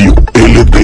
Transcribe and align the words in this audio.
Radio 0.00 0.14
LD. 0.34 0.76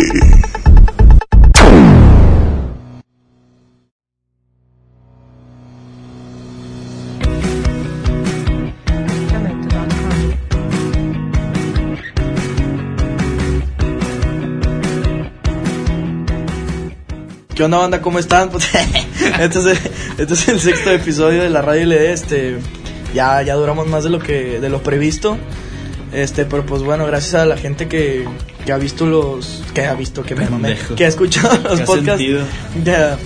¿Qué 17.55 17.65
onda 17.65 17.79
banda? 17.79 18.03
¿Cómo 18.03 18.19
están? 18.19 18.51
Pues, 18.51 18.69
este, 19.41 19.59
es 19.59 19.65
el, 19.65 19.79
este 20.19 20.35
es 20.35 20.49
el 20.49 20.61
sexto 20.61 20.91
episodio 20.91 21.43
de 21.43 21.49
la 21.49 21.63
radio 21.63 21.87
LD, 21.87 22.13
este 22.13 22.59
ya, 23.15 23.41
ya 23.41 23.55
duramos 23.55 23.87
más 23.87 24.05
de 24.05 24.11
lo 24.11 24.19
que 24.19 24.61
de 24.61 24.69
lo 24.69 24.83
previsto. 24.83 25.39
Este, 26.13 26.45
pero 26.45 26.67
pues 26.67 26.83
bueno, 26.83 27.07
gracias 27.07 27.35
a 27.35 27.47
la 27.47 27.57
gente 27.57 27.89
que, 27.89 28.27
que 28.67 28.73
ha 28.73 28.79
visto 28.79 29.07
los 29.07 29.63
que 29.73 29.87
ha 29.87 29.95
visto 29.95 30.23
que 30.23 30.35
me 30.35 30.49
mamé, 30.51 30.77
que 30.97 31.05
ha 31.07 31.09
escuchado 31.09 31.57
los 31.63 31.77
¿Qué 31.79 31.83
ha 31.83 31.87
podcasts, 31.87 32.25
ya, 32.85 33.17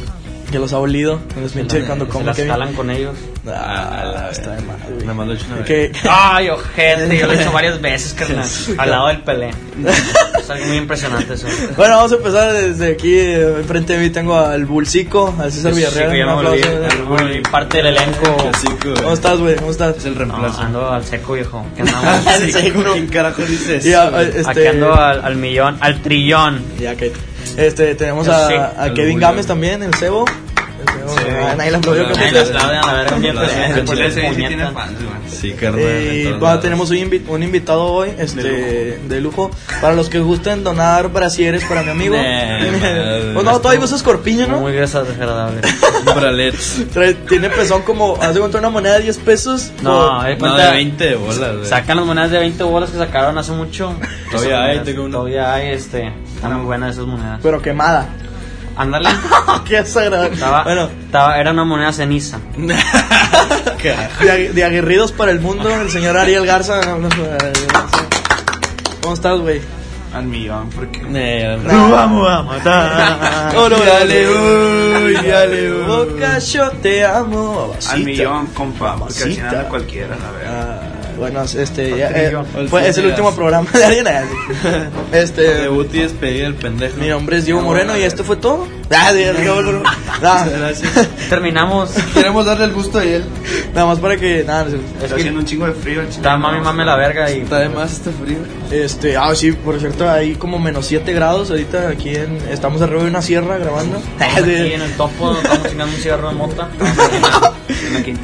que 0.53 0.59
los 0.59 0.73
ha 0.73 0.79
olido, 0.79 1.19
los 1.41 1.53
pinches 1.53 1.85
cuando 1.85 2.05
Se 2.05 2.11
como 2.13 2.27
las 2.27 2.37
Kevin. 2.37 2.51
jalan 2.51 2.75
con 2.75 2.91
ellos. 2.91 3.17
Ah, 3.55 4.29
está 4.31 4.51
de 4.57 4.63
güey. 4.63 5.01
Nada 5.01 5.15
más 5.15 5.27
lo 5.27 5.33
he 5.33 5.37
hecho 5.37 5.47
una 5.53 5.57
vez. 5.63 5.93
Ay, 6.09 6.49
ojete, 6.51 7.19
yo 7.19 7.27
lo 7.27 7.33
he 7.33 7.41
hecho 7.41 7.53
varias 7.53 7.81
veces, 7.81 8.15
carnal. 8.15 8.47
Al 8.79 8.91
lado 8.91 9.07
del 9.09 9.23
Pelé. 9.23 9.51
Es 10.41 10.49
algo 10.51 10.67
muy 10.67 10.77
impresionante 10.79 11.35
eso. 11.35 11.47
Bueno, 11.77 11.97
vamos 11.97 12.13
a 12.13 12.17
empezar 12.17 12.53
desde 12.53 12.93
aquí. 12.93 13.13
eh, 13.15 13.55
Enfrente 13.61 13.93
de 13.93 13.99
mí 14.01 14.11
tengo 14.11 14.37
al 14.39 14.65
Bulcico, 14.65 15.35
al 15.39 15.53
César 15.53 15.73
Sí, 15.73 15.79
Villarreal. 15.81 16.11
que 16.11 16.19
ya 16.19 16.27
me 16.27 16.99
me 16.99 17.05
volví 17.05 17.41
parte 17.43 17.77
del 17.79 17.87
elenco. 17.89 18.37
Clásico, 18.37 18.95
¿Cómo 19.03 19.13
estás, 19.13 19.39
güey? 19.39 19.57
¿Cómo 19.57 19.71
estás? 19.71 19.97
Es 19.99 20.05
el 20.07 20.13
No, 20.15 20.19
reemplazo. 20.21 20.61
ando 20.63 20.91
al 20.91 21.05
seco, 21.05 21.35
viejo. 21.35 21.65
¿Qué 21.77 21.83
andamos? 21.83 22.25
Sí, 22.41 22.53
seguro. 22.53 22.93
¿Quién 22.95 23.07
carajo 23.09 23.43
dice 23.43 23.77
eso? 23.77 23.89
Y 23.89 23.93
a- 23.93 24.11
güey? 24.11 24.27
este- 24.29 24.51
Aquí 24.51 24.67
ando 24.67 24.95
al, 24.95 25.25
al 25.25 25.37
millón, 25.37 25.77
al 25.81 26.01
trillón. 26.03 26.63
Ya 26.81 26.95
que 26.97 27.13
este 27.57 27.95
tenemos 27.95 28.27
Yo 28.27 28.33
a, 28.35 28.49
sí. 28.49 28.55
Kevin 28.95 29.13
Julio. 29.15 29.29
Gámez 29.29 29.47
también, 29.47 29.83
el 29.83 29.95
Cebo. 29.95 30.25
Ah, 31.19 31.55
nadie 31.57 31.71
le 31.71 31.77
aplaudió, 31.79 32.05
creo 32.05 32.17
Ay, 32.19 32.33
que- 32.33 32.33
la 32.33 32.41
aplauden 32.43 32.77
a 32.79 32.87
la 32.87 32.93
verga, 32.93 33.19
de. 33.19 33.33
Sí, 35.31 35.53
carnal. 35.53 35.81
Eh, 35.81 36.23
en 36.23 36.29
todos 36.29 36.41
bueno, 36.41 36.59
tenemos 36.61 36.91
un, 36.91 36.97
invi- 36.97 37.23
un 37.29 37.43
invitado 37.43 37.85
hoy, 37.85 38.11
este, 38.19 38.99
de 39.09 39.21
lujo. 39.21 39.51
Para 39.81 39.95
los 39.95 40.09
que 40.09 40.19
gusten 40.19 40.65
donar 40.65 41.09
brasieres 41.09 41.65
para 41.65 41.83
mi 41.83 41.91
amigo. 41.91 42.17
Nah, 42.17 43.33
pues 43.35 43.45
no, 43.45 43.61
todavía 43.61 43.85
usas 43.85 44.03
corpiño, 44.03 44.47
¿no? 44.47 44.61
Muy 44.61 44.73
desagradable. 44.73 45.61
Bralets. 46.15 46.85
Tiene 47.29 47.51
pezón 47.51 47.83
como, 47.83 48.17
hace 48.21 48.39
cuenta 48.41 48.59
una 48.59 48.71
moneda 48.71 48.95
de 48.97 49.05
10 49.05 49.19
pesos. 49.19 49.73
No, 49.83 50.25
eh, 50.27 50.37
de 50.37 50.71
20 50.73 51.05
de 51.05 51.15
bolas, 51.17 51.57
güey. 51.57 51.67
Sacan 51.67 51.97
las 51.97 52.07
monedas 52.07 52.31
de 52.31 52.39
20 52.39 52.63
bolas 52.65 52.91
que 52.91 52.99
sacaron 52.99 53.37
hace 53.39 53.53
mucho. 53.53 53.95
Todavía 54.31 54.57
hay, 54.63 54.67
monedas, 54.69 54.85
tengo 54.85 55.03
una. 55.05 55.13
Todavía 55.13 55.55
hay, 55.55 55.69
este. 55.69 56.13
Están 56.35 56.55
muy 56.57 56.67
buenas 56.67 56.95
esas 56.95 57.07
monedas. 57.07 57.41
pero 57.43 57.61
quemada. 57.63 58.09
Ándale. 58.77 59.09
Qué 59.69 59.77
desagradable. 59.77 60.35
Estaba, 60.35 60.65
Bueno, 60.65 60.89
estaba, 61.05 61.39
era 61.39 61.51
una 61.51 61.65
moneda 61.65 61.93
ceniza. 61.93 62.39
De, 64.21 64.51
de 64.53 64.65
aguerridos 64.65 65.13
para 65.13 65.31
el 65.33 65.41
mundo, 65.41 65.71
el 65.71 65.91
señor 65.91 66.17
Ariel 66.17 66.45
Garza. 66.45 66.81
¿Cómo 69.01 69.15
estás, 69.15 69.39
güey? 69.41 69.61
Al 70.15 70.25
millón, 70.25 70.69
porque. 70.71 71.01
Eh, 71.15 71.59
vamos 71.65 72.29
a 72.31 72.43
matar. 72.43 73.53
No, 73.55 73.69
Dale, 73.69 74.29
uy, 74.29 75.15
dale, 75.15 75.73
uy. 75.73 75.83
Boca, 75.87 76.39
yo 76.39 76.71
te 76.83 77.05
amo. 77.05 77.53
Al 77.63 77.69
Babacita. 77.69 77.97
millón, 77.97 78.47
compa. 78.49 78.97
Porque 78.97 79.23
al 79.23 79.33
final 79.33 79.67
ella 79.89 80.07
la 80.09 80.31
verdad. 80.33 80.81
Ah, 80.83 80.90
bueno, 81.21 81.43
este, 81.43 81.97
ya, 81.97 82.11
eh, 82.11 82.33
El 82.57 82.69
fue, 82.69 82.89
es 82.89 82.99
el 82.99 83.07
último 83.07 83.33
programa 83.35 83.71
de 83.73 83.85
Ariel. 83.85 84.07
Este, 85.13 85.43
Debut 85.43 85.93
y 85.95 85.99
despedida 86.01 86.45
del 86.45 86.55
pendejo. 86.55 86.97
mi 86.99 87.09
nombre 87.09 87.37
es 87.39 87.45
Diego 87.45 87.61
Moreno 87.63 87.97
y 87.97 88.03
esto 88.03 88.25
fue 88.25 88.37
todo. 88.37 88.67
Ah. 88.93 89.13
Ah, 90.23 90.45
Gracias. 90.53 91.09
Terminamos. 91.29 91.91
Queremos 92.13 92.45
darle 92.45 92.65
el 92.65 92.73
gusto 92.73 92.99
a 92.99 93.05
él. 93.05 93.25
Nada 93.73 93.87
más 93.87 93.99
para 94.01 94.17
que, 94.17 94.43
nada, 94.45 94.65
no 94.65 94.71
sé. 94.73 94.77
Está 95.01 95.15
que- 95.15 95.21
haciendo 95.21 95.39
un 95.41 95.47
chingo 95.47 95.65
de 95.67 95.73
frío. 95.73 96.01
el. 96.01 96.09
Está 96.09 96.37
mami, 96.37 96.61
mami 96.61 96.85
la 96.85 96.97
verga 96.97 97.31
y. 97.31 97.41
Está 97.43 97.61
de 97.61 97.69
más 97.69 97.93
este 97.93 98.11
frío. 98.11 98.39
Este, 98.73 99.17
ah, 99.17 99.33
sí, 99.37 99.53
por 99.53 99.79
cierto, 99.79 100.11
hay 100.11 100.35
como 100.35 100.59
menos 100.59 100.87
7 100.87 101.13
grados 101.13 101.51
ahorita 101.51 101.89
aquí 101.89 102.11
en, 102.17 102.37
estamos 102.51 102.83
arriba 102.83 103.03
de 103.05 103.11
una 103.11 103.23
sierra 103.23 103.59
grabando. 103.59 103.97
Estamos 104.19 104.39
aquí 104.43 104.73
en 104.75 104.83
el 104.83 104.93
topo, 104.97 105.33
estamos 105.37 105.69
chingando 105.71 105.95
un 105.95 106.01
cigarro 106.03 106.29
de 106.29 106.35
mota. 106.35 106.69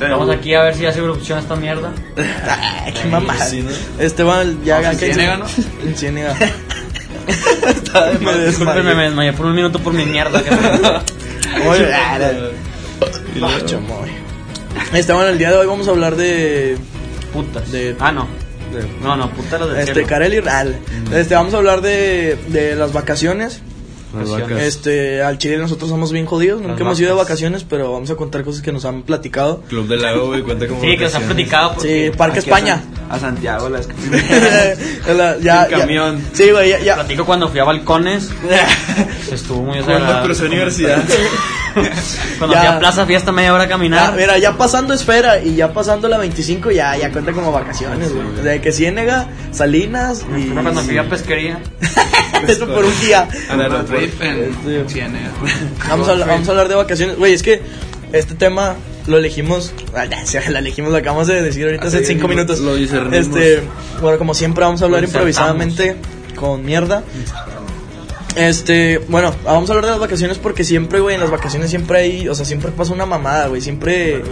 Vamos 0.00 0.30
aquí 0.30 0.54
a 0.54 0.62
ver 0.62 0.74
si 0.74 0.84
hace 0.86 0.98
erupción 0.98 1.38
esta 1.38 1.54
mierda. 1.56 1.92
Qué 2.92 3.08
mamada. 3.08 3.44
Sí, 3.44 3.62
¿no? 3.62 3.70
Esteban, 4.02 4.62
ya, 4.64 4.90
en 4.92 4.98
Ciénega, 4.98 5.36
¿no? 5.38 5.46
Ciénega. 5.96 6.34
Me 8.20 8.32
me 8.32 8.38
desmayé. 8.38 9.32
por 9.32 9.46
un 9.46 9.54
minuto 9.54 9.78
por 9.80 9.92
mi 9.92 10.04
mierda. 10.04 10.42
que- 10.42 10.50
Oye, 11.66 11.88
Y 13.34 13.64
chamoy. 13.66 14.10
Esteban, 14.92 15.28
el 15.28 15.38
día 15.38 15.50
de 15.50 15.56
hoy 15.56 15.66
vamos 15.66 15.88
a 15.88 15.90
hablar 15.90 16.16
de. 16.16 16.76
Putas. 17.32 17.70
De- 17.72 17.96
Ah, 17.98 18.12
no. 18.12 18.28
No, 19.02 19.16
no, 19.16 19.30
putas 19.30 19.58
las 19.60 19.68
del 19.70 19.78
Este, 19.80 19.92
cielo. 19.94 20.08
Carelli 20.08 20.40
Real. 20.40 20.76
Este, 21.12 21.34
vamos 21.34 21.54
a 21.54 21.56
hablar 21.58 21.80
de, 21.80 22.38
de 22.48 22.74
las 22.76 22.92
vacaciones. 22.92 23.60
Este, 24.60 25.22
al 25.22 25.38
Chile 25.38 25.58
nosotros 25.58 25.88
somos 25.90 26.12
bien 26.12 26.26
jodidos. 26.26 26.60
Nunca 26.62 26.82
hemos 26.82 26.98
ido 27.00 27.10
de 27.10 27.16
vacaciones, 27.16 27.64
pero 27.64 27.92
vamos 27.92 28.10
a 28.10 28.16
contar 28.16 28.42
cosas 28.44 28.62
que 28.62 28.72
nos 28.72 28.84
han 28.84 29.02
platicado. 29.02 29.60
Club 29.68 29.86
del 29.88 30.02
Lago, 30.02 30.26
güey, 30.28 30.42
cuenta 30.42 30.66
como. 30.66 30.80
Sí, 30.80 30.96
que 30.96 31.04
nos 31.04 31.14
han 31.14 31.22
platicado. 31.24 31.74
Sí, 31.80 32.10
Parque 32.16 32.38
España. 32.40 32.82
San- 32.82 32.96
A 33.10 33.18
Santiago, 33.20 33.68
las 33.68 33.88
La- 35.16 35.38
ya, 35.38 35.64
En 35.64 35.70
ya- 35.70 35.78
camión. 35.78 36.20
Sí, 36.32 36.50
güey, 36.50 36.70
ya. 36.70 36.80
ya. 36.80 36.94
Platico 36.96 37.24
cuando 37.24 37.48
fui 37.48 37.60
a 37.60 37.64
balcones. 37.64 38.30
Estuvo 39.30 39.62
muy 39.62 39.74
Cuando 39.78 39.92
desagradable. 39.92 40.24
cruzó 40.26 40.44
universidad. 40.46 41.04
Cuando 42.38 42.54
Ya. 42.54 42.60
fui 42.60 42.68
a 42.68 42.78
Plaza 42.78 43.06
Fiesta 43.06 43.32
media 43.32 43.52
hora 43.52 43.64
a 43.64 43.66
Ya, 43.66 43.70
caminar. 43.72 44.14
mira, 44.16 44.38
ya 44.38 44.56
pasando 44.56 44.94
esfera 44.94 45.40
y 45.42 45.54
ya 45.56 45.72
pasando 45.72 46.08
la 46.08 46.18
25 46.18 46.70
ya, 46.70 46.96
ya 46.96 47.10
cuenta 47.12 47.32
como 47.32 47.52
vacaciones, 47.52 48.12
güey. 48.12 48.26
De 48.42 48.60
que 48.60 48.72
Ciénega, 48.72 49.28
Salinas 49.52 50.24
y... 50.36 50.44
Pero 50.48 50.62
Cuando 50.62 50.82
fui 50.82 50.98
a 50.98 51.08
pesquería. 51.08 51.58
Eso 52.48 52.66
por 52.66 52.84
un 52.84 53.00
día. 53.00 53.28
Al 53.48 53.60
aeropuerto. 53.60 54.24
Este- 54.24 54.84
Ciénega. 54.88 55.30
Vamos 55.88 56.08
a, 56.08 56.14
vamos 56.14 56.48
a 56.48 56.50
hablar 56.50 56.68
de 56.68 56.74
vacaciones. 56.74 57.16
Güey, 57.16 57.32
es 57.32 57.42
que 57.42 57.62
este 58.12 58.34
tema 58.34 58.74
lo 59.06 59.18
elegimos. 59.18 59.72
sí, 60.24 60.38
lo 60.50 60.58
elegimos, 60.58 60.90
lo 60.92 60.98
acabamos 60.98 61.26
de 61.28 61.42
decir 61.42 61.64
ahorita 61.64 61.86
hace 61.88 61.98
Así, 61.98 62.06
5 62.08 62.28
minutos. 62.28 62.60
lo. 62.60 62.76
Este, 62.76 63.62
bueno, 64.00 64.18
como 64.18 64.34
siempre, 64.34 64.64
vamos 64.64 64.82
a 64.82 64.84
hablar 64.84 65.04
improvisadamente 65.04 65.96
con 66.36 66.64
mierda. 66.64 67.02
Este, 68.36 68.98
bueno, 69.08 69.34
vamos 69.44 69.70
a 69.70 69.72
hablar 69.72 69.86
de 69.86 69.90
las 69.92 70.00
vacaciones 70.00 70.36
porque 70.36 70.62
siempre, 70.62 71.00
güey, 71.00 71.14
en 71.14 71.22
las 71.22 71.30
vacaciones 71.30 71.70
siempre 71.70 72.00
hay, 72.00 72.28
o 72.28 72.34
sea, 72.34 72.44
siempre 72.44 72.70
pasa 72.70 72.92
una 72.92 73.06
mamada, 73.06 73.46
güey, 73.48 73.62
siempre, 73.62 74.22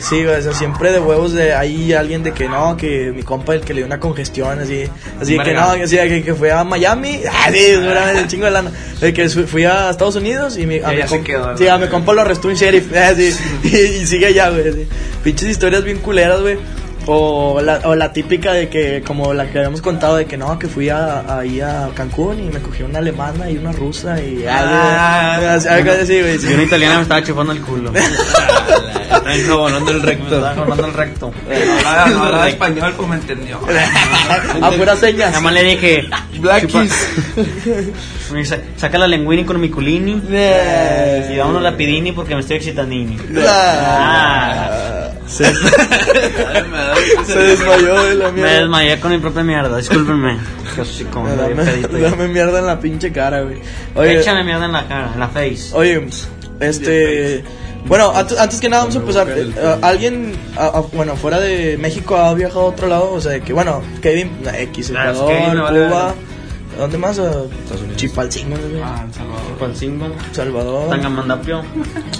sí, 0.00 0.24
güey, 0.24 0.34
o 0.36 0.42
sea, 0.42 0.52
siempre 0.52 0.90
de 0.90 0.98
huevos 0.98 1.32
de 1.32 1.54
ahí 1.54 1.92
alguien 1.92 2.24
de 2.24 2.32
que 2.32 2.48
no, 2.48 2.76
que 2.76 3.12
mi 3.14 3.22
compa 3.22 3.54
el 3.54 3.60
que 3.60 3.72
le 3.72 3.78
dio 3.80 3.86
una 3.86 4.00
congestión, 4.00 4.58
así, 4.58 4.84
así 5.20 5.36
de 5.36 5.44
que 5.44 5.54
no, 5.54 5.74
que, 5.74 5.86
sí, 5.86 5.96
que, 5.96 6.24
que 6.24 6.34
fue 6.34 6.50
a 6.50 6.64
Miami, 6.64 7.20
ah, 7.30 7.50
sí, 7.52 7.58
seguramente 7.58 8.22
un 8.22 8.28
chingo 8.28 8.44
de 8.46 8.50
lana, 8.50 8.72
de 9.00 9.12
que 9.14 9.28
fui 9.28 9.64
a 9.64 9.90
Estados 9.90 10.16
Unidos 10.16 10.58
y 10.58 10.66
mi, 10.66 10.78
a 10.80 10.88
mi 10.88 10.96
compa- 11.18 11.22
quedó, 11.22 11.56
sí, 11.56 11.68
a 11.68 11.78
mi 11.78 11.86
compa 11.86 12.12
lo 12.14 12.22
arrestó 12.22 12.48
un 12.48 12.54
sheriff, 12.54 12.92
ah, 12.96 13.12
sí, 13.14 13.32
y, 13.62 13.76
y 13.76 14.06
sigue 14.06 14.26
allá, 14.26 14.50
güey, 14.50 14.68
así. 14.68 14.88
pinches 15.22 15.48
historias 15.48 15.84
bien 15.84 15.98
culeras, 15.98 16.40
güey. 16.40 16.58
O 17.06 17.60
la, 17.60 17.80
o 17.84 17.94
la 17.96 18.12
típica 18.12 18.52
de 18.52 18.68
que, 18.68 19.02
como 19.04 19.34
la 19.34 19.46
que 19.50 19.58
habíamos 19.58 19.82
contado, 19.82 20.16
de 20.16 20.26
que 20.26 20.36
no, 20.36 20.56
que 20.58 20.68
fui 20.68 20.88
a, 20.88 21.38
ahí 21.38 21.60
a 21.60 21.88
Cancún 21.94 22.38
y 22.38 22.44
me 22.44 22.60
cogí 22.60 22.84
una 22.84 22.98
alemana 23.00 23.50
y 23.50 23.56
una 23.58 23.72
rusa 23.72 24.20
y 24.22 24.44
Ah, 24.48 25.34
algo 25.34 25.48
así, 25.50 25.68
algo 25.68 25.90
así, 26.00 26.20
güey. 26.20 26.38
sí. 26.38 26.46
Y 26.50 26.54
una 26.54 26.62
italiana 26.62 26.96
me 26.96 27.02
estaba 27.02 27.22
chupando 27.22 27.52
el 27.52 27.60
culo. 27.60 27.92
Me 29.24 29.28
Está 29.28 29.34
enjabonando 29.44 29.90
el 29.92 30.02
recto. 30.02 30.24
estaba 30.36 30.54
jugando 30.54 30.86
el 30.86 30.94
recto. 30.94 31.32
Hablaba 31.86 32.06
no 32.10 32.22
hablaba 32.24 32.48
español, 32.48 32.94
pues 32.96 33.08
me 33.08 33.16
entendió. 33.16 33.60
A 34.62 34.70
puras 34.70 34.98
señas. 34.98 35.28
Nada 35.30 35.40
más 35.42 35.52
le 35.52 35.62
dije, 35.64 36.08
Blackies. 36.40 36.92
me 38.32 38.44
saca 38.44 38.98
la 38.98 39.06
lenguini 39.06 39.44
con 39.44 39.60
mi 39.60 39.68
culini. 39.68 40.20
Eh, 40.30 41.30
Y 41.34 41.38
vámonos 41.38 41.62
la 41.62 41.76
pidini 41.76 42.12
porque 42.12 42.34
me 42.34 42.40
estoy 42.40 42.56
excitandini. 42.56 43.16
ah, 43.46 45.01
Se, 45.32 45.44
se 47.24 47.38
desmayó 47.38 48.02
de 48.04 48.14
la 48.16 48.26
Me 48.26 48.32
mierda. 48.32 48.60
desmayé 48.60 49.00
con 49.00 49.12
mi 49.12 49.18
propia 49.18 49.42
mierda, 49.42 49.78
discúlpenme. 49.78 50.36
Dame, 51.36 52.00
dame 52.00 52.28
mierda 52.28 52.58
en 52.58 52.66
la 52.66 52.78
pinche 52.78 53.10
cara, 53.12 53.40
güey. 53.40 53.60
Oye, 53.94 54.20
Échame 54.20 54.44
mierda 54.44 54.66
en 54.66 54.72
la 54.72 54.86
cara, 54.86 55.10
en 55.14 55.20
la 55.20 55.28
face. 55.28 55.70
Oye, 55.72 56.06
este. 56.60 57.44
Bueno, 57.86 58.12
antes, 58.14 58.38
antes 58.38 58.60
que 58.60 58.68
nada 58.68 58.82
vamos 58.82 58.96
a 58.96 58.98
empezar. 59.00 59.28
Eh, 59.30 59.50
eh, 59.56 59.76
¿Alguien, 59.82 60.32
ah, 60.56 60.70
ah, 60.74 60.82
bueno, 60.92 61.16
fuera 61.16 61.40
de 61.40 61.76
México 61.78 62.16
ha 62.16 62.32
viajado 62.34 62.60
a 62.60 62.64
otro 62.66 62.86
lado? 62.86 63.12
O 63.12 63.20
sea, 63.20 63.40
que, 63.40 63.52
bueno, 63.52 63.82
Kevin, 64.00 64.30
eh, 64.52 64.64
X, 64.64 64.90
Ecuador, 64.90 65.28
Kevin, 65.28 65.54
me 65.54 65.60
vale 65.62 65.88
Cuba. 65.88 66.14
¿Dónde 66.78 66.98
más? 66.98 67.18
Ah, 67.18 67.22
Unidos. 67.22 67.96
Chipalcingo, 67.96 68.56
¿no, 68.56 68.68
güey? 68.68 68.82
Ah, 68.82 69.06
Salvador. 69.10 69.58
Palcingo, 69.58 70.06
Salvador. 70.32 70.90
Tangamandapio. 70.90 71.62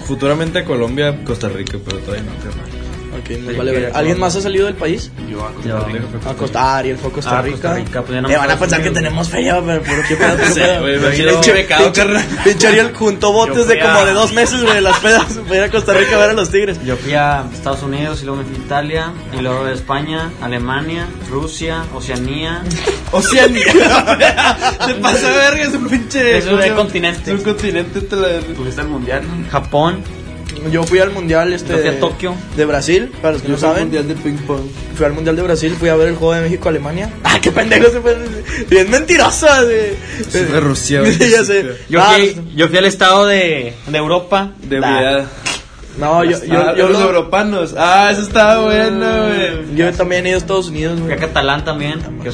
Futuramente 0.06 0.64
Colombia, 0.64 1.22
Costa 1.24 1.48
Rica, 1.48 1.78
pero 1.84 1.98
todavía 1.98 2.24
no, 2.24 2.32
carnal. 2.42 2.81
Ok, 3.22 3.30
nos 3.30 3.50
Sí, 3.52 3.56
vale 3.58 3.72
que- 3.72 3.80
ver. 3.80 3.92
¿Alguien 3.94 4.18
más 4.20 4.36
ha 4.36 4.40
salido 4.40 4.66
del 4.66 4.74
país? 4.74 5.10
Yo 5.30 5.44
a 5.46 5.52
Costa 5.52 5.84
Rica. 5.86 6.30
A 6.30 6.34
Costa 6.34 6.76
Ariel 6.78 6.98
fue 6.98 7.10
a 7.10 7.12
Costa 7.14 7.38
Ah, 7.38 7.42
Rica. 7.42 7.52
Costa 7.56 7.74
Rica, 7.74 8.02
pues 8.02 8.22
van 8.22 8.50
a 8.50 8.58
pensar 8.58 8.82
que 8.82 8.90
tenemos 8.90 9.28
feria, 9.28 9.60
pero 9.64 9.82
puro 9.82 10.02
qué 10.06 10.16
pedo, 10.16 10.36
Pinche- 12.44 12.66
Ariel 12.68 12.92
juntó 12.94 13.32
botes 13.32 13.66
de 13.66 13.78
como 13.80 14.04
de 14.04 14.12
dos 14.12 14.32
meses, 14.32 14.62
güey, 14.62 14.74
de 14.74 14.80
las 14.80 14.98
pedas. 15.00 15.24
Fue 15.46 15.56
a 15.56 15.60
ir 15.60 15.64
a 15.66 15.70
Costa 15.70 15.92
Rica 15.94 16.16
a 16.16 16.18
ver 16.18 16.30
a 16.30 16.32
los 16.34 16.50
tigres. 16.50 16.78
Yo 16.84 16.96
fui 16.96 17.14
a 17.14 17.44
Estados 17.52 17.82
Unidos 17.82 18.20
y 18.22 18.26
luego 18.26 18.42
me 18.42 18.48
fui 18.48 18.56
a 18.56 18.66
Italia 18.66 19.12
y 19.36 19.40
luego 19.42 19.64
a 19.64 19.72
España, 19.72 20.30
Alemania, 20.40 21.06
Rusia, 21.30 21.84
Oceanía. 21.94 22.62
Oceanía. 23.12 23.64
Se 24.86 24.94
pasa 24.94 25.30
verga, 25.30 25.62
es 25.64 25.74
un 25.74 25.88
pinche. 25.88 26.38
Es 26.38 26.46
un 26.46 26.60
continente. 26.74 27.32
Es 27.32 27.38
un 27.38 27.44
continente, 27.44 28.00
te 28.00 28.16
la. 28.16 28.40
Tuviste 28.40 28.80
el 28.80 28.88
mundial. 28.88 29.22
Japón, 29.50 30.02
Yo 30.70 30.82
fui 30.84 30.98
al 31.00 31.10
mundial 31.10 31.52
este 31.52 31.72
fui 31.74 31.86
a 31.88 31.92
de- 31.92 31.98
Tokio. 31.98 32.34
de 32.56 32.64
Brasil, 32.64 33.10
para 33.20 33.32
los 33.34 33.42
que 33.42 33.48
no 33.48 33.56
saben. 33.58 33.84
Mundial 33.84 34.08
de 34.08 34.14
ping 34.14 34.36
pong. 34.46 34.60
Fui 34.94 35.06
al 35.06 35.12
mundial 35.12 35.36
de 35.36 35.42
Brasil, 35.42 35.74
fui 35.78 35.88
a 35.88 35.96
ver 35.96 36.08
el 36.08 36.16
juego 36.16 36.34
de 36.34 36.42
México 36.42 36.68
Alemania. 36.68 37.10
Ah, 37.24 37.38
qué 37.40 37.50
pendejo 37.50 37.90
se 37.90 38.00
fue. 38.00 38.16
Bien 38.68 38.90
mentirosa. 38.90 39.62
Es 39.62 40.32
de 40.32 40.60
Rusia, 40.60 41.02
ya 41.30 41.44
sé. 41.44 41.64
yo, 41.88 42.00
Ah, 42.00 42.12
fui, 42.16 42.36
yo 42.54 42.68
fui 42.68 42.76
al 42.78 42.84
estado 42.84 43.26
de, 43.26 43.72
de 43.86 43.98
Europa. 43.98 44.52
De 44.62 44.76
unidad. 44.78 45.26
No, 45.98 46.24
yo, 46.24 46.42
yo, 46.44 46.58
Ah, 46.58 46.74
yo, 46.76 46.88
los 46.88 47.00
lo- 47.00 47.06
europanos. 47.06 47.74
Ah, 47.76 48.08
eso 48.12 48.22
estaba 48.22 48.62
bueno, 48.62 49.26
güey. 49.28 49.76
yo 49.76 49.92
también 49.92 50.24
he 50.26 50.30
ido 50.30 50.36
a 50.36 50.40
Estados 50.40 50.68
Unidos, 50.68 50.94
Fui 50.98 51.08
güey. 51.08 51.16
a 51.16 51.20
Catalán 51.20 51.64
también. 51.64 52.00
que 52.22 52.30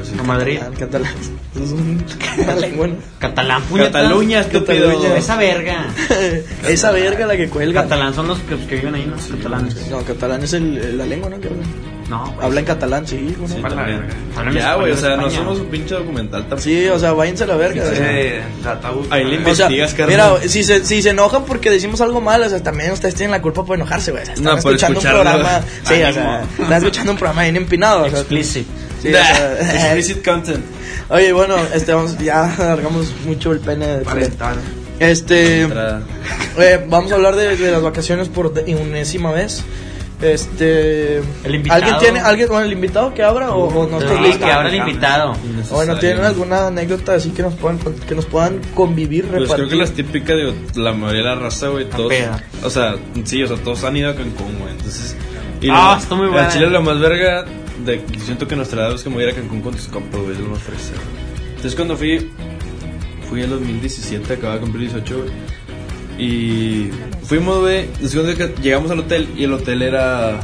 es- 0.00 0.18
a 0.18 0.22
Madrid. 0.22 0.60
Catalán. 0.78 1.12
Eso 1.54 1.64
es 1.64 1.70
un- 1.72 2.04
una 2.38 2.54
lengua, 2.56 2.86
¿no? 2.88 2.94
Catalán, 3.18 3.62
puñeta. 3.68 3.90
Cataluña, 4.00 4.40
estúpido. 4.40 4.86
Cataluña. 4.88 5.16
Esa 5.16 5.36
verga. 5.36 5.86
Esa 6.68 6.90
verga 6.92 7.26
la 7.26 7.36
que 7.36 7.48
cuelga. 7.48 7.82
Catalán 7.82 8.14
son 8.14 8.28
los 8.28 8.38
que, 8.40 8.56
que 8.66 8.76
viven 8.76 8.94
ahí, 8.94 9.06
¿no? 9.06 9.16
Catalanes. 9.36 9.88
No, 9.90 10.02
catalán 10.04 10.42
es 10.42 10.52
el, 10.54 10.96
la 10.98 11.04
lengua, 11.06 11.28
¿no? 11.30 11.40
Que 11.40 11.48
hablan. 11.48 11.92
No, 12.10 12.26
güey. 12.32 12.44
Habla 12.46 12.60
en 12.60 12.66
catalán, 12.66 13.06
sí, 13.06 13.34
güey. 13.38 13.50
Sí, 13.50 13.62
verga. 13.62 14.06
Ya, 14.52 14.74
güey, 14.74 14.92
o 14.92 14.96
sea, 14.96 15.16
no 15.16 15.30
somos 15.30 15.60
un 15.60 15.66
pinche 15.66 15.94
documental 15.94 16.40
tampoco. 16.42 16.60
Sí, 16.62 16.86
o 16.88 16.98
sea, 16.98 17.12
váyanse 17.12 17.44
a 17.44 17.46
la 17.46 17.56
verga. 17.56 17.84
o 17.84 18.78
tabú. 18.80 19.06
Ahí 19.08 19.24
le 19.24 19.38
O 19.50 19.54
sea, 19.54 19.66
investigas, 19.70 19.94
carnal. 19.94 20.34
mira, 20.38 20.48
si 20.48 20.62
se, 20.64 20.84
si 20.84 21.00
se 21.00 21.10
enojan 21.10 21.44
porque 21.44 21.70
decimos 21.70 22.00
algo 22.02 22.20
mal, 22.20 22.42
o 22.42 22.48
sea, 22.50 22.62
también 22.62 22.90
ustedes 22.92 23.14
tienen 23.14 23.30
la 23.30 23.40
culpa 23.40 23.64
por 23.64 23.76
enojarse, 23.76 24.10
güey. 24.10 24.24
O 24.24 24.26
sea, 24.26 24.34
están 24.34 24.52
No, 24.52 24.58
escuchando 24.58 24.98
un 25.00 25.06
programa. 25.06 25.60
Sí, 25.84 25.94
o 26.02 26.12
sea, 26.12 26.42
están 26.58 26.72
escuchando 26.78 27.12
un 27.12 27.18
programa 27.18 27.42
bien 27.44 27.56
empinado. 27.56 28.04
O 28.04 28.10
sí, 29.02 29.08
o 29.08 29.12
sea, 29.12 29.60
Explicit 29.94 30.24
content. 30.24 30.64
Oye, 31.08 31.32
bueno, 31.32 31.56
este, 31.74 31.92
vamos, 31.92 32.16
ya 32.18 32.54
alargamos 32.54 33.12
mucho 33.26 33.52
el 33.52 33.60
pene. 33.60 33.86
de- 33.86 34.04
Parental. 34.04 34.56
Este, 34.98 35.62
Entrada. 35.62 36.02
eh, 36.58 36.84
vamos 36.88 37.10
a 37.12 37.16
hablar 37.16 37.34
de, 37.36 37.56
de 37.56 37.70
las 37.72 37.82
vacaciones 37.82 38.28
por 38.28 38.52
de- 38.54 38.74
unésima 38.74 39.32
vez. 39.32 39.64
Este, 40.20 41.16
El 41.42 41.54
invitado. 41.56 41.82
¿alguien 41.82 41.98
tiene, 41.98 42.20
alguien 42.20 42.46
con 42.48 42.62
el 42.62 42.70
invitado 42.72 43.12
que 43.12 43.24
abra 43.24 43.50
o, 43.50 43.64
o 43.64 43.86
no 43.88 44.00
Sí, 44.00 44.06
listo? 44.22 44.44
que 44.46 44.52
ahora 44.52 44.68
el 44.68 44.76
invitado. 44.76 45.34
Bueno, 45.70 45.98
¿tienen 45.98 46.24
alguna 46.24 46.68
anécdota 46.68 47.14
así 47.14 47.30
que 47.30 47.42
nos 47.42 47.54
puedan, 47.54 47.78
que 47.78 48.14
nos 48.14 48.26
puedan 48.26 48.60
convivir, 48.74 49.24
Pues 49.24 49.42
repartir? 49.42 49.66
creo 49.66 49.68
que 49.70 49.76
las 49.84 49.90
típicas, 49.92 50.36
digo, 50.36 50.52
la 50.76 50.92
mayoría 50.92 51.22
de 51.22 51.28
la 51.28 51.34
raza, 51.34 51.68
güey, 51.68 51.86
todos. 51.88 52.12
O 52.62 52.70
sea, 52.70 52.94
sí, 53.24 53.42
o 53.42 53.48
sea, 53.48 53.56
todos 53.56 53.82
han 53.82 53.96
ido 53.96 54.10
a 54.10 54.14
Cancún, 54.14 54.58
güey. 54.60 54.70
Entonces. 54.70 55.16
Y 55.60 55.68
Ah, 55.70 55.94
lo- 55.96 56.02
está 56.02 56.14
muy 56.14 56.26
en 56.26 56.32
buena. 56.32 56.48
Chile 56.50 56.70
lo 56.70 56.82
más 56.82 57.00
verga. 57.00 57.44
De, 57.84 58.02
siento 58.18 58.46
que 58.46 58.56
nuestra 58.56 58.82
edad 58.82 58.94
es 58.94 59.02
como 59.02 59.20
ir 59.20 59.28
a 59.28 59.32
Cancún 59.32 59.60
con 59.60 59.74
tus 59.74 59.88
compas, 59.88 60.20
güey, 60.20 60.32
es 60.32 60.40
lo 60.40 60.48
más. 60.48 60.60
Entonces 61.48 61.74
cuando 61.74 61.96
fui. 61.96 62.30
Fui 63.28 63.42
en 63.42 63.50
2017, 63.50 64.34
acababa 64.34 64.56
de 64.56 64.60
cumplir 64.60 64.90
18, 64.90 65.16
güey. 65.18 65.30
Y 66.18 66.90
fuimos, 67.24 67.60
güey. 67.60 67.86
Después 68.00 68.26
de 68.26 68.36
que 68.36 68.54
llegamos 68.60 68.90
al 68.90 69.00
hotel 69.00 69.28
y 69.36 69.44
el 69.44 69.52
hotel 69.52 69.82
era. 69.82 70.40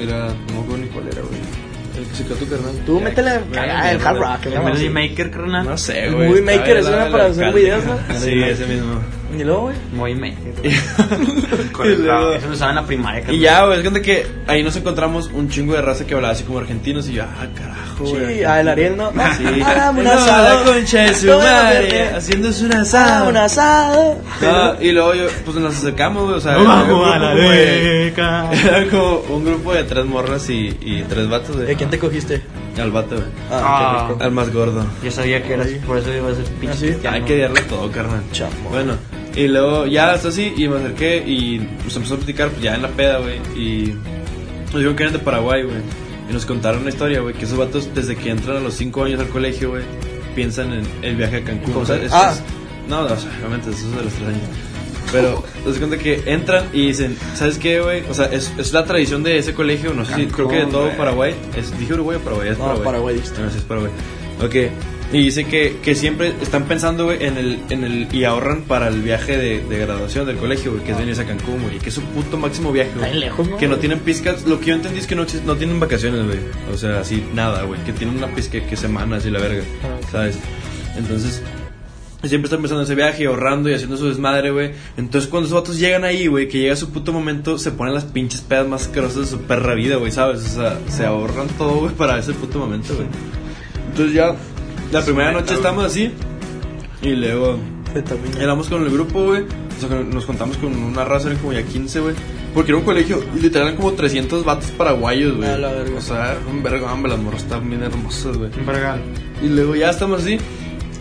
Era. 0.00 0.28
No 0.28 0.54
me 0.54 0.60
acuerdo 0.60 0.76
ni 0.78 0.86
cuál 0.88 1.08
era, 1.08 1.20
güey. 1.22 1.40
El 1.98 2.04
que 2.04 2.14
se 2.14 2.24
quedó 2.24 2.36
tu 2.36 2.48
carnal. 2.48 2.74
Tú 2.86 3.00
métele 3.00 3.30
el 3.34 4.00
hard 4.00 4.18
rock. 4.18 4.46
El. 4.46 4.62
Melody 4.62 4.88
Maker, 4.88 5.30
carnal. 5.30 5.66
No 5.66 5.76
sé, 5.76 6.10
güey. 6.10 6.28
Movie 6.28 6.42
Maker 6.42 6.76
es 6.76 6.86
una 6.86 7.10
para 7.10 7.26
hacer 7.26 7.52
videos, 7.52 7.84
¿no? 7.84 7.98
Sí, 8.18 8.40
ese 8.40 8.66
mismo. 8.66 9.00
Y 9.36 9.44
luego, 9.44 9.70
güey. 9.92 10.14
Con 11.72 11.86
el 11.86 12.06
lado. 12.06 12.32
Eso 12.34 12.46
lo 12.48 12.54
usaba 12.54 12.70
en 12.70 12.76
la 12.76 12.86
primaria. 12.86 13.24
Y 13.30 13.40
ya, 13.40 13.64
güey, 13.66 13.76
es 13.78 13.82
cuenta 13.82 14.00
que 14.00 14.26
ahí 14.46 14.62
nos 14.62 14.74
encontramos 14.76 15.30
un 15.32 15.48
chingo 15.48 15.74
de 15.74 15.82
raza 15.82 16.06
que 16.06 16.14
hablaba 16.14 16.32
así 16.32 16.44
como 16.44 16.58
argentinos 16.58 17.08
y 17.08 17.12
yo, 17.14 17.24
ah, 17.24 17.46
carajo, 17.54 18.04
güey. 18.04 18.38
Sí, 18.38 18.44
ah, 18.44 18.60
el 18.60 18.68
Ariel 18.68 18.96
no. 18.96 19.12
Ah, 19.16 19.34
Sí. 19.36 19.44
Hagamos 19.62 20.00
un 20.04 20.06
asado. 20.10 20.64
la 20.64 20.72
concha 20.72 20.98
de 21.02 21.14
su 21.14 21.26
Todo 21.26 21.38
madre, 21.40 22.08
haciéndose 22.16 22.64
un 22.64 22.72
Ah, 22.74 22.80
asado. 22.80 23.28
un 23.28 23.36
asado. 23.36 24.18
No, 24.40 24.80
y 24.82 24.92
luego 24.92 25.14
yo, 25.14 25.24
pues 25.44 25.56
nos 25.58 25.76
acercamos, 25.76 26.24
güey, 26.24 26.36
o 26.36 26.40
sea, 26.40 26.56
vamos 26.56 27.14
a 27.14 27.18
la 27.18 27.30
como 27.32 27.50
de- 27.50 28.04
beca. 28.06 28.50
Era 28.52 28.86
como 28.88 29.18
un 29.28 29.44
grupo 29.44 29.74
de 29.74 29.84
tres 29.84 30.04
morras 30.06 30.48
y, 30.48 30.76
y 30.80 31.04
tres 31.08 31.28
vatos, 31.28 31.58
¿De 31.58 31.76
quién 31.76 31.90
te 31.90 31.98
cogiste? 31.98 32.40
Al 32.80 32.90
vato, 32.92 33.16
güey. 33.16 33.26
Ah, 33.50 33.60
Ah. 33.62 34.04
qué 34.06 34.12
rico. 34.14 34.24
Al 34.24 34.30
más 34.32 34.52
gordo. 34.52 34.86
Yo 35.02 35.10
sabía 35.10 35.42
que 35.42 35.54
eras, 35.54 35.68
por 35.86 35.98
eso 35.98 36.14
iba 36.14 36.30
a 36.30 36.34
ser 36.34 36.44
¿Ah, 36.46 36.60
pinche 36.60 36.76
sí? 36.76 36.86
cristiano. 36.86 37.16
Hay 37.16 37.22
que 37.22 37.38
darle 37.38 37.60
todo, 37.62 37.90
carnal. 37.90 38.22
Chamo. 38.32 38.52
Bueno, 38.70 38.94
y 39.34 39.48
luego 39.48 39.86
ya 39.86 40.12
hasta 40.12 40.28
así, 40.28 40.52
y 40.56 40.68
me 40.68 40.76
acerqué 40.78 41.22
y 41.26 41.58
pues 41.82 41.94
empezó 41.96 42.14
a 42.14 42.16
platicar 42.18 42.48
pues, 42.50 42.62
ya 42.62 42.74
en 42.74 42.82
la 42.82 42.88
peda, 42.88 43.18
güey. 43.18 43.36
Y 43.56 43.94
nos 44.66 44.74
dijeron 44.74 44.96
que 44.96 45.02
eran 45.04 45.12
de 45.14 45.18
Paraguay, 45.20 45.62
güey. 45.64 45.76
Y 46.28 46.32
nos 46.32 46.44
contaron 46.46 46.80
una 46.82 46.90
historia, 46.90 47.20
güey, 47.20 47.34
que 47.34 47.44
esos 47.46 47.56
vatos 47.58 47.88
desde 47.94 48.14
que 48.16 48.30
entran 48.30 48.58
a 48.58 48.60
los 48.60 48.74
5 48.74 49.04
años 49.04 49.18
al 49.20 49.28
colegio, 49.28 49.70
güey, 49.70 49.82
piensan 50.34 50.72
en 50.72 50.86
el 51.02 51.16
viaje 51.16 51.38
a 51.38 51.44
Cancún. 51.44 51.74
O 51.76 51.86
sea, 51.86 51.96
es- 51.96 52.12
Ah. 52.12 52.32
es- 52.34 52.42
no, 52.88 53.00
no, 53.08 53.14
o 53.14 53.16
sea, 53.16 53.30
obviamente, 53.40 53.70
eso 53.70 53.86
es 53.88 53.96
de 53.96 54.02
los 54.04 54.12
3 54.12 54.28
años. 54.28 54.42
Pero, 55.12 55.42
nos 55.64 55.78
cuenta 55.78 55.98
que 55.98 56.22
entran 56.26 56.68
y 56.72 56.88
dicen, 56.88 57.16
¿sabes 57.34 57.58
qué, 57.58 57.80
güey? 57.80 58.02
O 58.10 58.14
sea, 58.14 58.26
es, 58.26 58.52
es 58.58 58.72
la 58.72 58.84
tradición 58.84 59.22
de 59.22 59.38
ese 59.38 59.54
colegio, 59.54 59.94
no 59.94 60.04
sé 60.04 60.14
si, 60.14 60.26
creo 60.26 60.48
que 60.48 60.56
de 60.56 60.66
todo 60.66 60.84
güey. 60.84 60.96
Paraguay. 60.96 61.34
Es, 61.56 61.76
dije 61.78 61.94
Uruguay 61.94 62.18
o 62.18 62.20
Paraguay, 62.20 62.48
es 62.50 62.58
No, 62.58 62.64
Paraguay. 62.64 62.84
Paraguay. 62.84 63.16
No, 63.16 63.50
sí 63.50 63.58
es 63.58 63.64
Paraguay. 63.64 63.92
Ok. 64.42 64.54
Y 65.10 65.22
dice 65.22 65.46
que, 65.46 65.78
que 65.82 65.94
siempre 65.94 66.34
están 66.42 66.64
pensando, 66.64 67.06
güey, 67.06 67.24
en 67.24 67.38
el, 67.38 67.60
en 67.70 67.84
el. 67.84 68.14
Y 68.14 68.24
ahorran 68.24 68.62
para 68.62 68.88
el 68.88 69.00
viaje 69.00 69.38
de, 69.38 69.62
de 69.62 69.78
graduación 69.78 70.26
del 70.26 70.36
colegio, 70.36 70.72
güey, 70.72 70.84
que 70.84 70.92
es 70.92 70.98
venirse 70.98 71.22
a 71.22 71.24
Cancún, 71.24 71.62
güey. 71.62 71.76
Y 71.76 71.78
que 71.78 71.88
es 71.88 71.94
su 71.94 72.02
puto 72.02 72.36
máximo 72.36 72.72
viaje, 72.72 72.90
güey. 72.94 73.14
Lejos, 73.14 73.48
¿no? 73.48 73.56
Que 73.56 73.68
no 73.68 73.78
tienen 73.78 74.00
pizcas. 74.00 74.44
Lo 74.46 74.60
que 74.60 74.66
yo 74.66 74.74
entendí 74.74 74.98
es 74.98 75.06
que 75.06 75.14
no, 75.14 75.24
no 75.46 75.56
tienen 75.56 75.80
vacaciones, 75.80 76.26
güey. 76.26 76.38
O 76.72 76.76
sea, 76.76 77.00
así, 77.00 77.24
nada, 77.32 77.62
güey. 77.62 77.82
Que 77.84 77.92
tienen 77.94 78.18
una 78.18 78.26
pizca 78.34 78.60
que 78.60 78.76
semanas 78.76 79.24
y 79.24 79.30
la 79.30 79.40
verga. 79.40 79.62
Ah. 79.82 80.08
¿Sabes? 80.12 80.38
Entonces. 80.98 81.42
Siempre 82.24 82.46
están 82.46 82.60
pensando 82.60 82.82
en 82.82 82.86
ese 82.86 82.96
viaje 82.96 83.26
ahorrando 83.26 83.70
y 83.70 83.74
haciendo 83.74 83.96
su 83.96 84.08
desmadre, 84.08 84.50
güey. 84.50 84.72
Entonces, 84.96 85.30
cuando 85.30 85.46
esos 85.46 85.60
vatos 85.60 85.78
llegan 85.78 86.02
ahí, 86.02 86.26
güey, 86.26 86.48
que 86.48 86.58
llega 86.58 86.74
su 86.74 86.90
puto 86.90 87.12
momento, 87.12 87.58
se 87.58 87.70
ponen 87.70 87.94
las 87.94 88.04
pinches 88.04 88.40
pedas 88.40 88.66
más 88.66 88.82
asquerosas 88.82 89.16
de 89.16 89.26
su 89.26 89.42
perra 89.42 89.74
vida, 89.74 89.96
güey, 89.96 90.10
¿sabes? 90.10 90.40
O 90.40 90.48
sea, 90.48 90.78
se 90.88 91.06
ahorran 91.06 91.46
todo, 91.56 91.76
güey, 91.76 91.94
para 91.94 92.18
ese 92.18 92.32
puto 92.32 92.58
momento, 92.58 92.96
güey. 92.96 93.06
Entonces, 93.90 94.14
ya, 94.14 94.34
la 94.90 95.02
primera 95.02 95.30
noche 95.30 95.54
estamos 95.54 95.84
así. 95.84 96.10
Y 97.02 97.10
luego, 97.10 97.56
éramos 98.40 98.68
con 98.68 98.82
el 98.82 98.90
grupo, 98.90 99.24
güey. 99.24 99.42
O 99.42 99.80
sea, 99.80 100.00
nos 100.00 100.26
contamos 100.26 100.56
con 100.56 100.74
una 100.76 101.04
raza, 101.04 101.28
eran 101.28 101.38
como 101.38 101.52
ya 101.52 101.62
15, 101.62 102.00
güey. 102.00 102.14
Porque 102.52 102.72
era 102.72 102.78
un 102.78 102.84
colegio, 102.84 103.22
y 103.36 103.38
literal, 103.38 103.68
eran 103.68 103.76
como 103.76 103.92
300 103.92 104.44
vatos 104.44 104.72
paraguayos, 104.72 105.36
güey. 105.36 105.48
A 105.48 105.56
la 105.56 105.70
verga. 105.70 105.96
O 105.96 106.00
sea, 106.00 106.36
un 106.50 106.64
verga, 106.64 106.92
hombre, 106.92 107.12
las 107.12 107.20
morras 107.20 107.42
estaban 107.44 107.70
bien 107.70 107.84
hermosas, 107.84 108.36
güey. 108.36 108.50
Un 108.58 108.66
vergal. 108.66 109.00
Y 109.40 109.48
luego 109.48 109.76
ya 109.76 109.90
estamos 109.90 110.22
así. 110.22 110.38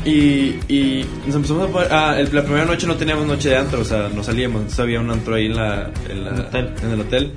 Y, 0.08 0.58
y 0.70 1.06
nos 1.26 1.36
empezamos 1.36 1.68
a 1.70 1.72
poner. 1.72 1.88
Ah, 1.92 2.16
el- 2.18 2.34
la 2.34 2.42
primera 2.44 2.66
noche 2.66 2.88
no 2.88 2.96
teníamos 2.96 3.26
noche 3.28 3.50
de 3.50 3.58
antro, 3.58 3.82
o 3.82 3.86
sea, 3.86 4.10
no 4.14 4.24
salíamos. 4.24 4.58
Entonces 4.62 4.80
había 4.80 5.00
un 5.02 5.12
antro 5.12 5.36
ahí 5.36 5.48
en, 5.48 5.56
la, 5.56 5.92
en, 6.10 6.24
la- 6.24 6.30
el 6.32 6.40
hotel. 6.40 6.70
en 6.84 6.92
el 6.92 7.02
hotel. 7.02 7.32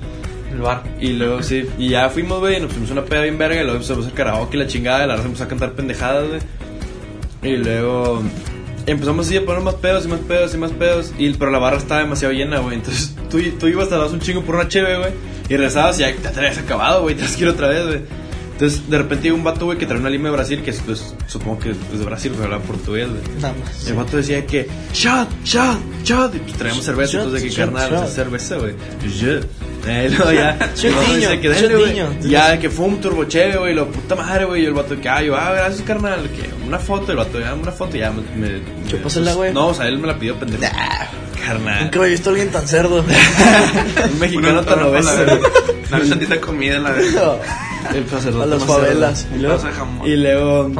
El 0.51 0.57
bar. 0.61 0.83
Y 0.99 1.09
luego 1.13 1.43
sí. 1.43 1.65
Y 1.77 1.89
ya 1.89 2.09
fuimos, 2.09 2.39
güey, 2.39 2.59
nos 2.59 2.69
pusimos 2.69 2.91
una 2.91 3.03
peda 3.03 3.21
bien 3.23 3.37
verga. 3.37 3.55
Y 3.59 3.63
luego 3.63 3.75
empezamos 3.75 4.05
a 4.05 4.07
hacer 4.07 4.17
karaoke 4.17 4.55
y 4.55 4.59
la 4.61 4.67
chingada. 4.67 5.03
Y 5.03 5.07
la 5.07 5.15
raza 5.15 5.27
empezó 5.27 5.43
a 5.43 5.47
cantar 5.49 5.73
pendejadas, 5.73 6.27
güey. 6.29 6.39
Y 7.43 7.57
luego 7.57 8.21
empezamos 8.85 9.27
así 9.27 9.37
a 9.37 9.45
poner 9.45 9.61
más 9.63 9.75
pedos 9.75 10.05
y 10.05 10.07
más 10.07 10.19
pedos 10.21 10.53
y 10.53 10.57
más 10.57 10.71
pedos. 10.71 11.13
Y, 11.17 11.29
pero 11.33 11.51
la 11.51 11.59
barra 11.59 11.77
estaba 11.77 12.01
demasiado 12.01 12.33
llena, 12.33 12.59
güey. 12.59 12.75
Entonces 12.75 13.15
tú, 13.29 13.39
tú 13.59 13.67
ibas, 13.67 13.89
te 13.89 13.95
dabas 13.95 14.13
un 14.13 14.19
chingo 14.21 14.41
por 14.43 14.55
una 14.55 14.67
cheve, 14.69 14.97
güey. 14.97 15.11
Y 15.49 15.55
regresabas 15.57 15.97
y 15.99 16.03
ya 16.03 16.13
te 16.15 16.27
habías 16.39 16.57
acabado, 16.57 17.01
güey. 17.01 17.15
Te 17.15 17.23
las 17.23 17.35
quiero 17.35 17.51
otra 17.51 17.67
vez, 17.67 17.85
güey. 17.85 17.99
Entonces 18.53 18.89
de 18.89 18.97
repente 18.97 19.23
llegó 19.23 19.35
un 19.37 19.43
vato, 19.43 19.65
güey, 19.65 19.77
que 19.77 19.85
traía 19.85 20.01
una 20.01 20.09
lima 20.09 20.29
de 20.29 20.35
Brasil. 20.35 20.61
Que 20.63 20.71
pues, 20.73 21.15
supongo 21.27 21.59
que 21.59 21.71
es 21.71 21.99
de 21.99 22.05
Brasil, 22.05 22.31
pero 22.33 22.45
hablaba 22.45 22.63
portugués, 22.63 23.07
güey. 23.09 23.21
Nada 23.41 23.55
más. 23.63 23.87
El 23.87 23.95
vato 23.95 24.17
decía 24.17 24.45
que 24.45 24.67
shot, 24.93 25.29
shot, 25.43 25.79
shot. 26.03 26.35
Y 26.35 26.39
pues 26.39 26.53
traíamos 26.57 26.85
cerveza, 26.85 27.11
Shot, 27.13 27.21
entonces 27.25 27.41
de 27.43 27.49
que 27.49 27.55
shot, 27.55 27.65
carnal, 27.71 27.89
shot. 27.91 28.03
esa 28.05 28.13
cerveza, 28.15 28.55
güey. 28.57 28.73
Shot. 29.07 29.47
Eh, 29.87 30.09
luego 30.15 30.31
ya. 30.31 30.51
El 30.83 30.93
vato 30.93 31.07
niño, 31.07 31.29
decía 31.29 31.41
que 31.41 31.49
dale, 31.49 31.75
güey. 31.75 32.29
Ya, 32.29 32.59
que 32.59 32.69
fue 32.69 32.85
un 32.85 33.01
turbo 33.01 33.23
chévere, 33.25 33.57
güey. 33.57 33.73
Lo 33.73 33.87
puta 33.89 34.15
madre, 34.15 34.45
güey. 34.45 34.61
Y 34.61 34.65
el 34.65 34.73
vato 34.73 34.99
que, 34.99 35.09
ah, 35.09 35.21
yo, 35.23 35.35
ah, 35.35 35.53
gracias, 35.53 35.81
carnal. 35.81 36.29
Que 36.29 36.49
una 36.67 36.77
foto, 36.77 37.11
el 37.11 37.17
vato, 37.17 37.39
ya, 37.39 37.53
una 37.55 37.71
foto, 37.71 37.97
ya 37.97 38.11
me. 38.11 38.21
me 38.35 38.59
me- 38.59 38.87
Chúpasela, 38.87 39.33
güey. 39.33 39.53
No, 39.53 39.67
o 39.67 39.73
sea, 39.73 39.87
él 39.87 39.97
me 39.97 40.05
la 40.07 40.19
pidió 40.19 40.35
pendejo. 40.35 40.61
Carnal. 41.43 41.85
Nunca 41.85 41.97
había 41.99 42.11
visto 42.11 42.29
a 42.29 42.33
alguien 42.33 42.51
tan 42.51 42.67
cerdo. 42.67 43.03
Un 44.13 44.19
mexicano 44.19 44.61
tan 44.63 44.83
obeso. 44.83 45.09
Una 45.91 46.09
tantita 46.09 46.39
comida 46.39 46.75
en 46.77 46.83
la 46.83 46.93
de. 46.93 47.07
El 47.95 48.07
sacerdote 48.07 48.43
a 48.43 48.47
las 48.47 48.65
favelas. 48.65 49.27
Y 49.35 49.39
luego. 49.39 49.61
Y 50.05 50.15
luego. 50.15 50.71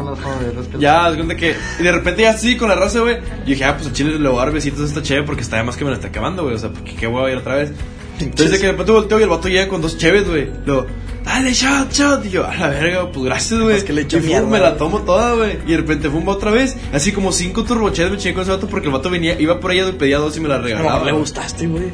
Que- 0.72 0.80
Ya, 0.80 1.06
haz 1.06 1.16
cuenta 1.16 1.36
que. 1.36 1.56
Y 1.80 1.84
de 1.84 1.92
repente 1.92 2.22
ya 2.24 2.32
así 2.32 2.56
con 2.58 2.70
la 2.70 2.76
raza, 2.76 3.00
güey. 3.00 3.16
Yo 3.40 3.46
dije, 3.46 3.64
ah, 3.66 3.76
pues 3.78 3.90
a 3.90 3.94
Chile 3.94 4.18
le 4.20 4.30
voy 4.30 4.38
a 4.40 4.46
dar 4.46 4.54
besitos 4.54 4.82
a 4.82 4.86
esta 4.86 5.02
chévere 5.02 5.26
porque 5.26 5.42
está 5.42 5.64
más 5.64 5.76
que 5.78 5.84
me 5.84 5.92
la 5.92 5.98
está 5.98 6.08
acabando, 6.10 6.44
güey. 6.44 6.56
O 6.56 6.60
sea, 6.60 6.70
porque 6.72 6.96
qué 6.96 7.08
voy 7.08 7.30
a 7.30 7.32
ir 7.34 7.38
otra 7.40 7.56
vez. 7.56 7.72
Entonces 8.20 8.52
de 8.52 8.58
que 8.60 8.66
de 8.68 8.72
repente 8.74 8.92
volteo 8.92 9.20
y 9.20 9.24
el 9.24 9.30
vato 9.30 9.48
llega 9.48 9.68
con 9.68 9.82
dos 9.82 9.98
cheves, 9.98 10.28
güey. 10.30 10.48
Luego, 10.66 10.86
dale, 11.26 11.54
shot, 11.54 11.92
shot. 11.92 12.24
Y 12.26 12.30
yo, 12.30 12.46
a 12.46 12.54
la 12.56 12.68
verga, 12.68 13.12
pues 13.12 13.26
gracias, 13.26 13.60
güey. 13.60 13.76
Es 13.78 13.84
que 13.84 13.94
le 13.94 14.02
echa 14.04 14.18
Y 14.18 14.22
mierda, 14.22 14.48
me 14.48 14.60
la 14.60 14.78
tomo 14.78 15.00
toda, 15.02 15.34
güey. 15.34 15.58
Y 15.66 15.72
de 15.72 15.78
repente 15.78 16.08
fuma 16.10 16.34
otra 16.34 16.52
vez. 16.52 16.78
Así 16.94 17.12
como 17.12 17.32
cinco 17.32 17.64
turbocheves 17.64 18.12
me 18.12 18.18
chingué 18.18 18.36
con 18.36 18.44
ese 18.44 18.52
vato 18.52 18.68
porque 18.68 18.88
el 18.88 18.94
vato 18.94 19.10
venía, 19.10 19.40
iba 19.42 19.60
por 19.60 19.72
ella 19.72 19.88
y 19.90 19.94
pedía 19.94 20.20
dos 20.20 20.38
y 20.38 20.40
me 20.40 20.50
la 20.50 20.58
No, 20.60 20.64
regalaba. 20.66 20.98
le 21.04 21.12
güey. 21.12 21.16
gustaste, 21.22 21.66
güey. 21.66 21.86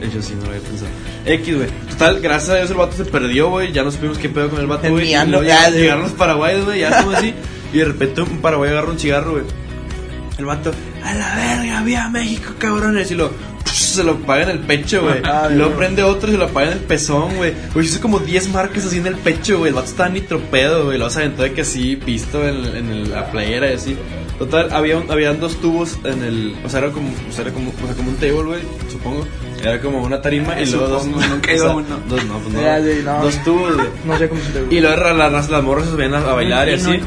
Eso 0.00 0.22
sí, 0.22 0.34
no 0.36 0.42
lo 0.44 0.48
había 0.50 0.60
pensado. 0.62 0.90
X, 1.26 1.56
güey. 1.56 1.68
Total, 1.90 2.20
gracias 2.20 2.50
a 2.50 2.56
Dios 2.56 2.70
el 2.70 2.76
vato 2.76 2.96
se 2.96 3.04
perdió, 3.04 3.50
güey. 3.50 3.72
Ya 3.72 3.82
no 3.82 3.90
supimos 3.90 4.18
qué 4.18 4.28
pedo 4.28 4.48
con 4.50 4.60
el 4.60 4.66
vato, 4.66 4.88
güey. 4.90 5.06
Llegaron, 5.08 6.02
los 6.02 6.12
paraguayos, 6.12 6.64
güey. 6.64 6.80
Ya 6.80 6.88
estamos 6.90 7.14
así. 7.16 7.34
Y 7.72 7.78
de 7.78 7.84
repente 7.84 8.22
un 8.22 8.38
paraguayo 8.40 8.72
agarra 8.72 8.90
un 8.90 8.98
cigarro, 8.98 9.32
güey. 9.32 9.44
El 10.38 10.44
vato, 10.44 10.70
a 11.02 11.14
la 11.14 11.34
verga, 11.36 11.82
vía 11.82 12.08
México, 12.10 12.52
cabrones. 12.58 13.10
Y 13.10 13.14
lo, 13.14 13.30
se 13.64 14.04
lo 14.04 14.18
paga 14.18 14.42
en 14.44 14.50
el 14.50 14.58
pecho, 14.60 15.02
güey. 15.02 15.20
Ah, 15.24 15.48
güey. 15.50 15.72
prende 15.76 16.02
otro 16.02 16.28
y 16.28 16.32
se 16.32 16.38
lo 16.38 16.48
paga 16.48 16.68
en 16.68 16.72
el 16.74 16.80
pezón, 16.80 17.36
güey. 17.36 17.54
Güey, 17.72 17.86
hizo 17.86 18.00
como 18.00 18.18
10 18.18 18.50
marcas 18.50 18.84
así 18.84 18.98
en 18.98 19.06
el 19.06 19.14
pecho, 19.16 19.58
güey. 19.58 19.70
El 19.70 19.74
vato 19.74 19.88
estaba 19.88 20.08
nitropedo, 20.10 20.84
güey. 20.84 20.98
Lo 20.98 21.06
aventó 21.06 21.42
de 21.42 21.52
que 21.52 21.62
así, 21.62 21.96
pisto 21.96 22.46
en, 22.46 22.64
en 22.76 23.10
la 23.10 23.30
playera 23.30 23.70
y 23.70 23.74
así. 23.74 23.96
Total, 24.38 24.68
había 24.72 24.98
un- 24.98 25.10
habían 25.10 25.40
dos 25.40 25.56
tubos 25.60 25.98
en 26.04 26.22
el. 26.22 26.54
O 26.64 26.68
sea, 26.68 26.80
era 26.80 26.90
como, 26.90 27.08
o 27.08 27.32
sea, 27.32 27.42
era 27.46 27.54
como, 27.54 27.70
o 27.70 27.86
sea, 27.86 27.96
como 27.96 28.10
un 28.10 28.16
table, 28.16 28.42
güey, 28.42 28.60
supongo. 28.92 29.26
Era 29.62 29.80
como 29.80 30.02
una 30.02 30.20
tarima 30.20 30.60
y 30.60 30.66
luego 30.66 30.88
dos. 30.88 31.04
Supongo, 31.04 31.26
nunca 31.26 31.50
he 31.50 31.56
ido 31.56 31.64
o 31.64 31.66
sea, 31.66 31.74
a 31.74 31.76
uno. 31.76 32.00
Dos, 32.08 32.24
no, 32.24 32.38
pues 32.38 32.54
no. 32.54 32.60
Ya, 32.60 32.80
sí, 32.80 33.00
no. 33.04 33.22
Dos 33.22 33.44
tubos, 33.44 33.74
güey. 33.74 33.88
No 34.04 34.18
sé 34.18 34.28
cómo 34.28 34.40
se 34.40 34.50
te 34.50 34.74
Y 34.74 34.80
luego 34.80 34.96
las, 34.96 35.32
las, 35.32 35.50
las 35.50 35.62
morras 35.62 35.88
se 35.88 35.96
ven 35.96 36.14
a, 36.14 36.18
a 36.18 36.34
bailar 36.34 36.68
y 36.68 36.76
no, 36.76 36.90
así. 36.90 37.00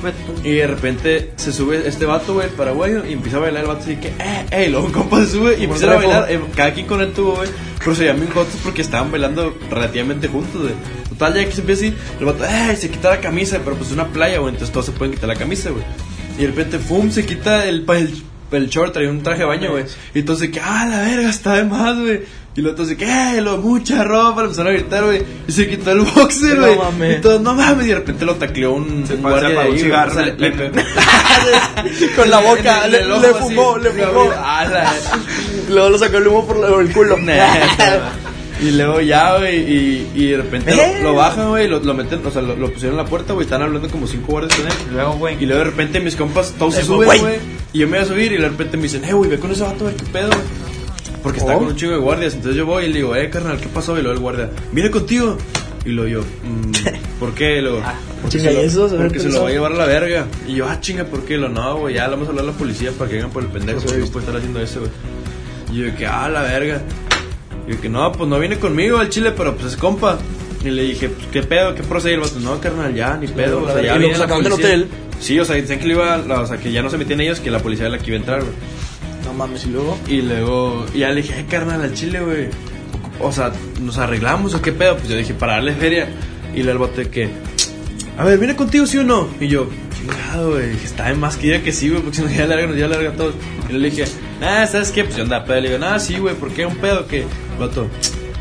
Y 0.44 0.52
de 0.52 0.68
repente 0.68 1.32
se 1.36 1.54
sube 1.54 1.88
este 1.88 2.06
vato, 2.06 2.34
güey, 2.34 2.50
paraguayo, 2.50 3.06
y 3.06 3.14
empieza 3.14 3.38
a 3.38 3.42
bailar 3.42 3.62
el 3.64 3.68
vato 3.68 3.82
así 3.82 3.96
que, 3.98 4.10
eh, 4.10 4.46
eh, 4.52 4.66
y 4.68 4.72
luego 4.72 4.88
un 4.88 4.92
compa 4.92 5.20
se 5.22 5.32
sube 5.32 5.58
y 5.60 5.64
empieza 5.64 5.92
a 5.92 5.96
bailar, 5.96 6.32
eh, 6.32 6.40
cada 6.56 6.74
quien 6.74 6.86
con 6.86 7.02
el 7.02 7.12
tubo, 7.12 7.36
güey. 7.36 7.50
Pero 7.80 7.96
se 7.96 8.06
llaman 8.06 8.30
jotos 8.30 8.58
porque 8.64 8.82
estaban 8.82 9.12
bailando 9.12 9.58
relativamente 9.70 10.28
juntos, 10.28 10.62
güey. 10.62 10.74
Total, 11.10 11.34
ya 11.34 11.46
que 11.46 11.52
se 11.52 11.62
empieza 11.62 11.86
así, 11.86 11.96
el 12.20 12.26
vato, 12.26 12.46
eh, 12.46 12.76
se 12.76 12.90
quita 12.90 13.10
la 13.10 13.20
camisa, 13.20 13.60
pero 13.64 13.76
pues 13.76 13.90
es 13.90 13.94
una 13.94 14.08
playa, 14.08 14.40
güey, 14.40 14.54
entonces 14.54 14.72
todos 14.74 14.88
se 14.88 14.92
pueden 14.92 15.14
quitar 15.14 15.30
la 15.30 15.36
camisa, 15.36 15.70
güey. 15.70 15.84
Y 16.38 16.42
de 16.42 16.48
repente, 16.48 16.80
pum, 16.80 17.12
se 17.12 17.26
quita 17.26 17.66
el, 17.68 17.86
el, 17.90 18.24
el 18.52 18.70
short, 18.70 18.94
trae 18.94 19.08
un 19.10 19.22
traje 19.24 19.40
de 19.40 19.46
baño, 19.46 19.72
güey. 19.72 19.86
Y 20.14 20.20
entonces, 20.20 20.50
que, 20.50 20.60
ah, 20.60 20.86
la 20.90 21.02
verga, 21.02 21.30
está 21.30 21.56
de 21.56 21.64
más, 21.66 21.98
güey. 21.98 22.22
Y 22.56 22.62
luego 22.62 22.72
entonces, 22.78 22.98
que, 22.98 23.06
eh, 23.06 23.42
lo, 23.42 23.58
mucha 23.58 24.04
ropa, 24.04 24.42
le 24.42 24.46
empezaron 24.48 24.74
a 24.74 24.76
gritar, 24.78 25.04
güey. 25.06 25.22
Y 25.48 25.52
se 25.52 25.68
quitó 25.68 25.92
el 25.92 26.00
boxer, 26.02 26.58
No 26.58 26.66
güey. 26.66 26.78
mames. 26.78 27.18
y 27.18 27.22
todos, 27.22 27.42
no 27.42 27.54
mames, 27.54 27.86
y 27.86 27.90
de 27.90 27.96
repente 27.96 28.26
lo 28.26 28.36
tacleó 28.36 28.74
un, 28.74 29.06
Se 29.08 29.14
un 29.14 29.22
guardia 29.22 29.50
de 29.50 29.56
un 29.56 29.62
ahí, 29.62 29.68
güey. 29.70 29.80
cigarro 29.82 30.22
le-. 30.22 30.36
Con 32.16 32.30
la 32.30 32.40
boca, 32.40 32.88
le, 32.88 33.04
fumó, 33.40 33.78
le 33.78 33.92
fumó. 33.92 34.30
Ah, 34.36 34.66
Luego 35.70 35.90
lo 35.90 35.98
sacó 36.00 36.18
el 36.18 36.28
humo 36.28 36.46
por 36.48 36.82
el 36.82 36.92
culo. 36.92 37.18
Y 38.62 38.72
luego 38.72 39.00
ya, 39.00 39.38
güey, 39.38 39.58
y, 39.60 40.12
y 40.16 40.26
de 40.32 40.38
repente 40.38 40.72
¿Eh? 40.72 40.98
lo, 41.02 41.12
lo 41.12 41.16
bajan, 41.16 41.50
güey, 41.50 41.68
lo, 41.68 41.80
lo 41.80 41.94
meten, 41.94 42.20
o 42.26 42.30
sea, 42.32 42.42
lo, 42.42 42.56
lo 42.58 42.72
pusieron 42.72 42.98
en 43.00 43.04
la 43.06 43.10
puerta, 43.10 43.32
güey, 43.34 43.46
están 43.46 43.62
hablando 43.62 43.88
como 43.90 44.06
cinco 44.06 44.34
guardias 44.34 44.58
con 44.60 44.68
él. 44.68 44.74
Y 44.90 44.94
luego, 44.94 45.14
güey. 45.14 45.38
Y 45.42 45.46
luego 45.46 45.60
de 45.64 45.70
repente 45.70 46.00
mis 46.02 46.16
compas 46.16 46.54
todos 46.60 46.74
se 46.76 46.82
Eh, 46.82 46.84
suben, 46.84 47.06
güey. 47.08 47.20
güey. 47.22 47.36
Y 47.72 47.80
yo 47.80 47.88
me 47.88 47.98
voy 47.98 48.06
a 48.06 48.10
subir 48.10 48.32
y 48.34 48.38
de 48.38 48.50
repente 48.50 48.76
me 48.78 48.84
dicen, 48.84 49.06
eh, 49.06 49.14
güey, 49.14 49.30
ve 49.30 49.40
con 49.40 49.52
ese 49.52 49.64
vato 49.64 49.86
a 49.86 49.88
ver 49.88 49.96
qué 49.98 50.06
pedo, 50.06 50.28
güey. 50.28 50.40
Porque 51.24 51.40
estaba 51.40 51.56
Oh. 51.58 51.60
con 51.60 51.68
un 51.70 51.76
chingo 51.76 51.94
de 51.94 52.00
guardias. 52.00 52.34
Entonces 52.34 52.58
yo 52.58 52.66
voy 52.66 52.86
y 52.86 52.88
le 52.90 52.96
digo, 52.96 53.16
eh, 53.16 53.30
carnal, 53.30 53.60
¿qué 53.60 53.68
pasó? 53.68 53.98
Y 53.98 54.02
luego 54.02 54.14
el 54.16 54.20
guardia, 54.22 54.50
viene 54.72 54.90
contigo. 54.92 55.38
Y 55.86 55.90
luego 55.90 56.10
yo, 56.10 56.22
mm, 56.22 56.72
¿por 57.20 57.34
qué? 57.34 57.60
Y 57.60 57.62
luego, 57.62 57.82
porque, 58.22 58.38
Chinga, 58.38 58.50
se, 58.52 58.56
lo, 58.56 58.62
¿y 58.62 58.66
eso? 58.66 58.88
Porque 58.90 59.14
¿qué 59.14 59.20
se 59.22 59.30
lo 59.30 59.44
va 59.44 59.48
a 59.50 59.52
llevar 59.52 59.72
a 59.72 59.76
la 59.76 59.86
verga. 59.86 60.26
Y 60.46 60.56
yo, 60.56 60.68
ah, 60.68 60.80
chinga, 60.82 61.06
¿por 61.06 61.24
qué? 61.24 61.36
Y 61.36 61.38
lo 61.38 61.48
no, 61.48 61.78
güey, 61.78 61.96
ya 61.96 62.04
le 62.06 62.12
vamos 62.12 62.28
a 62.28 62.32
hablar 62.32 62.44
a 62.44 62.48
la 62.50 62.54
policía 62.54 62.92
para 62.92 63.10
que 63.10 63.16
vengan 63.16 63.32
por 63.32 63.44
el 63.44 63.50
pendejo. 63.50 63.80
Porque 63.80 63.98
no 64.00 64.06
puede 64.08 64.26
estar 64.26 64.36
haciendo 64.38 64.60
eso, 64.62 64.80
güey. 64.82 64.92
Y 65.72 65.86
yo, 65.90 65.96
que, 65.96 66.06
ah, 66.06 66.28
la 66.28 66.42
verga. 66.42 66.82
Y 67.70 67.74
yo, 67.74 67.82
que 67.82 67.90
no, 67.90 68.12
pues 68.12 68.28
no 68.28 68.40
viene 68.40 68.58
conmigo 68.58 68.98
al 68.98 69.10
chile, 69.10 69.32
pero 69.32 69.56
pues 69.56 69.74
es 69.74 69.78
compa. 69.78 70.18
Y 70.66 70.70
le 70.72 70.84
dije, 70.84 71.10
pues, 71.10 71.28
¿qué 71.28 71.44
pedo? 71.44 71.76
¿Qué 71.76 71.84
procede? 71.84 72.16
El 72.16 72.22
vato, 72.22 72.40
no, 72.40 72.60
carnal, 72.60 72.94
ya, 72.94 73.16
ni 73.16 73.28
pedo. 73.28 73.64
O 73.64 73.72
sea, 73.72 73.82
ya 73.82 73.92
¿Y 73.92 73.94
lo 73.94 74.00
viene 74.00 74.14
la 74.14 74.20
sacaron 74.20 74.44
del 74.44 74.52
policía. 74.54 74.76
hotel? 74.76 74.88
Sí, 75.20 75.40
o 75.40 75.46
sea, 75.46 75.56
decían 75.56 75.80
que, 75.80 75.86
le 75.88 75.94
iba, 75.94 76.18
o 76.18 76.48
sea, 76.48 76.58
que 76.58 76.72
ya 76.72 76.82
no 76.82 76.90
se 76.90 76.98
metían 76.98 77.22
ellos, 77.22 77.40
que 77.40 77.52
la 77.52 77.60
policía 77.60 77.86
era 77.86 77.98
la 77.98 78.02
que 78.02 78.08
iba 78.08 78.18
a 78.18 78.20
entrar, 78.20 78.42
güey. 78.42 78.54
No 79.26 79.34
mames, 79.34 79.66
y 79.66 79.70
luego. 79.70 79.98
Y 80.08 80.22
luego, 80.22 80.86
y 80.94 81.00
ya 81.00 81.10
le 81.10 81.22
dije, 81.22 81.40
eh, 81.40 81.46
carnal, 81.50 81.82
al 81.82 81.94
chile, 81.94 82.20
güey. 82.22 82.48
O 83.22 83.32
sea, 83.32 83.52
¿nos 83.82 83.98
arreglamos 83.98 84.56
o 84.56 84.62
qué 84.62 84.72
pedo? 84.72 84.98
Pues 84.98 85.08
yo 85.08 85.16
dije, 85.16 85.34
para 85.34 85.54
darle 85.54 85.74
feria. 85.74 86.10
Y 86.56 86.64
luego 86.64 86.72
el 86.72 86.78
bote 86.80 87.10
que, 87.10 87.30
a 88.18 88.24
ver, 88.24 88.40
¿viene 88.40 88.56
contigo 88.56 88.86
sí 88.88 88.98
o 88.98 89.04
no? 89.04 89.28
Y 89.40 89.48
yo, 89.48 89.70
chingado, 89.96 90.54
güey. 90.54 90.70
Dije, 90.72 90.86
está 90.86 91.08
de 91.08 91.14
más 91.14 91.38
que 91.38 91.48
diga 91.48 91.62
que 91.62 91.72
sí, 91.72 91.90
güey, 91.90 92.02
porque 92.02 92.18
si 92.18 92.24
no 92.24 92.30
ya 92.30 92.48
larga, 92.48 92.68
nos 92.68 92.78
ya 92.78 92.88
larga 92.88 93.12
a 93.12 93.14
todos. 93.14 93.36
Y 93.70 93.74
le 93.74 93.90
dije, 93.92 94.06
nah, 94.42 94.66
¿sabes 94.66 94.92
qué? 94.92 95.04
Pues 95.04 95.16
yo 95.16 95.24
andaba 95.24 95.46
pedo. 95.46 95.62
Le 95.62 95.68
digo, 95.70 95.80
nah, 95.80 96.00
sí, 96.00 96.18
güey, 96.18 96.34
¿por 96.36 96.50
qué 96.50 96.66
un 96.66 96.78
pedo? 96.78 97.06
que 97.08 97.26
vato, 97.60 97.88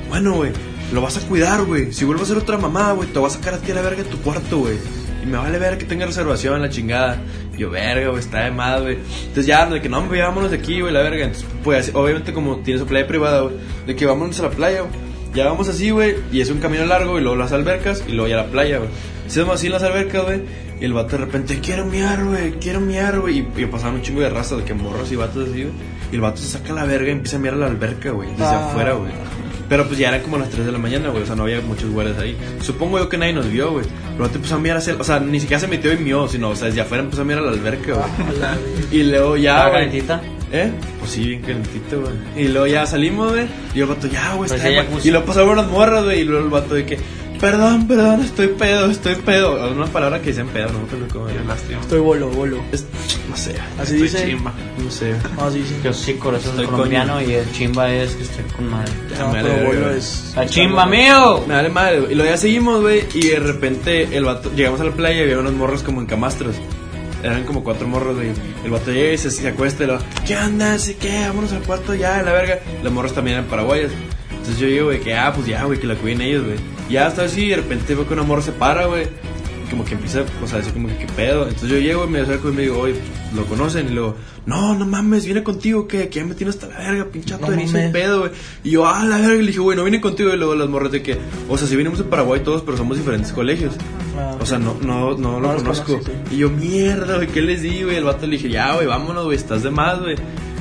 bueno, 0.08 0.34
güey, 0.34 0.52
lo 0.92 1.02
vas 1.02 1.16
a 1.16 1.20
cuidar, 1.20 1.64
güey. 1.64 1.92
Si 1.92 2.04
vuelve 2.04 2.22
a 2.22 2.26
ser 2.26 2.38
otra 2.38 2.56
mamá, 2.56 2.92
güey, 2.92 3.08
te 3.08 3.18
voy 3.18 3.28
a 3.28 3.32
sacar 3.32 3.54
a 3.54 3.58
ti 3.58 3.72
a 3.72 3.74
la 3.74 3.82
verga 3.82 4.02
de 4.02 4.08
tu 4.08 4.18
cuarto, 4.18 4.58
güey. 4.58 4.76
Y 5.22 5.26
me 5.26 5.36
vale 5.36 5.58
ver 5.58 5.76
que 5.76 5.84
tenga 5.84 6.06
reservación, 6.06 6.62
la 6.62 6.70
chingada. 6.70 7.20
Yo, 7.56 7.70
verga, 7.70 8.08
güey, 8.08 8.20
está 8.20 8.44
de 8.44 8.50
más, 8.52 8.80
güey. 8.80 8.98
Entonces 9.20 9.46
ya, 9.46 9.66
de 9.66 9.82
que 9.82 9.88
no, 9.88 9.98
hombre, 9.98 10.22
vámonos 10.22 10.50
de 10.50 10.56
aquí, 10.56 10.80
güey, 10.80 10.92
la 10.92 11.02
verga. 11.02 11.24
Entonces, 11.24 11.48
pues, 11.62 11.90
obviamente, 11.94 12.32
como 12.32 12.58
tiene 12.58 12.80
su 12.80 12.86
playa 12.86 13.06
privada, 13.06 13.42
güey, 13.42 13.56
de 13.86 13.96
que 13.96 14.06
vámonos 14.06 14.38
a 14.40 14.44
la 14.44 14.50
playa, 14.50 14.80
güey. 14.82 14.92
Ya 15.34 15.44
vamos 15.44 15.68
así, 15.68 15.90
güey, 15.90 16.16
y 16.32 16.40
es 16.40 16.50
un 16.50 16.58
camino 16.58 16.86
largo, 16.86 17.18
y 17.18 17.22
luego 17.22 17.36
las 17.36 17.52
albercas, 17.52 18.02
y 18.08 18.12
luego 18.12 18.28
ya 18.28 18.36
la 18.38 18.46
playa, 18.46 18.78
güey. 18.78 18.88
Hacemos 19.26 19.56
así 19.56 19.66
en 19.66 19.72
las 19.72 19.82
albercas, 19.82 20.24
güey, 20.24 20.40
y 20.80 20.84
el 20.84 20.94
vato 20.94 21.18
de 21.18 21.24
repente, 21.26 21.60
quiero 21.60 21.84
miar, 21.84 22.24
güey, 22.24 22.52
quiero 22.52 22.80
miar, 22.80 23.20
güey. 23.20 23.40
Y, 23.40 23.62
y 23.62 23.66
pasaban 23.66 23.96
un 23.96 24.02
chingo 24.02 24.22
de 24.22 24.30
raza, 24.30 24.56
de 24.56 24.64
que 24.64 24.72
morros 24.72 25.12
y 25.12 25.16
vatos 25.16 25.50
así, 25.50 25.64
güey. 25.64 25.74
Y 26.10 26.14
el 26.16 26.20
vato 26.20 26.38
se 26.38 26.48
saca 26.48 26.72
la 26.72 26.84
verga 26.84 27.08
y 27.08 27.12
empieza 27.12 27.36
a 27.36 27.40
mirar 27.40 27.56
a 27.56 27.60
la 27.60 27.66
alberca, 27.66 28.10
güey, 28.10 28.30
desde 28.30 28.44
Ah. 28.44 28.68
afuera, 28.70 28.92
güey. 28.94 29.12
Pero 29.68 29.86
pues 29.86 29.98
ya 29.98 30.08
eran 30.08 30.22
como 30.22 30.38
las 30.38 30.48
3 30.48 30.64
de 30.64 30.72
la 30.72 30.78
mañana, 30.78 31.10
güey. 31.10 31.22
O 31.24 31.26
sea, 31.26 31.36
no 31.36 31.42
había 31.42 31.60
muchos 31.60 31.90
guardias 31.90 32.18
ahí. 32.18 32.34
Supongo 32.62 32.98
yo 32.98 33.08
que 33.10 33.18
nadie 33.18 33.34
nos 33.34 33.50
vio, 33.50 33.72
güey. 33.72 33.84
Pero 33.84 34.14
el 34.14 34.20
vato 34.22 34.36
empezó 34.36 34.54
a 34.54 34.58
mirar 34.58 34.78
hacia. 34.78 34.94
O 34.94 35.04
sea, 35.04 35.20
ni 35.20 35.38
siquiera 35.40 35.60
se 35.60 35.68
metió 35.68 35.92
y 35.92 35.98
mió, 35.98 36.26
sino, 36.26 36.48
o 36.48 36.56
sea, 36.56 36.68
desde 36.68 36.80
afuera 36.80 37.04
empezó 37.04 37.20
a 37.20 37.24
mirar 37.26 37.42
a 37.42 37.46
la 37.48 37.52
alberca, 37.52 37.92
güey. 37.92 38.06
Y 38.90 39.02
luego 39.02 39.36
ya. 39.36 39.56
¿Estaba 39.56 39.72
calentita? 39.74 40.22
¿Eh? 40.50 40.72
Pues 40.98 41.10
sí, 41.10 41.26
bien 41.28 41.42
calentito, 41.42 42.00
güey. 42.00 42.14
Y 42.44 42.48
luego 42.48 42.66
ya 42.66 42.86
salimos, 42.86 43.30
güey. 43.32 43.46
Y 43.74 43.80
el 43.80 43.86
vato, 43.86 44.06
ya, 44.06 44.32
güey, 44.36 44.50
está. 44.50 44.70
Y 45.04 45.10
luego 45.10 45.26
pasaron 45.26 45.50
unas 45.50 45.66
morras, 45.68 46.04
güey. 46.04 46.20
Y 46.20 46.24
luego 46.24 46.44
el 46.46 46.50
vato 46.50 46.74
de 46.74 46.86
que, 46.86 46.98
perdón, 47.40 47.86
perdón, 47.88 48.20
estoy 48.22 48.48
pedo, 48.48 48.90
estoy 48.90 49.14
pedo. 49.16 49.70
Una 49.72 49.86
palabra 49.86 50.20
que 50.20 50.28
dicen 50.30 50.48
pedo, 50.48 50.68
no 50.72 50.80
me 50.80 50.84
acuerdo 50.86 51.06
cómo 51.12 51.26
Qué 51.26 51.34
era. 51.34 51.44
lástima. 51.44 51.80
Estoy 51.80 52.00
bolo, 52.00 52.28
bolo. 52.30 52.60
Es- 52.72 52.86
No 53.28 53.36
sé, 53.36 53.54
Así 53.78 53.92
Estoy 53.94 54.02
dice. 54.02 54.26
chimba. 54.26 54.52
no 54.82 54.90
sé. 54.90 55.14
Así 55.40 55.58
dice. 55.58 55.74
Que 55.82 55.92
sí, 55.92 56.14
corazón 56.14 56.50
Estoy 56.50 56.64
de 56.66 56.70
colombiano 56.72 57.20
y 57.22 57.32
el 57.34 57.52
chimba 57.52 57.92
es 57.92 58.12
que 58.14 58.22
estoy 58.22 58.44
con 58.56 58.68
madre. 58.70 58.90
Ya 59.10 59.18
No, 59.18 59.32
me 59.32 59.42
pero 59.42 59.64
bolo 59.66 59.90
es. 59.90 60.32
¡La 60.36 60.46
chimba 60.46 60.86
mío! 60.86 61.44
Me 61.46 61.54
vale 61.54 61.68
madre, 61.68 62.00
güey. 62.00 62.12
Y 62.12 62.14
luego 62.14 62.30
ya 62.30 62.36
seguimos, 62.38 62.80
güey. 62.80 63.02
Y 63.14 63.28
de 63.28 63.38
repente 63.40 64.16
el 64.16 64.24
vato, 64.24 64.50
llegamos 64.54 64.80
a 64.80 64.84
la 64.84 64.92
playa 64.92 65.18
y 65.20 65.22
había 65.22 65.38
unos 65.38 65.52
morros 65.52 65.82
como 65.82 66.00
en 66.00 66.06
camastros. 66.06 66.54
Eran 67.22 67.44
como 67.44 67.62
cuatro 67.64 67.86
morros, 67.88 68.16
güey. 68.16 68.30
El 68.64 68.70
vato 68.70 68.92
llega 68.92 69.12
y 69.12 69.18
se, 69.18 69.30
se 69.30 69.46
acuesta 69.48 69.84
y 69.84 69.88
lo, 69.88 69.98
¿qué 70.26 70.36
onda? 70.36 70.74
Así 70.74 70.94
que, 70.94 71.20
vámonos 71.28 71.52
al 71.52 71.62
cuarto 71.62 71.94
ya, 71.94 72.22
la 72.22 72.32
verga. 72.32 72.60
Los 72.82 72.92
morros 72.92 73.12
también 73.12 73.38
eran 73.38 73.50
paraguayas. 73.50 73.90
Entonces 74.30 74.58
yo 74.58 74.66
digo, 74.68 74.84
güey, 74.86 75.00
que 75.00 75.14
ah, 75.16 75.32
pues 75.34 75.46
ya, 75.46 75.64
güey, 75.64 75.78
que 75.80 75.86
la 75.86 75.96
cuiden 75.96 76.22
ellos, 76.22 76.44
güey. 76.44 76.56
Ya 76.88 77.06
está 77.08 77.24
así, 77.24 77.44
y 77.44 77.48
de 77.50 77.56
repente 77.56 77.94
veo 77.94 78.06
que 78.06 78.14
una 78.14 78.22
morra 78.22 78.42
se 78.42 78.52
para, 78.52 78.86
güey. 78.86 79.06
Como 79.70 79.84
que 79.84 79.92
empieza, 79.94 80.24
o 80.42 80.46
sea, 80.46 80.60
así 80.60 80.70
como 80.70 80.88
que, 80.88 80.96
¿qué 80.96 81.06
pedo? 81.14 81.42
Entonces 81.42 81.68
yo 81.68 81.76
llego 81.78 82.06
y 82.06 82.08
me 82.08 82.20
acerco 82.20 82.48
y 82.48 82.52
me 82.52 82.62
digo, 82.62 82.78
oye, 82.78 82.94
¿lo 83.36 83.44
conocen? 83.44 83.88
Y 83.88 83.90
luego, 83.90 84.14
no, 84.46 84.74
no 84.74 84.86
mames, 84.86 85.26
viene 85.26 85.42
contigo, 85.42 85.86
que, 85.86 86.08
que 86.08 86.20
ya 86.20 86.24
me 86.24 86.34
tiene 86.34 86.48
hasta 86.48 86.68
la 86.68 86.78
verga, 86.78 87.04
pinche 87.12 87.34
No 87.38 87.48
mames. 87.48 87.70
pedo, 87.92 88.20
güey. 88.20 88.32
Y 88.64 88.70
yo, 88.70 88.86
ah, 88.88 89.04
la 89.04 89.18
verga, 89.18 89.34
y 89.34 89.40
le 89.42 89.46
dije, 89.48 89.58
güey, 89.60 89.76
no 89.76 89.84
viene 89.84 90.00
contigo. 90.00 90.32
Y 90.32 90.38
luego 90.38 90.54
las 90.54 90.70
morras 90.70 90.90
de 90.90 91.02
que, 91.02 91.18
o 91.50 91.58
sea, 91.58 91.68
si 91.68 91.76
venimos 91.76 91.98
de 91.98 92.04
Paraguay 92.04 92.40
todos, 92.42 92.62
pero 92.62 92.78
somos 92.78 92.96
diferentes 92.96 93.30
colegios. 93.30 93.74
Ah, 94.16 94.36
O 94.40 94.46
sea, 94.46 94.58
no, 94.58 94.74
no, 94.80 95.14
no 95.18 95.38
lo 95.38 95.52
No 95.52 95.56
conozco. 95.58 95.84
conoces, 95.98 96.14
sí. 96.30 96.34
Y 96.36 96.38
yo, 96.38 96.48
mierda, 96.48 97.16
güey, 97.16 97.26
¿qué 97.28 97.42
les 97.42 97.60
di, 97.60 97.82
güey? 97.82 97.96
El 97.96 98.04
vato 98.04 98.26
le 98.26 98.38
dije, 98.38 98.48
ya, 98.48 98.72
güey, 98.74 98.86
vámonos, 98.86 99.26
güey, 99.26 99.36
estás 99.36 99.62
de 99.64 99.70
más, 99.70 100.00
güey. 100.00 100.16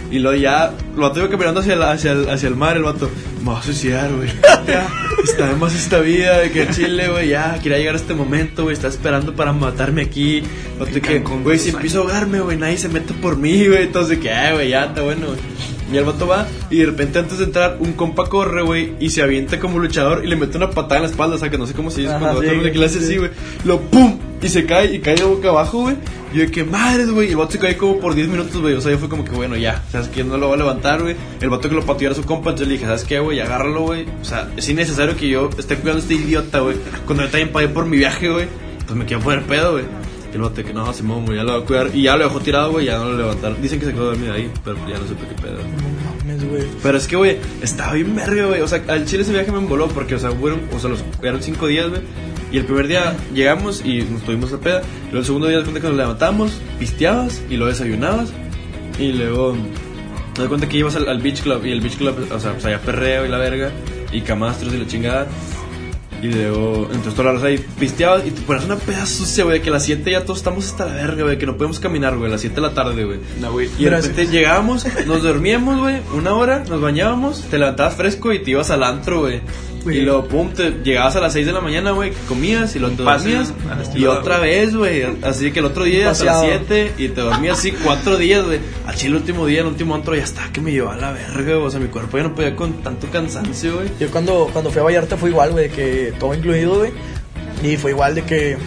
Y 0.10 0.20
luego 0.20 0.38
ya, 0.38 0.72
el 0.94 1.00
vato 1.02 1.20
iba 1.20 1.30
caminando 1.30 1.60
hacia, 1.60 1.76
la- 1.76 1.92
hacia, 1.92 2.14
el, 2.14 2.30
hacia 2.30 2.48
el 2.48 2.56
mar, 2.56 2.78
el 2.78 2.84
vato, 2.84 3.10
me 3.44 3.52
va 3.52 3.60
a 3.60 3.64
suicidar, 3.64 4.12
güey. 4.14 4.30
Ya, 4.68 4.86
está 5.24 5.48
de 5.48 5.56
más 5.56 5.74
esta 5.76 6.00
vida, 6.02 6.40
de 6.40 6.52
que 6.52 6.68
chile, 6.72 7.08
güey, 7.08 7.30
ya, 7.30 7.58
quería 7.64 7.78
llegar 7.78 7.96
a 7.96 7.98
este 7.98 8.14
momento, 8.14 8.64
güey, 8.64 8.74
está 8.74 8.88
esperando 8.90 9.34
para 9.34 9.54
matarme 9.54 10.02
aquí. 10.02 10.38
El 10.40 10.80
vato 10.80 11.02
que, 11.02 11.20
güey, 11.20 11.58
si 11.58 11.70
empiezo 11.70 12.00
a 12.00 12.02
ahogarme, 12.02 12.42
güey, 12.42 12.58
nadie 12.58 12.78
se 12.78 12.90
mete 12.90 13.14
por 13.14 13.38
mí, 13.38 13.66
güey. 13.68 13.84
Entonces, 13.84 14.18
que, 14.20 14.30
ah, 14.32 14.54
güey, 14.54 14.70
ya, 14.70 14.86
está 14.86 15.02
bueno, 15.04 15.28
güey. 15.28 15.40
Y 15.94 15.96
el 15.96 16.04
vato 16.04 16.28
va, 16.28 16.46
y 16.70 16.80
de 16.80 16.86
repente 16.88 17.20
antes 17.20 17.38
de 17.38 17.46
entrar, 17.46 17.78
un 17.80 17.94
compa 17.94 18.28
corre, 18.28 18.62
güey, 18.62 18.94
y 19.00 19.10
se 19.10 19.22
avienta 19.22 19.58
como 19.58 19.80
luchador 19.80 20.26
y 20.26 20.28
le 20.28 20.36
mete 20.36 20.58
una 20.58 20.70
patada 20.70 20.98
en 20.98 21.04
la 21.04 21.10
espalda, 21.10 21.38
o 21.38 21.40
sea, 21.40 21.50
que 21.50 21.58
no 21.58 21.66
sé 21.66 21.74
cómo 21.74 21.90
se 21.90 22.02
dice 22.02 22.12
Ajá, 22.12 22.20
cuando 22.20 22.42
sí, 22.42 22.48
otro 22.48 22.62
le 22.62 22.86
hace 22.86 23.00
sí. 23.00 23.06
así, 23.06 23.18
güey. 23.18 23.32
Lo 23.64 23.80
pum, 23.80 24.20
y 24.41 24.50
se 24.50 24.65
cae, 24.65 24.94
y 24.94 25.00
cae 25.00 25.15
de 25.15 25.24
boca 25.24 25.50
abajo, 25.50 25.82
güey. 25.82 25.96
Y 26.32 26.38
yo 26.38 26.41
de 26.44 26.51
que 26.51 26.63
madres, 26.63 27.10
güey. 27.10 27.27
Y 27.27 27.32
el 27.32 27.38
vato 27.38 27.51
se 27.51 27.60
cae 27.60 27.75
como 27.75 28.00
por 28.00 28.13
10 28.13 28.27
minutos, 28.27 28.62
güey. 28.62 28.75
O 28.75 28.82
sea, 28.82 28.91
yo 28.91 29.00
fue 29.00 29.10
como 29.10 29.24
que, 29.24 29.32
bueno, 29.32 29.56
ya. 29.56 29.84
¿Sabes 29.91 30.10
que 30.10 30.24
No 30.24 30.38
lo 30.38 30.50
va 30.50 30.56
a 30.56 30.58
levantar, 30.58 31.01
güey. 31.01 31.15
El 31.41 31.50
vato 31.50 31.70
que 31.70 31.75
lo 31.75 31.86
pateó 31.86 32.08
era 32.08 32.15
su 32.15 32.24
compa. 32.24 32.51
Entonces 32.51 32.67
le 32.67 32.74
dije, 32.74 32.86
¿sabes 32.86 33.03
qué, 33.03 33.20
güey? 33.20 33.39
Agárralo, 33.39 33.82
güey. 33.82 34.06
O 34.22 34.25
sea, 34.25 34.50
es 34.56 34.70
innecesario 34.70 35.15
que 35.15 35.27
yo 35.27 35.50
esté 35.58 35.75
cuidando 35.75 36.01
a 36.01 36.03
este 36.03 36.13
idiota, 36.15 36.60
güey. 36.60 36.77
Cuando 37.06 37.24
yo 37.24 37.29
también 37.29 37.51
pagué 37.51 37.70
por 37.70 37.86
mi 37.86 37.98
viaje, 37.98 38.29
güey. 38.29 38.48
Pues 38.86 38.98
me 38.98 39.06
quiero 39.06 39.24
poner 39.24 39.44
pedo, 39.44 39.74
güey. 39.74 39.86
Y 40.32 40.36
el 40.36 40.41
vato 40.41 40.63
que 40.63 40.74
no, 40.74 40.94
Simón, 40.94 41.25
güey, 41.25 41.38
ya 41.38 41.44
lo 41.44 41.53
va 41.53 41.60
a 41.60 41.65
cuidar. 41.65 41.89
Y 41.94 42.03
ya 42.03 42.15
lo 42.15 42.25
dejó 42.25 42.39
tirado, 42.39 42.72
güey. 42.72 42.86
Ya 42.86 42.98
no 42.98 43.06
lo 43.06 43.17
levantaron. 43.17 43.62
Dicen 43.62 43.79
que 43.79 43.86
se 43.86 43.94
quedó 43.94 44.06
dormido 44.06 44.34
ahí, 44.34 44.51
pero 44.63 44.77
ya 44.88 45.00
no 45.00 45.08
supe 45.08 45.25
qué 45.27 45.41
pedo. 45.41 45.58
mames, 46.27 46.48
güey. 46.48 46.63
Pero 46.84 46.98
es 46.98 47.08
que, 47.08 47.15
güey, 47.15 47.38
estaba 47.62 47.94
bien 47.94 48.15
verga, 48.15 48.46
güey. 48.46 48.62
O 48.62 48.67
sea, 48.67 48.84
al 48.88 49.06
Chile 49.06 49.24
ese 49.24 49.32
viaje 49.32 49.51
me 49.51 49.58
emboló 49.58 49.88
porque, 49.88 50.15
o 50.15 50.20
sea, 50.20 50.32
fueron, 50.32 50.62
o 50.74 50.79
sea, 50.79 50.89
los, 50.89 51.03
cinco 51.44 51.67
días, 51.67 51.89
güey. 51.89 52.01
Y 52.51 52.58
el 52.58 52.66
primer 52.66 52.88
día 52.88 53.16
llegamos 53.34 53.84
y 53.86 54.04
nos 54.04 54.24
tuvimos 54.24 54.51
la 54.51 54.58
peda. 54.60 54.82
Luego 55.06 55.20
el 55.20 55.25
segundo 55.25 55.48
día, 55.48 55.58
de 55.58 55.63
cuenta 55.63 55.82
que 55.82 55.88
nos 55.88 55.98
levantamos, 55.98 56.62
pisteabas 56.80 57.42
y 57.50 57.58
luego 57.58 57.72
desayunabas. 57.72 58.32
Y 59.00 59.12
luego, 59.12 59.56
te 60.34 60.42
das 60.42 60.48
cuenta 60.48 60.70
que 60.70 60.77
ibas 60.77 60.96
al, 60.96 61.20
Beach 61.20 61.42
Club. 61.42 61.66
Y 61.66 61.72
el 61.72 61.82
Beach 61.82 61.98
Club, 61.98 62.27
o 62.32 62.39
sea, 62.39 62.54
pues 62.54 62.80
perreo 62.80 63.25
y 63.25 63.30
la 63.30 63.38
verga. 63.38 63.72
Y 64.12 64.22
camastros 64.22 64.74
y 64.74 64.77
la 64.77 64.88
chingada. 64.88 65.27
Y 66.22 66.28
luego, 66.28 66.88
entonces 66.92 67.14
todas 67.14 67.34
las 67.34 67.44
horas 67.44 67.60
ahí 67.60 67.66
pisteabas 67.80 68.26
y 68.26 68.32
te 68.32 68.42
ponías 68.42 68.66
una 68.66 68.78
peda 68.78 69.06
sucia, 69.06 69.44
güey. 69.44 69.62
Que 69.62 69.70
a 69.70 69.74
las 69.74 69.84
7 69.84 70.10
ya 70.10 70.24
todos 70.24 70.40
estamos 70.40 70.66
hasta 70.66 70.86
la 70.86 70.94
verga, 70.94 71.24
güey. 71.24 71.38
Que 71.38 71.46
no 71.46 71.58
podemos 71.58 71.80
caminar, 71.80 72.16
güey. 72.18 72.28
A 72.30 72.32
las 72.32 72.42
7 72.42 72.56
de 72.56 72.62
la 72.62 72.74
tarde, 72.74 73.04
güey. 73.04 73.20
No, 73.40 73.52
güey. 73.52 73.70
Y 73.78 73.84
de 73.84 73.90
repente 73.92 74.28
llegábamos, 74.28 74.86
nos 75.06 75.24
dormíamos, 75.24 75.80
güey, 75.80 75.98
una 76.14 76.34
hora, 76.34 76.64
nos 76.68 76.82
bañábamos, 76.82 77.44
te 77.50 77.58
levantabas 77.60 77.96
fresco 77.96 78.34
y 78.34 78.40
te 78.40 78.52
ibas 78.52 78.72
al 78.72 78.84
antro, 78.84 79.22
güey. 79.22 79.42
Y 79.86 80.02
luego, 80.02 80.26
pum, 80.26 80.50
te 80.52 80.72
llegabas 80.84 81.16
a 81.16 81.22
las 81.22 81.32
6 81.32 81.46
de 81.46 81.54
la 81.54 81.62
mañana, 81.62 81.92
güey, 81.92 82.12
comías 82.28 82.76
y 82.76 82.80
luego 82.80 82.96
te 82.98 83.04
dormías. 83.04 83.54
Y 83.96 84.06
otra 84.06 84.40
vez, 84.40 84.76
güey. 84.76 85.04
Así 85.24 85.52
que 85.52 85.60
el 85.60 85.66
otro 85.66 85.86
día 85.86 86.10
hasta 86.10 86.26
las 86.26 86.36
Paseado. 86.42 86.66
7 86.68 86.94
y 86.98 87.08
te 87.10 87.22
dormías 87.22 87.60
así 87.60 87.72
cuatro 87.72 88.18
días, 88.18 88.44
güey. 88.46 88.60
Chile 88.96 89.12
el 89.12 89.22
último 89.22 89.46
día, 89.46 89.62
el 89.62 89.68
último 89.68 89.94
antro 89.94 90.16
ya 90.16 90.24
está 90.24 90.50
que 90.52 90.60
me 90.60 90.72
llevaba 90.72 90.96
a 90.96 90.98
la 90.98 91.12
verga, 91.12 91.54
güey. 91.56 91.68
O 91.68 91.70
sea, 91.70 91.80
mi 91.80 91.88
cuerpo 91.88 92.18
ya 92.18 92.24
no 92.24 92.36
podía 92.36 92.56
con 92.56 92.74
tanto 92.82 93.08
cansancio, 93.12 93.76
güey. 93.76 93.90
Yo 94.00 94.10
cuando, 94.10 94.50
cuando 94.52 94.72
fui 94.72 94.82
a 94.82 94.84
Vallarta 94.84 95.18
fue 95.18 95.30
igual, 95.30 95.52
güey, 95.52 95.70
de 96.12 96.18
todo 96.18 96.34
incluido, 96.34 96.80
güey. 96.80 96.92
Y 97.64 97.78
fue 97.78 97.92
igual 97.92 98.16
de 98.16 98.24
que 98.24 98.58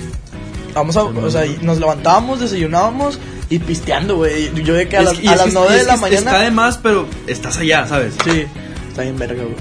vamos 0.75 0.97
a, 0.97 1.03
o 1.05 1.31
sea, 1.31 1.45
nos 1.63 1.79
levantábamos, 1.79 2.41
desayunábamos 2.41 3.19
y 3.49 3.59
pisteando, 3.59 4.17
güey. 4.17 4.53
Yo 4.63 4.75
de 4.75 4.89
que 4.89 4.97
a 4.97 5.03
las, 5.03 5.19
a 5.19 5.37
las 5.37 5.47
que- 5.47 5.53
9 5.53 5.75
y 5.75 5.79
de 5.79 5.85
la 5.85 5.97
mañana. 5.97 6.19
Está 6.31 6.41
de 6.41 6.51
más, 6.51 6.79
pero 6.79 7.07
estás 7.27 7.57
allá, 7.59 7.87
¿sabes? 7.87 8.15
Sí, 8.25 8.45
está 8.89 9.03
bien 9.03 9.19
verga, 9.19 9.43
güey. 9.43 9.55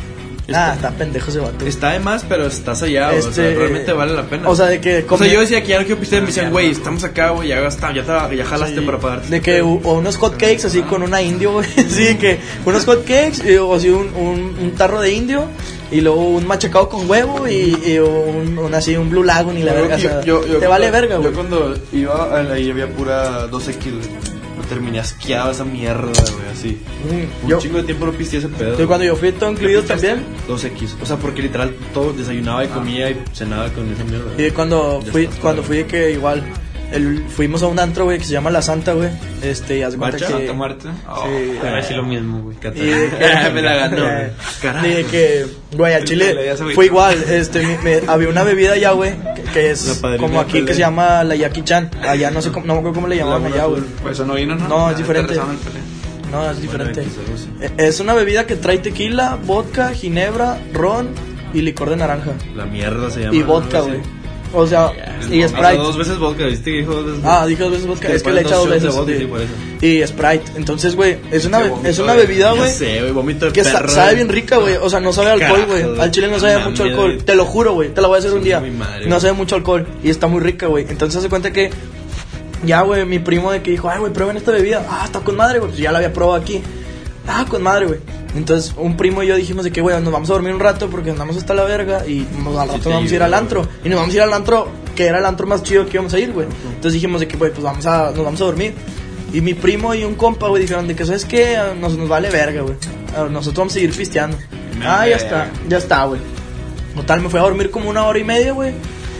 Ah, 0.55 0.73
está 0.75 0.91
pendejo 0.91 1.29
ese 1.31 1.39
vato. 1.39 1.65
Está 1.65 1.91
de 1.91 1.99
más, 1.99 2.25
pero 2.27 2.45
estás 2.47 2.81
allá. 2.83 3.09
O 3.09 3.21
sea, 3.21 3.29
Este, 3.29 3.55
realmente 3.55 3.91
vale 3.93 4.13
la 4.13 4.23
pena. 4.23 4.49
O 4.49 4.55
sea, 4.55 4.65
de 4.67 4.79
que 4.81 5.05
O 5.09 5.17
sea, 5.17 5.27
yo 5.27 5.39
decía 5.41 5.61
que 5.61 5.69
ya 5.69 5.79
no 5.79 5.85
quiero 5.85 5.99
pistear, 5.99 6.21
me 6.21 6.27
decían, 6.27 6.51
güey, 6.51 6.71
estamos 6.71 7.03
acá, 7.03 7.29
güey, 7.31 7.49
ya 7.49 7.59
gastaste, 7.59 7.95
ya, 8.03 8.27
te, 8.29 8.35
ya 8.37 8.45
jalaste 8.45 8.79
Sí, 8.79 8.85
para 8.85 8.97
pagarte. 8.99 9.29
De 9.29 9.41
que 9.41 9.61
o 9.61 9.67
unos 9.93 10.17
hot 10.17 10.33
cakes 10.37 10.65
así 10.65 10.81
con 10.81 11.03
una 11.03 11.21
indio, 11.21 11.53
güey. 11.53 11.67
Sí, 11.89 12.15
que 12.17 12.39
unos 12.65 12.85
hot 12.85 13.03
cakes 13.05 13.41
y- 13.51 13.57
o 13.57 13.73
así 13.75 13.89
un, 13.89 14.07
un, 14.15 14.55
un 14.61 14.71
tarro 14.75 15.01
de 15.01 15.11
indio 15.11 15.45
y 15.91 16.01
luego 16.01 16.21
un 16.21 16.45
machacado 16.45 16.87
con 16.87 17.09
huevo 17.09 17.47
y, 17.47 17.75
y 17.85 17.97
un, 17.97 18.57
un 18.59 18.73
así 18.75 18.95
un 18.95 19.09
blue 19.09 19.23
lagoon 19.23 19.57
y 19.57 19.63
la 19.63 19.73
verga. 19.73 19.95
o 19.95 19.99
sea, 19.99 20.21
te 20.21 20.67
vale 20.67 20.91
verga, 20.91 21.17
güey. 21.17 21.29
Yo 21.29 21.35
cuando 21.35 21.75
iba, 21.91 22.39
ahí 22.53 22.69
había 22.69 22.87
pura 22.87 23.47
2X, 23.49 23.83
güey. 23.91 24.38
Terminé 24.69 24.99
asqueado 24.99 25.49
esa 25.51 25.65
mierda, 25.65 26.01
güey, 26.11 26.47
así. 26.51 26.77
Mm, 27.09 27.43
Un 27.45 27.49
Yo, 27.49 27.57
chingo 27.59 27.77
de 27.79 27.83
tiempo 27.85 28.05
no 28.05 28.11
pisteé 28.11 28.37
ese 28.39 28.49
pedo. 28.49 28.77
yo 28.77 28.87
cuando 28.87 29.03
yo 29.05 29.15
fui 29.15 29.31
todo 29.31 29.51
incluido 29.51 29.81
también. 29.81 30.23
2X. 30.47 30.95
O 31.01 31.05
sea, 31.07 31.17
porque 31.17 31.41
literal 31.41 31.75
todo 31.93 32.13
desayunaba 32.13 32.63
y 32.63 32.67
comía 32.67 33.09
y 33.09 33.19
cenaba 33.33 33.67
con 33.69 33.91
esa 33.91 34.03
mierda. 34.03 34.31
Y 34.37 34.51
cuando 34.51 35.01
Ya 35.03 35.11
fui, 35.11 35.27
cuando 35.41 35.63
fui 35.63 35.77
de 35.77 35.85
que 35.87 36.11
igual 36.11 36.43
el, 36.91 37.23
fuimos 37.29 37.61
a 37.63 37.67
un 37.67 37.79
antro, 37.79 38.05
güey, 38.05 38.17
que 38.17 38.23
se 38.25 38.31
llama 38.33 38.49
La 38.49 38.61
Santa, 38.61 38.93
güey. 38.93 39.09
Este, 39.41 39.77
y 39.77 39.83
haz 39.83 39.93
de 39.93 39.97
cuenta 39.99 40.17
que 40.17 40.25
Santa 40.25 40.53
muerte. 40.53 40.87
Oh. 41.07 41.23
Sí. 41.25 41.51
Te 41.53 41.59
voy 41.59 41.67
a 41.69 41.75
decir 41.75 41.95
lo 41.97 42.03
mismo, 42.03 42.41
güey. 42.41 42.57
Y 42.75 42.79
de 42.79 43.09
que- 43.43 43.49
me 43.53 43.61
la 43.61 43.75
ganó. 43.75 44.05
Eh, 44.09 44.31
Carajo. 44.61 44.87
de 44.87 45.05
que, 45.05 45.45
güey, 45.75 45.93
al 45.93 46.03
chile 46.03 46.35
fue 46.75 46.85
igual. 46.85 47.17
Este, 47.29 47.65
me- 47.83 48.01
había 48.07 48.29
una 48.29 48.43
bebida 48.43 48.73
allá, 48.73 48.91
güey, 48.91 49.13
que, 49.53 49.71
es 49.71 50.01
como 50.19 50.39
aquí 50.39 50.65
que 50.65 50.73
se 50.73 50.79
llama 50.79 51.23
la 51.23 51.35
Jackie 51.35 51.63
Chan. 51.63 51.89
Allá 52.07 52.31
no 52.31 52.41
sé 52.41 52.51
cómo, 52.51 52.65
no 52.65 52.73
me 52.73 52.79
acuerdo 52.79 52.95
cómo 52.95 53.07
le 53.07 53.17
llamaban 53.17 53.45
allá, 53.45 53.65
güey. 53.65 53.81
Pues 54.01 54.13
eso 54.13 54.25
no 54.25 54.33
vino, 54.35 54.55
¿no? 54.55 54.67
No, 54.67 54.91
es 54.91 54.97
diferente. 54.97 55.35
No, 56.31 56.49
es 56.51 56.61
diferente. 56.61 57.03
Eh, 57.61 57.71
Es 57.77 57.99
una 57.99 58.13
bebida 58.13 58.45
que 58.45 58.55
trae 58.55 58.77
tequila, 58.79 59.37
vodka, 59.45 59.93
ginebra, 59.93 60.59
ron 60.73 61.09
y 61.53 61.61
licor 61.61 61.89
de 61.89 61.95
naranja. 61.97 62.31
La 62.55 62.65
mierda 62.65 63.09
se 63.09 63.21
llama. 63.21 63.35
Y 63.35 63.41
vodka, 63.41 63.79
güey. 63.81 63.99
O 64.51 64.65
sea, 64.65 64.91
y 65.29 65.43
Sprite. 65.47 65.77
dos 65.77 65.97
veces 65.97 66.17
vodka, 66.17 66.45
¿viste 66.45 66.71
que 66.71 66.77
dijo 66.77 66.93
dos 66.93 67.05
veces? 67.05 67.21
Ah, 67.23 67.45
dije 67.45 67.61
dos 67.61 67.71
veces 67.71 67.87
vodka. 67.87 68.07
Es 68.07 68.23
que 68.23 68.31
le 68.31 68.39
he 68.39 68.43
echado 68.43 68.61
dos 68.61 68.69
veces. 68.69 68.95
vodka, 68.95 69.11
sí. 69.13 69.19
sí, 69.19 69.25
por 69.25 69.41
eso. 69.41 69.53
Y 69.81 70.07
Sprite. 70.07 70.51
Entonces, 70.55 70.95
güey, 70.95 71.17
es 71.31 71.45
una, 71.45 71.61
es 71.83 71.99
una 71.99 72.13
bebida, 72.13 72.51
güey. 72.53 72.69
sé, 72.69 73.01
güey, 73.01 73.11
vómito 73.11 73.45
de 73.45 73.51
Que 73.51 73.63
perro, 73.63 73.89
sabe 73.89 74.15
bien 74.15 74.29
rica, 74.29 74.57
güey. 74.57 74.75
O 74.77 74.89
sea, 74.89 74.99
no 74.99 75.13
sabe 75.13 75.31
alcohol, 75.31 75.65
güey. 75.67 75.99
Al 75.99 76.11
chile 76.11 76.29
no 76.29 76.39
sabe 76.39 76.57
mucho 76.65 76.83
alcohol. 76.83 77.23
Te 77.23 77.35
lo 77.35 77.45
juro, 77.45 77.73
güey. 77.73 77.89
Te 77.89 78.01
la 78.01 78.07
voy 78.07 78.15
a 78.15 78.19
hacer 78.19 78.33
un 78.33 78.43
día. 78.43 78.61
No 79.07 79.19
sabe 79.19 79.33
mucho 79.33 79.55
alcohol. 79.55 79.87
Y 80.03 80.09
está 80.09 80.27
muy 80.27 80.41
rica, 80.41 80.67
güey. 80.67 80.85
Entonces 80.89 81.21
se 81.21 81.29
cuenta 81.29 81.51
que. 81.51 81.69
Ya, 82.65 82.81
güey, 82.81 83.05
mi 83.05 83.19
primo 83.19 83.53
de 83.53 83.61
que 83.61 83.71
dijo, 83.71 83.89
ay, 83.89 83.99
güey, 83.99 84.11
prueben 84.11 84.35
esta 84.35 84.51
bebida. 84.51 84.85
Ah, 84.89 85.03
está 85.05 85.21
con 85.21 85.37
madre, 85.37 85.59
güey. 85.59 85.71
Pues 85.71 85.81
ya 85.81 85.93
la 85.93 85.99
había 85.99 86.11
probado 86.11 86.41
aquí. 86.41 86.61
Ah, 87.25 87.45
con 87.47 87.61
madre, 87.63 87.85
güey. 87.85 87.99
Entonces, 88.35 88.73
un 88.77 88.95
primo 88.95 89.23
y 89.23 89.27
yo 89.27 89.35
dijimos 89.35 89.63
de 89.63 89.71
que, 89.71 89.81
güey, 89.81 89.99
nos 90.01 90.13
vamos 90.13 90.29
a 90.29 90.33
dormir 90.33 90.53
un 90.53 90.59
rato 90.59 90.87
porque 90.89 91.09
andamos 91.11 91.35
hasta 91.37 91.53
la 91.53 91.63
verga 91.63 92.05
y 92.07 92.27
nos, 92.43 92.57
al 92.57 92.69
rato 92.69 92.89
vamos 92.91 93.11
a 93.11 93.15
ir 93.15 93.23
al 93.23 93.33
antro. 93.33 93.67
Y 93.83 93.89
nos 93.89 93.99
vamos 93.99 94.13
a 94.13 94.17
ir 94.17 94.21
al 94.21 94.33
antro, 94.33 94.67
que 94.95 95.05
era 95.07 95.17
el 95.19 95.25
antro 95.25 95.47
más 95.47 95.63
chido 95.63 95.85
que 95.85 95.93
íbamos 95.93 96.13
a 96.13 96.19
ir, 96.19 96.31
güey. 96.31 96.47
Entonces 96.67 96.93
dijimos 96.93 97.19
de 97.21 97.27
que, 97.27 97.37
güey, 97.37 97.51
pues 97.51 97.63
vamos 97.63 97.85
a, 97.87 98.11
nos 98.11 98.23
vamos 98.23 98.39
a 98.41 98.45
dormir. 98.45 98.73
Y 99.33 99.41
mi 99.41 99.53
primo 99.53 99.93
y 99.95 100.03
un 100.03 100.15
compa, 100.15 100.47
güey, 100.47 100.61
dijeron 100.61 100.87
de 100.87 100.95
que, 100.95 101.05
¿sabes 101.05 101.25
qué? 101.25 101.57
Nos, 101.79 101.97
nos 101.97 102.07
vale 102.07 102.29
verga, 102.29 102.61
güey. 102.61 102.75
Ah, 103.15 103.27
Nosotros 103.29 103.57
vamos 103.57 103.73
a 103.73 103.75
seguir 103.75 103.95
pisteando. 103.95 104.37
Me 104.77 104.85
Ah, 104.87 105.07
ya 105.07 105.15
está, 105.17 105.49
ya 105.67 105.77
está, 105.77 106.05
güey. 106.05 106.21
Total, 106.95 107.21
me 107.21 107.29
fui 107.29 107.39
a 107.39 107.43
dormir 107.43 107.69
como 107.71 107.89
una 107.89 108.05
hora 108.05 108.19
y 108.19 108.23
media, 108.23 108.53
güey. 108.53 108.73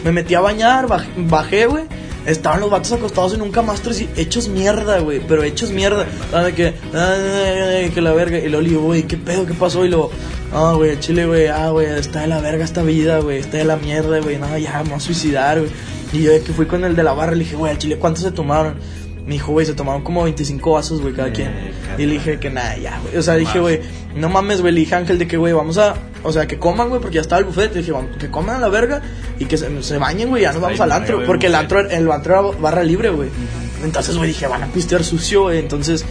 Me 0.04 0.12
metí 0.12 0.34
a 0.34 0.40
bañar, 0.40 0.86
baj- 0.86 1.06
bajé, 1.28 1.66
güey. 1.66 1.84
Estaban 2.26 2.60
los 2.60 2.70
vatos 2.70 2.92
acostados 2.92 3.34
en 3.34 3.42
un 3.42 3.50
camastro 3.50 3.92
así, 3.92 4.08
hechos 4.16 4.48
mierda, 4.48 4.98
güey. 5.00 5.20
Pero 5.26 5.42
hechos 5.42 5.70
mierda. 5.70 6.06
Ah, 6.32 6.42
de 6.42 6.54
que, 6.54 6.74
ay, 6.92 7.84
ay, 7.84 7.90
que 7.90 8.00
la 8.00 8.12
verga. 8.12 8.38
Y 8.38 8.48
luego 8.48 8.60
le 8.60 8.68
digo, 8.68 8.82
güey, 8.82 9.02
¿qué 9.04 9.16
pedo? 9.16 9.46
¿Qué 9.46 9.54
pasó? 9.54 9.84
Y 9.84 9.88
luego, 9.88 10.10
ah, 10.52 10.74
güey, 10.76 10.90
el 10.90 11.00
chile, 11.00 11.26
güey, 11.26 11.48
ah, 11.48 11.70
güey, 11.70 11.86
está 11.86 12.20
de 12.20 12.26
la 12.26 12.40
verga 12.40 12.64
esta 12.64 12.82
vida, 12.82 13.20
güey. 13.20 13.38
Está 13.38 13.58
de 13.58 13.64
la 13.64 13.76
mierda, 13.76 14.20
güey. 14.20 14.38
No, 14.38 14.56
ya, 14.58 14.82
me 14.82 14.90
voy 14.90 14.98
a 14.98 15.00
suicidar, 15.00 15.60
güey. 15.60 15.70
Y 16.12 16.22
yo 16.22 16.32
que 16.44 16.52
fui 16.52 16.66
con 16.66 16.84
el 16.84 16.96
de 16.96 17.02
la 17.02 17.12
barra, 17.12 17.32
le 17.32 17.44
dije, 17.44 17.56
güey, 17.56 17.72
al 17.72 17.78
chile, 17.78 17.96
¿cuántos 17.96 18.24
se 18.24 18.32
tomaron? 18.32 18.74
Me 19.26 19.34
dijo, 19.34 19.52
güey, 19.52 19.64
se 19.64 19.74
tomaron 19.74 20.02
como 20.02 20.24
25 20.24 20.72
vasos, 20.72 21.00
güey, 21.00 21.14
cada 21.14 21.32
quien. 21.32 21.52
Y 21.98 22.06
le 22.06 22.14
dije 22.14 22.38
que 22.38 22.50
nada, 22.50 22.76
ya, 22.76 22.98
güey. 23.00 23.16
O 23.16 23.22
sea, 23.22 23.36
dije, 23.36 23.60
güey, 23.60 23.80
no 24.14 24.28
mames, 24.28 24.60
güey. 24.60 24.72
Le 24.72 24.80
dije 24.80 24.94
Ángel 24.94 25.18
de 25.18 25.26
que, 25.26 25.36
güey, 25.36 25.52
vamos 25.52 25.78
a. 25.78 25.94
O 26.22 26.32
sea, 26.32 26.46
que 26.46 26.58
coman, 26.58 26.88
güey, 26.88 27.00
porque 27.00 27.16
ya 27.16 27.20
estaba 27.20 27.38
el 27.38 27.44
buffet. 27.44 27.72
Le 27.72 27.80
dije, 27.80 27.92
vamos, 27.92 28.16
que 28.16 28.30
coman 28.30 28.56
a 28.56 28.58
la 28.60 28.68
verga 28.68 29.02
y 29.38 29.44
que 29.44 29.56
se, 29.56 29.82
se 29.82 29.98
bañen, 29.98 30.28
güey. 30.28 30.42
Ya 30.42 30.52
nos 30.52 30.62
vamos 30.62 30.80
al 30.80 30.92
antro. 30.92 31.24
Porque 31.24 31.46
el 31.46 31.54
antro, 31.54 31.80
el 31.80 32.10
antro 32.10 32.32
era 32.32 32.58
barra 32.58 32.82
libre, 32.82 33.10
güey. 33.10 33.28
Entonces, 33.84 34.16
güey, 34.16 34.28
dije, 34.28 34.46
van 34.46 34.62
a 34.62 34.66
pistear 34.66 35.04
sucio, 35.04 35.42
güey. 35.42 35.58
Entonces, 35.58 36.04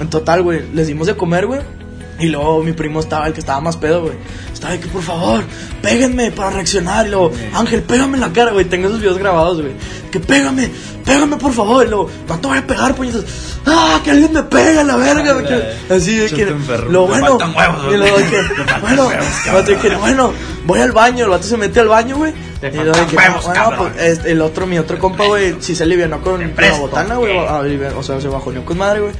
en 0.00 0.08
total, 0.08 0.42
güey, 0.42 0.62
les 0.72 0.86
dimos 0.86 1.06
de 1.06 1.16
comer, 1.16 1.46
güey. 1.46 1.60
Y 2.18 2.26
luego 2.26 2.62
mi 2.62 2.72
primo 2.72 3.00
estaba, 3.00 3.26
el 3.26 3.32
que 3.32 3.40
estaba 3.40 3.60
más 3.60 3.76
pedo, 3.76 4.02
güey. 4.02 4.14
Estaba 4.52 4.74
de 4.74 4.80
que, 4.80 4.86
por 4.88 5.02
favor, 5.02 5.42
péguenme 5.80 6.30
para 6.30 6.50
reaccionar. 6.50 7.06
Y 7.06 7.10
luego, 7.10 7.32
Ángel, 7.54 7.82
pégame 7.82 8.14
en 8.14 8.20
la 8.20 8.32
cara, 8.32 8.52
güey. 8.52 8.64
Tengo 8.66 8.86
esos 8.88 9.00
videos 9.00 9.18
grabados, 9.18 9.60
güey. 9.60 9.72
Que 10.12 10.20
pégame, 10.20 10.70
pégame, 11.04 11.36
por 11.36 11.52
favor. 11.52 11.84
Y 11.84 11.88
luego, 11.88 12.08
no 12.28 12.38
te 12.38 12.46
voy 12.48 12.58
a 12.58 12.66
pegar, 12.66 12.94
puñetas. 12.94 13.24
Ah, 13.66 14.00
que 14.04 14.10
alguien 14.12 14.32
me 14.32 14.42
pegue, 14.44 14.84
la 14.84 14.96
verga. 14.96 15.42
que- 15.42 15.94
Así 15.94 16.16
de 16.16 16.28
que, 16.30 16.46
lo 16.90 17.06
bueno. 17.06 17.38
huevos, 17.38 17.42
y 17.92 17.96
luego 17.96 18.18
de 18.18 18.24
que, 18.26 18.40
bueno, 18.82 19.08
huevos, 19.46 19.66
de 19.66 19.76
que, 19.78 19.88
bueno, 19.96 20.32
voy 20.64 20.80
al 20.80 20.92
baño. 20.92 21.24
El 21.24 21.30
vato 21.30 21.44
se 21.44 21.56
mete 21.56 21.80
al 21.80 21.88
baño, 21.88 22.16
güey. 22.18 22.32
Y 22.62 22.76
luego 22.76 22.92
de 22.92 23.06
que, 23.06 23.16
huevos, 23.16 23.44
bueno, 23.46 23.60
cabrón. 23.60 23.90
pues, 23.94 24.04
este, 24.06 24.30
el 24.32 24.40
otro, 24.42 24.66
mi 24.66 24.78
otro 24.78 24.96
compa, 24.98 25.24
güey, 25.26 25.56
si 25.60 25.74
se 25.74 25.82
alivianó 25.82 26.20
con, 26.20 26.40
con 26.52 26.64
la 26.64 26.78
botana, 26.78 27.16
güey. 27.16 27.36
ah, 27.38 27.62
O 27.96 28.02
sea, 28.04 28.20
se 28.20 28.28
bajoneó 28.28 28.64
con 28.64 28.78
madre, 28.78 29.00
güey. 29.00 29.12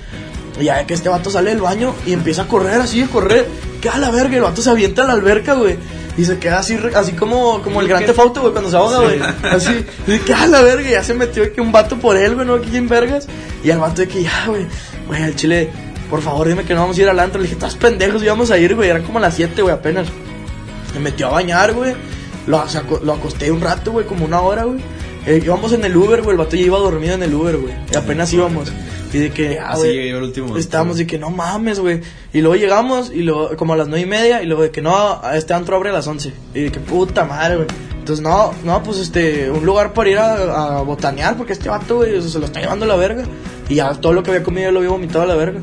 Y 0.61 0.65
ya 0.65 0.87
que 0.87 0.95
este 0.95 1.09
vato 1.09 1.31
sale 1.31 1.51
del 1.51 1.61
baño 1.61 1.95
y 2.07 2.13
empieza 2.13 2.43
a 2.43 2.49
correr 2.49 2.81
así, 2.81 3.03
a 3.03 3.07
correr. 3.09 3.47
Queda 3.81 3.95
a 3.95 3.99
la 3.99 4.11
verga, 4.11 4.37
el 4.37 4.43
vato 4.43 4.63
se 4.63 4.71
avienta 4.71 5.03
a 5.03 5.07
la 5.07 5.13
alberca, 5.15 5.55
güey. 5.55 5.77
Y 6.17 6.25
se 6.27 6.39
queda 6.39 6.59
así, 6.59 6.79
así 6.95 7.13
como, 7.13 7.63
como 7.63 7.81
el 7.81 7.89
gran 7.89 8.05
tefauto, 8.05 8.41
güey, 8.43 8.53
cuando 8.53 8.71
se 8.71 8.77
ahoga, 8.77 9.01
güey. 9.01 9.19
Así, 9.51 9.85
y 10.07 10.19
queda 10.19 10.43
a 10.43 10.47
la 10.47 10.61
verga, 10.61 10.89
ya 10.91 11.03
se 11.03 11.15
metió 11.15 11.51
que 11.53 11.61
un 11.63 11.73
vato 11.73 11.97
por 11.97 12.17
él, 12.19 12.35
güey, 12.35 12.47
no 12.47 12.55
aquí 12.55 12.77
en 12.77 12.87
vergas. 12.89 13.27
Y 13.65 13.71
al 13.71 13.79
vato 13.79 14.03
de 14.03 14.09
que 14.09 14.23
ya, 14.23 14.45
güey, 14.47 14.67
güey, 15.09 15.23
al 15.23 15.35
chile, 15.37 15.71
por 16.11 16.21
favor, 16.21 16.47
dime 16.49 16.65
que 16.65 16.75
no 16.75 16.81
vamos 16.81 16.99
a 16.99 17.01
ir 17.01 17.09
al 17.09 17.19
antro. 17.19 17.39
Le 17.41 17.45
dije, 17.45 17.55
estás 17.55 17.75
pendejos, 17.77 18.23
íbamos 18.23 18.51
a 18.51 18.59
ir, 18.59 18.75
güey. 18.75 18.91
Eran 18.91 19.05
como 19.05 19.19
a 19.19 19.23
las 19.23 19.35
7, 19.35 19.63
güey, 19.63 19.75
apenas. 19.75 20.07
Me 20.95 21.01
metió 21.01 21.29
a 21.29 21.31
bañar, 21.31 21.73
güey. 21.73 21.95
Lo, 22.47 22.59
saco- 22.69 23.01
lo 23.03 23.15
acosté 23.15 23.51
un 23.51 23.63
rato, 23.63 23.93
güey, 23.93 24.05
como 24.05 24.27
una 24.27 24.43
hora, 24.43 24.65
güey. 24.65 24.81
Eh, 25.25 25.41
íbamos 25.43 25.73
en 25.73 25.83
el 25.85 25.97
Uber, 25.97 26.21
güey. 26.21 26.33
El 26.33 26.39
vato 26.39 26.57
ya 26.57 26.63
iba 26.67 26.79
dormido 26.79 27.15
en 27.15 27.23
el 27.23 27.33
Uber, 27.35 27.57
güey. 27.57 27.73
Y 27.91 27.97
apenas 27.97 28.31
íbamos. 28.35 28.71
Y 29.13 29.19
de 29.19 29.31
que, 29.31 29.59
ah, 29.59 29.71
Así 29.71 29.81
güey. 29.83 29.93
llegué 29.95 30.11
yo 30.11 30.17
al 30.19 30.23
último. 30.25 30.57
Estábamos 30.57 30.97
de 30.97 31.07
que 31.07 31.19
no 31.19 31.31
mames, 31.31 31.81
güey. 31.81 32.01
Y 32.33 32.41
luego 32.41 32.57
llegamos, 32.57 33.11
y 33.13 33.23
luego, 33.23 33.57
como 33.57 33.75
a 33.75 33.77
las 33.77 33.89
nueve 33.89 34.03
y 34.07 34.09
media, 34.09 34.43
y 34.43 34.47
luego 34.47 34.63
de 34.63 34.71
que 34.71 34.81
no, 34.81 35.21
este 35.35 35.53
antro 35.55 35.77
abre 35.77 35.91
a 35.91 35.93
las 35.93 36.07
11. 36.07 36.33
Y 36.55 36.63
de 36.63 36.73
que 36.73 36.81
puta 36.81 37.25
madre, 37.25 37.57
güey. 37.57 37.69
Entonces, 37.99 38.23
no, 38.25 38.53
no, 38.65 38.83
pues 38.83 38.99
este, 38.99 39.51
un 39.51 39.65
lugar 39.67 39.93
para 39.93 40.11
ir 40.11 40.19
a, 40.19 40.79
a 40.79 40.83
botanear, 40.83 41.37
porque 41.37 41.53
este 41.53 41.69
vato, 41.69 41.97
güey, 41.97 42.21
se 42.23 42.39
lo 42.39 42.47
está 42.47 42.61
llevando 42.61 42.85
a 42.85 42.89
la 42.89 42.97
verga. 42.97 43.25
Y 43.69 43.77
ya 43.77 43.93
todo 43.95 44.13
lo 44.13 44.23
que 44.23 44.31
había 44.31 44.43
comido 44.43 44.71
lo 44.73 44.79
había 44.79 44.91
vomitado 44.91 45.23
a 45.23 45.27
la 45.27 45.37
verga. 45.37 45.61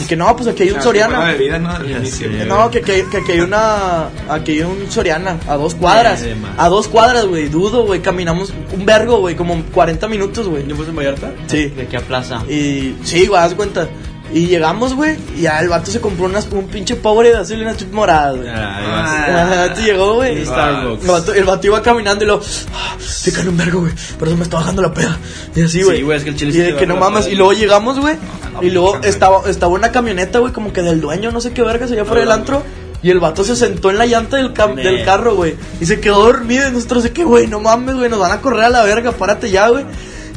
Y 0.00 0.04
que 0.04 0.16
no, 0.16 0.34
pues 0.36 0.48
aquí 0.48 0.64
hay 0.64 0.70
un 0.70 0.82
Soriana. 0.82 1.24
bebida, 1.24 1.58
¿no? 1.58 1.84
Inicio. 1.84 2.28
que, 2.70 2.80
que, 2.82 3.06
que 3.10 3.16
aquí 3.16 3.32
hay 3.32 3.40
una. 3.40 4.08
Aquí 4.28 4.52
hay 4.52 4.62
un 4.62 4.90
Soriana, 4.90 5.38
a 5.48 5.56
dos 5.56 5.74
cuadras. 5.74 6.24
A 6.58 6.68
dos 6.68 6.88
cuadras, 6.88 7.26
güey. 7.26 7.48
Dudo, 7.48 7.84
güey. 7.84 8.00
Caminamos 8.00 8.52
un 8.72 8.84
vergo, 8.84 9.18
güey. 9.20 9.34
Como 9.36 9.62
40 9.72 10.06
minutos, 10.08 10.48
güey. 10.48 10.64
¿No 10.64 10.74
fuiste 10.74 10.90
en 10.90 10.96
Vallarta? 10.96 11.32
Sí. 11.46 11.66
¿De 11.68 11.86
qué 11.86 11.96
a 11.96 12.00
plaza? 12.00 12.42
Y 12.48 12.96
sí, 13.04 13.26
güey, 13.26 13.40
haz 13.42 13.54
cuenta. 13.54 13.88
Y 14.32 14.48
llegamos, 14.48 14.94
güey, 14.94 15.16
y 15.36 15.42
ya 15.42 15.60
el 15.60 15.68
vato 15.68 15.90
se 15.90 16.00
compró 16.00 16.26
unas, 16.26 16.46
un 16.50 16.66
pinche 16.66 16.96
pobre 16.96 17.30
de 17.30 17.36
azul 17.38 17.58
y 17.58 17.62
una 17.62 17.76
chip 17.76 17.92
morada, 17.92 18.32
güey. 18.32 18.48
Ah, 18.48 18.82
Ah. 18.88 19.52
El 19.62 19.68
vato 19.68 19.80
llegó, 19.80 20.14
güey. 20.16 20.44
Starbucks. 20.44 21.04
El 21.04 21.10
vato, 21.10 21.34
el 21.34 21.44
vato 21.44 21.66
iba 21.68 21.82
caminando 21.82 22.24
y 22.24 22.26
lo. 22.26 22.40
Ah, 22.74 22.96
Fíjate 22.98 23.48
un 23.48 23.56
vergo, 23.56 23.80
güey. 23.80 23.92
Por 24.18 24.28
eso 24.28 24.36
me 24.36 24.42
está 24.42 24.56
bajando 24.56 24.82
la 24.82 24.92
peda. 24.92 25.16
Y 25.54 25.62
así, 25.62 25.82
güey. 25.82 25.98
Sí, 25.98 26.02
güey, 26.02 26.18
es 26.18 26.24
que 26.24 26.30
el 26.30 26.36
chile 26.36 26.52
Y 26.54 26.58
de 26.58 26.76
que 26.76 26.86
no 26.86 26.96
mames. 26.96 27.28
Y 27.28 27.34
luego 27.36 27.52
llegamos, 27.52 27.98
güey. 28.00 28.16
Y 28.62 28.70
luego 28.70 29.00
estaba, 29.02 29.48
estaba 29.48 29.72
una 29.74 29.92
camioneta, 29.92 30.38
güey, 30.40 30.52
como 30.52 30.72
que 30.72 30.82
del 30.82 31.00
dueño, 31.00 31.30
no 31.30 31.40
sé 31.40 31.52
qué 31.52 31.62
vergas, 31.62 31.90
allá 31.92 32.04
fuera 32.04 32.20
del 32.22 32.32
antro. 32.32 32.62
Y 33.02 33.10
el 33.10 33.20
vato 33.20 33.44
se 33.44 33.54
sentó 33.54 33.90
en 33.90 33.98
la 33.98 34.06
llanta 34.06 34.38
del, 34.38 34.52
cam- 34.54 34.74
del 34.74 35.04
carro, 35.04 35.36
güey. 35.36 35.54
Y 35.80 35.86
se 35.86 36.00
quedó 36.00 36.24
dormido. 36.24 36.66
Y 36.68 36.72
nosotros 36.72 37.04
de 37.04 37.12
que, 37.12 37.22
güey, 37.24 37.46
no 37.46 37.60
mames, 37.60 37.94
güey, 37.94 38.10
nos 38.10 38.18
van 38.18 38.32
a 38.32 38.40
correr 38.40 38.64
a 38.64 38.70
la 38.70 38.82
verga, 38.82 39.12
párate 39.12 39.50
ya, 39.50 39.68
güey. 39.68 39.84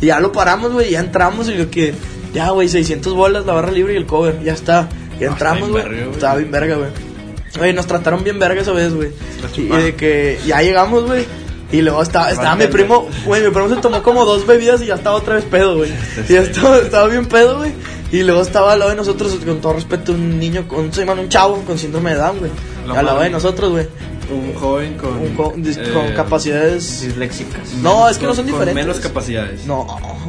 Y 0.01 0.07
ya 0.07 0.19
lo 0.19 0.31
paramos, 0.31 0.73
güey, 0.73 0.89
y 0.89 0.91
ya 0.91 0.99
entramos. 0.99 1.47
Y 1.49 1.55
lo 1.55 1.69
que, 1.71 1.95
ya, 2.33 2.49
güey, 2.51 2.69
600 2.69 3.13
bolas, 3.13 3.45
la 3.45 3.53
barra 3.53 3.71
libre 3.71 3.93
y 3.93 3.97
el 3.97 4.05
cover, 4.05 4.41
ya 4.43 4.53
está. 4.53 4.87
Y 5.19 5.23
Ah, 5.23 5.27
entramos, 5.27 5.69
güey. 5.69 5.83
Estaba 6.11 6.35
bien 6.35 6.51
verga, 6.51 6.75
güey. 6.75 6.89
Güey, 7.57 7.73
nos 7.73 7.87
trataron 7.87 8.23
bien 8.23 8.39
verga 8.39 8.61
esa 8.61 8.71
vez, 8.71 8.93
güey. 8.93 9.09
Y 9.57 9.67
de 9.67 9.95
que 9.95 10.39
ya 10.45 10.61
llegamos, 10.61 11.05
güey. 11.05 11.25
Y 11.71 11.81
luego 11.81 12.01
estaba, 12.01 12.31
estaba 12.31 12.55
mi 12.55 12.65
primo, 12.67 13.07
güey, 13.25 13.43
mi 13.43 13.51
primo 13.51 13.69
se 13.69 13.75
tomó 13.75 14.01
como 14.01 14.25
dos 14.25 14.47
bebidas 14.47 14.81
y 14.81 14.87
ya 14.87 14.95
estaba 14.95 15.15
otra 15.17 15.35
vez 15.35 15.45
pedo, 15.45 15.77
güey. 15.77 15.91
Y 16.27 16.33
ya 16.33 16.41
estaba, 16.41 16.77
estaba 16.79 17.07
bien 17.07 17.27
pedo, 17.27 17.57
güey. 17.57 17.71
Y 18.11 18.23
luego 18.23 18.41
estaba 18.41 18.73
al 18.73 18.79
lado 18.79 18.89
de 18.89 18.97
nosotros, 18.97 19.37
con 19.45 19.61
todo 19.61 19.73
respeto, 19.73 20.13
un 20.13 20.39
niño, 20.39 20.67
con, 20.67 20.89
llama 20.91 21.13
un 21.13 21.29
chavo 21.29 21.61
con 21.65 21.77
síndrome 21.77 22.11
de 22.11 22.17
Down, 22.17 22.39
güey. 22.39 22.51
Al 22.95 23.05
lado 23.05 23.19
de 23.19 23.29
nosotros, 23.29 23.69
güey. 23.69 23.87
Un 24.31 24.53
joven 24.53 24.97
con. 24.97 25.17
Un 25.17 25.35
co- 25.35 25.53
dis- 25.57 25.77
eh, 25.77 25.91
con 25.93 26.11
capacidades. 26.13 27.01
Disléxicas. 27.01 27.73
No, 27.81 28.07
es 28.09 28.17
que 28.17 28.25
no 28.25 28.33
son 28.35 28.45
con 28.45 28.53
diferentes. 28.53 28.85
menos 28.85 28.99
capacidades. 28.99 29.65
No. 29.65 29.85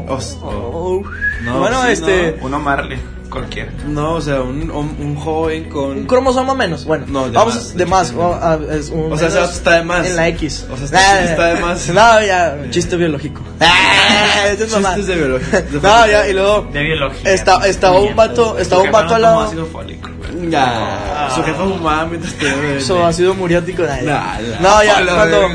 Os- 0.09 0.39
Oh. 0.43 1.03
No, 1.45 1.59
bueno, 1.61 1.83
sí, 1.85 1.93
este. 1.93 2.37
Uno 2.43 2.59
Marley, 2.61 2.99
cualquiera. 3.31 3.71
No, 3.87 4.15
o 4.15 4.21
sea, 4.21 4.41
un, 4.43 4.71
un, 4.71 4.97
un 4.99 5.17
joven 5.17 5.69
con. 5.71 5.99
Un 5.99 6.07
cromosoma 6.07 6.55
menos. 6.55 6.85
Bueno, 6.85 7.07
No, 7.09 7.27
de 7.27 7.31
vamos 7.31 7.55
más, 7.55 7.75
de 7.75 7.87
más. 7.87 8.13
a- 8.43 8.59
es 8.73 8.91
un 8.91 9.13
O 9.13 9.17
sea, 9.17 9.29
está 9.45 9.77
de 9.77 9.83
más. 9.85 10.07
En 10.07 10.17
la 10.17 10.29
X. 10.29 10.67
O 10.71 10.77
sea, 10.77 10.85
está- 10.85 11.25
está 11.25 11.45
de 11.47 11.61
más. 11.61 11.89
No, 11.95 12.23
ya, 12.23 12.59
chiste 12.71 12.97
biológico. 12.97 13.41
Ah, 13.63 14.47
eso 14.49 14.65
es. 14.65 14.73
Chistes 14.73 15.07
de 15.07 15.15
biología. 15.17 15.65
No, 15.83 16.07
ya, 16.07 16.29
y 16.29 16.33
luego. 16.33 16.69
De 16.73 16.83
biología. 16.83 17.33
Está, 17.33 17.67
estaba 17.69 18.01
un 18.01 18.15
vato, 18.17 18.59
estaba 18.59 18.83
un 18.83 18.91
vato 18.91 19.15
al 19.15 19.23
lado. 19.23 19.41
ácido 19.41 19.67
fólico. 19.67 20.09
Ya. 20.49 21.29
Su 21.35 21.43
jefa 21.43 21.65
fumaba 21.65 22.07
mientras 22.07 22.33
te 22.35 22.49
ha 22.93 23.13
sido 23.13 23.35
muriático. 23.35 23.83
nah. 23.83 23.97
Nah, 24.03 24.39
nah. 24.41 24.61
No, 24.61 24.83
ya, 24.85 25.05
cuando. 25.15 25.49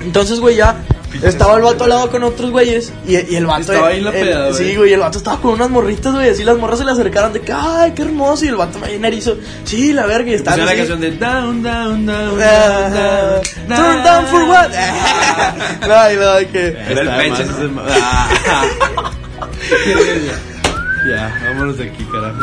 Entonces, 0.00 0.40
güey, 0.40 0.56
ya. 0.56 0.76
Estaba 1.22 1.56
el 1.56 1.62
vato 1.62 1.84
al 1.84 1.90
lado 1.90 2.10
con 2.10 2.22
otros 2.24 2.50
güeyes. 2.50 2.92
Y, 3.06 3.12
y 3.32 3.36
el 3.36 3.46
vato. 3.46 3.60
Estaba 3.72 3.88
ahí 3.88 4.00
la 4.00 4.10
el- 4.10 4.26
peda, 4.28 4.48
güey. 4.50 4.64
Sí, 4.70 4.76
güey, 4.76 4.90
y 4.90 4.92
el 4.94 5.00
vato 5.00 5.18
estaba 5.18 5.40
con 5.40 5.52
unas 5.52 5.70
morritas, 5.70 6.12
güey. 6.14 6.30
Así 6.30 6.42
las 6.44 6.56
morras 6.56 6.78
se 6.78 6.84
le 6.84 6.92
acercaron 6.92 7.32
de 7.32 7.40
que, 7.40 7.52
ay, 7.52 7.92
qué 7.92 8.02
hermoso. 8.02 8.44
Y 8.44 8.48
el 8.48 8.56
vato 8.56 8.78
ahí 8.84 8.94
en 8.94 9.04
erizo. 9.04 9.36
Sí, 9.64 9.92
la 9.92 10.06
verga. 10.06 10.30
Y 10.30 10.34
estaba 10.34 10.56
la 10.56 10.64
así. 10.64 10.76
canción 10.76 11.00
de 11.00 11.10
Down, 11.12 11.62
Down, 11.62 12.06
Down, 12.06 12.40
Ah, 12.42 12.88
Down, 12.88 13.68
Down. 13.68 13.78
Turn 13.78 14.04
down 14.04 14.26
for 14.26 14.42
what? 14.44 14.70
no, 15.88 16.10
y 16.10 16.16
de 16.16 16.48
que. 16.48 16.68
Era 16.90 17.00
el 17.02 17.08
pecho. 17.34 17.44
Ya, 21.04 21.34
vámonos 21.44 21.78
de 21.78 21.90
aquí, 21.90 22.04
carajo. 22.04 22.38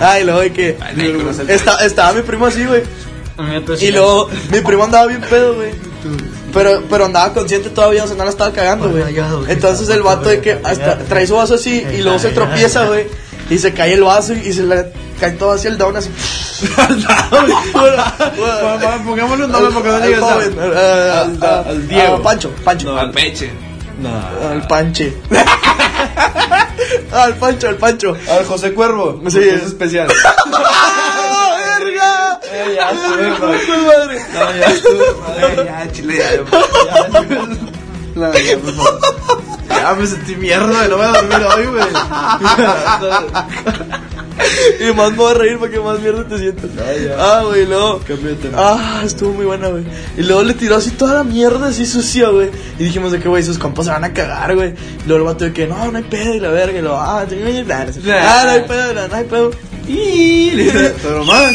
Ay, 0.00 0.24
luego 0.24 0.40
de 0.40 0.50
que. 0.52 0.78
No 0.96 1.02
el- 1.42 1.50
estaba 1.50 2.12
mi 2.14 2.22
primo 2.22 2.46
así, 2.46 2.64
güey. 2.64 2.82
Y 3.80 3.92
luego 3.92 4.30
mi 4.50 4.60
primo 4.62 4.84
andaba 4.84 5.06
bien 5.06 5.20
pedo, 5.20 5.54
güey. 5.56 5.72
Pero, 6.56 6.82
pero 6.88 7.04
andaba 7.04 7.32
consciente 7.34 7.68
todavía, 7.70 8.02
o 8.04 8.06
sea, 8.06 8.16
no 8.16 8.24
la 8.24 8.30
estaba 8.30 8.50
cagando, 8.52 8.88
güey. 8.90 9.04
Entonces 9.48 9.88
el 9.90 10.02
vato 10.02 10.28
de 10.28 10.40
que 10.40 10.58
hasta 10.64 10.98
trae 10.98 11.26
su 11.26 11.34
vaso 11.36 11.54
así 11.54 11.86
y 11.92 12.02
luego 12.02 12.18
se 12.18 12.30
tropieza, 12.30 12.86
güey. 12.86 13.06
Y 13.48 13.58
se 13.58 13.72
cae 13.72 13.92
el 13.92 14.02
vaso 14.02 14.32
y, 14.32 14.52
se 14.52 14.64
le 14.64 14.90
cae 15.20 15.32
todo 15.32 15.52
hacia 15.52 15.70
el 15.70 15.78
down 15.78 15.96
así. 15.96 16.10
Pongámosle 19.06 19.44
un 19.44 19.52
nombre 19.52 19.70
porque 19.72 19.88
no 19.88 19.98
nada. 19.98 20.34
al- 20.34 20.58
al- 20.58 20.76
Al- 20.78 21.42
al- 21.44 21.68
al 21.68 21.88
Diego. 21.88 22.22
Pancho, 22.22 22.50
Pancho. 22.64 22.92
No, 22.92 22.98
Al 22.98 23.10
peche. 23.12 23.52
No. 24.00 24.10
Al 24.50 24.66
Panche. 24.66 25.16
al 27.12 27.34
Pancho, 27.36 27.68
al 27.68 27.76
Pancho. 27.76 28.16
Al 28.30 28.44
José 28.44 28.72
Cuervo. 28.74 29.20
Sí. 29.28 29.38
es 29.40 29.62
especial. 29.62 30.08
¡Ah! 32.56 32.64
Eh, 32.66 32.74
ya. 32.74 32.92
No, 32.92 33.54
ya 33.54 33.78
madre. 35.26 35.64
Ya, 35.64 35.92
chile, 35.92 36.14
ya. 36.18 36.28
No, 38.14 38.32
ya, 38.32 38.58
por 38.58 38.72
favor. 38.74 39.00
Ya 39.68 39.94
me 39.94 40.06
sentí 40.06 40.36
mierda 40.36 40.88
no 40.88 40.96
voy 40.96 41.06
a 41.06 41.12
dormir 41.12 41.46
hoy, 41.54 41.66
güey. 41.66 41.84
Y 44.80 44.92
más 44.92 45.10
me 45.12 45.16
voy 45.16 45.30
a 45.30 45.34
reír 45.34 45.58
porque 45.58 45.80
más 45.80 45.98
mierda 46.00 46.26
te 46.26 46.38
sientes. 46.38 46.70
Ah, 47.18 47.42
güey, 47.46 47.66
luego. 47.66 48.00
Tema. 48.00 48.56
Ah, 48.56 49.02
estuvo 49.04 49.32
muy 49.32 49.46
buena, 49.46 49.68
güey. 49.68 49.84
Y 50.16 50.22
luego 50.22 50.42
le 50.42 50.54
tiró 50.54 50.76
así 50.76 50.90
toda 50.90 51.14
la 51.14 51.24
mierda 51.24 51.68
así 51.68 51.86
sucia, 51.86 52.28
güey. 52.28 52.50
Y 52.78 52.84
dijimos 52.84 53.12
de 53.12 53.20
que, 53.20 53.28
güey, 53.28 53.42
sus 53.42 53.58
compas 53.58 53.86
se 53.86 53.92
van 53.92 54.04
a 54.04 54.12
cagar, 54.12 54.54
güey. 54.54 54.70
Y 54.70 55.08
luego 55.08 55.16
el 55.16 55.34
vato 55.34 55.44
de 55.44 55.52
que, 55.52 55.66
no, 55.66 55.90
no 55.90 55.98
hay 55.98 56.04
pedo, 56.04 56.34
y 56.34 56.40
la 56.40 56.50
verga. 56.50 56.78
Y 56.78 56.82
luego, 56.82 56.98
ah, 56.98 57.26
no 57.28 58.12
ah, 58.12 58.42
no 58.44 58.50
hay 58.50 58.60
pedo, 58.62 58.94
no, 58.94 59.08
no 59.08 59.14
hay 59.14 59.24
pedo. 59.24 59.50
Y 59.88 60.70
pero 61.02 61.24
más. 61.24 61.54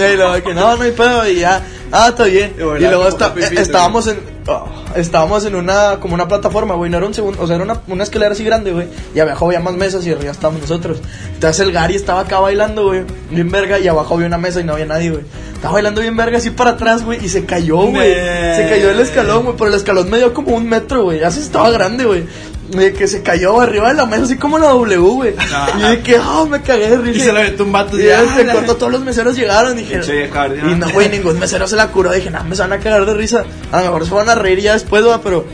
Y 0.12 0.16
luego 0.16 0.42
que, 0.42 0.54
no, 0.54 0.76
no 0.76 0.82
hay 0.82 0.90
pedo, 0.92 1.28
y 1.28 1.36
ya, 1.40 1.62
ah, 1.92 2.08
está 2.10 2.24
bien. 2.24 2.54
Y 2.78 2.80
luego 2.90 3.08
está- 3.08 3.32
estábamos 3.62 4.06
en. 4.06 4.18
oh, 4.46 4.64
estábamos 4.96 5.44
en 5.44 5.54
una, 5.54 5.98
como 6.00 6.14
una 6.14 6.26
plataforma, 6.26 6.74
güey, 6.74 6.90
no 6.90 6.96
era 6.96 7.06
un 7.06 7.14
segundo, 7.14 7.40
o 7.42 7.46
sea, 7.46 7.56
era 7.56 7.64
una, 7.64 7.80
una 7.86 8.02
escalera 8.02 8.32
así 8.32 8.42
grande, 8.44 8.72
güey, 8.72 8.88
y 9.14 9.20
abajo 9.20 9.46
había 9.46 9.60
más 9.60 9.74
mesas 9.74 10.04
y 10.06 10.10
arriba 10.12 10.32
estábamos 10.32 10.62
nosotros. 10.62 10.98
Entonces 11.34 11.60
el 11.64 11.72
Gary 11.72 11.94
estaba 11.94 12.20
acá 12.20 12.40
bailando, 12.40 12.86
güey, 12.86 13.02
bien 13.30 13.50
verga, 13.50 13.78
y 13.78 13.86
abajo 13.88 14.14
había 14.14 14.26
una 14.26 14.38
mesa 14.38 14.60
y 14.60 14.64
no 14.64 14.72
había 14.72 14.86
nadie, 14.86 15.10
güey. 15.10 15.22
Estaba 15.54 15.74
bailando 15.74 16.00
bien 16.00 16.16
verga 16.16 16.38
así 16.38 16.50
para 16.50 16.70
atrás, 16.70 17.04
güey, 17.04 17.24
y 17.24 17.28
se 17.28 17.44
cayó, 17.44 17.76
güey. 17.76 18.12
Se 18.56 18.66
cayó 18.70 18.90
el 18.90 18.98
escalón, 19.00 19.44
güey, 19.44 19.56
pero 19.56 19.68
el 19.68 19.74
escalón 19.76 20.08
me 20.10 20.16
dio 20.18 20.32
como 20.34 20.56
un 20.56 20.68
metro, 20.68 21.04
güey, 21.04 21.22
así 21.22 21.40
estaba 21.40 21.70
grande, 21.70 22.04
güey. 22.04 22.24
De 22.70 22.92
que 22.92 23.08
se 23.08 23.22
cayó 23.22 23.60
arriba 23.60 23.88
de 23.88 23.94
la 23.94 24.06
mesa, 24.06 24.22
así 24.22 24.36
como 24.36 24.58
la 24.58 24.68
W, 24.68 24.96
güey. 24.98 25.34
Y 25.78 25.82
de 25.82 26.00
que, 26.02 26.16
ah, 26.16 26.44
me 26.48 26.62
cagué 26.62 26.90
de 26.90 26.98
risa. 26.98 27.18
Y 27.18 27.20
se 27.26 27.32
le 27.32 27.40
aventó 27.40 27.64
un 27.64 27.72
vato. 27.72 27.98
Y 27.98 28.04
ya, 28.04 28.24
se 28.34 28.44
la- 28.44 28.52
cortó, 28.52 28.76
todos 28.76 28.92
los 28.92 29.00
meseros 29.02 29.34
llegaron, 29.36 29.76
dije. 29.76 29.94
Pinche 29.96 30.28
guardia. 30.28 30.62
Y 30.70 30.74
no, 30.76 30.88
güey, 30.90 31.08
ningún 31.08 31.38
mesero 31.38 31.66
se 31.66 31.74
la 31.74 31.88
curó. 31.88 32.12
Dije, 32.12 32.30
no, 32.30 32.44
me 32.44 32.54
se 32.54 32.62
van 32.62 32.72
a 32.72 32.78
cagar 32.78 33.06
de 33.06 33.14
risa. 33.14 33.44
A 33.72 33.78
lo 33.80 33.84
mejor 33.86 34.06
se 34.06 34.14
van 34.14 34.28
a 34.28 34.34
reír 34.36 34.60
ya 34.60 34.74
después, 34.74 35.02
güey, 35.04 35.18
pero. 35.22 35.44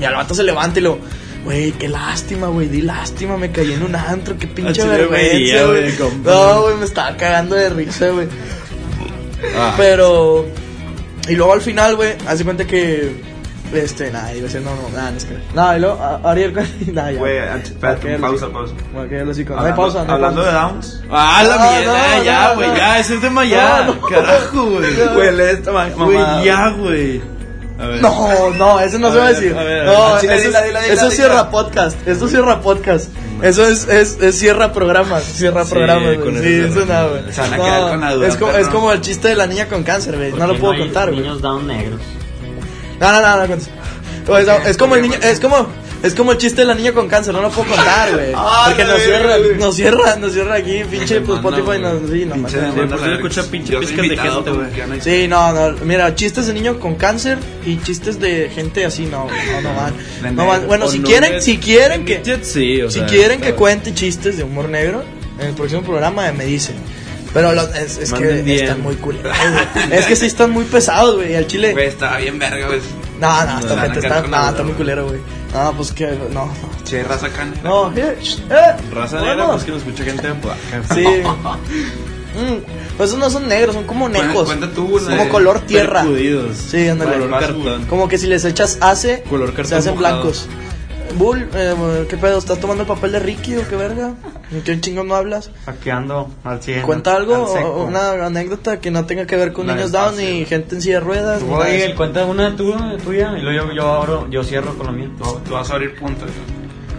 Y 0.00 0.04
al 0.04 0.14
vato 0.14 0.32
se 0.34 0.42
levanta 0.42 0.78
y 0.78 0.82
lo. 0.82 0.98
Güey, 1.44 1.72
qué 1.72 1.88
lástima, 1.88 2.48
güey, 2.48 2.68
di 2.68 2.82
lástima, 2.82 3.36
me 3.36 3.50
caí 3.52 3.72
en 3.72 3.82
un 3.82 3.94
antro, 3.94 4.36
qué 4.38 4.46
pinche 4.46 4.82
vergüenza, 5.08 5.64
güey. 5.66 5.82
No, 6.24 6.62
güey, 6.62 6.76
me 6.76 6.84
estaba 6.84 7.16
cagando 7.16 7.56
de 7.56 7.68
risa, 7.70 8.08
güey. 8.08 8.26
Ah. 9.56 9.74
Pero. 9.76 10.46
Y 11.28 11.34
luego 11.34 11.52
al 11.52 11.60
final, 11.60 11.96
güey, 11.96 12.14
hace 12.26 12.44
cuenta 12.44 12.66
que. 12.66 13.27
Este, 13.72 14.10
nada, 14.10 14.32
iba 14.32 14.40
a 14.40 14.50
decir, 14.50 14.62
no, 14.62 14.74
no, 14.74 14.88
nada, 14.96 15.10
no 15.10 15.16
es 15.18 15.24
que. 15.24 15.36
Nada, 15.54 15.76
y 15.76 15.80
luego, 15.80 15.98
a- 16.02 16.30
Ariel, 16.30 16.54
nada, 16.92 17.12
ya. 17.12 17.18
Güey, 17.18 17.36
espérate, 17.38 18.14
Ok, 18.14 18.20
pausa, 18.20 18.46
lo- 18.46 18.52
pausa. 18.52 18.74
Ok, 18.96 19.10
lo 19.26 19.34
sigo. 19.34 19.54
No 19.54 19.60
hay 19.62 19.70
Hablando, 19.70 19.76
pausa, 19.82 19.98
no 19.98 20.04
hay 20.04 20.14
hablando 20.14 20.40
de 20.42 20.50
pausa. 20.52 20.68
Downs. 20.68 21.02
Ah, 21.10 21.42
la 21.46 21.56
No, 21.56 21.70
mierda, 21.70 22.16
no, 22.18 22.24
ya, 22.24 22.48
no, 22.48 22.54
güey, 22.56 22.68
no. 22.68 22.76
ya, 22.76 22.98
ese 22.98 23.16
tema 23.18 23.44
ya. 23.44 23.84
No, 23.86 23.94
no. 23.94 24.00
Carajo, 24.02 24.64
güey. 24.70 24.94
Güey, 25.14 25.36
lee 25.36 25.42
esta 25.52 25.72
ma- 25.72 25.88
mamá. 25.96 26.04
Güey, 26.04 26.44
ya, 26.44 26.68
güey. 26.70 27.22
A 27.80 27.86
ver. 27.86 28.02
No, 28.02 28.50
no, 28.56 28.80
eso 28.80 28.98
no 28.98 29.06
A 29.06 29.12
se 29.12 29.18
va 29.18 29.22
a 29.22 29.26
ver, 29.28 29.36
decir. 29.36 29.56
a 29.56 29.62
ver, 29.62 29.80
a 29.82 29.84
no, 29.84 29.92
eso, 30.16 30.20
dila, 30.22 30.34
es- 30.34 30.44
dila, 30.46 30.62
dila, 30.62 30.86
eso 30.86 30.94
dila. 31.04 31.10
cierra 31.14 31.50
podcast. 31.50 32.08
Eso 32.08 32.26
cierra 32.28 32.60
podcast. 32.60 33.10
Eso 33.40 33.64
es, 33.68 33.86
es, 33.86 34.18
es 34.20 34.36
cierra 34.36 34.72
programas. 34.72 35.22
Cierra 35.22 35.64
Sí, 35.64 35.70
programas, 35.74 36.16
güey. 36.16 36.28
eso 36.34 36.42
Sí, 36.42 36.48
cierra. 36.48 36.68
eso 36.70 36.86
nada, 36.86 37.08
güey. 37.08 37.32
Se 37.32 37.40
van 37.40 37.52
a 37.52 37.56
No, 37.56 37.64
quedar 37.64 37.90
con 37.90 38.00
la 38.00 38.14
duda, 38.14 38.26
Es 38.26 38.36
como, 38.36 38.50
perro. 38.50 38.62
es 38.64 38.68
como 38.68 38.92
el 38.92 39.00
chiste 39.00 39.28
de 39.28 39.36
la 39.36 39.46
niña 39.46 39.68
con 39.68 39.84
cáncer, 39.84 40.16
güey. 40.16 40.32
No 40.32 40.38
¿Por 40.38 40.48
lo 40.48 40.58
puedo 40.58 40.78
contar, 40.78 41.10
güey. 41.10 41.20
Niños 41.20 41.40
down 41.40 41.68
negros. 41.68 42.00
No, 43.00 43.12
no, 43.12 43.20
no, 43.20 43.46
no. 43.46 43.56
Pues, 44.26 44.46
es 44.66 44.76
como 44.76 44.94
el 44.94 45.02
niño, 45.02 45.14
es 45.22 45.40
como, 45.40 45.68
es 46.02 46.14
como 46.14 46.32
el 46.32 46.38
chiste 46.38 46.60
de 46.60 46.66
la 46.66 46.74
niña 46.74 46.92
con 46.92 47.08
cáncer, 47.08 47.32
no 47.32 47.40
lo 47.40 47.50
puedo 47.50 47.68
contar, 47.70 48.12
güey. 48.12 48.32
Ah, 48.34 48.66
Porque 48.68 48.84
nos 48.84 49.00
cierra, 49.00 49.36
nos 49.58 49.74
cierra, 49.74 50.16
nos 50.16 50.32
cierra 50.34 50.54
aquí, 50.56 50.82
pinche, 50.84 51.22
pues 51.22 51.38
Spotify 51.38 51.78
nos, 51.80 52.10
sí, 52.10 52.26
no, 52.26 52.34
Pinche 52.34 52.56
no, 52.58 52.72
demanda, 52.72 52.96
por 52.96 53.10
escucha 53.10 53.40
verga. 53.40 53.50
pinche 53.50 53.72
Yo 53.72 53.80
pizcas 53.80 54.08
de 54.08 54.16
gente, 54.16 54.50
güey. 54.50 55.00
Sí, 55.00 55.28
no, 55.28 55.52
no, 55.52 55.76
mira, 55.84 56.14
chistes 56.14 56.46
de 56.46 56.52
niño 56.52 56.78
con 56.78 56.96
cáncer 56.96 57.38
y 57.64 57.78
chistes 57.80 58.20
de 58.20 58.50
gente 58.54 58.84
así, 58.84 59.06
no, 59.06 59.26
no, 59.26 59.60
no 59.62 59.74
van. 59.74 60.36
No 60.36 60.46
van. 60.46 60.66
Bueno, 60.66 60.88
si 60.88 60.98
no 60.98 61.08
quieren, 61.08 61.40
si 61.40 61.56
quieren 61.56 62.04
que, 62.04 62.20
sí, 62.42 62.82
si 62.88 63.00
quieren 63.02 63.40
que 63.40 63.54
cuente 63.54 63.94
chistes 63.94 64.36
de 64.36 64.44
humor 64.44 64.68
negro, 64.68 65.02
en 65.40 65.46
el 65.48 65.54
próximo 65.54 65.82
programa 65.82 66.30
me 66.32 66.44
dicen. 66.44 66.76
Pero 67.34 67.52
lo- 67.52 67.62
es, 67.74 67.98
es 67.98 68.12
que 68.12 68.54
están 68.62 68.80
muy 68.82 68.96
culeros. 68.96 69.36
Es 69.90 70.06
que 70.06 70.16
sí 70.16 70.26
están 70.26 70.50
muy 70.50 70.64
pesados, 70.64 71.16
güey. 71.16 71.36
Al 71.36 71.46
chile. 71.46 71.72
Güey, 71.72 71.86
estaba 71.88 72.16
bien 72.18 72.38
verga, 72.38 72.66
güey. 72.68 72.80
No, 73.20 73.44
no, 73.44 73.58
esta 73.60 73.80
gente 73.82 73.98
está, 73.98 74.22
no, 74.22 74.48
está 74.48 74.62
muy 74.62 74.72
culero, 74.74 75.08
güey. 75.08 75.20
No, 75.52 75.72
pues 75.74 75.92
que, 75.92 76.06
no, 76.06 76.46
no. 76.46 76.52
Che, 76.84 77.02
raza 77.02 77.28
cana. 77.30 77.52
No, 77.62 77.92
eh, 77.96 78.16
eh, 78.50 78.76
Raza 78.94 79.20
negra, 79.20 79.46
pues 79.48 79.64
que 79.64 79.70
nos 79.72 79.80
escucha 79.82 80.04
gente 80.04 80.22
de 80.26 80.32
Apodaca. 80.32 80.82
Sí. 80.94 81.04
Mm, 82.38 82.58
pues 82.96 83.08
esos 83.08 83.18
no 83.18 83.30
son 83.30 83.48
negros, 83.48 83.74
son 83.74 83.84
como 83.84 84.08
necos. 84.08 84.44
Cuenta 84.46 84.70
tú, 84.70 85.00
Como 85.00 85.28
color 85.30 85.60
tierra. 85.60 86.02
Percudidos. 86.02 86.56
Sí, 86.70 86.86
ándale. 86.86 87.12
Color 87.14 87.40
cartón. 87.40 87.86
Como 87.86 88.06
que 88.06 88.18
si 88.18 88.26
les 88.26 88.44
echas 88.44 88.78
ace, 88.80 89.24
Color 89.28 89.48
cartón 89.48 89.66
se 89.66 89.74
hacen 89.76 89.94
mojado. 89.94 90.14
blancos. 90.20 90.46
Bull, 91.16 91.48
eh, 91.54 92.06
¿qué 92.08 92.16
pedo? 92.16 92.38
¿Estás 92.38 92.60
tomando 92.60 92.82
el 92.82 92.86
papel 92.88 93.12
de 93.12 93.18
Ricky 93.18 93.56
o 93.56 93.66
qué 93.68 93.76
verga? 93.76 94.14
¿En 94.52 94.62
qué 94.62 94.80
chingón 94.80 95.08
no 95.08 95.14
hablas? 95.16 95.50
Aquí 95.66 95.90
ando 95.90 96.30
al 96.44 96.62
100. 96.62 96.82
Cuenta 96.82 97.14
algo, 97.16 97.34
o 97.44 97.84
una 97.84 98.24
anécdota 98.26 98.78
que 98.80 98.90
no 98.90 99.04
tenga 99.04 99.26
que 99.26 99.36
ver 99.36 99.52
con 99.52 99.66
La 99.66 99.74
niños 99.74 99.90
down 99.92 100.10
pase. 100.10 100.32
ni 100.32 100.44
gente 100.44 100.76
en 100.76 100.82
silla 100.82 100.94
de 100.96 101.00
ruedas. 101.00 101.40
Tú, 101.40 101.46
nada 101.50 101.64
de 101.64 101.70
Oye, 101.72 101.86
eso. 101.86 101.96
cuenta 101.96 102.24
una 102.24 102.54
tú, 102.56 102.72
tuya 103.04 103.36
y 103.36 103.42
luego 103.42 103.66
yo, 103.68 103.72
yo, 103.74 103.92
abro, 103.92 104.30
yo 104.30 104.44
cierro 104.44 104.74
con 104.76 104.86
lo 104.86 104.92
mío. 104.92 105.10
Tú, 105.18 105.40
tú 105.44 105.52
vas 105.54 105.68
a 105.70 105.74
abrir 105.74 105.96
puntos. 105.98 106.30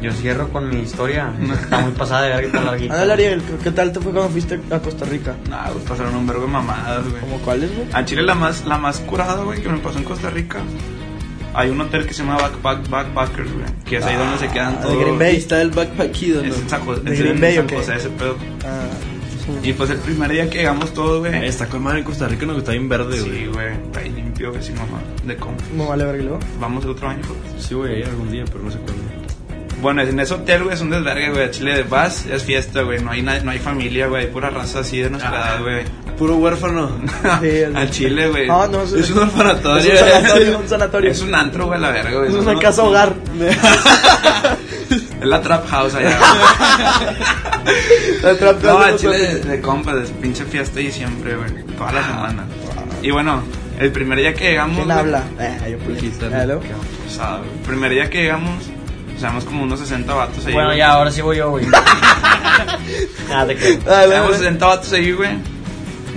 Yo 0.02 0.12
cierro 0.14 0.50
con 0.50 0.70
mi 0.70 0.82
historia. 0.82 1.34
Está 1.62 1.80
muy 1.80 1.92
pasada 1.92 2.24
de 2.24 2.30
verga 2.30 2.44
y 2.44 2.46
está 2.48 2.62
larguita. 2.62 2.94
Ándale, 2.94 3.14
Ariel, 3.14 3.42
¿qué 3.64 3.72
tal 3.72 3.92
te 3.92 4.00
fue 4.00 4.12
cuando 4.12 4.30
fuiste 4.32 4.60
a 4.72 4.80
Costa 4.80 5.06
Rica? 5.06 5.36
Nah, 5.50 5.70
güey, 5.72 5.84
pasaron 5.86 6.16
un 6.16 6.26
vergo 6.28 6.44
de 6.44 6.48
mamadas, 6.52 7.08
güey. 7.10 7.22
¿Cómo 7.22 7.38
cuáles, 7.40 7.74
güey? 7.76 7.88
A 7.94 8.04
Chile 8.06 8.22
la 8.24 8.36
más, 8.36 8.66
la 8.66 8.78
más 8.78 9.00
curada, 9.00 9.44
güey, 9.44 9.62
que 9.62 9.70
me 9.70 9.78
pasó 9.80 9.98
en 9.98 10.04
Costa 10.06 10.30
Rica. 10.30 10.60
Hay 11.54 11.70
un 11.70 11.82
hotel 11.82 12.06
que 12.06 12.14
se 12.14 12.22
llama 12.24 12.38
Backpack, 12.38 12.90
Backpackers, 12.90 13.52
güey. 13.54 13.66
Que 13.86 13.98
es 13.98 14.06
ahí 14.06 14.16
donde 14.16 14.38
se 14.38 14.48
quedan 14.50 14.76
Ah, 14.78 14.82
todos. 14.82 14.98
de 14.98 15.04
Green 15.04 15.20
Bay. 15.20 15.36
Está 15.36 15.62
el 15.62 15.72
backpackido, 15.72 16.44
Es 16.44 16.50
¿no? 16.50 16.56
en 16.64 16.70
San 16.70 16.86
José, 16.86 17.02
¿De 17.02 17.14
es 17.14 17.20
Green 17.20 17.36
en 17.36 17.42
Bay 17.42 17.58
o 17.58 17.68
San? 17.68 17.78
José, 17.78 17.96
ese 17.96 18.10
pedo. 18.10 18.36
Ah, 18.66 18.88
Y 19.64 19.74
pues 19.74 19.90
el 19.90 19.98
primer 19.98 20.32
día 20.32 20.48
que 20.50 20.60
llegamos 20.60 20.94
todos, 20.94 21.20
güey. 21.20 21.48
Está 21.48 21.66
con 21.68 21.82
madre 21.82 22.00
en 22.00 22.06
Costa 22.06 22.28
Rica, 22.28 22.46
no, 22.46 22.54
que 22.54 22.60
está 22.60 22.72
bien 22.72 22.88
verde, 22.88 23.20
güey. 23.20 23.32
Sí, 23.40 23.46
güey, 23.48 23.74
está 23.74 24.00
ahí 24.00 24.10
limpio, 24.12 24.52
güey, 24.52 24.62
sí, 24.64 24.74
mamá. 24.74 25.02
De 25.26 25.36
cómo. 25.38 25.58
no 25.76 25.88
vale 25.88 26.06
verga 26.06 26.22
y 26.22 26.26
luego. 26.26 26.40
Vamos 26.60 26.84
el 26.86 26.92
otro 26.92 27.10
año, 27.10 27.22
güey. 27.28 27.40
Sí, 27.62 27.74
güey, 27.74 28.04
algún 28.04 28.30
día, 28.32 28.46
pero 28.46 28.64
no 28.64 28.70
sé 28.72 28.78
cuándo. 28.78 29.02
Bueno, 29.82 30.02
en 30.02 30.20
ese 30.20 30.34
hotel, 30.34 30.64
güey, 30.64 30.76
es 30.76 30.82
un 30.82 30.90
desvergue, 30.90 31.30
güey. 31.32 31.44
A 31.44 31.52
Chile 31.52 31.84
vas, 31.84 32.26
es 32.26 32.44
fiesta, 32.44 32.82
güey. 32.82 33.02
No 33.02 33.12
hay, 33.12 33.22
no 33.22 33.52
hay 33.52 33.60
familia, 33.60 34.08
güey. 34.08 34.26
Hay 34.26 34.32
pura 34.32 34.50
raza 34.50 34.80
así 34.80 35.00
de 35.00 35.10
nuestra 35.10 35.32
edad, 35.32 35.62
güey. 35.62 35.86
Puro 36.18 36.36
huérfano. 36.38 36.92
Sí, 37.42 37.64
Al 37.74 37.90
Chile, 37.90 38.28
güey. 38.30 38.50
Ah, 38.50 38.68
no, 38.70 38.82
es, 38.84 38.92
Es 38.92 39.10
un 39.12 39.20
orfanatorio. 39.20 39.94
Es 39.94 40.02
un 40.02 40.08
sanatorio, 40.08 40.60
un 40.60 40.70
sanatorio. 40.70 41.12
Es 41.12 41.22
un 41.22 41.36
antro, 41.36 41.68
güey, 41.68 41.80
la 41.80 41.92
verga, 41.92 42.18
güey. 42.18 42.30
Es 42.30 42.36
una 42.36 42.60
casa 42.60 42.84
hogar. 42.84 43.14
Es 44.90 45.28
la 45.28 45.42
trap 45.42 45.68
house 45.68 45.96
allá. 45.96 46.18
La 48.24 48.36
trap 48.38 48.64
no, 48.64 48.70
house 48.70 48.86
al 48.86 48.92
de 48.94 48.98
Chile 48.98 49.18
de, 49.18 49.40
de 49.42 49.62
compas, 49.62 49.96
de 49.96 50.14
pinche 50.16 50.46
fiesta 50.46 50.80
y 50.80 50.92
siempre, 50.92 51.36
güey. 51.36 51.52
Toda 51.78 51.92
la 51.92 52.08
semana. 52.08 52.46
Y 53.02 53.12
bueno, 53.12 53.44
el 53.80 53.92
primer 53.92 54.20
día 54.20 54.34
que 54.34 54.52
llegamos. 54.52 54.78
¿Quién 54.78 54.92
habla? 54.92 55.24
Eh, 55.40 55.72
yo 55.72 55.78
pues. 55.80 57.20
Ah, 57.20 57.40
el 57.44 57.68
primer 57.68 57.92
día 57.92 58.10
que 58.10 58.24
llegamos, 58.24 58.70
o 59.20 59.22
sea, 59.22 59.30
éramos 59.30 59.44
como 59.44 59.64
unos 59.64 59.80
60 59.82 60.14
vatos 60.14 60.46
ahí. 60.46 60.54
Bueno, 60.54 60.70
güey. 60.70 60.78
ya, 60.80 60.92
ahora 60.94 61.12
sí 61.12 61.22
voy 61.22 61.36
yo, 61.38 61.50
güey. 61.50 61.66
Nada, 63.30 63.48
te 63.48 63.56
creo. 63.58 63.80
Ah. 63.88 64.28
60 64.32 64.66
vatos 64.66 64.94
ahí, 64.94 65.12
güey. 65.12 65.32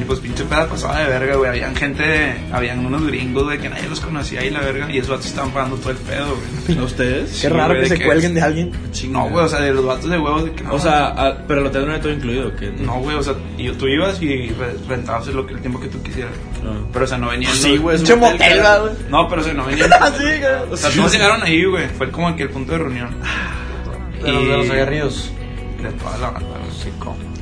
Y 0.00 0.04
pues 0.04 0.20
pinche 0.20 0.44
peda 0.44 0.66
pasaba 0.68 0.98
de 1.00 1.06
verga, 1.06 1.34
güey. 1.36 1.50
Habían 1.50 1.76
gente, 1.76 2.34
habían 2.50 2.86
unos 2.86 3.06
gringos, 3.06 3.44
güey, 3.44 3.58
que 3.58 3.68
nadie 3.68 3.88
los 3.88 4.00
conocía 4.00 4.40
ahí, 4.40 4.50
la 4.50 4.60
verga. 4.60 4.90
Y 4.90 4.98
esos 4.98 5.10
vatos 5.10 5.26
estaban 5.26 5.50
pagando 5.50 5.76
todo 5.76 5.90
el 5.90 5.96
pedo, 5.98 6.34
güey. 6.66 6.78
¿A 6.78 6.82
ustedes? 6.84 7.30
Qué 7.30 7.36
Sí, 7.36 7.48
raro 7.48 7.74
güey, 7.74 7.82
que 7.82 7.88
se 7.88 7.98
que 7.98 8.04
cuelguen 8.06 8.30
es- 8.30 8.34
de 8.36 8.40
alguien. 8.42 8.72
No, 9.10 9.28
güey, 9.28 9.44
o 9.44 9.48
sea, 9.48 9.60
de 9.60 9.72
los 9.74 9.84
vatos 9.84 10.08
de 10.10 10.18
huevos, 10.18 10.44
de 10.44 10.52
que 10.52 10.62
no. 10.64 10.74
O 10.74 10.78
sea, 10.78 11.08
a- 11.08 11.38
pero 11.46 11.60
el 11.60 11.66
hotel 11.66 11.86
no 11.86 11.92
era 11.92 12.00
todo 12.00 12.12
incluido, 12.12 12.54
que 12.56 12.70
no, 12.70 13.00
güey, 13.00 13.16
o 13.16 13.22
sea, 13.22 13.34
y 13.58 13.68
tú 13.72 13.86
ibas 13.88 14.20
y 14.22 14.48
re- 14.48 14.76
rentabas 14.88 15.26
lo 15.26 15.44
que, 15.46 15.54
el 15.54 15.60
tiempo 15.60 15.78
que 15.80 15.88
tú 15.88 16.00
quisieras. 16.02 16.32
No. 16.62 16.88
Pero, 16.92 17.04
o 17.04 17.08
sea, 17.08 17.18
no 17.18 17.28
venían. 17.28 17.52
Sí, 17.54 17.76
güey, 17.76 17.96
es 17.96 18.08
un 18.08 18.20
motel, 18.20 18.60
güey. 18.60 18.94
No, 19.08 19.28
pero, 19.28 19.40
o 19.40 19.44
sea, 19.44 19.54
no 19.54 19.64
venían. 19.64 19.92
Así, 19.92 20.22
güey. 20.22 20.70
O 20.70 20.76
sea, 20.76 20.90
todos 20.90 21.12
llegaron 21.12 21.42
ahí, 21.42 21.64
güey. 21.64 21.88
Fue 21.88 22.10
como 22.10 22.34
que 22.36 22.44
el 22.44 22.50
punto 22.50 22.72
de 22.72 22.78
reunión. 22.78 23.10
De 24.22 24.32
los, 24.32 24.42
de 24.46 24.56
los 24.56 24.70
aguerridos. 24.70 25.32
De 25.82 25.90
toda 25.92 26.16
la 26.18 26.30
banda, 26.30 26.48
güey. 26.48 27.32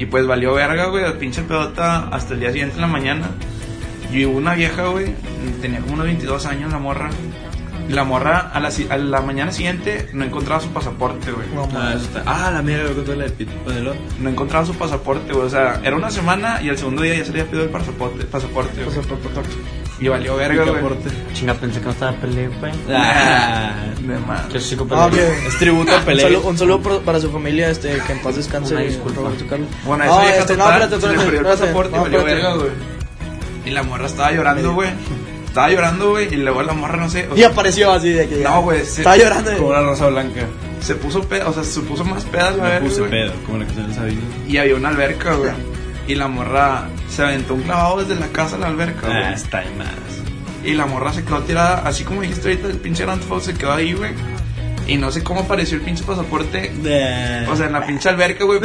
Y 0.00 0.06
pues 0.06 0.26
valió 0.26 0.54
verga, 0.54 0.86
güey, 0.86 1.04
el 1.04 1.12
pinche 1.18 1.42
pedota 1.42 2.08
hasta 2.08 2.32
el 2.32 2.40
día 2.40 2.52
siguiente 2.52 2.76
en 2.76 2.80
la 2.80 2.86
mañana. 2.86 3.28
Y 4.10 4.24
una 4.24 4.54
vieja, 4.54 4.86
güey, 4.86 5.14
tenía 5.60 5.80
como 5.80 5.92
unos 5.92 6.06
22 6.06 6.46
años 6.46 6.72
la 6.72 6.78
morra. 6.78 7.10
Y 7.90 7.92
la 7.92 8.04
morra 8.04 8.50
a 8.54 8.60
la, 8.60 8.70
si- 8.70 8.86
a 8.88 8.96
la 8.96 9.20
mañana 9.20 9.50
siguiente 9.50 10.08
no 10.12 10.24
encontraba 10.24 10.60
su 10.60 10.68
pasaporte, 10.68 11.32
güey. 11.32 11.48
No, 11.52 11.64
Ah, 11.64 11.68
mames. 11.72 11.96
eso 11.96 12.04
está. 12.18 12.22
Ah, 12.24 12.50
la 12.52 12.62
mierda, 12.62 12.84
lo 12.90 13.16
la 13.16 13.24
de 13.24 13.30
Pit. 13.30 13.48
Ponelo. 13.50 13.94
No 14.20 14.30
encontraba 14.30 14.64
su 14.64 14.74
pasaporte, 14.74 15.32
güey. 15.32 15.46
O 15.46 15.50
sea, 15.50 15.80
era 15.82 15.96
una 15.96 16.08
semana 16.10 16.60
y 16.62 16.68
el 16.68 16.78
segundo 16.78 17.02
día 17.02 17.16
ya 17.16 17.24
se 17.24 17.32
le 17.32 17.40
había 17.40 17.50
pedido 17.50 17.64
el 17.64 17.70
pasaporte, 17.70 18.24
pasaporte 18.26 18.84
güey. 18.84 18.96
Y 19.98 20.08
valió 20.08 20.36
verga, 20.36 20.64
güey. 20.64 20.82
Chinga, 21.34 21.54
pensé 21.54 21.80
que 21.80 21.86
no 21.86 21.90
estaba 21.90 22.12
peleé, 22.12 22.46
güey. 22.48 22.72
Ah. 22.90 23.74
De 24.00 24.18
más. 24.20 24.48
Yo 24.50 24.60
sí 24.60 24.76
que 24.76 24.84
Ah, 24.90 25.08
peleé. 25.10 25.26
ok. 25.28 25.46
Es 25.48 25.58
tributo 25.58 25.92
a 25.96 26.00
saludo, 26.04 26.48
un 26.48 26.58
saludo 26.58 26.80
por- 26.80 27.02
para 27.02 27.18
su 27.20 27.30
familia, 27.32 27.70
este, 27.70 27.98
que 28.06 28.12
en 28.12 28.22
paz 28.22 28.36
descanse. 28.36 28.72
Una 28.74 28.84
disculpa. 28.84 29.20
Carlos. 29.48 29.68
Bueno, 29.84 30.04
Ah, 30.04 30.06
esa 30.06 30.20
vieja 30.20 30.38
este, 30.38 30.56
no, 30.56 30.64
espérate, 30.64 31.00
se 31.00 31.06
le 31.08 31.12
espérate, 31.14 31.28
el 31.28 31.34
espérate. 31.34 31.60
pasaporte 31.60 31.90
y 31.90 31.96
No, 31.96 32.02
valió 32.02 32.18
espérate. 32.20 32.70
La 35.54 35.66
estaba 35.66 35.70
llorando, 35.70 36.10
güey. 36.10 36.32
Y 36.32 36.36
luego 36.36 36.62
la 36.62 36.72
morra, 36.72 36.96
no 36.96 37.08
sé. 37.08 37.28
o 37.30 37.36
Y 37.36 37.42
apareció 37.42 37.92
así 37.92 38.10
de 38.10 38.28
que. 38.28 38.36
No, 38.36 38.62
güey, 38.62 38.80
Estaba 38.80 39.16
llorando. 39.16 39.56
Como 39.56 39.68
una 39.68 39.82
rosa 39.82 40.08
blanca. 40.08 40.46
se 40.80 40.94
puso 40.94 41.22
peda, 41.22 41.48
o 41.48 41.52
sea, 41.52 41.64
se 41.64 41.80
puso 41.80 42.04
más 42.04 42.24
pedas 42.24 42.56
la 42.56 42.64
verga, 42.64 42.80
puse 42.80 43.00
güey. 43.00 43.10
pedo, 43.10 43.32
como 43.44 43.58
la 43.58 43.64
canción 43.66 43.88
de 43.88 43.94
Sabino. 43.94 44.20
Y 44.48 44.56
había 44.56 44.74
una 44.76 44.88
alberca, 44.88 45.34
güey. 45.34 45.52
Y 46.06 46.14
la 46.14 46.28
morra 46.28 46.88
se 47.08 47.22
aventó 47.22 47.54
un 47.54 47.62
clavado 47.62 48.02
desde 48.02 48.18
la 48.18 48.28
casa 48.28 48.56
a 48.56 48.58
la 48.60 48.66
alberca, 48.68 49.06
güey. 49.06 49.22
Ah, 49.22 49.32
está 49.32 49.60
de 49.60 49.70
más. 49.76 49.88
Y 50.64 50.74
la 50.74 50.86
morra 50.86 51.12
se 51.12 51.24
quedó 51.24 51.40
tirada, 51.40 51.82
así 51.86 52.04
como 52.04 52.22
dijiste 52.22 52.48
ahorita, 52.48 52.68
el 52.68 52.76
pinche 52.78 53.04
Grand 53.04 53.22
se 53.40 53.54
quedó 53.54 53.72
ahí, 53.72 53.92
güey. 53.92 54.12
Y 54.86 54.96
no 54.96 55.12
sé 55.12 55.22
cómo 55.22 55.40
apareció 55.40 55.76
el 55.76 55.82
pinche 55.82 56.04
pasaporte. 56.04 56.72
O 57.50 57.56
sea, 57.56 57.66
en 57.66 57.72
la 57.72 57.86
pinche 57.86 58.08
alberca, 58.08 58.44
güey. 58.44 58.60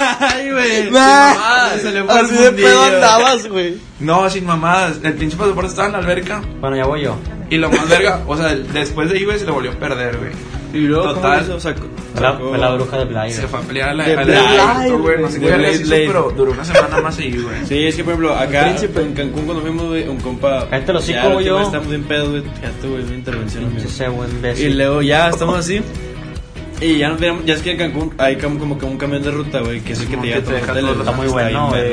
Ay, 0.00 0.50
güey. 0.50 0.90
Nah. 0.90 1.70
Se 1.80 1.92
le 1.92 2.04
fue 2.04 2.20
el 2.20 2.26
Así 2.26 2.34
de 2.34 2.52
pedo 2.52 2.82
andabas, 2.84 3.48
güey. 3.48 3.78
No, 4.00 4.28
sin 4.30 4.46
mamadas. 4.46 5.00
El 5.02 5.14
pinche 5.14 5.36
pasaporte 5.36 5.70
estaba 5.70 5.88
en 5.88 5.92
la 5.92 5.98
alberca. 5.98 6.42
Bueno, 6.60 6.76
ya 6.76 6.86
voy 6.86 7.02
yo. 7.02 7.16
Y 7.50 7.56
lo 7.56 7.70
más 7.70 7.88
verga, 7.88 8.22
o 8.26 8.36
sea, 8.36 8.54
después 8.54 9.08
de 9.10 9.16
ahí, 9.16 9.24
güey, 9.24 9.38
se 9.38 9.46
lo 9.46 9.54
volvió 9.54 9.72
a 9.72 9.74
perder, 9.74 10.18
güey. 10.18 10.32
Y 10.72 10.78
luego, 10.80 11.14
Total. 11.14 11.46
¿cómo? 11.46 11.60
Sacó- 11.60 11.80
Fue 12.12 12.20
la, 12.22 12.32
sacó- 12.32 12.48
fue 12.50 12.58
la 12.58 12.70
bruja 12.74 12.98
de 12.98 13.04
Blair. 13.06 13.32
Se 13.32 13.48
fue 13.48 13.58
a 13.58 13.62
pelear 13.62 13.88
a 13.90 13.94
la, 13.94 14.04
De 14.04 14.16
Blade, 14.16 14.36
aeropuerto, 14.36 14.98
güey. 15.02 15.20
No 15.22 15.28
sé 15.30 15.40
qué 15.40 15.46
Blade, 15.46 15.72
hizo, 15.74 15.90
pero 15.90 16.32
duró 16.36 16.52
una 16.52 16.64
semana 16.64 17.00
más 17.00 17.18
ahí, 17.18 17.30
güey. 17.40 17.66
Sí, 17.66 17.86
es 17.86 17.94
que 17.96 18.04
por 18.04 18.12
ejemplo, 18.14 18.34
acá 18.34 18.64
príncipe. 18.64 19.00
en 19.00 19.14
Cancún 19.14 19.44
cuando 19.44 19.62
fuimos, 19.62 19.86
güey, 19.86 20.08
un 20.08 20.18
compa. 20.20 20.66
La 20.70 21.36
última 21.36 21.40
yo. 21.40 21.56
vez 21.58 21.66
Estamos 21.66 21.88
bien 21.88 22.04
pedo, 22.04 22.30
güey. 22.30 22.42
Ya 22.62 22.70
tuve 22.82 23.02
una 23.02 23.14
intervención, 23.14 23.64
amigo. 23.64 23.82
Ese 23.82 24.08
buen 24.08 24.30
Y 24.58 24.68
luego 24.70 25.02
ya 25.02 25.30
estamos 25.30 25.58
así. 25.58 25.80
Y 26.80 26.98
ya 26.98 27.08
nos 27.08 27.20
ya 27.20 27.54
es 27.54 27.62
que 27.62 27.72
en 27.72 27.76
Cancún 27.78 28.14
hay 28.18 28.36
como, 28.36 28.58
como 28.58 28.78
que 28.78 28.86
un 28.86 28.96
camión 28.98 29.22
de 29.22 29.30
ruta, 29.32 29.60
güey, 29.60 29.80
que 29.80 29.94
es 29.94 30.00
el 30.00 30.08
que 30.08 30.16
te 30.16 30.26
lleva 30.28 30.38
a 30.38 30.42
te 30.42 30.52
deja 30.52 30.74
los- 30.80 30.98
Está 30.98 31.12
muy 31.12 31.26
bueno, 31.26 31.68
güey. 31.70 31.92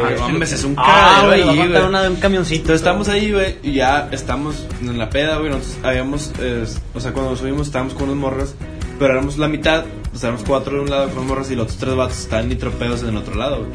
es 0.53 0.63
un 0.63 0.75
Ah, 0.77 1.23
güey, 1.25 1.41
ahí, 1.41 1.67
güey. 1.67 1.81
una 1.85 2.01
de 2.03 2.09
un 2.09 2.15
camioncito. 2.17 2.61
Entonces 2.61 2.81
estamos 2.81 3.07
ahí, 3.09 3.31
güey, 3.31 3.55
y 3.63 3.73
ya 3.73 4.09
estamos 4.11 4.67
en 4.81 4.97
la 4.97 5.09
peda, 5.09 5.37
güey. 5.37 5.49
Nosotros 5.49 5.77
habíamos, 5.83 6.31
eh, 6.39 6.65
o 6.93 6.99
sea, 6.99 7.13
cuando 7.13 7.31
nos 7.31 7.39
subimos 7.39 7.67
estábamos 7.67 7.93
con 7.95 8.03
unas 8.09 8.17
morras, 8.17 8.55
pero 8.99 9.13
éramos 9.13 9.37
la 9.39 9.47
mitad, 9.47 9.85
o 10.13 10.17
sea, 10.17 10.29
éramos 10.29 10.45
cuatro 10.47 10.75
de 10.75 10.81
un 10.81 10.89
lado 10.89 11.05
con 11.09 11.17
unas 11.17 11.27
morras 11.29 11.51
y 11.51 11.55
los 11.55 11.63
otros 11.63 11.77
tres 11.79 11.95
vatos 11.95 12.19
estaban 12.19 12.47
nitropedos 12.49 13.01
en 13.03 13.09
el 13.09 13.17
otro 13.17 13.33
lado, 13.35 13.57
güey. 13.59 13.69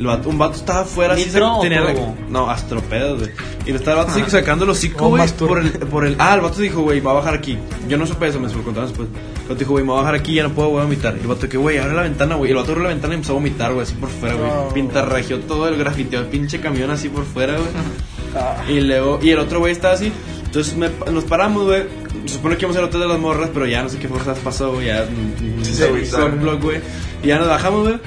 El 0.00 0.06
vato- 0.06 0.30
un 0.30 0.38
vato 0.38 0.54
estaba 0.56 0.80
afuera 0.80 1.12
así, 1.14 1.26
¿Nitro 1.26 1.58
o 1.58 1.60
tenía 1.60 1.82
la-? 1.82 1.94
No, 2.30 2.48
astropedos, 2.50 3.18
güey. 3.20 3.30
Y 3.66 3.70
estaba 3.72 4.00
el 4.00 4.06
vato 4.06 4.18
así 4.18 4.30
sacando 4.30 4.64
los 4.64 4.78
hocico, 4.78 5.08
güey, 5.10 5.28
por 5.28 5.58
el, 5.60 5.70
por 5.72 6.06
el... 6.06 6.16
Ah, 6.18 6.34
el 6.36 6.40
vato 6.40 6.58
dijo, 6.60 6.80
güey, 6.80 7.00
va 7.00 7.10
a 7.10 7.14
bajar 7.14 7.34
aquí. 7.34 7.58
Yo 7.86 7.98
no 7.98 8.06
supe 8.06 8.26
eso, 8.28 8.40
me 8.40 8.48
lo 8.48 8.62
contaron 8.64 8.88
después. 8.88 9.08
El 9.42 9.42
vato 9.48 9.54
dijo, 9.56 9.72
güey, 9.72 9.84
me 9.84 9.90
va 9.92 9.98
a 9.98 10.02
bajar 10.02 10.14
aquí, 10.14 10.32
ya 10.34 10.42
no 10.44 10.50
puedo, 10.54 10.70
voy 10.70 10.80
a 10.80 10.84
vomitar. 10.84 11.14
Y 11.18 11.20
el 11.20 11.26
vato 11.26 11.46
que, 11.48 11.58
güey, 11.58 11.76
abre 11.76 11.92
la 11.94 12.02
ventana, 12.02 12.34
güey. 12.36 12.48
Y 12.50 12.52
el 12.52 12.56
vato 12.56 12.70
abrió 12.72 12.84
la 12.84 12.88
ventana 12.88 13.12
y 13.12 13.16
empezó 13.16 13.32
a 13.32 13.34
vomitar, 13.36 13.72
güey, 13.74 13.82
así 13.82 13.94
por 13.94 14.08
fuera, 14.08 14.34
güey. 14.36 14.48
No. 14.50 14.68
Pintarrajeó 14.72 15.38
todo 15.40 15.68
el 15.68 15.76
grafiteó 15.76 16.20
el 16.20 16.26
pinche 16.26 16.60
camión 16.60 16.90
así 16.90 17.10
por 17.10 17.24
fuera, 17.24 17.52
güey. 17.54 17.68
Ah. 18.32 18.62
Y 18.68 18.78
luego, 18.78 19.18
y 19.20 19.30
el 19.30 19.40
otro 19.40 19.58
güey 19.58 19.72
estaba 19.72 19.94
así. 19.94 20.12
Entonces 20.44 20.76
me- 20.76 20.88
nos 21.10 21.24
paramos, 21.24 21.64
güey. 21.64 21.82
Se 22.26 22.34
supone 22.34 22.56
que 22.56 22.62
íbamos 22.62 22.76
al 22.76 22.84
hotel 22.84 23.00
de 23.00 23.08
las 23.08 23.18
morras, 23.18 23.50
pero 23.52 23.66
ya 23.66 23.82
no 23.82 23.88
sé 23.88 23.98
qué 23.98 24.06
fuerzas 24.06 24.38
pasó, 24.38 24.72
güey. 24.72 24.86
Ya. 24.86 25.02
mm, 25.04 25.64
Sí, 25.64 25.70
mm, 25.72 25.74
se 25.74 25.84
agüitaron. 25.86 26.30
con 26.30 26.40
blog, 26.40 26.60
güey. 26.62 26.80
Y 27.24 27.26
ya 27.26 27.38
nos 27.40 27.48
bajamos, 27.48 27.88
güey. 27.88 27.98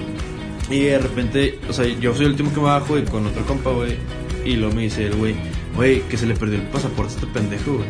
Y 0.70 0.84
de 0.86 0.98
repente, 0.98 1.60
o 1.70 1.74
sea, 1.74 1.86
yo 1.86 2.14
soy 2.16 2.26
el 2.26 2.32
último 2.32 2.52
que 2.54 2.58
me 2.60 2.64
bajo, 2.68 2.88
güey, 2.90 3.04
con 3.06 3.26
otro 3.28 3.46
compa, 3.46 3.72
güey. 3.72 3.98
Y 4.46 4.56
luego 4.56 4.74
me 4.76 4.84
dice 4.84 5.06
el 5.08 5.16
güey, 5.16 5.36
güey, 5.76 6.02
que 6.04 6.18
se 6.18 6.26
le 6.26 6.36
perdió 6.36 6.58
el 6.60 6.66
pasaporte 6.68 7.14
a 7.14 7.16
este 7.16 7.28
pendejo, 7.28 7.74
güey. 7.76 7.88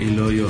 Y 0.00 0.04
luego 0.14 0.30
yo, 0.30 0.48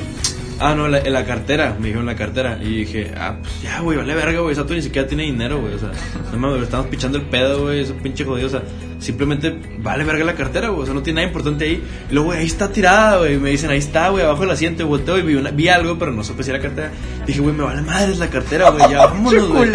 ah, 0.61 0.75
no, 0.75 0.89
la- 0.89 0.99
en 1.01 1.13
la 1.13 1.25
cartera, 1.25 1.77
me 1.81 1.89
dijo 1.89 2.01
en 2.01 2.07
la 2.07 2.17
cartera. 2.17 2.59
Y 2.63 2.79
dije, 2.79 3.13
ah, 3.17 3.37
pues 3.41 3.63
ya, 3.63 3.81
güey, 3.81 3.99
vale 3.99 4.15
verga, 4.15 4.41
güey. 4.41 4.53
Esa 4.53 4.67
tú 4.67 4.75
ni 4.75 4.83
siquiera 4.83 5.07
tiene 5.09 5.25
dinero, 5.25 5.61
güey. 5.61 5.75
O 5.75 5.79
sea, 5.79 5.91
no 6.33 6.39
mames, 6.39 6.63
estamos 6.63 6.87
pichando 6.87 7.19
el 7.19 7.25
pedo, 7.25 7.63
güey. 7.63 7.81
Eso 7.81 7.95
pinche 7.95 8.25
jodido, 8.25 8.47
o 8.47 8.51
sea, 8.51 8.63
simplemente 8.99 9.55
vale 9.81 10.05
verga 10.05 10.25
la 10.25 10.35
cartera, 10.35 10.69
güey. 10.69 10.83
O 10.83 10.85
sea, 10.85 10.95
no 10.95 11.03
tiene 11.03 11.21
nada 11.21 11.29
importante 11.29 11.65
ahí. 11.65 11.83
Y 12.11 12.13
luego, 12.15 12.29
güey, 12.29 12.41
ahí 12.41 12.47
está 12.47 12.71
tirada, 12.73 13.19
güey. 13.19 13.37
Me 13.39 13.51
dicen, 13.51 13.71
ahí 13.71 13.79
está, 13.79 14.09
güey, 14.09 14.25
abajo 14.25 14.41
del 14.43 14.51
asiento. 14.51 14.83
Y 14.83 14.87
volteo 14.87 15.19
y 15.19 15.23
vi, 15.23 15.35
una- 15.35 15.51
vi 15.51 15.69
algo, 15.69 15.99
pero 15.99 16.13
no 16.13 16.25
supe 16.25 16.43
si 16.43 16.51
era 16.51 16.61
cartera. 16.61 16.91
Dije, 17.27 17.41
güey, 17.41 17.55
me 17.55 17.63
vale 17.65 17.83
madre 17.83 18.15
la 18.17 18.29
cartera, 18.29 18.71
güey. 18.71 18.91
Ya 18.91 18.99
vámonos, 19.07 19.49
güey. 19.49 19.71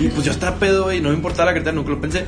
Y 0.00 0.08
pues 0.08 0.24
yo 0.24 0.32
estaba 0.32 0.56
pedo, 0.56 0.84
güey, 0.84 1.00
no 1.00 1.10
me 1.10 1.14
importaba 1.14 1.46
la 1.50 1.54
cartera, 1.54 1.74
nunca 1.74 1.90
lo 1.90 2.00
pensé. 2.00 2.24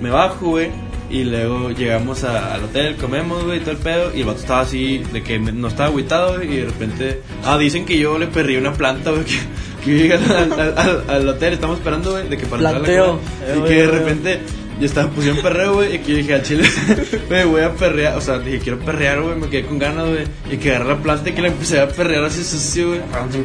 Me 0.00 0.10
bajo, 0.10 0.46
güey, 0.50 0.70
y 1.10 1.24
luego 1.24 1.70
llegamos 1.72 2.22
a- 2.24 2.54
al 2.54 2.64
hotel, 2.64 2.94
comemos, 2.96 3.44
güey, 3.44 3.60
todo 3.60 3.72
el 3.72 3.76
pedo. 3.78 4.12
Y 4.14 4.20
el 4.20 4.26
vato 4.26 4.40
estaba 4.40 4.60
así, 4.60 4.98
de 5.12 5.22
que 5.22 5.38
me- 5.38 5.52
no 5.52 5.68
estaba 5.68 5.88
agüitado, 5.88 6.36
güey, 6.36 6.52
y 6.52 6.56
de 6.58 6.64
repente. 6.66 7.20
Ah, 7.44 7.58
dicen 7.58 7.84
que 7.84 7.98
yo 7.98 8.16
le 8.18 8.28
perrí 8.28 8.56
una 8.56 8.72
planta, 8.72 9.10
güey, 9.10 9.24
que, 9.24 9.36
que 9.84 9.90
llega 9.98 10.16
al, 10.16 10.52
al- 10.52 10.74
al- 10.78 11.04
al 11.08 11.28
hotel, 11.28 11.52
estamos 11.54 11.78
esperando, 11.78 12.12
güey, 12.12 12.28
de 12.28 12.36
que 12.38 12.46
para 12.46 12.62
entrar 12.70 12.76
a 12.76 12.78
la. 13.06 13.12
Eh, 13.14 13.56
Y 13.58 13.62
que 13.68 13.74
de 13.74 13.86
güey. 13.88 13.98
repente 13.98 14.40
Y 14.80 14.86
estaba, 14.86 15.10
pusieron 15.10 15.42
perreo, 15.42 15.74
güey. 15.74 15.96
Y 15.96 15.98
que 15.98 16.12
yo 16.12 16.16
dije, 16.16 16.34
al 16.34 16.42
chile, 16.42 16.68
güey, 17.28 17.44
voy 17.44 17.62
a 17.62 17.74
perrear. 17.74 18.16
O 18.16 18.20
sea, 18.20 18.38
dije, 18.38 18.60
quiero 18.60 18.78
perrear, 18.78 19.20
güey. 19.20 19.36
Me 19.36 19.48
quedé 19.48 19.66
con 19.66 19.78
ganas, 19.78 20.08
güey. 20.08 20.24
Y 20.50 20.56
que 20.56 20.70
agarré 20.70 20.88
la 20.88 20.96
planta 20.96 21.28
y 21.28 21.32
que 21.32 21.42
la 21.42 21.48
empecé 21.48 21.80
a 21.80 21.88
perrear 21.88 22.24
así 22.24 22.42
sucio, 22.42 22.88
güey. 22.88 23.00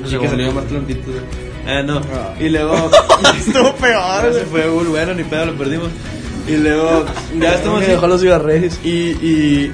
Y 0.06 0.18
que 0.18 0.30
salió 0.30 0.52
más 0.54 0.66
tantito, 0.66 1.12
güey. 1.12 1.24
Ah, 1.68 1.82
no. 1.84 2.02
Y 2.40 2.50
luego. 2.50 2.90
Estuvo 3.38 3.76
peor, 3.76 4.24
se 4.24 4.30
güey. 4.30 4.46
fue, 4.46 4.70
güey, 4.70 4.88
bueno, 4.88 5.14
ni 5.14 5.24
pedo, 5.24 5.48
lo 5.48 5.56
perdimos. 5.56 5.90
Y 6.48 6.58
luego, 6.58 7.06
ya 7.40 7.54
estamos 7.56 7.82
Me 7.82 7.88
dejó 7.88 8.08
los 8.08 8.22
cigarrillos. 8.22 8.80
Y, 8.84 8.90
y, 8.90 9.74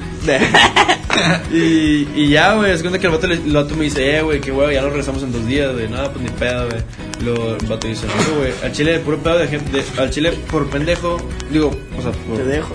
y, 1.51 2.07
y 2.15 2.29
ya, 2.29 2.55
güey, 2.55 2.71
es 2.71 2.81
cuenta 2.81 2.99
que 2.99 3.07
el 3.07 3.13
vato, 3.13 3.27
le- 3.27 3.35
el 3.35 3.53
vato 3.53 3.75
me 3.75 3.85
dice, 3.85 4.17
eh, 4.17 4.21
güey, 4.21 4.39
que 4.41 4.51
güey, 4.51 4.75
ya 4.75 4.81
lo 4.81 4.89
regresamos 4.89 5.23
en 5.23 5.31
dos 5.31 5.45
días, 5.45 5.73
güey, 5.73 5.87
nada, 5.89 6.11
pues 6.11 6.23
ni 6.23 6.29
pedo, 6.31 6.67
güey. 6.69 6.81
Luego 7.23 7.55
el 7.59 7.65
vato 7.67 7.87
dice, 7.87 8.05
no, 8.07 8.39
güey, 8.39 8.51
al 8.63 8.71
chile, 8.71 8.99
puro 8.99 9.17
pedo 9.17 9.39
de 9.39 9.47
gente, 9.47 9.83
al 9.97 10.09
chile, 10.09 10.31
por 10.49 10.69
pendejo, 10.69 11.17
digo, 11.51 11.71
o 11.97 12.01
sea, 12.01 12.11
por, 12.11 12.37
Te 12.37 12.43
dejo. 12.45 12.73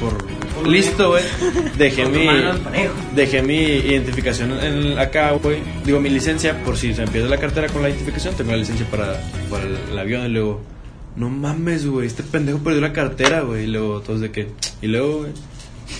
por 0.00 0.68
listo, 0.68 1.10
güey, 1.10 1.22
dejé 1.76 2.06
mi, 2.06 2.26
dejé 3.14 3.42
mi 3.42 3.56
identificación 3.58 4.52
en 4.62 4.98
acá, 4.98 5.32
güey, 5.32 5.58
digo, 5.84 6.00
mi 6.00 6.08
licencia, 6.08 6.62
por 6.64 6.76
si 6.76 6.94
se 6.94 7.02
me 7.04 7.08
pierde 7.10 7.28
la 7.28 7.38
cartera 7.38 7.68
con 7.68 7.82
la 7.82 7.90
identificación, 7.90 8.34
tengo 8.34 8.52
la 8.52 8.56
licencia 8.58 8.86
para, 8.90 9.20
para 9.50 9.64
el, 9.64 9.76
el 9.92 9.98
avión, 9.98 10.24
y 10.26 10.28
luego, 10.30 10.62
no 11.16 11.28
mames, 11.28 11.86
güey, 11.86 12.06
este 12.06 12.22
pendejo 12.22 12.58
perdió 12.60 12.80
la 12.80 12.92
cartera, 12.92 13.40
güey, 13.42 13.64
y 13.64 13.66
luego, 13.66 14.00
todos 14.00 14.20
de 14.20 14.30
que, 14.30 14.48
y 14.80 14.86
luego, 14.86 15.18
güey, 15.18 15.32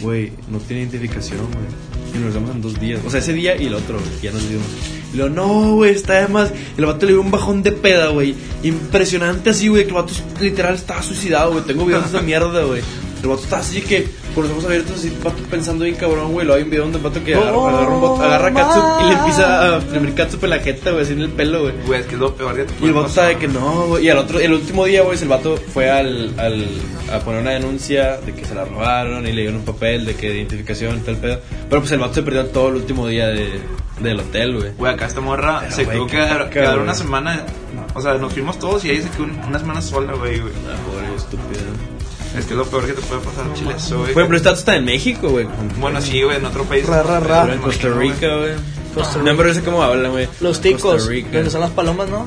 güey, 0.00 0.32
no 0.50 0.58
tiene 0.58 0.82
identificación, 0.82 1.40
güey, 1.40 2.14
y 2.14 2.18
nos 2.18 2.34
en 2.50 2.62
dos 2.62 2.78
días, 2.80 3.00
o 3.04 3.10
sea, 3.10 3.20
ese 3.20 3.32
día 3.32 3.56
y 3.56 3.66
el 3.66 3.74
otro, 3.74 3.98
güey, 3.98 4.10
ya 4.22 4.30
nos 4.30 4.48
vimos. 4.48 4.66
Y 5.14 5.18
no, 5.18 5.76
güey, 5.76 5.92
está 5.92 6.14
de 6.14 6.28
más. 6.28 6.52
Y 6.76 6.80
el 6.80 6.86
vato 6.86 7.06
le 7.06 7.12
dio 7.12 7.20
un 7.20 7.30
bajón 7.30 7.62
de 7.62 7.70
peda, 7.70 8.08
güey. 8.08 8.34
Impresionante 8.64 9.50
así, 9.50 9.68
güey. 9.68 9.84
Que 9.84 9.90
el 9.90 9.94
vato 9.94 10.12
literal 10.40 10.74
estaba 10.74 11.02
suicidado, 11.02 11.52
güey. 11.52 11.64
Tengo 11.64 11.86
videos 11.86 12.02
de 12.02 12.16
esa 12.16 12.20
mierda, 12.20 12.64
güey. 12.64 12.82
El 13.24 13.30
vato 13.30 13.42
está 13.44 13.56
así 13.58 13.80
que 13.80 14.06
con 14.34 14.44
los 14.44 14.52
ojos 14.52 14.66
abiertos, 14.66 14.98
así, 14.98 15.08
el 15.08 15.14
vato 15.24 15.42
pensando 15.50 15.84
bien 15.84 15.96
cabrón, 15.96 16.32
güey. 16.32 16.44
Luego 16.44 16.58
hay 16.58 16.64
un 16.64 16.70
video 16.70 16.82
donde 16.84 16.98
el 16.98 17.04
vato 17.04 17.24
que 17.24 17.34
agarra, 17.34 17.68
agarra, 17.70 17.88
un 17.96 18.02
bot- 18.02 18.20
agarra 18.22 19.00
y 19.02 19.08
le 19.08 19.14
empieza 19.14 19.74
a 19.76 19.78
imprimir 19.78 20.14
catsup 20.14 20.44
en 20.44 20.50
la 20.50 20.58
jeta, 20.58 20.90
güey, 20.90 21.02
así 21.04 21.12
en 21.14 21.20
el 21.22 21.30
pelo, 21.30 21.62
güey. 21.62 21.72
Güey, 21.86 22.00
es 22.00 22.06
que 22.06 22.14
es 22.16 22.20
lo 22.20 22.34
peor 22.34 22.54
que 22.54 22.64
te 22.64 22.74
Y 22.84 22.86
el 22.88 22.92
vato 22.92 23.08
sabe 23.08 23.36
que 23.38 23.48
no, 23.48 23.86
güey. 23.86 24.04
Y 24.04 24.10
al 24.10 24.18
otro, 24.18 24.38
el 24.40 24.52
último 24.52 24.84
día, 24.84 25.02
güey, 25.02 25.18
el 25.18 25.28
vato 25.28 25.56
fue 25.56 25.90
al, 25.90 26.34
al, 26.38 26.66
a 27.12 27.20
poner 27.20 27.40
una 27.40 27.52
denuncia 27.52 28.18
de 28.18 28.34
que 28.34 28.44
se 28.44 28.54
la 28.54 28.66
robaron 28.66 29.26
y 29.26 29.32
le 29.32 29.40
dieron 29.42 29.60
un 29.60 29.64
papel 29.64 30.04
de 30.04 30.14
que 30.16 30.28
de 30.28 30.36
identificación 30.36 30.98
y 30.98 31.00
tal 31.00 31.16
pedo. 31.16 31.40
Pero 31.70 31.80
pues 31.80 31.92
el 31.92 32.00
vato 32.00 32.12
se 32.14 32.22
perdió 32.22 32.44
todo 32.46 32.68
el 32.68 32.74
último 32.74 33.06
día 33.08 33.28
de, 33.28 33.48
del 34.00 34.20
hotel, 34.20 34.56
güey. 34.58 34.72
Güey, 34.76 34.92
acá 34.92 35.06
esta 35.06 35.22
morra 35.22 35.60
Pero, 35.60 35.72
se 35.74 35.86
tuvo 35.86 36.06
que 36.06 36.16
quedar, 36.50 36.78
una 36.78 36.94
semana. 36.94 37.46
O 37.94 38.00
sea, 38.02 38.14
nos 38.14 38.32
fuimos 38.34 38.58
todos 38.58 38.84
y 38.84 38.90
ahí 38.90 39.00
se 39.00 39.08
quedó 39.08 39.22
un- 39.24 39.40
una 39.48 39.58
semana 39.58 39.80
sola, 39.80 40.12
güey, 40.12 40.40
güey. 40.40 40.52
Ah, 40.68 40.76
pobre 40.86 41.14
estúpido. 41.16 41.93
Es 42.36 42.44
que 42.46 42.52
es 42.52 42.58
lo 42.58 42.64
peor 42.66 42.86
que 42.86 42.92
te 42.94 43.00
puede 43.02 43.20
pasar, 43.20 43.44
chile, 43.54 43.74
eso, 43.76 43.98
güey. 44.00 44.12
Por 44.12 44.22
ejemplo, 44.22 44.36
este 44.38 44.50
está 44.50 44.76
en 44.76 44.84
México, 44.84 45.28
güey. 45.30 45.46
Bueno, 45.78 46.00
sí, 46.00 46.22
güey, 46.22 46.36
en 46.38 46.44
otro 46.46 46.64
país. 46.64 46.86
Ra, 46.86 47.02
ra, 47.02 47.20
ra. 47.20 47.42
Pero 47.42 47.54
en 47.54 47.60
Costa 47.60 47.88
Rica, 47.88 48.36
güey. 48.36 48.52
Costa 48.94 49.18
No, 49.18 49.36
pero 49.36 49.54
sé 49.54 49.62
cómo 49.62 49.82
hablan, 49.82 50.10
güey. 50.12 50.28
Los 50.40 50.60
ticos. 50.60 51.06
Donde 51.08 51.50
son 51.50 51.60
las 51.60 51.70
palomas, 51.70 52.08
¿no? 52.08 52.26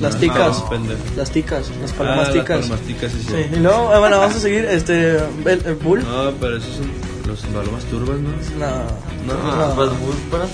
Las 0.00 0.14
No, 0.14 0.20
ticas. 0.20 0.64
no. 0.70 0.80
Las 1.16 1.30
ticas. 1.30 1.70
Las 1.82 1.90
Ah, 1.92 1.94
palomas 1.98 2.18
las 2.28 2.32
ticas. 2.32 2.60
palomas 2.60 2.80
ticas, 2.86 3.12
sí, 3.12 3.18
sí. 3.22 3.28
Sí, 3.28 3.56
y 3.56 3.60
luego, 3.60 3.94
eh, 3.94 3.98
bueno, 3.98 4.18
vamos 4.18 4.36
a 4.36 4.40
seguir. 4.40 4.64
Este. 4.64 5.16
El, 5.16 5.62
el 5.66 5.74
bull. 5.74 6.00
No, 6.02 6.30
pero 6.40 6.56
esos 6.56 6.74
son 6.76 6.90
los 7.26 7.40
palomas 7.40 7.84
turbas, 7.84 8.16
¿no? 8.18 8.30
No. 8.58 9.34
No, 9.34 9.74
No. 9.74 9.74
Bus, 9.74 10.16
pero- 10.30 10.48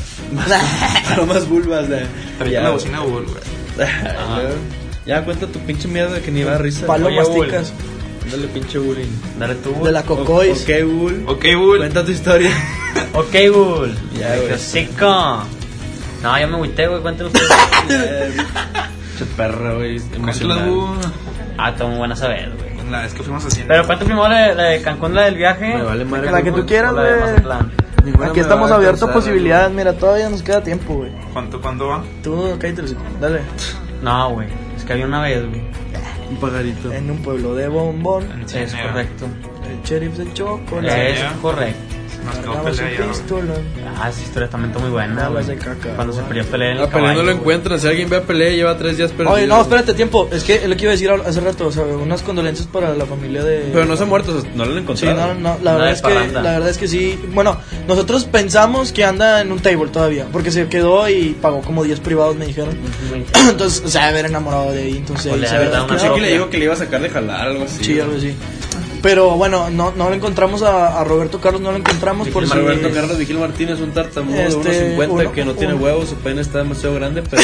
palomas 1.08 1.48
bulbas, 1.48 1.88
de. 1.88 2.06
Traía 2.38 2.62
la 2.62 2.70
bocina 2.70 3.00
Bull, 3.00 3.24
güey. 3.26 3.88
Ya 5.06 5.24
cuenta 5.24 5.46
tu 5.46 5.60
pinche 5.60 5.86
mierda 5.86 6.20
que 6.20 6.32
ni 6.32 6.42
va 6.42 6.56
a 6.56 6.58
risa. 6.58 6.84
Palomas 6.86 7.28
bull. 7.28 7.48
Dale 8.30 8.48
pinche 8.48 8.78
bullying. 8.78 9.08
Dale 9.38 9.54
tú. 9.56 9.84
De 9.84 9.92
la 9.92 10.02
cocois. 10.02 10.62
Ok, 10.62 10.84
bull. 10.84 11.24
Ok, 11.26 11.44
Bull. 11.56 11.78
Cuenta 11.78 12.04
tu 12.04 12.10
historia. 12.12 12.50
Ok, 13.12 13.34
Bull. 13.52 13.94
Ya, 14.18 14.36
güey. 14.36 14.52
Hocico. 14.54 15.42
No, 16.22 16.38
ya 16.38 16.46
me 16.46 16.54
agüité, 16.56 16.86
güey. 16.86 17.02
Cuéntanos. 17.02 17.32
Che 19.18 19.24
perra, 19.36 19.74
güey. 19.74 19.98
Bull. 19.98 20.98
ah, 21.58 21.70
está 21.70 21.86
muy 21.86 21.98
buena 21.98 22.16
saber, 22.16 22.52
güey. 22.56 22.90
La 22.90 23.02
vez 23.02 23.14
que 23.14 23.22
fuimos 23.22 23.44
haciendo. 23.44 23.68
Pero 23.68 23.86
cuenta 23.86 24.04
primero 24.04 24.28
la 24.28 24.48
de, 24.48 24.54
la 24.54 24.62
de 24.64 24.82
Cancún, 24.82 25.14
la 25.14 25.24
del 25.24 25.34
viaje. 25.36 25.74
Me 25.74 25.82
vale 25.82 26.04
madre. 26.04 26.30
La 26.30 26.42
que 26.42 26.52
tú 26.52 26.66
quieras, 26.66 26.92
güey. 26.92 27.06
Ninguna 28.04 28.28
Aquí 28.28 28.40
estamos 28.40 28.70
a 28.70 28.76
abiertos 28.76 29.02
a 29.02 29.12
posibilidades. 29.12 29.72
Mira, 29.74 29.92
todavía 29.94 30.28
nos 30.28 30.42
queda 30.42 30.62
tiempo, 30.62 30.94
güey. 30.94 31.10
¿Cuánto, 31.32 31.60
cuándo 31.60 31.88
va? 31.88 32.04
Tú, 32.22 32.56
cállate, 32.58 32.82
dale. 33.20 33.40
No, 34.02 34.30
güey. 34.30 34.48
Es 34.76 34.84
que 34.84 34.92
había 34.92 35.06
una 35.06 35.22
vez, 35.22 35.44
güey. 35.48 35.62
Un 36.30 36.36
pajarito. 36.36 36.92
En 36.92 37.10
un 37.10 37.18
pueblo 37.18 37.54
de 37.54 37.68
bombón. 37.68 38.44
Es 38.52 38.74
correcto. 38.74 39.26
El 39.70 39.82
sheriff 39.82 40.16
de 40.16 40.32
chocolate. 40.32 41.12
Es 41.12 41.32
correcto. 41.40 41.95
Pelea. 42.26 43.92
Ah, 43.98 44.08
esa 44.10 44.20
historia 44.22 44.48
también 44.48 44.70
está 44.70 44.82
muy 44.82 44.90
buena, 44.90 45.28
güey. 45.28 45.44
Cuando 45.94 46.12
se 46.12 46.22
perdió 46.22 46.44
pelea 46.44 46.70
en 46.72 46.76
el 46.76 46.82
La 46.82 46.88
pelea 46.88 47.00
no 47.00 47.06
caballo, 47.08 47.22
lo 47.22 47.24
güey. 47.24 47.36
encuentran. 47.38 47.80
Si 47.80 47.86
alguien 47.86 48.08
ve 48.10 48.16
a 48.16 48.22
pelea, 48.22 48.50
lleva 48.50 48.76
tres 48.76 48.96
días 48.96 49.12
perdido. 49.12 49.32
Oye, 49.34 49.46
no, 49.46 49.60
espérate, 49.60 49.94
tiempo. 49.94 50.28
Es 50.32 50.44
que 50.44 50.66
lo 50.68 50.76
que 50.76 50.82
iba 50.82 50.90
a 50.90 50.96
decir 50.96 51.10
hace 51.10 51.40
rato. 51.40 51.66
O 51.66 51.72
sea, 51.72 51.84
unas 51.84 52.22
condolencias 52.22 52.66
para 52.68 52.94
la 52.94 53.06
familia 53.06 53.42
de. 53.42 53.70
Pero 53.72 53.84
no 53.84 53.96
se 53.96 54.02
ha 54.02 54.06
muerto, 54.06 54.36
o 54.36 54.40
sea, 54.40 54.50
no 54.54 54.64
lo 54.64 54.70
han 54.72 54.76
Sí, 54.78 55.06
encontrado. 55.06 55.34
no, 55.34 55.40
no, 55.54 55.58
la 55.62 55.72
verdad 55.74 55.86
de 55.86 55.92
es 55.92 56.02
que 56.02 56.08
parranda. 56.14 56.42
la 56.42 56.50
verdad 56.52 56.68
es 56.70 56.78
que 56.78 56.88
sí. 56.88 57.18
Bueno, 57.32 57.58
nosotros 57.88 58.24
pensamos 58.24 58.92
que 58.92 59.04
anda 59.04 59.40
en 59.40 59.52
un 59.52 59.60
table 59.60 59.88
todavía, 59.88 60.26
porque 60.32 60.50
se 60.50 60.66
quedó 60.68 61.08
y 61.08 61.36
pagó 61.40 61.60
como 61.62 61.84
10 61.84 62.00
privados, 62.00 62.36
me 62.36 62.46
dijeron. 62.46 62.76
Entonces, 63.50 63.90
se 63.90 63.98
ha 63.98 64.02
de 64.04 64.08
haber 64.08 64.26
enamorado 64.26 64.72
de 64.72 64.82
ahí, 64.82 64.96
entonces 64.96 65.30
O 65.30 65.34
ahí 65.34 65.40
le 65.40 65.46
se 65.48 65.56
ha 65.56 65.60
una 65.84 66.14
que 66.14 66.20
le 66.20 66.32
dijo 66.32 66.50
que 66.50 66.58
le 66.58 66.64
iba 66.64 66.74
a 66.74 66.76
sacar 66.76 67.00
de 67.00 67.10
jalar, 67.10 67.48
algo 67.48 67.64
así. 67.64 67.84
Sí, 67.84 68.00
algo 68.00 68.16
así. 68.16 68.34
Pero 69.06 69.36
bueno, 69.36 69.70
no, 69.70 69.92
no 69.96 70.08
lo 70.08 70.14
encontramos 70.16 70.62
a, 70.62 71.00
a 71.00 71.04
Roberto 71.04 71.40
Carlos, 71.40 71.62
no 71.62 71.70
lo 71.70 71.76
encontramos 71.78 72.26
por 72.28 72.44
si... 72.44 72.52
Roberto 72.52 72.90
Carlos 72.92 73.16
Vigil 73.16 73.38
Martínez, 73.38 73.78
un 73.78 73.92
tartamudo 73.92 74.36
de 74.36 74.46
Este, 74.48 74.96
1.50 74.98 75.08
uno- 75.10 75.32
que 75.32 75.44
no 75.44 75.54
tiene 75.54 75.74
huevos, 75.74 76.08
su 76.08 76.16
pene 76.16 76.40
está 76.40 76.58
demasiado 76.58 76.96
grande, 76.96 77.22
pero 77.22 77.40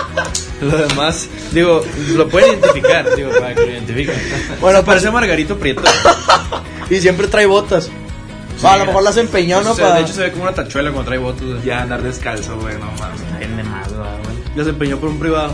lo 0.60 0.76
demás, 0.86 1.26
digo, 1.50 1.82
lo 2.14 2.28
pueden 2.28 2.52
identificar, 2.52 3.04
digo, 3.16 3.30
para 3.32 3.52
que 3.56 3.62
lo 3.62 3.72
identifiquen. 3.72 4.14
Bueno, 4.14 4.56
Bueno, 4.60 4.84
parece 4.84 5.08
a 5.08 5.10
Margarito 5.10 5.56
Prieto. 5.58 5.82
Y 6.88 7.00
siempre 7.00 7.26
trae 7.26 7.46
botas. 7.46 7.90
Ah, 8.62 8.74
a 8.74 8.76
lo 8.78 8.86
mejor 8.86 9.02
las 9.02 9.16
empeñó, 9.16 9.60
¿no? 9.62 9.72
O 9.72 9.74
sea, 9.74 9.88
Pa- 9.88 9.94
de 9.96 10.02
hecho 10.02 10.12
se 10.12 10.20
ve 10.22 10.30
como 10.30 10.44
una 10.44 10.54
tachuela 10.54 10.92
cuando 10.92 11.08
trae 11.08 11.18
botas. 11.18 11.64
Ya 11.64 11.82
andar 11.82 12.00
descalzo, 12.00 12.56
güey, 12.60 12.74
no 12.78 12.86
mames. 13.00 13.20
Está 13.22 13.38
bien 13.38 13.56
de 13.56 13.64
más, 13.64 13.92
güey. 13.92 14.06
Ya 14.56 14.62
se 14.62 14.70
empeñó 14.70 14.98
por 14.98 15.08
un 15.08 15.18
privado. 15.18 15.52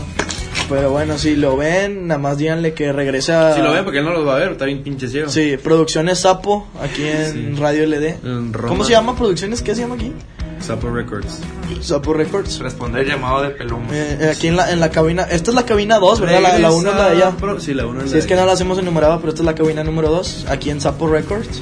Pero 0.69 0.91
bueno, 0.91 1.17
si 1.17 1.35
lo 1.35 1.57
ven, 1.57 2.07
nada 2.07 2.19
más 2.19 2.37
díganle 2.37 2.73
que 2.73 2.91
regresa... 2.93 3.53
Si 3.55 3.61
lo 3.61 3.71
ven, 3.73 3.83
porque 3.83 3.99
él 3.99 4.05
no 4.05 4.11
los 4.11 4.25
va 4.27 4.35
a 4.37 4.39
ver, 4.39 4.53
está 4.53 4.65
bien 4.65 4.81
pinche 4.81 5.07
ciego. 5.07 5.29
Sí, 5.29 5.57
Producciones 5.61 6.19
Sapo, 6.19 6.67
aquí 6.81 7.03
en 7.05 7.31
Sí. 7.55 7.61
Radio 7.61 7.85
LD. 7.85 8.03
En. 8.25 8.51
¿Cómo 8.53 8.83
se 8.83 8.91
llama 8.91 9.15
Producciones? 9.15 9.61
¿Qué 9.61 9.75
se 9.75 9.81
llama 9.81 9.95
aquí? 9.95 10.11
Sapo 10.59 10.89
Records. 10.89 11.41
Sapo 11.81 12.13
Records. 12.13 12.59
Responder 12.59 13.01
el 13.01 13.09
llamado 13.09 13.41
de 13.43 13.49
Pelum. 13.49 13.83
Eh, 13.91 14.17
eh, 14.21 14.29
aquí 14.33 14.47
en 14.47 14.55
la, 14.55 14.71
en 14.71 14.79
la 14.79 14.89
cabina. 14.89 15.23
Esta 15.23 15.51
es 15.51 15.55
la 15.55 15.65
cabina 15.65 15.99
2, 15.99 16.21
¿verdad? 16.21 16.41
La, 16.41 16.57
la 16.57 16.71
1 16.71 16.89
es 16.89 16.95
la 16.95 17.05
de 17.09 17.11
allá. 17.17 17.31
Pro- 17.31 17.59
Sí, 17.59 17.73
la 17.73 17.85
1 17.85 17.99
es 17.99 18.05
la 18.05 18.11
Si 18.11 18.17
es 18.17 18.23
de 18.23 18.29
que 18.29 18.35
no 18.35 18.45
la 18.45 18.53
hacemos 18.53 18.77
enumerada, 18.79 19.17
pero 19.17 19.29
esta 19.29 19.41
es 19.41 19.45
la 19.45 19.55
cabina 19.55 19.83
número 19.83 20.09
2, 20.09 20.45
aquí 20.49 20.69
en 20.69 20.79
Sapo 20.79 21.07
Records. 21.09 21.61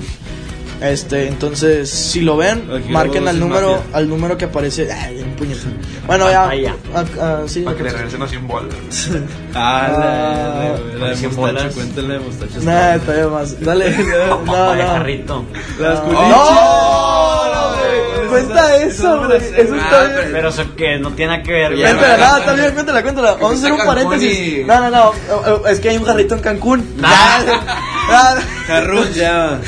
Este, 0.82 1.28
entonces, 1.28 1.90
si 1.92 2.22
lo 2.22 2.38
ven, 2.38 2.68
Aquí 2.76 2.92
marquen 2.92 3.28
al 3.28 3.40
número, 3.40 3.72
mafia. 3.78 3.98
al 3.98 4.10
número 4.10 4.36
que 4.38 4.46
aparece. 4.46 4.92
Ay, 4.92 5.22
un 5.22 5.32
puñetón. 5.36 5.74
Bueno, 6.08 6.28
ya. 6.30 6.50
Ah, 6.96 7.04
ah, 7.20 7.42
sí, 7.46 7.62
Para 7.62 7.78
que 7.78 7.84
le 7.84 7.90
regresen 7.92 8.20
los 8.20 8.30
100 8.32 8.48
bolas. 8.48 8.74
Ah, 9.54 9.88
la, 9.92 11.06
Ah, 11.06 11.10
de 11.10 11.16
cien 11.18 11.36
mostacho, 11.36 11.74
cuéntale 11.76 12.14
de 12.14 12.20
mostacho. 12.20 12.60
Nah, 12.62 12.98
todavía 13.00 13.28
más. 13.28 13.60
Dale. 13.62 13.92
No, 14.28 14.42
no. 14.46 14.72
Ay, 14.72 14.82
jarrito. 14.82 15.46
Las 15.80 16.00
No. 16.00 16.06
culichis. 16.06 16.28
No, 16.30 17.41
Cuenta 18.32 18.78
eso, 18.78 19.26
güey. 19.26 19.38
Eso 19.38 19.76
está 19.76 20.04
bien. 20.06 20.30
Pero 20.32 20.50
eso 20.50 20.76
que 20.76 20.98
no 21.00 21.12
tiene 21.12 21.32
nada 21.34 21.44
que 21.44 21.52
ver, 21.52 21.72
güey. 21.76 21.84
Cuéntala, 21.84 22.18
no, 22.32 22.38
está 22.38 22.54
bien, 22.54 22.74
cuéntala, 22.74 23.04
cuéntala. 23.04 23.32
Vamos 23.34 23.52
a 23.52 23.56
hacer 23.56 23.72
un 23.74 23.86
paréntesis. 23.86 24.66
No, 24.66 24.90
no, 24.90 24.90
no. 24.90 25.68
Es 25.68 25.80
que 25.80 25.90
hay 25.90 25.98
un 25.98 26.06
jarrito 26.06 26.36
en 26.36 26.42
Cancún. 26.42 26.96
Ah. 27.04 27.44
Ah, 28.14 28.36
Jarrón 28.68 29.14
ya. 29.14 29.62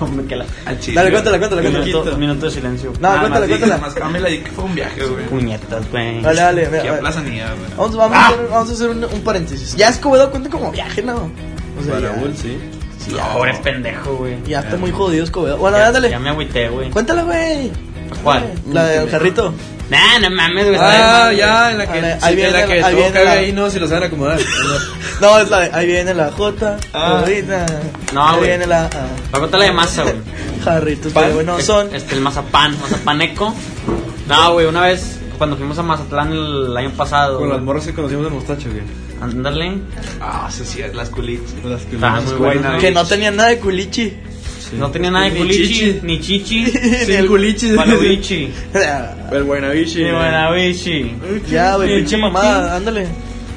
Hombre, 0.00 0.24
que 0.26 0.36
la... 0.36 0.46
Dale, 0.94 1.10
cuéntala, 1.10 1.38
cuéntala, 1.38 1.60
cuéntala. 1.62 1.84
Minuto, 1.84 2.16
minuto 2.16 2.46
de 2.46 2.52
silencio. 2.52 2.92
No, 2.94 3.00
Nada 3.00 3.20
cuéntala, 3.20 3.46
cuéntala. 3.46 3.74
Nada 3.76 3.86
más 3.86 3.94
cámbiala 3.94 4.30
y 4.30 4.38
que 4.38 4.50
fue 4.52 4.64
un 4.64 4.74
viaje, 4.74 5.04
güey. 5.04 5.26
Puñetas, 5.26 5.90
güey. 5.90 6.22
Dale, 6.22 6.40
dale. 6.40 6.66
mira, 6.68 6.82
Qué 6.82 6.88
mira. 6.88 7.00
plazanía, 7.00 7.46
güey. 7.54 7.70
Vamos, 7.76 7.96
vamos, 7.96 8.16
a 8.16 8.26
hacer, 8.28 8.48
vamos 8.50 8.70
a 8.70 8.72
hacer 8.72 8.88
un, 8.90 9.04
un 9.04 9.20
paréntesis. 9.24 9.74
Ya 9.76 9.88
Escobedo 9.88 10.30
cuenta 10.30 10.48
como 10.48 10.70
viaje, 10.70 11.02
¿no? 11.02 11.30
O 11.78 11.84
sea, 11.84 11.94
Para 11.94 12.12
ya, 12.14 12.20
Bull, 12.20 12.34
sí. 12.36 12.56
Sí, 12.98 13.12
ya, 13.14 13.32
Pobre 13.32 13.54
pendejo, 13.62 14.16
güey. 14.16 14.36
ya 14.46 14.60
está 14.60 14.76
muy 14.76 14.90
jodido 14.90 15.24
Escobedo. 15.24 15.56
Bueno, 15.58 15.76
Ya- 15.78 15.84
ya, 15.84 15.92
dale. 15.92 16.10
Ya 16.10 16.18
me 16.18 16.30
agüité, 16.30 16.68
güey. 16.68 16.90
Cuéntala, 16.90 17.22
güey. 17.22 17.70
¿Cuál? 18.22 18.52
La 18.72 18.84
del 18.86 19.10
jarrito. 19.10 19.52
Nah, 19.90 20.18
no 20.20 20.30
mames, 20.30 20.66
güey. 20.66 20.78
Ah, 20.80 21.32
ya, 21.32 21.70
en 21.72 21.78
la 21.78 21.86
que, 21.90 21.98
Ahí 22.20 22.34
viene 22.36 22.48
en 22.50 22.54
la 22.54 22.66
que 22.66 22.82
ahí 22.82 23.38
ahí, 23.44 23.52
no, 23.52 23.70
si 23.70 23.78
lo 23.78 23.88
saben 23.88 24.04
acomodar. 24.04 24.38
No, 25.20 25.36
es 25.40 25.50
la 25.50 25.60
de. 25.60 25.70
Ahí 25.72 25.86
viene 25.86 26.14
la 26.14 26.30
J. 26.30 26.76
Ah. 26.92 27.18
Ahorita. 27.18 27.66
No, 28.14 28.28
Ahí 28.28 28.36
güey. 28.36 28.48
viene 28.50 28.66
la 28.68 28.84
A. 28.84 28.88
Voy 28.88 28.98
a 29.32 29.38
contar 29.40 29.58
la 29.60 29.66
de 29.66 29.72
masa, 29.72 30.02
güey. 30.04 30.14
Jarritos, 30.64 31.12
pero 31.12 31.34
bueno, 31.34 31.60
son. 31.60 31.92
Este, 31.92 32.14
el 32.14 32.20
mazapán, 32.20 32.80
mazapaneco. 32.80 33.52
No, 34.28 34.52
güey, 34.52 34.66
una 34.66 34.82
vez 34.82 35.17
cuando 35.38 35.56
fuimos 35.56 35.78
a 35.78 35.82
Mazatlán 35.82 36.32
el 36.32 36.76
año 36.76 36.90
pasado. 36.90 37.38
Con 37.38 37.48
las 37.48 37.62
morras 37.62 37.86
que 37.86 37.94
conocimos 37.94 38.24
de 38.24 38.30
mostacho, 38.30 38.68
güey. 38.70 38.82
Ándale. 39.20 39.78
Ah, 40.20 40.48
sí, 40.50 40.62
sí, 40.64 40.80
las 40.92 41.08
culitas. 41.10 41.54
Las 41.64 42.24
muy 42.26 42.34
buenas. 42.34 42.80
Que 42.80 42.90
no 42.90 43.04
tenían 43.06 43.36
nada 43.36 43.48
de 43.50 43.58
culichi. 43.58 44.12
No 44.78 44.90
tenía 44.90 45.10
nada 45.10 45.24
de 45.24 45.30
Ni 45.30 45.38
culichi, 45.38 45.66
chichi. 45.68 46.00
ni 46.02 46.20
chichi, 46.20 46.64
Ni 47.08 47.14
el 47.14 47.26
culichi. 47.26 47.70
palubichi, 47.74 48.50
El 49.32 49.44
Buenavichi. 49.44 50.04
ni 50.04 50.10
buenavichi. 50.10 51.16
Ya, 51.50 51.76
güey, 51.76 51.96
pinche 51.96 52.16
mamada, 52.18 52.76
ándale. 52.76 53.06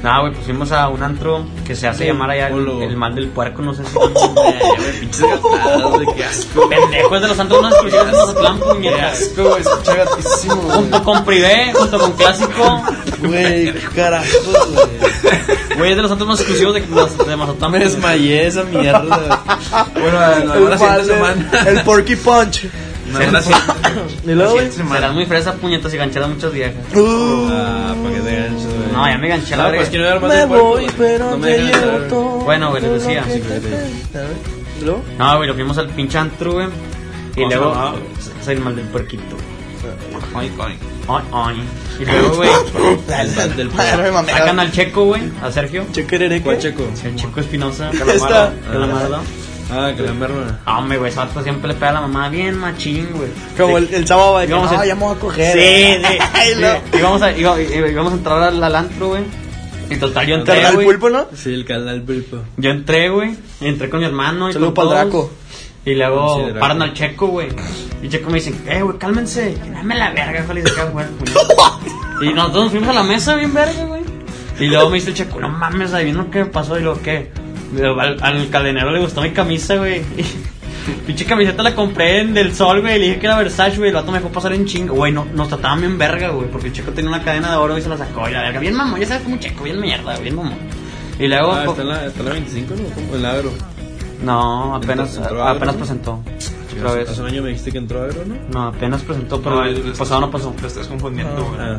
No, 0.02 0.20
güey, 0.22 0.32
pues 0.32 0.44
fuimos 0.46 0.72
a 0.72 0.88
un 0.88 1.00
antro 1.02 1.46
que 1.64 1.76
se 1.76 1.86
hace 1.86 2.06
llamar 2.06 2.30
allá 2.30 2.48
el, 2.48 2.68
el 2.82 2.96
mal 2.96 3.14
del 3.14 3.28
puerco, 3.28 3.62
no 3.62 3.72
sé 3.72 3.84
si. 3.84 3.96
Pinches 5.00 5.20
gastadas, 5.20 5.90
güey, 5.92 6.06
qué 6.16 6.24
asco. 6.24 6.68
Pendejos 6.68 7.22
de 7.22 7.28
los 7.28 7.38
antros 7.38 7.62
más 7.62 7.72
exclusivos 7.72 8.06
de 8.06 8.12
Mazatlán, 8.12 8.58
Qué 8.58 8.64
puñetas. 8.64 9.20
asco, 9.22 9.44
güey, 9.48 9.60
escucha 9.60 9.94
gatísimo, 9.94 10.56
güey. 10.56 10.76
Junto 10.76 11.04
con 11.04 11.24
Privé, 11.24 11.72
junto 11.74 11.98
con 12.00 12.12
Clásico. 12.12 12.82
Güey, 13.22 13.72
carajo, 13.94 14.26
güey. 14.74 15.78
Güey, 15.78 15.90
es 15.92 15.96
de 15.96 16.02
los 16.02 16.10
antros 16.10 16.28
más 16.28 16.40
exclusivos 16.40 16.74
de, 16.74 16.80
de 16.80 17.36
Mazatlán. 17.36 17.70
Me 17.70 17.78
desmayé 17.78 18.46
esa 18.48 18.64
mierda. 18.64 19.40
Bueno, 19.94 20.54
El, 20.54 20.70
la 20.70 20.78
siguiente 20.78 20.86
mal- 20.88 21.04
semana. 21.06 21.64
el 21.70 21.80
Porky 21.84 22.16
Punch. 22.16 22.66
No. 23.12 23.18
Serás 24.92 25.12
muy 25.12 25.26
fresa, 25.26 25.52
puñetas, 25.54 25.92
y 25.92 25.96
gancheras 25.98 26.28
muchas 26.30 26.50
viejas. 26.52 26.74
Uh, 26.94 27.48
Ah, 27.52 27.94
para 28.02 28.14
que 28.14 28.20
te 28.20 28.36
ganches. 28.36 28.66
No, 28.92 29.08
ya 29.08 29.18
me 29.18 29.28
ganché 29.28 29.56
la 29.56 29.68
No, 29.70 29.74
pues 29.74 29.88
quiero 29.88 30.04
ver 30.04 30.20
más 30.20 30.30
me 30.30 30.46
voy, 30.46 30.84
güey. 30.84 30.94
pero 30.98 31.30
No 31.30 31.38
me 31.38 31.58
llevo 31.58 31.98
todo. 32.08 32.28
Bueno, 32.40 32.70
güey, 32.70 32.82
les 32.82 32.92
decía. 32.92 33.24
No, 35.18 35.36
güey, 35.36 35.48
lo 35.48 35.54
fuimos 35.54 35.78
al 35.78 35.88
pinche 35.88 36.18
antro, 36.18 36.52
güey. 36.52 36.68
Y 37.34 37.40
¿Cómo 37.40 37.50
se 37.50 37.56
luego. 37.56 37.94
Soy 38.44 38.54
el 38.54 38.60
mal 38.60 38.76
del 38.76 38.86
puerquito. 38.86 39.36
Ay, 40.34 40.52
ay. 40.58 40.78
Ay, 41.08 41.24
ay. 41.32 41.62
Y 42.00 42.04
luego, 42.04 42.36
güey, 42.36 42.50
sacan 44.26 44.60
al 44.60 44.72
checo, 44.72 45.04
güey, 45.04 45.22
a 45.42 45.50
Sergio. 45.50 45.84
Chequerereque. 45.92 46.44
¿Cuál 46.44 46.58
checo? 46.58 46.84
El 47.04 47.16
checo 47.16 47.40
Espinosa. 47.40 47.90
Esta. 47.90 48.52
Calamardo. 48.70 49.20
Ah, 49.70 49.92
que 49.96 50.02
la 50.02 50.12
merma. 50.12 50.60
Ah, 50.66 50.78
Hombre, 50.78 50.98
güey, 50.98 51.10
ese 51.10 51.18
vato 51.20 51.42
siempre 51.42 51.68
le 51.68 51.74
pega 51.74 51.90
a 51.90 51.92
la 51.94 52.00
mamá 52.02 52.28
bien 52.28 52.58
machín, 52.58 53.08
güey. 53.14 53.28
Como 53.56 53.78
el, 53.78 53.92
el 53.94 54.06
sábado, 54.06 54.38
de 54.38 54.46
que, 54.46 54.52
no, 54.52 54.64
a- 54.64 54.86
ya 54.86 54.94
me 54.94 55.00
voy 55.04 55.16
a 55.16 55.18
coger. 55.18 55.52
Sí, 55.52 56.04
sí. 56.06 56.18
No. 56.60 56.68
sí. 56.74 56.98
Íbamos 56.98 57.22
a, 57.22 57.32
íbamos 57.32 58.12
a 58.12 58.16
entrar 58.16 58.42
al, 58.42 58.62
al 58.62 58.74
antro, 58.76 59.08
güey. 59.08 59.22
Y 59.90 59.96
total, 59.96 60.26
yo 60.26 60.34
entré, 60.36 60.70
güey. 60.72 60.86
pulpo, 60.86 61.10
¿no? 61.10 61.26
Sí, 61.34 61.52
el 61.52 61.64
canal 61.64 62.02
pulpo. 62.02 62.38
Yo 62.56 62.70
entré, 62.70 63.08
güey. 63.10 63.34
Entré 63.60 63.88
con 63.90 64.00
mi 64.00 64.06
hermano. 64.06 64.48
Y 64.48 64.52
Saludo 64.52 64.74
con 64.74 64.74
pa'l 64.74 64.88
todos. 64.88 65.00
Draco. 65.04 65.30
Y 65.84 65.94
luego 65.94 66.46
Sí, 66.46 66.52
paran 66.60 66.80
al 66.82 66.94
checo, 66.94 67.26
güey. 67.26 67.48
Y 68.02 68.08
checo 68.08 68.30
me 68.30 68.36
dicen, 68.36 68.62
eh, 68.68 68.82
güey, 68.82 68.96
cálmense. 68.98 69.56
Dame 69.72 69.94
la 69.96 70.10
verga, 70.12 70.42
feliz 70.44 70.64
de 70.64 70.70
acá, 70.70 70.84
güey. 70.84 71.06
Y 72.22 72.32
nosotros 72.32 72.64
nos 72.64 72.70
fuimos 72.72 72.88
a 72.90 72.92
la 72.94 73.02
mesa 73.02 73.34
bien 73.34 73.52
verga, 73.52 73.84
güey. 73.84 74.02
Y 74.60 74.66
luego 74.66 74.90
me 74.90 74.96
dice 74.96 75.10
el 75.10 75.16
checo, 75.16 75.40
no 75.40 75.48
mames, 75.48 75.92
adivino 75.92 76.30
qué 76.30 76.44
pasó. 76.44 76.78
Y 76.78 76.82
luego, 76.82 77.00
¿qué? 77.02 77.32
Al, 77.80 78.18
al 78.22 78.50
cadenero 78.50 78.90
le 78.92 79.00
gustó 79.00 79.22
mi 79.22 79.30
camisa, 79.30 79.76
güey. 79.76 80.00
Y 80.00 80.24
Pinche 81.06 81.24
camiseta 81.24 81.62
la 81.62 81.74
compré 81.76 82.20
en 82.20 82.34
Del 82.34 82.54
Sol, 82.54 82.80
güey. 82.80 82.98
Le 82.98 83.06
dije 83.06 83.18
que 83.20 83.26
era 83.26 83.36
Versace, 83.38 83.76
güey. 83.76 83.90
El 83.90 83.94
vato 83.94 84.10
me 84.10 84.18
dejó 84.18 84.30
pasar 84.30 84.52
en 84.52 84.66
chingo. 84.66 84.94
Güey, 84.94 85.12
no, 85.12 85.24
nos 85.32 85.48
trataban 85.48 85.80
bien 85.80 85.96
verga, 85.96 86.28
güey. 86.30 86.48
Porque 86.50 86.66
el 86.68 86.72
checo 86.72 86.90
tenía 86.92 87.08
una 87.10 87.22
cadena 87.22 87.50
de 87.50 87.56
oro 87.56 87.78
y 87.78 87.82
se 87.82 87.88
la 87.88 87.96
sacó. 87.96 88.28
Y 88.28 88.32
la 88.32 88.42
verga, 88.42 88.58
bien 88.60 88.74
mamón. 88.74 88.98
Ya 89.00 89.06
sabes 89.06 89.22
como 89.22 89.36
checo, 89.38 89.62
bien 89.64 89.80
mierda, 89.80 90.18
bien 90.18 90.34
mamón. 90.36 90.54
Y 91.18 91.28
luego. 91.28 91.52
Ah, 91.52 91.64
está 91.68 91.82
en 91.82 91.88
la, 91.88 92.06
está 92.06 92.20
en 92.20 92.26
la 92.26 92.32
25, 92.32 92.74
¿no? 92.74 92.82
Como 92.94 93.14
el 93.14 93.24
agro. 93.24 93.52
No, 94.24 94.74
apenas, 94.76 95.10
Entró- 95.16 95.22
entró 95.22 95.42
Agro, 95.42 95.56
apenas 95.56 95.74
¿no? 95.74 95.78
presentó. 95.78 96.12
Otra 96.76 96.88
Hace- 96.90 96.98
vez. 96.98 97.08
Hace 97.10 97.20
un 97.20 97.26
año 97.28 97.42
me 97.42 97.48
dijiste 97.50 97.72
que 97.72 97.78
entró 97.78 98.02
agro, 98.02 98.24
¿no? 98.26 98.34
No, 98.52 98.68
apenas 98.68 99.02
presentó, 99.02 99.40
pero 99.40 99.56
No, 99.56 99.64
el 99.66 99.92
pasado 99.92 100.20
no 100.20 100.30
pasó. 100.30 100.54
Lo 100.60 100.66
estás 100.68 100.86
confundiendo, 100.88 101.44
güey. 101.44 101.60
Ah, 101.60 101.78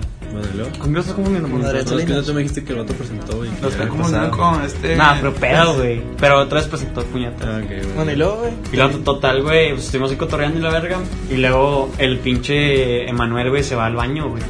luego. 0.55 0.71
¿Con 0.77 0.87
qué 0.89 0.93
lo 0.93 0.99
estás 0.99 1.15
confundiendo? 1.15 1.49
Con 1.49 1.61
No, 1.61 1.67
es 1.71 2.05
que 2.05 2.13
no 2.13 2.23
tú 2.23 2.33
me 2.33 2.41
dijiste 2.41 2.63
que 2.63 2.73
el 2.73 2.79
vato 2.79 2.93
presentó 2.93 3.45
y 3.45 3.49
que 3.49 3.61
Lo 3.61 3.67
estás 3.67 3.81
había 3.81 3.87
confundiendo 3.89 4.29
pasado. 4.31 4.51
con 4.53 4.63
este. 4.65 4.95
Nah, 4.95 5.15
pero 5.19 5.33
pedo, 5.33 5.73
güey. 5.75 6.01
Pero 6.19 6.39
otra 6.39 6.59
vez 6.59 6.67
presentó 6.67 7.03
puñeta. 7.05 7.45
Ah, 7.57 7.61
ok, 7.63 7.67
güey. 7.69 7.93
Bueno, 7.95 8.11
y 8.11 8.15
luego, 8.15 8.35
güey. 8.37 8.51
Y 8.71 8.75
luego, 8.77 8.97
total, 8.99 9.41
güey, 9.43 9.71
pues 9.73 9.85
estuvimos 9.85 10.11
ahí 10.11 10.17
cotorreando 10.17 10.59
y 10.59 10.61
la 10.61 10.69
verga. 10.71 10.97
Y 11.29 11.35
luego 11.37 11.91
el 11.97 12.17
pinche 12.19 13.07
Emanuel, 13.09 13.49
güey, 13.49 13.63
se 13.63 13.75
va 13.75 13.85
al 13.85 13.95
baño, 13.95 14.29
güey. 14.29 14.43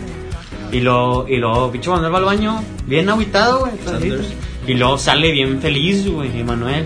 Y 0.71 0.79
luego, 0.79 1.25
y 1.27 1.37
luego, 1.37 1.71
pinche 1.71 1.89
Emanuel 1.89 2.13
va 2.13 2.17
al 2.17 2.25
baño, 2.25 2.63
bien 2.87 3.09
aguitado, 3.09 3.59
güey. 3.61 3.73
Sanders. 3.85 4.27
Y 4.67 4.73
luego 4.75 4.97
sale 4.97 5.31
bien 5.31 5.59
feliz, 5.61 6.07
güey, 6.09 6.39
Emanuel. 6.39 6.85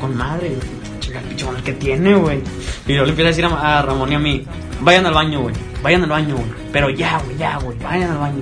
Con 0.00 0.16
madre, 0.16 0.48
güey. 0.48 1.00
Chica, 1.00 1.20
pinche 1.28 1.44
Emanuel, 1.44 1.64
¿qué 1.64 1.72
tiene, 1.74 2.14
güey? 2.14 2.38
Y 2.86 2.92
luego 2.92 3.04
le 3.04 3.10
empieza 3.10 3.28
a 3.28 3.30
decir 3.30 3.44
a, 3.44 3.78
a 3.78 3.82
Ramón 3.82 4.10
y 4.10 4.14
a 4.14 4.18
mí, 4.18 4.44
vayan 4.80 5.06
al 5.06 5.14
baño, 5.14 5.40
güey. 5.42 5.54
Vayan 5.82 6.02
al 6.04 6.10
baño, 6.10 6.36
güey. 6.36 6.48
Pero 6.72 6.90
ya, 6.90 7.20
güey, 7.24 7.36
ya, 7.36 7.58
güey. 7.58 7.76
Vayan 7.78 8.10
al 8.12 8.18
baño. 8.18 8.40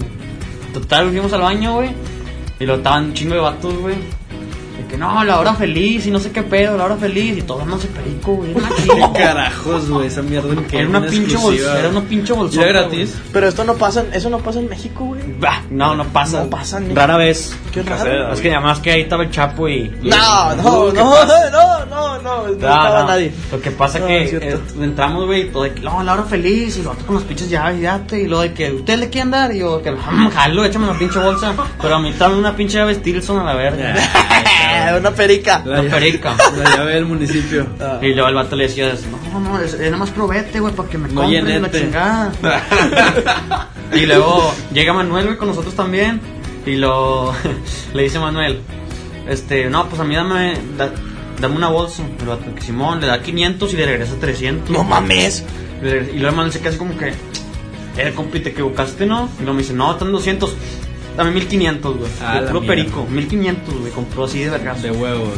Total, 0.72 1.09
fuimos 1.09 1.32
al 1.32 1.41
baño, 1.41 1.74
güey. 1.74 1.91
Y 2.59 2.64
luego 2.64 2.78
estaban 2.78 3.05
un 3.07 3.14
chingo 3.14 3.34
de 3.34 3.41
vatos, 3.41 3.78
güey. 3.78 3.97
Que 4.91 4.97
no, 4.99 5.22
la 5.22 5.38
hora 5.38 5.55
feliz 5.55 6.07
y 6.07 6.11
no 6.11 6.18
sé 6.18 6.32
qué 6.32 6.43
pedo, 6.43 6.76
la 6.76 6.84
hora 6.86 6.97
feliz. 6.97 7.38
Y 7.38 7.43
todos 7.43 7.64
no 7.66 7.78
se 7.78 7.86
perico, 7.86 8.32
güey. 8.34 8.51
Era 8.51 8.59
una 8.61 8.68
¿Qué 8.76 8.82
chinga. 8.82 9.12
carajos, 9.12 9.88
güey? 9.88 10.07
Esa 10.09 10.22
mierda 10.22 10.53
en 10.53 10.64
que 10.64 10.78
Era 10.80 10.88
una 10.88 11.07
pinche 11.07 11.36
bolsa, 11.36 11.78
era 11.78 11.88
una 11.91 12.01
pinche 12.01 12.32
bolsa. 12.32 12.61
¿Ya 12.61 12.66
gratis? 12.66 13.16
Pero 13.32 13.47
esto 13.49 13.62
no 13.64 13.74
pasa, 13.74 14.01
en- 14.01 14.12
eso 14.14 14.28
no 14.30 14.38
pasa 14.38 14.59
en 14.59 14.68
México, 14.68 15.05
güey. 15.05 15.20
Bah, 15.38 15.62
no, 15.70 15.95
no 15.95 16.05
pasa. 16.07 16.43
No 16.43 16.51
pasa 16.51 16.80
ni- 16.80 16.93
Rara 16.95 17.16
vez. 17.16 17.57
Qué 17.72 17.82
raro. 17.84 18.32
Es 18.32 18.41
que 18.41 18.51
además 18.53 18.80
que 18.80 18.91
ahí 18.91 19.03
estaba 19.03 19.22
el 19.22 19.30
Chapo 19.30 19.68
y. 19.68 19.88
No, 20.03 20.57
no, 20.57 20.80
Uy, 20.86 20.93
¿qué 20.93 20.99
no, 20.99 21.24
no, 21.24 21.51
no, 21.51 21.86
no, 21.86 22.18
no 22.22 22.43
No, 22.43 22.49
estaba 22.49 23.03
no. 23.03 23.07
nadie. 23.09 23.32
Lo 23.53 23.61
que 23.61 23.70
pasa 23.70 24.01
No, 24.01 24.07
que 24.09 24.24
es 24.24 24.32
eh, 24.32 24.59
entramos, 24.80 25.26
güey, 25.26 25.43
y 25.43 25.45
todo 25.51 25.62
de 25.62 25.72
que, 25.74 25.80
no, 25.82 26.03
la 26.03 26.14
hora 26.14 26.24
feliz, 26.24 26.76
y 26.78 26.82
lo 26.82 26.91
otro 26.91 27.07
con 27.07 27.14
los 27.14 27.24
pinches 27.24 27.49
llaves, 27.49 27.80
yate, 27.80 28.22
y 28.22 28.26
lo 28.26 28.41
de 28.41 28.53
que, 28.53 28.72
¿usted 28.72 28.99
le 28.99 29.09
quiere 29.09 29.30
dar? 29.30 29.55
Y 29.55 29.61
yo, 29.61 29.80
que, 29.82 29.93
"Mm, 29.93 30.30
jalo, 30.34 30.64
échame 30.64 30.88
una 30.88 30.99
pinche 30.99 31.18
bolsa, 31.20 31.55
pero 31.80 31.95
a 31.95 31.99
mí 32.01 32.12
trae 32.18 32.34
una 32.34 32.57
pinche 32.57 32.78
llave 32.78 32.95
Stilson 32.97 33.38
a 33.38 33.45
la 33.45 33.55
verga. 33.55 33.95
Una 34.99 35.11
perica. 35.12 35.62
La 35.64 35.81
Una 35.81 35.91
perica. 35.91 36.37
La 36.57 36.76
llave 36.76 36.95
del 36.95 37.07
municipio. 37.07 37.66
Ah. 37.81 37.99
Y 38.03 38.09
luego 38.14 38.28
el 38.28 38.35
vato 38.35 38.57
le 38.57 38.64
decía, 38.68 38.93
no, 39.33 39.41
no, 39.41 39.61
es, 39.61 39.74
es 39.74 39.81
nada 39.81 39.97
más 39.99 40.11
probete, 40.11 40.61
güey, 40.61 40.74
para 40.74 40.89
que 40.89 40.99
me 40.99 41.09
No 41.09 41.22
compren 41.22 41.62
la 41.62 41.70
chingada. 41.70 42.33
y 43.93 44.07
luego 44.07 44.53
llega 44.72 44.93
Manuel, 44.93 45.26
güey, 45.26 45.37
con 45.37 45.49
nosotros 45.49 45.74
también. 45.74 46.20
Y 46.66 46.76
lo 46.76 47.33
le 47.95 48.03
dice 48.03 48.18
Manuel, 48.18 48.61
este, 49.28 49.68
no, 49.70 49.89
pues 49.89 50.01
a 50.01 50.05
mí 50.05 50.14
dame, 50.14 50.55
da- 50.76 50.93
dame 51.41 51.57
una 51.57 51.68
bolsa. 51.68 52.03
El 52.20 52.26
vato, 52.26 52.55
que 52.55 52.61
Simón 52.62 53.01
le 53.01 53.07
da 53.07 53.20
500 53.22 53.72
y 53.72 53.76
le 53.76 53.87
regresa 53.87 54.14
300. 54.20 54.70
No 54.70 54.85
mames. 54.85 55.45
Y 55.83 56.18
luego 56.18 56.37
Manuel 56.37 56.53
se 56.53 56.59
queda 56.59 56.70
así 56.70 56.78
como 56.78 56.97
que, 56.99 57.09
eh, 57.97 58.12
compi, 58.14 58.41
te 58.41 58.51
equivocaste, 58.51 59.07
¿no? 59.07 59.28
Y 59.39 59.43
luego 59.43 59.55
me 59.55 59.62
dice, 59.62 59.72
no, 59.72 59.93
están 59.93 60.12
200. 60.12 60.55
Dame 61.21 61.33
1500, 61.33 61.97
güey. 61.99 62.11
Ah, 62.23 62.41
De 62.41 62.47
puro 62.49 62.61
mierda. 62.62 62.75
perico, 62.77 63.07
1500, 63.11 63.75
güey. 63.81 63.93
Compró 63.93 64.25
así 64.25 64.39
de 64.39 64.51
vergas. 64.51 64.83
De 64.83 64.91
huevos. 64.91 65.29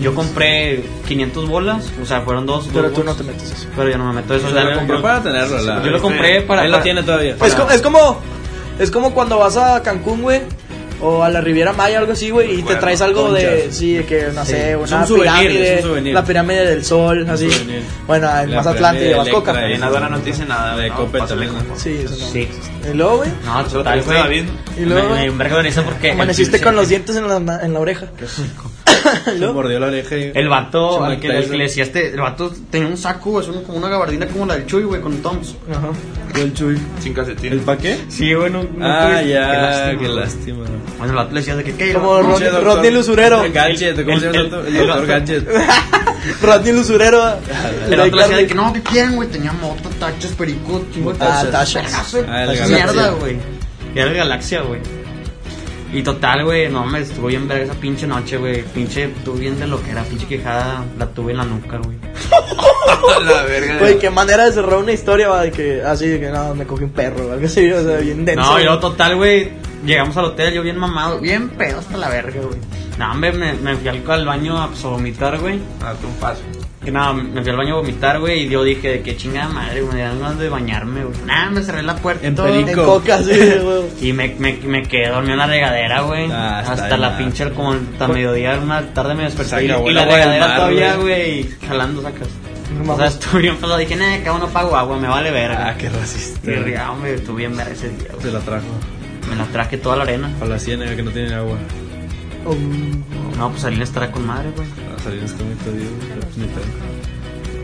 Yo 0.00 0.14
compré 0.14 0.84
500 1.08 1.48
bolas, 1.48 1.92
o 2.00 2.06
sea, 2.06 2.20
fueron 2.20 2.46
dos. 2.46 2.68
Pero 2.72 2.84
dos 2.84 2.92
tú 2.92 3.00
no 3.04 3.12
bolas. 3.12 3.16
te 3.18 3.24
metes 3.24 3.50
eso. 3.52 3.68
Pero 3.74 3.90
yo 3.90 3.98
no 3.98 4.04
me 4.06 4.12
meto 4.12 4.34
eso. 4.34 4.46
O 4.46 4.50
ya 4.50 4.54
sea, 4.54 4.64
lo 4.70 4.76
compré. 4.78 4.98
para 5.00 5.22
tenerlo. 5.22 5.62
La, 5.62 5.82
Yo 5.84 5.90
lo 5.90 6.00
compré 6.00 6.42
para. 6.42 6.64
Él 6.64 6.70
lo 6.70 6.80
tiene 6.80 7.02
todavía. 7.02 7.36
Es 7.44 7.82
como, 7.82 8.20
es 8.78 8.90
como 8.90 9.12
cuando 9.14 9.38
vas 9.38 9.56
a 9.56 9.82
Cancún, 9.82 10.22
güey. 10.22 10.42
O 11.00 11.22
a 11.22 11.28
la 11.28 11.40
Riviera 11.40 11.72
Maya, 11.72 11.98
algo 11.98 12.12
así, 12.12 12.30
güey, 12.30 12.60
y 12.60 12.62
te 12.62 12.76
traes 12.76 13.00
algo 13.02 13.32
de, 13.32 13.44
conchas. 13.44 13.76
sí, 13.76 13.94
de 13.94 14.06
que, 14.06 14.28
no 14.34 14.44
sé, 14.44 14.70
Es 14.72 14.76
una 14.76 15.00
un 15.02 15.06
souvenir, 15.06 15.32
pirámide, 15.32 15.78
es 15.78 15.84
un 15.84 16.14
la 16.14 16.24
pirámide 16.24 16.66
del 16.66 16.84
sol, 16.84 17.26
así. 17.28 17.48
Bueno, 18.06 18.28
en 18.40 18.50
La 18.50 18.56
Mazatlán 18.58 18.94
de 18.98 19.12
coca. 19.30 19.50
Electra, 19.52 19.70
En 19.74 19.82
Adora 19.82 20.08
no 20.08 20.18
te 20.20 20.30
dice 20.30 20.44
nada, 20.46 20.76
De 20.76 20.88
con- 20.90 21.10
Sí, 21.76 22.00
eso 22.04 22.16
no. 22.16 22.26
Sí. 22.32 22.48
Y 22.90 22.94
luego, 22.96 23.16
güey, 23.18 23.30
No, 23.44 23.64
total, 23.64 24.02
güey. 24.02 24.44
y 24.78 24.80
luego, 24.84 25.14
Me, 25.14 25.30
me 25.30 25.44
de 25.48 25.62
risa 25.62 25.82
porque. 25.82 26.12
amaneciste 26.12 26.60
con 26.60 26.74
los 26.76 26.88
dientes 26.88 27.16
en 27.16 27.28
la, 27.28 27.60
en 27.62 27.72
la 27.72 27.80
oreja. 27.80 28.06
Y 28.20 28.24
Se 29.24 29.46
mordió 29.52 29.78
la 29.80 29.86
oreja 29.86 30.16
y... 30.16 30.32
El 30.34 30.48
vato, 30.48 31.04
al 31.04 31.18
que, 31.20 31.28
al 31.28 31.34
que 31.34 31.40
Tyson. 31.42 31.58
le 31.58 31.64
decía 31.64 31.82
este, 31.84 32.08
el 32.14 32.20
vato 32.20 32.52
tenía 32.70 32.88
un 32.88 32.96
saco, 32.96 33.40
es 33.40 33.48
un- 33.48 33.62
como 33.64 33.78
una 33.78 33.88
gabardina 33.88 34.26
como 34.26 34.46
la 34.46 34.54
del 34.54 34.66
Chuy, 34.66 34.82
güey, 34.84 35.00
con 35.00 35.16
Toms. 35.18 35.54
Ajá. 35.70 35.88
El 36.40 36.52
chuy. 36.52 36.76
Sin 37.00 37.14
calcetín. 37.14 37.52
¿El 37.52 37.60
pa' 37.60 37.78
qué? 37.78 37.98
Sí, 38.08 38.34
güey, 38.34 38.50
no, 38.50 38.62
no 38.64 38.86
Ah, 38.86 39.08
tuve- 39.20 39.28
ya. 39.30 39.50
Qué 39.50 39.56
lástima. 39.56 39.90
Qué 39.90 40.06
güey. 40.08 40.16
lástima. 40.20 40.64
Bueno, 40.98 41.12
el 41.12 41.16
vato 41.16 41.30
le 41.32 41.40
decía 41.40 41.56
de 41.56 41.64
que, 41.64 41.74
¿qué? 41.74 41.92
Como 41.94 42.20
Rodney-. 42.22 42.50
Rodney 42.62 42.88
el 42.88 42.96
usurero. 42.98 43.42
El 43.44 43.52
Gadget, 43.52 44.04
¿cómo 44.04 44.18
se 44.20 44.26
llama 44.26 44.38
el? 44.38 44.46
El 44.66 44.76
el- 44.76 44.86
doctor 44.86 45.06
Gadget. 45.06 45.48
Rodney 46.42 46.70
el 46.70 46.76
usurero. 46.76 47.22
El 47.90 47.96
vato 47.98 48.10
le 48.16 48.22
decía 48.22 48.36
de 48.36 48.46
que 48.46 48.54
no, 48.54 48.72
¿qué 48.72 48.82
quieren, 48.82 49.16
güey? 49.16 49.28
Tenía 49.30 49.52
moto, 49.52 49.88
tachos, 49.98 50.32
perico, 50.32 50.84
chingo 50.92 51.12
de 51.12 51.18
Ah, 51.24 51.42
güey. 52.12 52.26
Ah, 52.28 52.66
mierda, 52.68 53.10
güey. 53.12 53.36
Y 53.94 53.98
era 53.98 54.10
el 54.10 54.16
Galaxia, 54.16 54.60
güey. 54.62 54.80
Y 55.92 56.02
total, 56.02 56.44
güey, 56.44 56.68
no 56.68 56.84
me 56.84 57.00
estuvo 57.00 57.28
bien 57.28 57.46
ver 57.46 57.62
esa 57.62 57.74
pinche 57.74 58.06
noche, 58.06 58.36
güey. 58.36 58.62
Pinche, 58.62 59.08
tuve 59.24 59.40
bien 59.40 59.58
de 59.58 59.66
lo 59.66 59.82
que 59.82 59.90
era, 59.90 60.02
pinche 60.02 60.26
quejada, 60.26 60.84
la 60.98 61.06
tuve 61.06 61.32
en 61.32 61.38
la 61.38 61.44
nuca, 61.44 61.78
güey. 61.78 61.96
la 63.24 63.42
verga. 63.44 63.78
Güey, 63.78 63.98
qué 63.98 64.10
manera 64.10 64.44
de 64.46 64.52
cerrar 64.52 64.78
una 64.78 64.92
historia, 64.92 65.28
va, 65.28 65.42
de 65.42 65.52
que, 65.52 65.82
así, 65.82 66.06
de 66.06 66.20
que 66.20 66.30
no, 66.30 66.54
me 66.54 66.66
cogí 66.66 66.84
un 66.84 66.90
perro, 66.90 67.28
o 67.28 67.32
algo 67.32 67.46
así, 67.46 67.70
o 67.72 67.82
sea, 67.82 67.98
bien 67.98 68.24
denso. 68.24 68.42
No, 68.42 68.48
y 68.48 68.52
güey. 68.52 68.64
luego 68.64 68.80
total, 68.80 69.16
güey, 69.16 69.52
llegamos 69.84 70.16
al 70.16 70.26
hotel, 70.26 70.54
yo 70.54 70.62
bien 70.62 70.76
mamado, 70.76 71.20
bien 71.20 71.50
pedo 71.50 71.78
hasta 71.78 71.96
la 71.96 72.08
verga, 72.08 72.40
güey. 72.42 72.58
No, 72.98 73.12
hombre, 73.12 73.32
me, 73.32 73.52
me 73.54 73.76
fui 73.76 73.88
al, 73.88 74.02
al 74.10 74.26
baño 74.26 74.56
a, 74.56 74.64
a 74.64 74.86
vomitar, 74.88 75.38
güey. 75.38 75.60
Date 75.80 76.06
un 76.06 76.14
paso. 76.14 76.42
Que 76.86 76.92
nada, 76.92 77.12
me 77.12 77.42
fui 77.42 77.50
al 77.50 77.56
baño 77.56 77.74
a 77.74 77.76
vomitar, 77.80 78.20
güey, 78.20 78.44
y 78.44 78.48
yo 78.48 78.62
dije, 78.62 78.88
de 78.88 79.02
qué 79.02 79.16
chingada 79.16 79.48
madre, 79.48 79.82
güey, 79.82 79.96
me 79.96 80.02
dan 80.02 80.20
ganas 80.20 80.38
de 80.38 80.48
bañarme, 80.48 81.04
güey. 81.04 81.16
Nada, 81.26 81.50
me 81.50 81.60
cerré 81.62 81.82
la 81.82 81.96
puerta 81.96 82.24
y 82.24 82.28
En 82.28 82.34
todo. 82.36 82.46
perico. 82.46 82.80
En 82.80 82.86
coca, 82.86 83.18
sí, 83.18 83.32
güey. 83.62 83.82
Y 84.08 84.12
me, 84.12 84.34
me, 84.38 84.52
me 84.64 84.82
quedé 84.84 85.08
dormido 85.08 85.32
en 85.32 85.38
la 85.38 85.46
regadera, 85.48 86.02
güey. 86.02 86.30
Ah, 86.30 86.60
hasta 86.60 86.96
la 86.96 87.08
ah. 87.08 87.18
pinche, 87.18 87.50
como 87.50 87.72
hasta 87.72 88.06
mediodía, 88.08 88.58
una 88.62 88.82
tarde 88.94 89.14
me 89.14 89.24
desperté. 89.24 89.56
Se 89.56 89.64
Y, 89.64 89.68
la 89.68 90.04
regadera 90.04 90.46
mar, 90.46 90.56
todavía, 90.56 90.96
güey. 90.96 91.48
jalando 91.66 92.02
sacas. 92.02 92.28
No 92.84 92.92
O 92.92 92.96
sea, 92.96 93.06
estuve 93.08 93.42
bien 93.42 93.56
pesado. 93.56 93.76
Dije, 93.78 93.96
nah, 93.96 94.18
cada 94.24 94.34
uno 94.36 94.46
pago 94.48 94.76
agua, 94.76 94.96
me 94.98 95.08
vale 95.08 95.30
verga. 95.32 95.68
Ah, 95.70 95.74
qué 95.76 95.88
racista. 95.88 96.50
Y 96.50 96.54
ría, 96.54 96.90
hombre, 96.92 97.14
estuve 97.14 97.38
bien 97.38 97.56
verga 97.56 97.72
ese 97.72 97.88
día, 97.88 98.08
Se 98.10 98.14
güey. 98.16 98.32
la 98.32 98.40
trajo. 98.40 98.66
Me 99.28 99.34
la 99.34 99.44
traje 99.46 99.76
toda 99.78 99.96
la 99.96 100.04
arena. 100.04 100.30
Para 100.38 100.52
la 100.52 100.58
ciénaga 100.60 100.94
que 100.94 101.02
no 101.02 101.10
tiene 101.10 101.34
agua. 101.34 101.58
No, 103.38 103.50
pues 103.50 103.64
Aline 103.64 103.84
estará 103.84 104.10
con 104.10 104.26
madre, 104.26 104.50
güey. 104.56 104.68
A 104.96 105.02
salir 105.02 105.22
es 105.24 105.32
como 105.32 105.50
te 105.50 105.72
digo. 105.72 105.90
pues, 106.20 106.36
ni 106.36 106.46
pedo. 106.46 106.64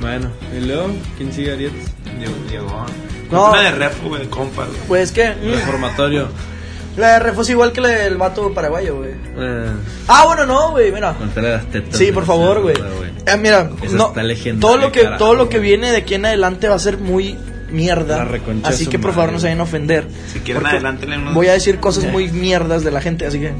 Bueno, 0.00 0.28
y 0.56 0.66
luego, 0.66 0.90
¿quién 1.16 1.32
sigue 1.32 1.52
Ariet? 1.52 1.72
Llegó. 2.18 2.34
llegó. 2.50 2.86
No. 3.30 3.50
Una 3.50 3.62
de 3.62 3.70
refo, 3.72 4.08
güey, 4.08 4.26
compa, 4.28 4.64
güey. 4.66 4.78
Pues 4.88 5.12
que. 5.12 5.30
mm, 5.30 5.50
Reformatorio. 5.54 6.28
La 6.96 7.14
de 7.14 7.18
refo 7.20 7.40
es 7.40 7.48
igual 7.48 7.72
que 7.72 7.80
la 7.80 7.88
del 7.88 8.18
vato 8.18 8.52
paraguayo, 8.52 8.96
güey. 8.98 9.12
Eh, 9.38 9.66
Ah, 10.08 10.24
bueno, 10.26 10.44
no, 10.44 10.72
güey, 10.72 10.92
mira. 10.92 11.14
Contale 11.14 11.52
las 11.52 11.64
tetas. 11.70 11.96
Sí, 11.96 12.12
por 12.12 12.26
favor, 12.26 12.60
güey. 12.60 12.74
Eh, 12.76 13.36
mira, 13.38 13.70
Esa 13.80 13.96
no, 13.96 14.08
está 14.08 14.22
legendaria, 14.22 14.60
todo 14.60 14.76
lo 14.76 14.92
que 14.92 15.02
carajo, 15.04 15.24
todo 15.24 15.34
lo 15.34 15.48
que 15.48 15.56
güey. 15.56 15.70
viene 15.70 15.90
de 15.90 15.96
aquí 15.96 16.16
en 16.16 16.26
adelante 16.26 16.68
va 16.68 16.74
a 16.74 16.78
ser 16.78 16.98
muy 16.98 17.38
mierda. 17.70 18.28
Así 18.64 18.88
que 18.88 18.98
por 18.98 19.14
favor 19.14 19.32
no 19.32 19.38
se 19.38 19.46
vayan 19.46 19.60
a 19.60 19.62
ofender. 19.62 20.06
Si 20.30 20.40
quieren, 20.40 20.62
unos 20.66 21.32
Voy 21.34 21.46
a 21.46 21.52
decir 21.52 21.80
cosas 21.80 22.04
muy 22.12 22.28
mierdas 22.30 22.84
de 22.84 22.90
la 22.90 23.00
gente, 23.00 23.24
así 23.26 23.40
que 23.40 23.52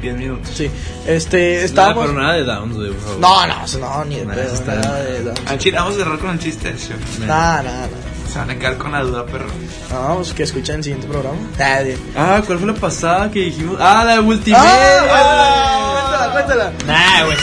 10 0.00 0.16
minutos. 0.16 0.50
sí. 0.54 0.70
Este, 1.06 1.54
Nada, 1.54 1.64
estábamos 1.64 2.06
pero 2.06 2.20
nada 2.20 2.34
de 2.34 2.44
Downs, 2.44 2.76
güey, 2.76 2.90
por 2.92 3.00
favor. 3.02 3.18
No, 3.20 3.46
no, 3.46 3.64
eso 3.64 3.78
no, 3.78 4.04
ni 4.04 4.16
de 4.16 4.24
pedo, 4.26 4.40
eso 4.42 4.54
está 4.54 4.74
nada 4.76 5.02
de- 5.02 5.34
Al 5.46 5.58
chile, 5.58 5.76
vamos 5.78 5.94
a 5.94 5.98
cerrar 5.98 6.18
con 6.18 6.30
el 6.30 6.38
chiste 6.38 6.70
güey. 6.72 7.28
Nada, 7.28 7.62
nada, 7.62 7.76
nada. 7.86 7.88
Se 8.32 8.38
van 8.38 8.50
a 8.50 8.54
quedar 8.56 8.76
con 8.78 8.92
la 8.92 9.00
duda, 9.00 9.26
perro. 9.26 9.46
No, 9.90 10.14
pues 10.16 10.32
que 10.32 10.44
escuchen 10.44 10.76
el 10.76 10.84
siguiente 10.84 11.08
programa. 11.08 11.36
Ah, 11.58 11.80
de- 11.82 11.98
Ah, 12.16 12.40
¿cuál 12.46 12.58
fue 12.58 12.68
la 12.68 12.74
pasada 12.74 13.28
que 13.30 13.40
dijimos? 13.40 13.76
Ah, 13.80 14.04
la 14.04 14.12
de 14.12 14.18
¡Ah! 14.18 14.22
multimedia. 14.22 14.62
¡Ah! 14.64 16.06
Cuéntala, 16.10 16.32
cuéntala. 16.32 16.72
Nah, 16.86 17.24
güey, 17.24 17.36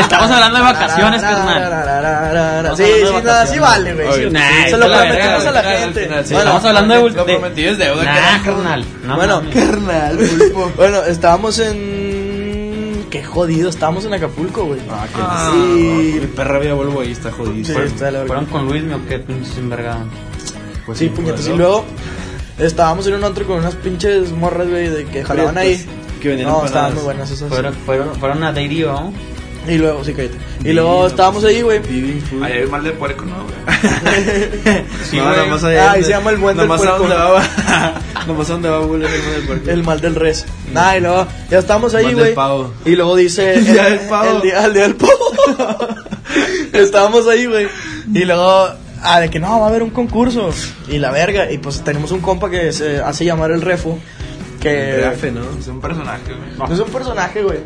estamos 0.00 0.30
hablando 0.30 0.58
de 0.58 0.64
vacaciones, 0.64 1.22
carnal. 1.22 2.76
Sí, 2.76 2.82
Estamos 2.84 3.20
sí, 3.20 3.26
de 3.26 3.32
no, 3.32 3.46
sí 3.46 3.58
vale, 3.58 3.94
güey. 3.94 4.12
Sí. 4.24 4.30
nah, 4.30 4.64
Se 4.68 4.76
lo 4.76 4.88
verga, 4.88 5.36
a 5.36 5.50
la 5.50 5.62
gente. 5.62 6.08
sí. 6.24 6.34
Estamos 6.34 6.64
hablando 6.64 6.94
de... 6.94 7.00
Lo 7.10 7.24
de- 7.24 7.32
prometido 7.38 7.72
es 7.72 7.78
deuda, 7.78 8.04
Nah, 8.04 8.42
carnal. 8.44 8.84
No 9.04 9.16
bueno, 9.16 9.42
carnal. 9.52 10.18
Bueno, 10.76 11.02
estábamos 11.04 11.58
en. 11.58 11.97
Qué 13.10 13.22
jodido, 13.24 13.70
estábamos 13.70 14.04
en 14.04 14.14
Acapulco, 14.14 14.64
güey. 14.66 14.80
Ah, 14.90 15.06
que 15.08 15.20
Ah, 15.20 15.50
sí. 15.52 16.18
Mi 16.20 16.26
perra 16.26 16.58
vida 16.58 16.74
vuelvo 16.74 17.00
ahí, 17.00 17.12
está 17.12 17.30
jodido. 17.32 17.64
Sí, 17.64 17.72
Pues, 17.72 17.92
está 17.92 18.10
la. 18.10 18.26
¿Fueron 18.26 18.46
con 18.46 18.66
Luis, 18.66 18.82
o 18.92 19.06
qué 19.08 19.18
pinches 19.18 19.56
envergados? 19.58 20.06
pues 20.84 20.98
Sí, 20.98 21.08
puñetas. 21.08 21.46
Y 21.46 21.54
luego 21.54 21.84
estábamos 22.58 23.06
en 23.06 23.14
un 23.14 23.24
antro 23.24 23.46
con 23.46 23.58
unas 23.58 23.74
pinches 23.76 24.32
morras, 24.32 24.68
güey, 24.68 24.88
de 24.88 25.04
que 25.06 25.24
jalaban 25.24 25.56
ahí. 25.58 25.84
Que 26.20 26.28
vendían 26.28 26.50
No, 26.50 26.64
estaban 26.64 26.94
muy 26.94 27.02
buenas 27.04 27.30
esas. 27.30 27.48
Fueron, 27.48 27.74
fueron, 27.74 28.14
fueron 28.16 28.42
a 28.42 28.52
Dairy, 28.52 28.80
¿no? 28.80 29.12
Y 29.68 29.76
luego, 29.76 30.02
sí, 30.02 30.14
cállate. 30.14 30.38
Y 30.64 30.72
luego 30.72 31.06
estábamos 31.06 31.44
ahí, 31.44 31.60
güey. 31.60 31.80
Food. 31.80 32.42
Ahí 32.42 32.52
hay 32.52 32.66
mal 32.66 32.82
de 32.82 32.92
puerco, 32.92 33.24
¿no, 33.26 33.36
güey? 33.44 33.54
Sí, 35.04 35.16
no, 35.16 35.24
güey. 35.24 35.36
nomás 35.36 35.64
ahí. 35.64 35.76
Ah, 35.76 35.98
y 35.98 36.04
se 36.04 36.10
llama 36.10 36.30
el 36.30 36.38
buen 36.38 36.56
del 36.56 36.66
nomás 36.66 36.80
puerco. 36.80 36.96
a 36.96 36.98
donde 36.98 37.14
va. 37.14 38.00
nomás 38.26 38.48
a 38.48 38.52
donde 38.54 38.68
va 38.70 38.78
Bull, 38.78 39.04
el 39.04 39.08
buen 39.10 39.32
del 39.32 39.46
puerco. 39.46 39.70
El 39.70 39.82
mal 39.82 40.00
del 40.00 40.14
res. 40.14 40.46
Nah, 40.72 40.96
y 40.96 41.00
luego 41.00 41.26
ya 41.50 41.58
estábamos 41.58 41.94
ahí, 41.94 42.06
Mal 42.06 42.16
del 42.16 42.34
güey. 42.34 42.66
Y 42.86 42.96
luego 42.96 43.16
dice. 43.16 43.54
El 43.58 43.66
día 43.66 43.84
del 43.84 44.00
pavo. 44.00 44.36
El 44.36 44.42
día, 44.42 44.64
el 44.64 44.72
día 44.72 44.82
del 44.84 44.96
pavo. 44.96 45.12
estábamos 46.72 47.28
ahí, 47.28 47.46
güey. 47.46 47.68
Y 48.14 48.24
luego. 48.24 48.68
Ah, 49.02 49.20
de 49.20 49.30
que 49.30 49.38
no, 49.38 49.60
va 49.60 49.66
a 49.66 49.68
haber 49.68 49.82
un 49.82 49.90
concurso. 49.90 50.50
Y 50.88 50.98
la 50.98 51.10
verga. 51.10 51.50
Y 51.52 51.58
pues 51.58 51.84
tenemos 51.84 52.10
un 52.10 52.20
compa 52.20 52.50
que 52.50 52.72
se 52.72 53.00
hace 53.00 53.24
llamar 53.26 53.50
el 53.50 53.60
refo. 53.60 53.98
Que. 54.60 55.06
Es 55.58 55.68
un 55.68 55.80
personaje, 55.80 56.32
güey. 56.32 56.72
Es 56.72 56.78
un 56.80 56.90
personaje, 56.90 57.42
güey. 57.42 57.58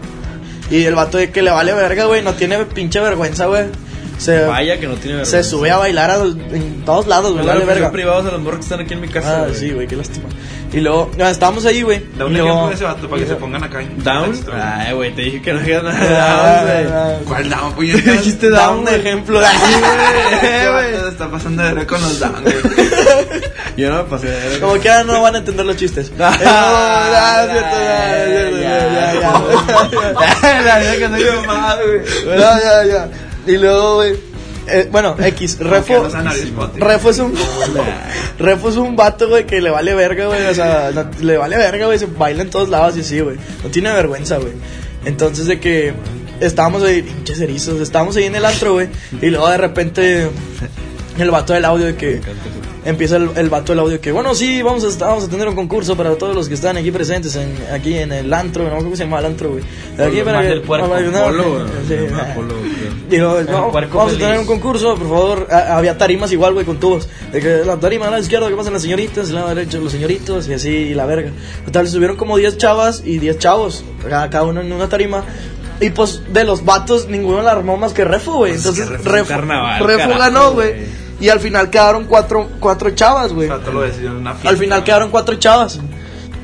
Y 0.73 0.87
el 0.87 0.95
vato 0.95 1.19
de 1.19 1.31
que 1.31 1.43
le 1.43 1.51
vale 1.51 1.75
verga, 1.75 2.07
güey. 2.07 2.23
No 2.23 2.33
tiene 2.33 2.65
pinche 2.65 2.99
vergüenza, 2.99 3.45
güey. 3.45 3.67
Se, 4.23 4.45
Vaya 4.45 4.79
que 4.79 4.87
no 4.87 4.95
tiene 4.95 5.17
vergüenza. 5.19 5.43
se 5.43 5.49
sube 5.51 5.71
a 5.71 5.77
bailar 5.79 6.11
a, 6.11 6.17
en 6.23 6.83
todos 6.85 7.07
lados, 7.07 7.33
güey. 7.33 7.45
Me 7.45 7.53
Vale 7.53 7.65
verga. 7.65 7.91
privados 7.91 8.27
a 8.27 8.31
los 8.31 8.41
morros 8.41 8.59
que 8.61 8.65
están 8.65 8.81
aquí 8.81 8.95
en 8.95 9.01
mi 9.01 9.09
casa. 9.09 9.39
Ah, 9.43 9.43
güey. 9.49 9.55
sí, 9.55 9.71
güey, 9.73 9.87
qué 9.87 9.97
lástima. 9.97 10.29
Y 10.73 10.81
luego, 10.81 11.11
ah, 11.21 11.29
estábamos 11.31 11.67
ahí, 11.67 11.83
güey. 11.83 12.03
Da 12.17 12.25
un 12.25 12.35
ejemplo 12.35 12.69
de 12.69 12.75
ese 12.75 12.85
vato 12.85 13.07
para 13.09 13.21
que 13.23 13.29
se 13.29 13.35
pongan 13.37 13.63
acá. 13.65 13.81
en 13.83 14.03
¿Down? 14.03 14.41
Ay, 14.55 14.95
güey, 14.95 15.15
te 15.15 15.23
dije 15.23 15.43
que 15.43 15.53
no 15.53 15.59
digas 15.61 15.83
nada 15.83 16.61
Ah, 16.61 16.65
de 16.65 16.85
Down, 16.85 16.85
güey. 16.85 16.95
ah, 16.95 17.19
¿Cuál 17.27 17.51
down, 17.51 17.71
Te 17.71 17.77
puñetas? 17.77 18.05
dijiste 18.25 18.49
Da 18.51 18.67
Down, 18.67 18.79
un 18.79 18.89
ejemplo. 18.89 19.41
Eh, 20.43 20.69
vato 20.73 20.73
güey. 20.73 21.01
se 21.03 21.09
está 21.09 21.29
pasando 21.31 21.63
de 21.63 21.75
ver 21.75 21.87
con 21.87 22.01
los 22.01 22.19
down, 22.21 22.43
güey. 22.43 22.55
Yo 23.77 23.91
no 23.91 23.97
me 23.99 24.05
pasé 24.05 24.29
de 24.29 24.49
verga. 24.49 24.67
Como 24.67 24.81
que 24.81 24.89
ahora 24.91 25.05
no 25.05 25.23
van 25.23 25.35
a 25.35 25.39
entender 25.39 25.67
los 25.67 25.77
chistes. 25.77 26.11
Ah, 26.19 26.37
Eh, 26.41 26.45
ah, 26.47 27.45
es 27.45 27.51
cierto, 27.53 28.63
ya, 28.63 28.71
ya, 28.71 29.21
ya, 29.21 29.21
ya. 29.21 30.63
La 30.63 30.79
vida 30.79 30.97
que 30.99 31.09
no 31.09 31.17
digo 31.17 31.43
más, 31.47 31.77
güey. 31.85 32.39
Ya, 32.39 32.59
ya, 32.61 32.85
ya. 32.87 33.09
Y 33.47 33.57
luego, 33.59 33.97
güey. 33.97 34.15
eh, 34.69 34.89
bueno, 34.91 35.17
X, 35.19 35.59
Refo. 35.59 36.09
Refo. 36.77 37.11
Es 37.11 37.19
un. 37.19 37.35
Refo 38.39 38.69
es 38.69 38.77
un 38.77 38.97
vato, 38.97 39.29
güey, 39.29 39.47
que 39.47 39.61
le 39.61 39.71
vale 39.71 39.95
verga, 39.95 40.27
güey. 40.27 40.47
O 40.47 40.55
sea, 40.55 40.91
no- 40.95 41.11
le 41.21 41.37
vale 41.37 41.57
verga, 41.57 41.87
güey. 41.87 41.99
Se 41.99 42.07
baila 42.07 42.43
en 42.43 42.51
todos 42.51 42.69
lados 42.69 42.97
y 42.97 43.01
así, 43.01 43.21
güey. 43.21 43.37
No 43.63 43.71
tiene 43.71 43.93
vergüenza, 43.93 44.37
güey. 44.39 44.53
Entonces, 45.05 45.47
de 45.47 45.59
que 45.59 45.93
estábamos 46.41 46.83
ahí, 46.85 47.03
pinches 47.03 47.41
erizos. 47.41 47.81
Estábamos 47.81 48.17
ahí 48.17 48.25
en 48.25 48.37
el 48.37 48.45
antro, 48.45 48.75
güey. 48.75 48.89
Y 49.21 49.27
luego 49.27 49.49
de 49.51 49.59
repente, 49.59 50.29
el 51.19 51.31
vato 51.31 51.53
del 51.53 51.65
audio 51.65 51.87
de 51.87 51.97
que. 51.97 52.21
Empieza 52.85 53.17
el, 53.17 53.31
el 53.37 53.49
vato 53.49 53.73
del 53.73 53.79
audio 53.79 54.01
que, 54.01 54.11
bueno, 54.11 54.35
sí, 54.35 54.61
vamos 54.61 54.83
a, 54.83 54.89
estar- 54.89 55.07
vamos 55.09 55.23
a 55.25 55.29
tener 55.29 55.47
un 55.49 55.55
concurso 55.55 55.97
para 55.97 56.17
todos 56.17 56.35
los 56.35 56.49
que 56.49 56.55
están 56.55 56.77
aquí 56.77 56.91
presentes, 56.91 57.37
en, 57.37 57.55
aquí 57.73 57.97
en 57.97 58.11
el 58.11 58.33
antro, 58.35 58.65
no 58.65 58.71
me 58.71 58.75
acuerdo 58.75 58.87
cómo 58.87 58.97
se 58.97 59.05
llama 59.05 59.21
el 59.21 59.27
antro, 59.27 59.51
güey. 59.53 59.63
Aquí 60.05 60.21
para 60.23 60.43
que- 60.43 60.61
puerco. 60.61 60.89
para 60.89 61.01
no, 61.03 61.23
Polo, 61.23 61.67
sí. 61.89 61.95
Polo. 62.35 62.55
Digo, 63.09 63.39
El 63.39 63.47
no, 63.47 63.71
vamos 63.71 63.95
a 63.95 64.05
feliz. 64.07 64.19
tener 64.19 64.39
un 64.41 64.47
concurso, 64.47 64.97
por 64.97 65.09
favor. 65.09 65.47
Ah, 65.51 65.77
había 65.77 65.97
tarimas 65.97 66.33
igual, 66.33 66.55
güey, 66.55 66.67
con 66.67 66.81
tubos. 66.81 67.09
De 67.31 67.41
que 67.41 67.63
la 67.65 67.77
tarima 67.79 68.09
a 68.09 68.11
la 68.11 68.19
izquierda, 68.19 68.49
que 68.49 68.55
pasan 68.57 68.73
las 68.73 68.83
señoritas, 68.83 69.31
y 69.31 69.33
la 69.33 69.47
derecha 69.55 69.79
los 69.79 69.93
señoritos, 69.93 70.49
y 70.49 70.55
así, 70.55 70.69
y 70.71 70.95
la 70.95 71.07
verga. 71.07 71.31
Total, 71.65 71.87
subieron 71.87 72.17
como 72.17 72.37
10 72.37 72.57
chavas 72.59 73.03
y 73.05 73.19
10 73.19 73.39
chavos, 73.39 73.85
cada 74.09 74.29
cada 74.31 74.45
uno 74.45 74.61
en 74.61 74.73
una 74.73 74.89
tarima. 74.89 75.25
Y 75.81 75.91
pues, 75.91 76.23
de 76.33 76.45
los 76.45 76.65
vatos, 76.65 77.09
ninguno 77.09 77.43
la 77.43 77.53
armó 77.53 77.77
más 77.77 77.93
que 77.93 78.05
Refo, 78.05 78.39
güey. 78.39 78.53
Pues 78.53 78.65
es 78.67 78.75
que 78.75 78.81
Entonces, 78.83 79.05
Refo 79.05 79.11
Refo, 79.17 79.29
carnaval, 79.29 79.85
Refo 79.85 79.99
carajo, 79.99 80.19
ganó, 80.19 80.53
güey. 80.53 81.02
Y 81.23 81.29
al 81.29 81.39
final 81.39 81.71
quedaron 81.71 82.07
cuatro, 82.07 82.49
cuatro 82.59 82.91
chavas, 82.91 83.33
güey. 83.33 83.49
Lo 83.49 83.55
una 84.17 84.33
fiesta. 84.33 84.49
Al 84.49 84.57
final 84.57 84.83
quedaron 84.83 85.11
cuatro 85.11 85.37
chavas. 85.37 85.79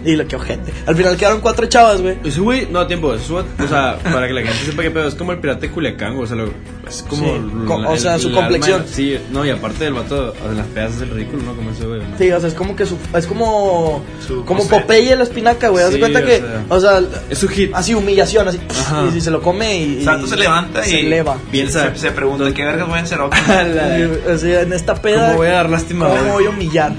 Y 0.08 0.16
lo 0.16 0.26
que 0.26 0.36
ojete. 0.36 0.72
Al 0.86 0.96
final 0.96 1.16
quedaron 1.16 1.40
cuatro 1.40 1.66
chavas, 1.66 2.00
güey. 2.00 2.16
Ese 2.24 2.40
güey, 2.40 2.66
no, 2.70 2.86
tiempo, 2.86 3.12
eso, 3.14 3.36
o 3.36 3.68
sea, 3.68 3.98
para 4.02 4.26
que 4.26 4.32
la 4.32 4.42
gente 4.42 4.58
sepa 4.64 4.82
qué 4.82 4.90
pedo, 4.90 5.06
es 5.08 5.14
como 5.14 5.32
el 5.32 5.38
pirata 5.38 5.60
de 5.60 5.70
Culiacán, 5.70 6.14
güey, 6.14 6.24
o 6.24 6.26
sea, 6.26 6.36
lo- 6.36 6.52
es 6.88 7.04
como... 7.06 7.26
Sí, 7.26 7.42
co- 7.66 7.74
o 7.76 7.96
sea, 7.98 8.18
su 8.18 8.28
alma- 8.28 8.40
complexión. 8.40 8.84
sí, 8.90 9.18
no, 9.30 9.44
y 9.44 9.50
aparte 9.50 9.84
del 9.84 9.92
vato, 9.92 10.30
o 10.30 10.44
sea, 10.46 10.52
las 10.54 10.66
pedazas 10.68 10.96
es 10.96 11.02
el 11.02 11.10
ridículo, 11.10 11.42
¿no? 11.42 11.54
Como 11.54 11.70
ese 11.70 11.84
güey. 11.86 12.00
¿no? 12.00 12.16
Sí, 12.16 12.30
o 12.32 12.40
sea, 12.40 12.48
es 12.48 12.54
como 12.54 12.74
que 12.74 12.86
su, 12.86 12.96
es 13.14 13.26
como 13.26 14.02
Su- 14.26 14.44
como 14.46 14.60
no 14.64 14.68
sé. 14.68 14.70
Popeye 14.80 15.14
la 15.14 15.24
espinaca, 15.24 15.68
güey. 15.68 15.84
Haz 15.84 15.90
de 15.90 15.96
Sí, 15.96 16.00
cuenta 16.00 16.20
o 16.20 16.24
que, 16.24 16.36
sea. 16.38 16.64
o 16.68 16.80
sea, 16.80 17.00
Es 17.28 17.38
su 17.38 17.48
hit. 17.48 17.70
así 17.74 17.92
humillación, 17.94 18.48
así. 18.48 18.58
Ajá. 18.70 19.04
Y 19.08 19.12
si 19.12 19.20
se 19.20 19.30
lo 19.30 19.42
come 19.42 19.76
y. 19.78 20.04
Se 20.26 20.36
levanta 20.36 20.86
y 20.86 20.90
se 20.90 21.00
eleva. 21.00 21.36
Piensa. 21.50 21.94
Se, 21.94 22.00
se 22.00 22.10
pregunta, 22.12 22.50
¿qué 22.54 22.64
vergas 22.64 22.88
voy 22.88 22.98
a 22.98 23.02
hacer 23.02 23.20
o 24.32 24.38
sea, 24.38 24.62
en 24.62 24.72
esta 24.72 24.94
peda. 24.94 25.26
¿Cómo 25.26 25.38
voy 25.38 25.48
a 25.48 25.52
dar 25.52 25.68
lástima, 25.70 26.08
¿Cómo 26.08 26.32
voy 26.32 26.46
a 26.46 26.50
humillar? 26.50 26.92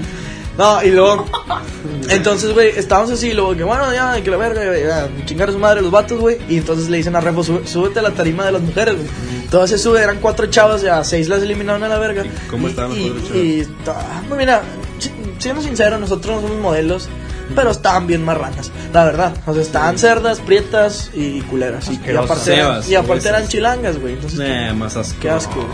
No, 0.58 0.82
y 0.82 0.90
luego. 0.90 1.24
Entonces, 2.08 2.52
güey, 2.52 2.70
estábamos 2.76 3.10
así, 3.12 3.28
y 3.28 3.32
luego 3.34 3.56
que 3.56 3.62
bueno, 3.64 3.92
ya, 3.94 4.20
que 4.22 4.30
la 4.30 4.36
verga, 4.36 4.62
ya, 4.78 5.08
chingar 5.24 5.48
a 5.48 5.52
su 5.52 5.58
madre 5.58 5.80
los 5.80 5.90
vatos, 5.90 6.18
güey. 6.20 6.38
Y 6.48 6.58
entonces 6.58 6.88
le 6.90 6.98
dicen 6.98 7.16
a 7.16 7.20
Refo, 7.20 7.42
"Sube- 7.42 7.66
súbete 7.66 8.00
a 8.00 8.02
la 8.02 8.10
tarima 8.10 8.44
de 8.44 8.52
las 8.52 8.62
mujeres, 8.62 8.96
güey. 8.96 9.08
Todas 9.50 9.70
se 9.70 9.78
sube, 9.78 10.02
eran 10.02 10.18
cuatro 10.20 10.46
chavas, 10.46 10.82
ya 10.82 11.02
seis 11.04 11.28
las 11.28 11.42
eliminaron 11.42 11.82
a 11.82 11.88
la 11.88 11.98
verga. 11.98 12.24
¿Y 12.24 12.30
cómo 12.50 12.68
estaban 12.68 12.90
las 12.90 13.00
y, 13.00 13.10
cuatro 13.10 13.36
y, 13.36 13.68
ah, 13.88 14.22
pues 14.28 14.38
mira, 14.38 14.62
si- 14.98 15.12
siendo 15.38 15.62
sincero, 15.62 15.98
nosotros 15.98 16.36
no 16.42 16.48
somos 16.48 16.62
modelos, 16.62 17.08
pero 17.54 17.70
estaban 17.70 18.06
bien 18.06 18.24
marranas, 18.24 18.70
la 18.92 19.04
verdad. 19.04 19.32
O 19.46 19.52
sea, 19.54 19.62
estaban 19.62 19.98
cerdas, 19.98 20.40
prietas 20.40 21.10
y 21.14 21.40
culeras. 21.42 21.88
Y, 21.90 22.00
y 22.06 22.16
aparte, 22.16 22.54
eran, 22.54 22.82
y 22.88 22.94
aparte 22.96 23.28
eran 23.28 23.48
chilangas, 23.48 23.98
güey. 23.98 24.14
Entonces, 24.14 24.38
Nah, 24.38 24.74
más 24.74 24.96
asco. 24.96 25.16
qué 25.20 25.30
asco. 25.30 25.54
güey. 25.54 25.66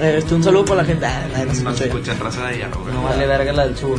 Este, 0.00 0.34
un 0.34 0.42
saludo 0.42 0.64
para 0.64 0.82
la 0.82 0.84
gente. 0.86 1.06
Ah, 1.06 1.22
No 1.44 1.52
se 1.52 1.58
escucha. 1.60 1.84
escucha 1.84 2.14
raza 2.14 2.40
de 2.46 2.54
allá, 2.54 2.68
güey. 2.74 2.94
No 2.94 3.02
vale 3.02 3.26
verga 3.26 3.52
la 3.52 3.66
del 3.66 3.76
sur. 3.76 3.98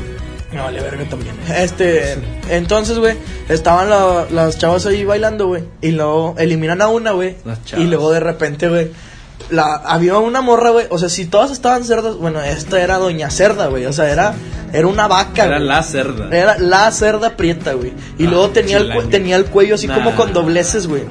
No, 0.51 0.63
vale 0.65 0.81
verga 0.81 1.03
también. 1.09 1.35
Este, 1.55 2.15
entonces, 2.49 2.99
güey, 2.99 3.15
estaban 3.49 3.89
la- 3.89 4.25
las 4.29 4.57
chavas 4.57 4.85
ahí 4.85 5.03
bailando, 5.05 5.47
güey. 5.47 5.63
Y 5.81 5.91
luego 5.91 6.35
eliminan 6.37 6.81
a 6.81 6.87
una, 6.89 7.11
güey. 7.11 7.37
Las 7.45 7.63
chavas. 7.65 7.85
Y 7.85 7.89
luego 7.89 8.11
de 8.11 8.19
repente, 8.19 8.69
güey, 8.69 8.91
la, 9.49 9.75
había 9.75 10.17
una 10.17 10.41
morra, 10.41 10.69
güey. 10.71 10.85
O 10.89 10.97
sea, 10.97 11.09
si 11.09 11.25
todas 11.25 11.51
estaban 11.51 11.83
cerdas, 11.85 12.15
bueno, 12.17 12.41
esta 12.41 12.81
era 12.81 12.97
Doña 12.97 13.29
Cerda, 13.31 13.67
güey. 13.67 13.85
O 13.85 13.93
sea, 13.93 14.11
era, 14.11 14.35
era 14.71 14.85
una 14.87 15.07
vaca, 15.07 15.45
Era 15.45 15.59
la 15.59 15.81
cerda. 15.81 16.29
Era 16.35 16.57
la 16.59 16.91
cerda 16.91 17.35
prieta, 17.35 17.73
güey. 17.73 17.93
Y 18.19 18.25
Ah, 18.27 18.29
luego 18.29 18.49
tenía 18.49 18.77
el, 18.77 19.09
tenía 19.09 19.35
el 19.37 19.45
cuello 19.45 19.73
así 19.75 19.87
como 19.87 20.15
con 20.15 20.33
dobleces, 20.33 20.85
güey. 20.87 21.03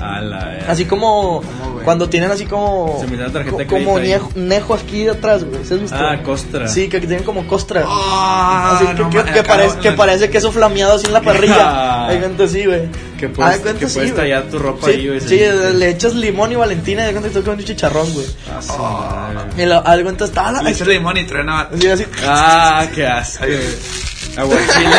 Así 0.68 0.84
como, 0.84 1.42
¿Cómo, 1.42 1.61
güey? 1.82 1.84
Cuando 1.84 2.08
tienen 2.08 2.30
así 2.30 2.46
como. 2.46 2.98
Se 3.00 3.06
me 3.06 3.16
da 3.16 3.26
la 3.26 3.32
tarjeta 3.32 3.56
de 3.56 3.66
co- 3.66 3.74
como 3.76 3.98
nejo, 3.98 4.30
nejo 4.34 4.74
aquí 4.74 5.08
atrás, 5.08 5.44
güey. 5.44 5.64
¿Sí 5.64 5.74
has 5.74 5.80
visto? 5.80 5.96
Ah, 5.98 6.18
costra. 6.22 6.68
Sí, 6.68 6.88
que 6.88 6.98
tienen 7.00 7.22
como 7.24 7.46
costra. 7.46 7.84
Ah, 7.86 8.74
Así 8.76 8.86
que, 8.86 9.02
no 9.02 9.10
que- 9.10 9.22
que 9.24 9.30
acá 9.40 9.42
parece, 9.44 9.78
que 9.78 9.92
parece 9.92 10.30
queso 10.30 10.50
flameado 10.52 10.94
así 10.94 11.06
en 11.06 11.12
la 11.12 11.20
parrilla. 11.22 12.06
Hay 12.08 12.20
gente 12.20 12.44
así, 12.44 12.64
güey. 12.66 12.88
Que 13.18 13.28
puedes, 13.28 13.58
cuenta, 13.60 13.78
que 13.78 13.88
sí, 13.88 13.94
puedes 14.00 14.16
tallar 14.16 14.42
tu 14.44 14.58
ropa 14.58 14.86
Sí, 14.88 14.92
ahí, 14.94 15.06
güey. 15.08 15.20
sí, 15.20 15.38
le 15.74 15.88
echas 15.90 16.14
limón 16.14 16.50
y 16.50 16.56
valentina 16.56 17.02
y 17.02 17.06
de 17.06 17.12
cuenta 17.12 17.28
que 17.28 17.38
estás 17.38 17.44
comiendo 17.44 17.62
un 17.62 17.66
chicharrón, 17.68 18.12
güey. 18.14 18.26
Ah, 18.52 18.60
su 18.60 18.72
madre. 18.78 19.62
Y 19.62 19.66
lo, 19.66 19.82
cuenta 20.02 20.24
estaba 20.24 20.50
la. 20.52 20.62
Le 20.62 20.70
echas 20.70 20.88
limón 20.88 21.16
y 21.18 21.24
truena. 21.24 21.68
Así, 21.72 21.88
así. 21.88 22.04
Ah, 22.26 22.84
qué 22.92 23.06
asco. 23.06 23.44
Aguachile. 24.36 24.96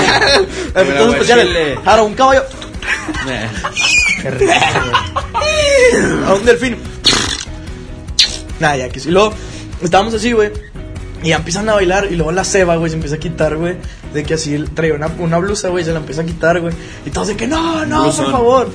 Efectos 0.76 1.14
especiales. 1.14 1.80
Ahora, 1.86 2.04
un 2.04 2.14
caballo. 2.14 2.44
Qué 4.22 4.30
rico, 4.32 4.46
güey. 4.46 5.33
A 6.26 6.34
un 6.34 6.46
delfín. 6.46 6.78
Nada, 8.60 8.78
ya 8.78 8.90
que 8.90 9.00
sí. 9.00 9.10
Luego, 9.10 9.34
estábamos 9.82 10.14
así, 10.14 10.32
güey. 10.32 10.52
Y 11.24 11.30
ya 11.30 11.38
empiezan 11.38 11.68
a 11.70 11.74
bailar. 11.74 12.08
Y 12.12 12.16
luego 12.16 12.32
la 12.32 12.44
ceba, 12.44 12.76
güey, 12.76 12.90
se 12.90 12.96
empieza 12.96 13.16
a 13.16 13.20
quitar, 13.20 13.58
güey. 13.58 13.76
De 14.14 14.24
que 14.24 14.36
así 14.36 14.58
traía 14.74 14.94
una, 14.94 15.08
una 15.20 15.38
blusa, 15.38 15.70
güey, 15.70 15.84
se 15.84 15.92
la 15.92 16.00
empieza 16.00 16.22
a 16.22 16.26
quitar, 16.26 16.60
güey. 16.60 16.74
Y 17.06 17.10
todos 17.10 17.30
de 17.30 17.36
que 17.36 17.48
no, 17.48 17.86
no, 17.86 18.04
Blusón. 18.04 18.26
por 18.26 18.34
favor. 18.34 18.72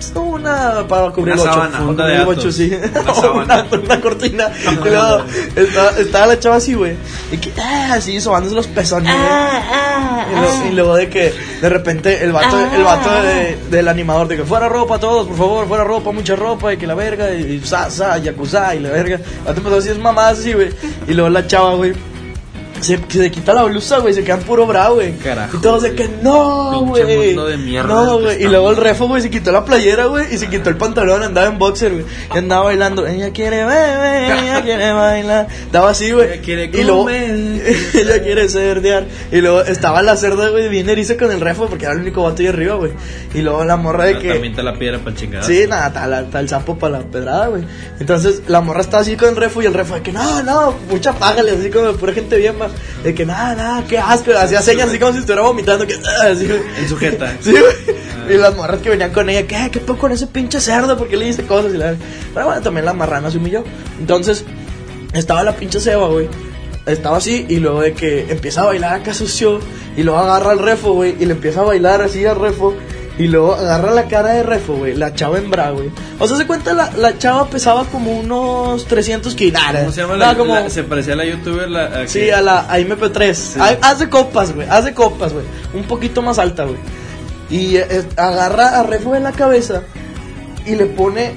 Es 0.00 0.12
una 0.14 0.86
para 0.88 1.10
cubrir 1.10 1.34
Una 1.34 1.42
el 1.42 1.48
para 1.50 1.78
cubrir 1.78 2.46
el 2.46 2.52
sí. 2.52 2.72
Una 2.74 3.14
sábana. 3.14 3.66
una, 3.70 3.78
una 3.84 4.00
cortina. 4.00 4.48
y 4.70 4.74
luego 4.88 5.24
estaba, 5.54 5.90
estaba 5.98 6.26
la 6.26 6.38
chava 6.38 6.56
así, 6.56 6.72
güey. 6.74 6.96
Y 7.30 7.36
que, 7.36 7.52
ah, 7.60 7.92
así, 7.94 8.18
sobándose 8.20 8.54
los 8.56 8.66
pezones, 8.66 9.12
güey. 9.14 10.32
Y, 10.32 10.40
luego, 10.40 10.64
y 10.66 10.70
luego 10.72 10.96
de 10.96 11.08
que 11.10 11.34
de 11.60 11.68
repente 11.68 12.24
el 12.24 12.32
vato, 12.32 12.58
el 12.58 12.82
vato 12.82 13.10
de- 13.22 13.58
del 13.70 13.88
animador 13.88 14.26
de 14.28 14.38
que 14.38 14.44
fuera 14.44 14.68
ropa 14.70 14.98
todos, 14.98 15.26
por 15.26 15.36
favor, 15.36 15.68
fuera 15.68 15.84
ropa, 15.84 16.12
mucha 16.12 16.34
ropa 16.34 16.72
y 16.72 16.76
que 16.78 16.86
la 16.86 16.94
verga 16.94 17.30
y, 17.34 17.54
y 17.54 17.60
sa, 17.66 17.90
sa, 17.90 18.16
yakuza 18.18 18.74
y 18.74 18.80
la 18.80 18.88
verga. 18.90 19.16
El 19.16 19.44
vato 19.44 19.58
empezó 19.58 19.74
a 19.74 19.80
decir 19.80 19.98
mamadas 19.98 20.38
así, 20.38 20.54
güey. 20.54 20.70
Y 21.08 21.12
luego 21.12 21.28
la 21.28 21.46
chava, 21.46 21.74
güey. 21.74 21.92
Se, 22.80 22.98
se 23.08 23.30
quita 23.30 23.52
la 23.54 23.64
blusa, 23.64 23.98
güey, 23.98 24.14
se 24.14 24.24
quedan 24.24 24.40
puro 24.40 24.66
bravo, 24.66 24.96
güey. 24.96 25.16
Carajo, 25.18 25.56
Y 25.56 25.60
todos 25.60 25.82
de 25.82 25.94
que 25.94 26.08
no, 26.22 26.80
güey. 26.86 27.26
mundo 27.28 27.46
de 27.46 27.56
mierda 27.56 27.88
No, 27.88 28.20
güey. 28.20 28.42
Y 28.42 28.48
luego 28.48 28.70
el 28.70 28.76
refo, 28.76 29.06
güey, 29.06 29.22
se 29.22 29.30
quitó 29.30 29.52
la 29.52 29.64
playera, 29.64 30.06
güey, 30.06 30.34
y 30.34 30.38
se 30.38 30.48
quitó 30.48 30.70
el 30.70 30.76
pantalón, 30.76 31.22
andaba 31.22 31.46
en 31.48 31.58
boxer, 31.58 31.92
güey. 31.92 32.04
Y 32.34 32.38
andaba 32.38 32.64
bailando. 32.64 33.06
Ella 33.06 33.30
quiere 33.32 33.64
beber, 33.64 34.32
ella 34.42 34.62
quiere 34.64 34.92
bailar. 34.92 35.48
Estaba 35.50 35.90
así, 35.90 36.10
güey. 36.12 36.32
Ella 36.32 36.42
quiere 36.42 36.64
Y 36.72 36.82
luego, 36.84 37.00
comer. 37.04 37.30
ella 37.94 38.22
quiere 38.22 38.48
cerdear. 38.48 39.06
Y 39.30 39.40
luego 39.40 39.60
estaba 39.62 40.02
la 40.02 40.16
cerda, 40.16 40.48
güey, 40.48 40.68
bien 40.68 40.88
eriza 40.88 41.16
con 41.16 41.30
el 41.30 41.40
refo, 41.40 41.66
porque 41.66 41.84
era 41.84 41.94
el 41.94 42.00
único 42.00 42.22
vato 42.22 42.40
ahí 42.42 42.48
arriba, 42.48 42.76
güey. 42.76 42.92
Y 43.34 43.42
luego 43.42 43.64
la 43.64 43.76
morra 43.76 44.04
de 44.04 44.14
Ah, 44.14 44.18
que. 44.18 44.28
También 44.28 44.52
está 44.52 44.62
la 44.62 44.78
piedra 44.78 44.98
para 44.98 45.14
chingar. 45.14 45.44
Sí, 45.44 45.64
nada, 45.68 45.88
está, 45.88 46.20
está 46.20 46.40
el 46.40 46.48
sapo 46.48 46.78
para 46.78 46.98
la 46.98 47.04
pedrada, 47.04 47.48
güey. 47.48 47.62
Entonces 48.00 48.42
la 48.48 48.60
morra 48.60 48.80
estaba 48.80 49.02
así 49.02 49.16
con 49.16 49.28
el 49.28 49.36
refo 49.36 49.60
y 49.62 49.66
el 49.66 49.74
refo 49.74 49.94
de 49.94 50.02
que 50.02 50.12
no, 50.12 50.42
no, 50.42 50.74
mucha 50.88 51.12
págale, 51.12 51.50
así 51.52 51.70
como 51.70 51.92
pura 51.92 52.12
gente 52.12 52.36
bien, 52.36 52.54
va. 52.60 52.69
De 53.02 53.14
que 53.14 53.24
nada, 53.24 53.54
nada, 53.54 53.84
qué 53.86 53.98
asco. 53.98 54.32
Hacía 54.36 54.62
señas 54.62 54.88
así 54.88 54.98
como 54.98 55.12
si 55.12 55.18
estuviera 55.18 55.42
vomitando, 55.42 55.86
que 55.86 55.94
ah, 55.94 56.28
así. 56.30 56.48
En 56.78 56.88
sujeta. 56.88 57.36
Sí, 57.40 57.52
güey. 57.52 58.34
Y 58.34 58.38
las 58.38 58.54
morras 58.54 58.80
que 58.80 58.90
venían 58.90 59.10
con 59.10 59.28
ella, 59.28 59.46
¿qué? 59.46 59.70
¿Qué 59.72 59.80
pedo 59.80 59.98
con 59.98 60.12
ese 60.12 60.26
pinche 60.26 60.60
cerdo? 60.60 60.96
Porque 60.96 61.16
le 61.16 61.26
dice 61.26 61.42
cosas 61.44 61.74
y 61.74 61.78
la. 61.78 61.96
Pero 62.32 62.46
bueno, 62.46 62.60
también 62.60 62.84
la 62.84 62.92
marrana 62.92 63.30
se 63.30 63.38
humilló. 63.38 63.64
Entonces, 63.98 64.44
estaba 65.12 65.42
la 65.42 65.56
pinche 65.56 65.80
ceba, 65.80 66.06
güey. 66.08 66.28
Estaba 66.86 67.16
así 67.16 67.46
y 67.48 67.56
luego 67.56 67.80
de 67.80 67.92
que 67.92 68.26
empieza 68.30 68.62
a 68.62 68.66
bailar 68.66 68.94
acá 68.94 69.14
sucio 69.14 69.60
y 69.96 70.02
luego 70.02 70.18
agarra 70.18 70.52
al 70.52 70.58
refo, 70.58 70.92
güey, 70.92 71.14
y 71.18 71.26
le 71.26 71.32
empieza 71.32 71.60
a 71.60 71.64
bailar 71.64 72.02
así 72.02 72.24
al 72.24 72.36
refo 72.36 72.74
y 73.22 73.28
luego 73.28 73.54
agarra 73.54 73.90
la 73.92 74.04
cara 74.08 74.32
de 74.32 74.42
refo, 74.42 74.74
güey, 74.74 74.94
la 74.96 75.14
chava 75.14 75.38
en 75.38 75.50
bra, 75.50 75.70
güey. 75.70 75.90
O 76.18 76.26
sea, 76.26 76.36
se 76.36 76.46
cuenta 76.46 76.72
la, 76.72 76.90
la 76.96 77.18
chava 77.18 77.48
pesaba 77.48 77.84
como 77.84 78.18
unos 78.18 78.86
300 78.86 79.34
kilos. 79.34 79.60
¿Cómo 79.78 79.92
se 79.92 80.00
llama 80.00 80.16
la, 80.16 80.36
como 80.36 80.54
la- 80.54 80.70
Se 80.70 80.82
parecía 80.84 81.12
a 81.12 81.16
la 81.16 81.24
youtuber. 81.26 81.68
La, 81.68 81.84
a 81.86 82.06
Sí, 82.08 82.20
que- 82.20 82.32
a 82.34 82.40
la 82.40 82.60
a 82.70 82.78
MP3. 82.78 83.56
Ha- 83.60 83.78
Haz 83.90 83.98
de 83.98 84.08
copas, 84.08 84.54
güey. 84.54 84.66
Haz 84.68 84.84
de 84.84 84.94
copas, 84.94 85.32
güey. 85.32 85.44
Un 85.74 85.84
poquito 85.84 86.22
más 86.22 86.38
alta, 86.38 86.64
güey. 86.64 86.78
Y 87.50 87.76
eh, 87.76 88.04
agarra 88.16 88.78
a 88.80 88.82
Refo 88.84 89.14
en 89.16 89.24
la 89.24 89.32
cabeza 89.32 89.82
y 90.66 90.74
le 90.76 90.86
pone 90.86 91.32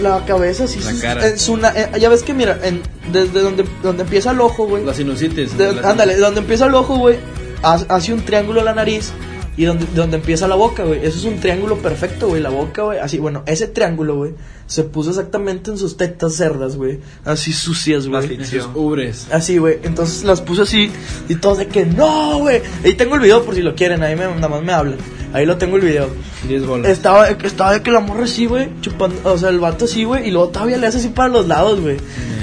la 0.00 0.24
cabeza 0.26 0.64
así. 0.64 0.80
La 0.80 0.92
cara. 1.00 1.26
en 1.26 1.38
su 1.38 1.56
na- 1.56 1.72
eh, 1.74 1.90
ya 1.98 2.08
ves 2.08 2.22
que, 2.22 2.34
mira, 2.34 2.58
en- 2.62 2.82
desde 3.12 3.40
donde, 3.40 3.64
donde 3.82 4.02
empieza 4.04 4.30
el 4.30 4.40
ojo, 4.40 4.66
güey. 4.66 4.84
La 4.84 4.94
sinusitis. 4.94 5.56
de- 5.58 5.72
La- 5.74 5.90
ándale, 5.90 6.16
donde 6.16 6.40
empieza 6.40 6.66
el 6.66 6.74
ojo, 6.74 6.96
güey. 6.96 7.16
ha- 7.62 7.84
Hace 7.88 8.12
un 8.12 8.24
triángulo 8.24 8.62
la 8.62 8.74
nariz. 8.74 9.10
Y 9.56 9.64
donde, 9.64 9.86
donde 9.94 10.18
empieza 10.18 10.46
la 10.46 10.54
boca, 10.54 10.84
güey. 10.84 11.00
Eso 11.04 11.18
es 11.18 11.24
un 11.24 11.40
triángulo 11.40 11.78
perfecto, 11.78 12.28
güey. 12.28 12.42
La 12.42 12.50
boca, 12.50 12.82
güey. 12.82 12.98
Así, 12.98 13.18
bueno, 13.18 13.42
ese 13.46 13.66
triángulo, 13.66 14.16
güey. 14.16 14.34
Se 14.66 14.84
puso 14.84 15.10
exactamente 15.10 15.70
en 15.70 15.78
sus 15.78 15.96
tetas 15.96 16.34
cerdas, 16.34 16.76
güey. 16.76 17.00
Así 17.24 17.52
sucias, 17.52 18.06
güey. 18.06 18.38
Ubres. 18.74 19.28
Así, 19.32 19.56
güey. 19.56 19.78
Entonces 19.82 20.24
las 20.24 20.42
puse 20.42 20.62
así. 20.62 20.90
Y 21.28 21.36
todos 21.36 21.58
de 21.58 21.68
que 21.68 21.86
no, 21.86 22.38
güey. 22.40 22.60
Ahí 22.84 22.94
tengo 22.94 23.14
el 23.14 23.22
video 23.22 23.44
por 23.44 23.54
si 23.54 23.62
lo 23.62 23.74
quieren. 23.74 24.02
Ahí 24.02 24.14
me, 24.14 24.26
nada 24.26 24.48
más 24.48 24.62
me 24.62 24.72
hablan. 24.72 24.98
Ahí 25.32 25.46
lo 25.46 25.56
tengo 25.56 25.76
el 25.76 25.82
video. 25.82 26.08
10 26.46 26.66
bolas. 26.66 26.90
Estaba, 26.90 27.28
estaba 27.28 27.72
de 27.72 27.82
que 27.82 27.90
la 27.90 28.00
morra 28.00 28.24
así, 28.24 28.44
güey. 28.44 28.68
Chupando. 28.82 29.16
O 29.24 29.38
sea, 29.38 29.48
el 29.48 29.60
vato 29.60 29.86
así, 29.86 30.04
güey. 30.04 30.28
Y 30.28 30.32
luego 30.32 30.48
todavía 30.48 30.76
le 30.76 30.86
hace 30.86 30.98
así 30.98 31.08
para 31.08 31.30
los 31.30 31.46
lados, 31.46 31.80
güey. 31.80 31.96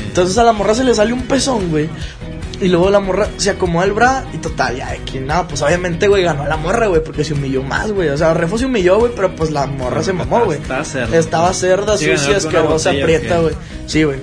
Entonces 0.07 0.37
a 0.37 0.43
la 0.43 0.53
morra 0.53 0.75
se 0.75 0.83
le 0.83 0.93
sale 0.93 1.11
un 1.11 1.23
pezón, 1.23 1.69
güey. 1.69 1.89
Y 2.61 2.67
luego 2.69 2.89
la 2.89 2.99
morra 2.99 3.27
se 3.37 3.49
acomoda 3.49 3.85
el 3.85 3.91
bra 3.93 4.25
y 4.33 4.37
total, 4.37 4.77
ya 4.77 4.91
de 4.91 4.99
que 4.99 5.19
nada, 5.19 5.47
pues 5.47 5.61
obviamente, 5.61 6.07
güey, 6.07 6.23
ganó 6.23 6.45
la 6.47 6.55
morra, 6.55 6.87
güey, 6.87 7.03
porque 7.03 7.23
se 7.25 7.33
humilló 7.33 7.61
más, 7.63 7.91
güey. 7.91 8.09
O 8.09 8.17
sea, 8.17 8.33
Refo 8.33 8.57
se 8.57 8.65
humilló, 8.67 8.99
güey, 8.99 9.11
pero 9.15 9.35
pues 9.35 9.51
la 9.51 9.65
morra 9.65 10.01
se 10.03 10.13
mamó, 10.13 10.45
güey. 10.45 10.59
Estaba 10.59 10.85
cerda. 10.85 11.17
Estaba 11.17 11.53
cerda, 11.53 11.97
Sí, 11.97 12.05
sucia, 12.15 12.37
asquerosa, 12.37 12.91
aprieta, 12.91 13.39
¿o 13.39 13.43
güey. 13.43 13.55
Sí, 13.87 14.03
güey. 14.03 14.19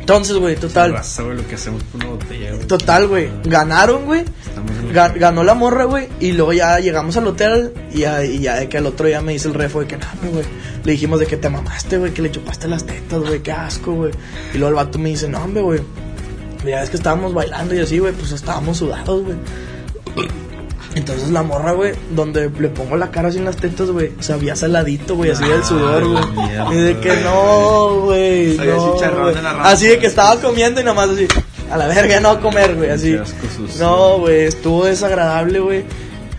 Entonces, 0.00 0.36
güey, 0.36 0.56
total. 0.56 0.92
Raza, 0.94 1.22
güey, 1.22 1.36
lo 1.36 1.46
que 1.46 1.54
hacemos 1.54 1.80
con 1.84 2.02
una 2.02 2.10
botella. 2.14 2.58
Total, 2.66 3.06
güey. 3.06 3.28
Ganaron, 3.44 4.04
güey. 4.06 4.24
Ga- 4.92 5.16
ganó 5.16 5.44
la 5.44 5.54
morra, 5.54 5.84
güey. 5.84 6.08
Y 6.18 6.32
luego 6.32 6.52
ya 6.52 6.80
llegamos 6.80 7.16
al 7.16 7.28
hotel. 7.28 7.72
Y 7.92 8.00
ya, 8.00 8.24
y 8.24 8.40
ya 8.40 8.56
de 8.56 8.68
que 8.68 8.78
al 8.78 8.86
otro 8.86 9.06
día 9.06 9.20
me 9.20 9.32
dice 9.32 9.46
el 9.46 9.54
refo 9.54 9.78
de 9.78 9.86
que 9.86 9.96
nada, 9.98 10.12
güey. 10.24 10.44
Le 10.84 10.92
dijimos 10.92 11.20
de 11.20 11.26
que 11.26 11.36
te 11.36 11.48
mamaste, 11.48 11.98
güey. 11.98 12.12
Que 12.12 12.20
le 12.22 12.32
chupaste 12.32 12.66
las 12.66 12.84
tetas, 12.84 13.20
güey. 13.20 13.38
Qué 13.44 13.52
asco, 13.52 13.92
güey. 13.92 14.10
Y 14.52 14.58
luego 14.58 14.70
el 14.70 14.74
vato 14.84 14.98
me 14.98 15.10
dice, 15.10 15.28
no, 15.28 15.44
hombre, 15.44 15.62
güey. 15.62 15.80
Ya 16.64 16.82
es 16.82 16.90
que 16.90 16.96
estábamos 16.96 17.34
bailando 17.34 17.74
y 17.74 17.80
así, 17.80 17.98
güey. 17.98 18.12
Pues 18.12 18.32
estábamos 18.32 18.78
sudados, 18.78 19.24
güey. 19.24 19.36
Entonces 20.94 21.30
la 21.30 21.42
morra, 21.42 21.72
güey, 21.72 21.94
donde 22.14 22.50
le 22.50 22.68
pongo 22.68 22.96
la 22.96 23.10
cara 23.10 23.28
así 23.28 23.38
en 23.38 23.46
las 23.46 23.56
tetas, 23.56 23.90
güey, 23.90 24.12
sabía 24.20 24.54
saladito, 24.54 25.16
güey, 25.16 25.30
así 25.30 25.42
del 25.44 25.64
sudor, 25.64 26.06
güey. 26.06 26.22
Y 26.72 26.74
de 26.76 27.00
que 27.00 27.16
no, 27.22 28.00
güey. 28.02 28.58
No. 28.58 28.98
Así 29.62 29.86
de 29.86 29.98
que 29.98 30.06
estaba 30.06 30.38
comiendo 30.38 30.82
y 30.82 30.84
nomás 30.84 31.08
así, 31.08 31.26
a 31.70 31.78
la 31.78 31.86
verga, 31.86 32.20
no 32.20 32.38
comer, 32.42 32.74
güey, 32.74 32.90
así. 32.90 33.16
No, 33.78 34.18
güey, 34.18 34.44
estuvo 34.44 34.84
desagradable, 34.84 35.60
güey. 35.60 35.84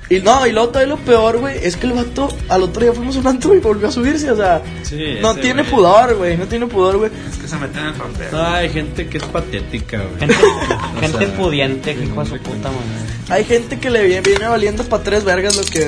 Y 0.10 0.20
no, 0.20 0.46
y 0.46 0.52
luego 0.52 0.68
todavía 0.70 0.96
lo 0.96 1.00
peor, 1.02 1.38
güey, 1.40 1.58
es 1.64 1.76
que 1.78 1.88
el 1.88 1.94
vato, 1.94 2.28
al 2.50 2.62
otro 2.64 2.84
día 2.84 2.94
fuimos 2.94 3.16
a 3.16 3.20
un 3.20 3.28
antro 3.28 3.56
y 3.56 3.60
volvió 3.60 3.88
a 3.88 3.92
subirse, 3.92 4.30
o 4.32 4.36
sea, 4.36 4.62
Sí, 4.84 5.18
no 5.22 5.32
ese 5.32 5.42
tiene 5.42 5.62
güey. 5.64 5.74
pudor, 5.74 6.16
güey, 6.16 6.38
no 6.38 6.46
tiene 6.46 6.68
pudor, 6.68 6.98
güey. 6.98 7.10
Es 7.32 7.38
que 7.38 7.48
se 7.48 7.56
meten 7.58 7.80
en 7.80 7.88
el 7.88 7.94
papel. 7.94 8.28
No, 8.32 8.42
hay 8.46 8.70
gente 8.70 9.08
que 9.08 9.18
es 9.18 9.24
patética, 9.24 9.98
güey. 10.04 10.20
Gente, 10.20 10.36
gente 11.00 11.18
sea, 11.26 11.36
pudiente, 11.38 11.92
hijo 11.94 12.24
de 12.24 12.30
su 12.30 12.38
puta 12.38 12.70
madre. 12.70 12.84
Hay 13.30 13.44
gente 13.46 13.80
que 13.80 13.90
le 13.90 14.04
viene, 14.04 14.22
viene 14.22 14.48
valiendo 14.48 14.84
para 14.84 15.02
tres 15.04 15.24
vergas 15.24 15.56
lo 15.56 15.64
que 15.64 15.88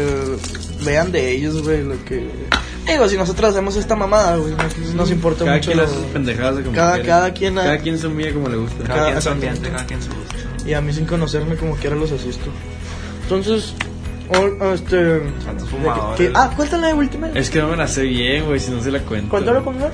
vean 0.84 1.11
de 1.11 1.32
ellos, 1.34 1.61
güey, 1.61 1.84
lo 1.84 2.03
que... 2.05 2.28
Digo, 2.88 3.09
si 3.09 3.18
nosotros 3.18 3.51
hacemos 3.51 3.76
esta 3.76 3.95
mamada, 3.95 4.38
güey, 4.38 4.53
no 4.53 4.93
nos 4.95 5.11
importa 5.11 5.43
Cada 5.43 5.57
mucho. 5.57 5.72
quien 5.72 5.84
lo- 5.86 6.07
pendejadas 6.13 6.55
de 6.57 6.63
como 6.63 6.76
Cada- 6.76 7.01
cada 7.03 7.34
quien 7.34 7.57
ha- 7.59 7.63
Cada 7.63 7.78
quien 7.80 7.99
se 7.99 8.07
humilla 8.07 8.34
como 8.34 8.47
le 8.47 8.57
gusta. 8.57 8.78
Cada 8.84 8.88
Cada- 8.88 9.05
quien 9.07 9.18
exacto. 9.18 9.32
ambiente, 9.47 9.70
cada 9.70 9.86
quien 9.86 10.01
su 10.01 10.09
gusto. 10.09 10.36
Y 10.68 10.74
a 10.74 10.82
mí 10.82 10.93
sin 10.93 11.05
conocerme 11.05 11.55
como 11.57 11.76
quiera 11.76 11.95
los 11.95 12.11
asusto. 12.11 12.45
Entonces, 13.24 13.74
o- 14.30 14.73
este... 14.73 15.21
Que- 16.17 16.26
que- 16.28 16.32
ah, 16.36 16.51
cuéntala 16.55 16.88
de 16.88 16.93
última. 16.93 17.30
Es 17.30 17.49
que 17.49 17.59
no 17.59 17.67
me 17.69 17.78
la 17.78 17.88
sé 17.88 18.03
bien, 18.03 18.45
güey, 18.45 18.59
si 18.59 18.71
no 18.71 18.82
se 18.82 18.91
la 18.91 18.99
cuento. 18.99 19.30
Cuéntalo 19.30 19.63
conmigo. 19.63 19.89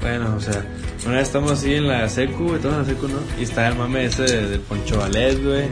Bueno, 0.00 0.34
o 0.36 0.40
sea, 0.40 0.64
una 1.06 1.16
vez 1.16 1.28
estamos 1.28 1.52
así 1.52 1.74
en 1.74 1.88
la 1.88 2.08
secu, 2.08 2.44
güey, 2.48 2.60
todos 2.60 2.74
en 2.74 2.80
la 2.82 2.86
secu, 2.86 3.08
¿no? 3.08 3.18
Y 3.38 3.44
está 3.44 3.68
el 3.68 3.76
mame 3.76 4.04
ese 4.06 4.22
de- 4.22 4.48
del 4.48 4.60
Poncho 4.60 4.98
Valés, 4.98 5.42
güey. 5.42 5.64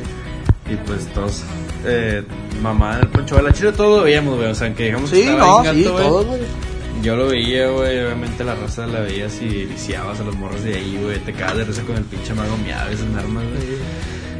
Y 0.70 0.76
pues 0.86 1.06
todos, 1.12 1.42
eh, 1.84 2.22
mamá 2.62 2.96
del 2.98 3.08
Poncho 3.08 3.34
Valés. 3.36 3.54
Chile 3.58 3.72
todo 3.72 3.98
lo 3.98 4.04
veíamos, 4.04 4.36
güey, 4.36 4.48
o 4.48 4.54
sea, 4.54 4.72
que 4.74 4.84
digamos 4.86 5.10
que 5.10 5.16
Sí, 5.16 5.22
estaba 5.22 5.38
no, 5.46 5.62
bien 5.62 5.74
sí, 5.74 5.84
gato, 5.84 6.24
güey. 6.24 6.40
Yo 7.02 7.16
lo 7.16 7.26
veía, 7.26 7.68
güey, 7.68 7.98
obviamente 8.04 8.44
la 8.44 8.54
raza 8.54 8.86
la 8.86 9.00
veías 9.00 9.42
y 9.42 9.66
lisiabas 9.66 10.20
a 10.20 10.24
los 10.24 10.36
morros 10.36 10.62
de 10.62 10.74
ahí, 10.76 10.98
güey. 11.02 11.18
Te 11.18 11.32
cagas 11.32 11.56
de 11.58 11.64
risa 11.64 11.82
con 11.82 11.96
el 11.96 12.04
pinche 12.04 12.32
mago 12.32 12.56
miado 12.58 12.90
esas 12.90 13.06
armas, 13.18 13.42
güey. 13.44 13.78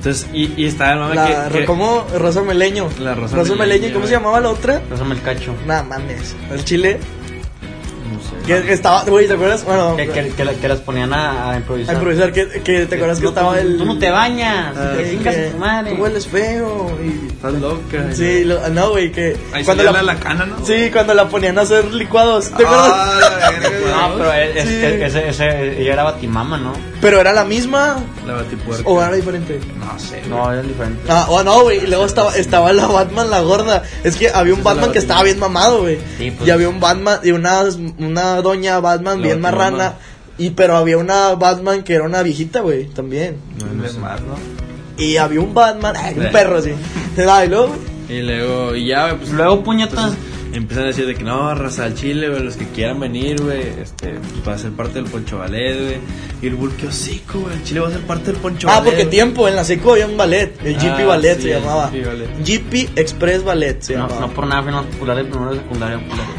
Entonces, 0.02 0.26
y, 0.32 0.52
y 0.60 0.66
estaba 0.66 0.94
el 0.94 0.98
mame 0.98 1.14
La, 1.14 1.48
que, 1.52 1.58
que- 1.60 1.64
¿Cómo? 1.64 2.04
Rosa 2.18 2.42
Meleño. 2.42 2.88
La 2.98 3.14
Rosa 3.14 3.36
Meleño. 3.36 3.56
Meleño, 3.56 3.88
¿Y 3.88 3.92
cómo 3.92 4.06
se 4.06 4.12
llamaba 4.12 4.40
la 4.40 4.50
otra? 4.50 4.80
Pásame 4.90 5.14
el 5.14 5.22
cacho. 5.22 5.54
Nada 5.64 5.84
mames. 5.84 6.34
El 6.50 6.64
chile. 6.64 6.98
No 8.12 8.20
sé. 8.20 8.46
Que, 8.46 8.62
que 8.62 8.72
estaba, 8.72 9.04
güey, 9.04 9.26
¿te 9.26 9.34
acuerdas? 9.34 9.64
Bueno, 9.64 9.96
Que, 9.96 10.08
que, 10.08 10.28
que, 10.30 10.44
que 10.56 10.68
las 10.68 10.78
ponían 10.80 11.12
a, 11.12 11.48
a 11.48 11.52
a 11.52 11.56
improvisar. 11.56 11.94
improvisar, 11.94 12.32
que, 12.32 12.48
que 12.62 12.86
te 12.86 12.94
acuerdas 12.96 13.18
que 13.18 13.24
Tú- 13.24 13.28
estaba 13.30 13.58
el. 13.60 13.76
Tú 13.78 13.84
no 13.84 13.98
te 13.98 14.10
bañas, 14.10 14.76
Ah, 14.76 14.92
te 14.96 15.16
que 15.18 15.28
a 15.28 15.50
tu 15.52 15.58
madre. 15.58 15.92
Tú 15.94 16.02
hueles 16.02 16.26
feo. 16.26 16.98
Y, 17.02 17.28
Estás 17.32 17.52
loca. 17.54 18.06
sí, 18.14 18.44
lo- 18.44 18.68
no, 18.70 18.90
güey, 18.90 19.10
que. 19.12 19.36
Ahí 19.52 19.64
cuando 19.64 19.82
la, 19.84 19.92
la 19.92 20.02
lacana, 20.02 20.46
¿no? 20.46 20.64
Sí, 20.64 20.90
cuando 20.92 21.14
la 21.14 21.28
ponían 21.28 21.58
a 21.58 21.62
hacer 21.62 21.92
licuados. 21.92 22.50
¿Te 22.50 22.64
acuerdas? 22.64 22.92
Ah. 22.94 23.50
No, 24.08 24.18
pero 24.18 24.32
es, 24.32 24.56
es- 24.56 24.68
Sí. 24.68 24.78
ese, 25.02 25.28
ese, 25.28 25.82
ella 25.82 25.92
era 25.94 26.02
Batimama, 26.04 26.56
¿no? 26.58 26.72
Pero 27.00 27.20
era 27.20 27.32
la 27.32 27.44
misma 27.44 27.96
La 28.26 28.34
batipuerca. 28.34 28.88
o 28.88 29.02
era 29.02 29.12
diferente. 29.14 29.58
No 29.78 29.98
sé. 29.98 30.22
No, 30.28 30.52
era 30.52 30.62
diferente. 30.62 31.02
Ah, 31.08 31.26
o 31.28 31.42
no, 31.42 31.62
güey. 31.62 31.78
Y 31.84 31.86
luego 31.88 32.06
estaba, 32.06 32.34
estaba 32.36 32.72
la 32.72 32.86
Batman, 32.86 33.28
la 33.30 33.40
gorda. 33.40 33.82
Es 34.04 34.16
que 34.16 34.30
había 34.30 34.54
un 34.54 34.62
Batman 34.62 34.92
que 34.92 34.98
estaba 35.00 35.22
bien 35.24 35.38
mamado, 35.40 35.82
güey. 35.82 35.98
Sí, 36.18 36.30
pues. 36.30 36.48
Y 36.48 36.50
había 36.52 36.68
un 36.68 36.78
Batman 36.80 37.18
y 37.24 37.32
una, 37.32 37.64
una 38.04 38.40
doña 38.42 38.78
Batman 38.80 39.20
La 39.20 39.26
bien 39.26 39.40
marrana. 39.40 39.94
Y 40.38 40.50
pero 40.50 40.76
había 40.76 40.96
una 40.98 41.34
Batman 41.34 41.82
que 41.82 41.94
era 41.94 42.04
una 42.04 42.22
viejita, 42.22 42.60
güey, 42.60 42.86
también. 42.86 43.36
No, 43.60 43.66
no 43.72 43.84
Es 43.84 43.92
sé. 43.92 43.98
más, 43.98 44.20
¿no? 44.22 44.34
Y 44.96 45.16
había 45.16 45.40
un 45.40 45.52
Batman, 45.54 45.94
ay, 45.96 46.14
un 46.16 46.22
Sí. 46.24 46.28
perro 46.32 46.58
así. 46.58 46.72
Ah, 47.28 47.44
y 47.44 47.48
luego, 47.48 47.68
güey, 47.68 48.18
Y 48.18 48.22
luego, 48.22 48.74
y 48.76 48.86
ya, 48.86 49.14
pues. 49.16 49.30
Luego, 49.30 49.62
puñetas. 49.62 49.92
entonces, 49.98 50.18
empiezan 50.54 50.84
a 50.84 50.86
decir 50.88 51.06
de 51.06 51.14
que 51.14 51.22
no, 51.24 51.54
raza 51.54 51.84
al 51.84 51.94
chile, 51.94 52.28
güey, 52.28 52.42
los 52.42 52.56
que 52.56 52.66
quieran 52.68 52.98
venir, 53.00 53.40
güey, 53.42 53.60
este, 53.82 54.14
pues 54.14 54.48
va 54.48 54.54
a 54.54 54.58
ser 54.58 54.72
parte 54.72 54.94
del 54.94 55.04
Poncho 55.04 55.38
Ballet, 55.38 55.78
güey. 55.82 55.96
Y 56.42 56.46
el 56.48 56.54
bull, 56.56 56.72
qué 56.76 56.88
hocico, 56.88 57.40
güey, 57.40 57.54
el 57.54 57.62
chile 57.62 57.80
va 57.80 57.88
a 57.88 57.92
ser 57.92 58.00
parte 58.02 58.32
del 58.32 58.40
Poncho 58.40 58.68
Ah, 58.68 58.78
Ballet. 58.80 58.90
porque 58.90 59.04
tiempo, 59.06 59.48
en 59.48 59.56
la 59.56 59.64
seco 59.64 59.92
había 59.92 60.06
un 60.06 60.16
ballet. 60.16 60.54
El 60.64 60.74
GP 60.76 61.02
Ah, 61.02 61.06
Ballet 61.06 61.36
sí, 61.36 61.42
se 61.42 61.48
llamaba. 61.60 61.90
GP 61.90 62.06
Ballet. 62.06 62.44
GP 62.44 62.90
Express 63.00 63.44
Ballet 63.44 63.80
se 63.82 63.96
No, 63.96 64.08
llamaba. 64.08 64.26
no 64.26 64.32
por 64.34 64.46
nada 64.46 64.62
fuimos 64.62 64.86
populares 64.86 65.26
primero 65.26 65.52
de 65.52 65.58
secundaria 65.58 65.98
populares. 65.98 66.34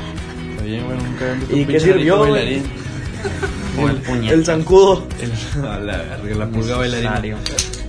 Güey, 0.81 0.97
nunca 0.97 1.33
visto 1.33 1.55
¿Y 1.55 1.59
un 1.59 1.65
qué 1.65 1.73
pinche 1.73 1.79
sirvió, 1.79 2.17
güey? 2.17 2.31
bailarín. 2.31 2.63
O 3.81 3.89
el 3.89 3.95
puñet. 3.97 4.31
El 4.33 4.45
zancudo. 4.45 5.07
El- 5.19 5.63
a 5.65 5.79
la 5.79 5.97
verga, 5.97 6.35
la 6.35 6.47
pulga 6.47 6.77
bailarina. 6.77 7.09
Necesario. 7.19 7.37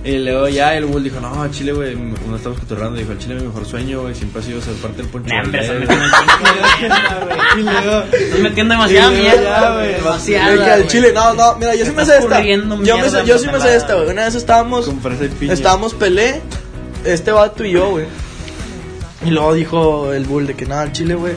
Y 0.03 0.17
luego 0.19 0.47
ya 0.47 0.75
el 0.75 0.85
Bull 0.85 1.03
dijo, 1.03 1.19
no, 1.19 1.47
Chile, 1.51 1.73
güey, 1.73 1.95
no 1.95 2.35
estamos 2.35 2.59
cotorrando. 2.59 2.97
Dijo, 2.97 3.11
el 3.11 3.17
Chile 3.19 3.35
es 3.35 3.41
mi 3.41 3.47
mejor 3.47 3.65
sueño, 3.65 4.01
güey, 4.01 4.13
siempre 4.15 4.41
ha 4.41 4.45
sido 4.45 4.61
ser 4.61 4.73
parte 4.75 4.97
del 4.97 5.07
Poncho 5.07 5.33
Nah, 5.33 5.41
hombre, 5.43 5.67
Ballet. 5.67 5.81
estás 5.83 5.99
metiendo 5.99 6.95
Y 7.57 7.61
luego... 7.63 8.03
Estás 8.13 8.39
metiendo 8.39 8.73
demasiada 8.75 9.09
mierda, 9.11 9.73
güey. 9.73 9.85
güey, 9.87 9.95
Demasiada. 9.95 10.51
El 10.53 10.59
güey. 10.79 10.87
chile, 10.87 11.11
no, 11.13 11.33
no, 11.33 11.55
mira, 11.57 11.75
yo 11.75 11.85
sí 11.85 11.91
me 11.91 12.01
Estás 12.03 12.17
sé 12.17 12.23
esta. 12.23 12.41
Yo, 12.43 12.67
me 12.67 12.77
mierda 12.83 13.09
sé, 13.21 13.25
yo 13.27 13.37
sí 13.39 13.45
me 13.47 13.51
sé 13.53 13.57
pelada, 13.59 13.75
esta, 13.75 13.95
güey. 13.95 14.09
Una 14.09 14.25
vez 14.25 14.35
estábamos, 14.35 14.85
Con 14.85 15.01
fresa 15.01 15.25
y 15.25 15.29
piña. 15.29 15.53
estábamos 15.53 15.93
pelé, 15.95 16.41
este 17.03 17.31
vato 17.31 17.63
y 17.65 17.71
yo, 17.71 17.89
güey. 17.91 18.05
Y 19.25 19.29
luego 19.31 19.53
dijo 19.53 20.13
el 20.13 20.25
bull 20.25 20.45
de 20.47 20.53
que 20.55 20.65
nada, 20.65 20.83
el 20.83 20.91
chile, 20.91 21.15
güey. 21.15 21.33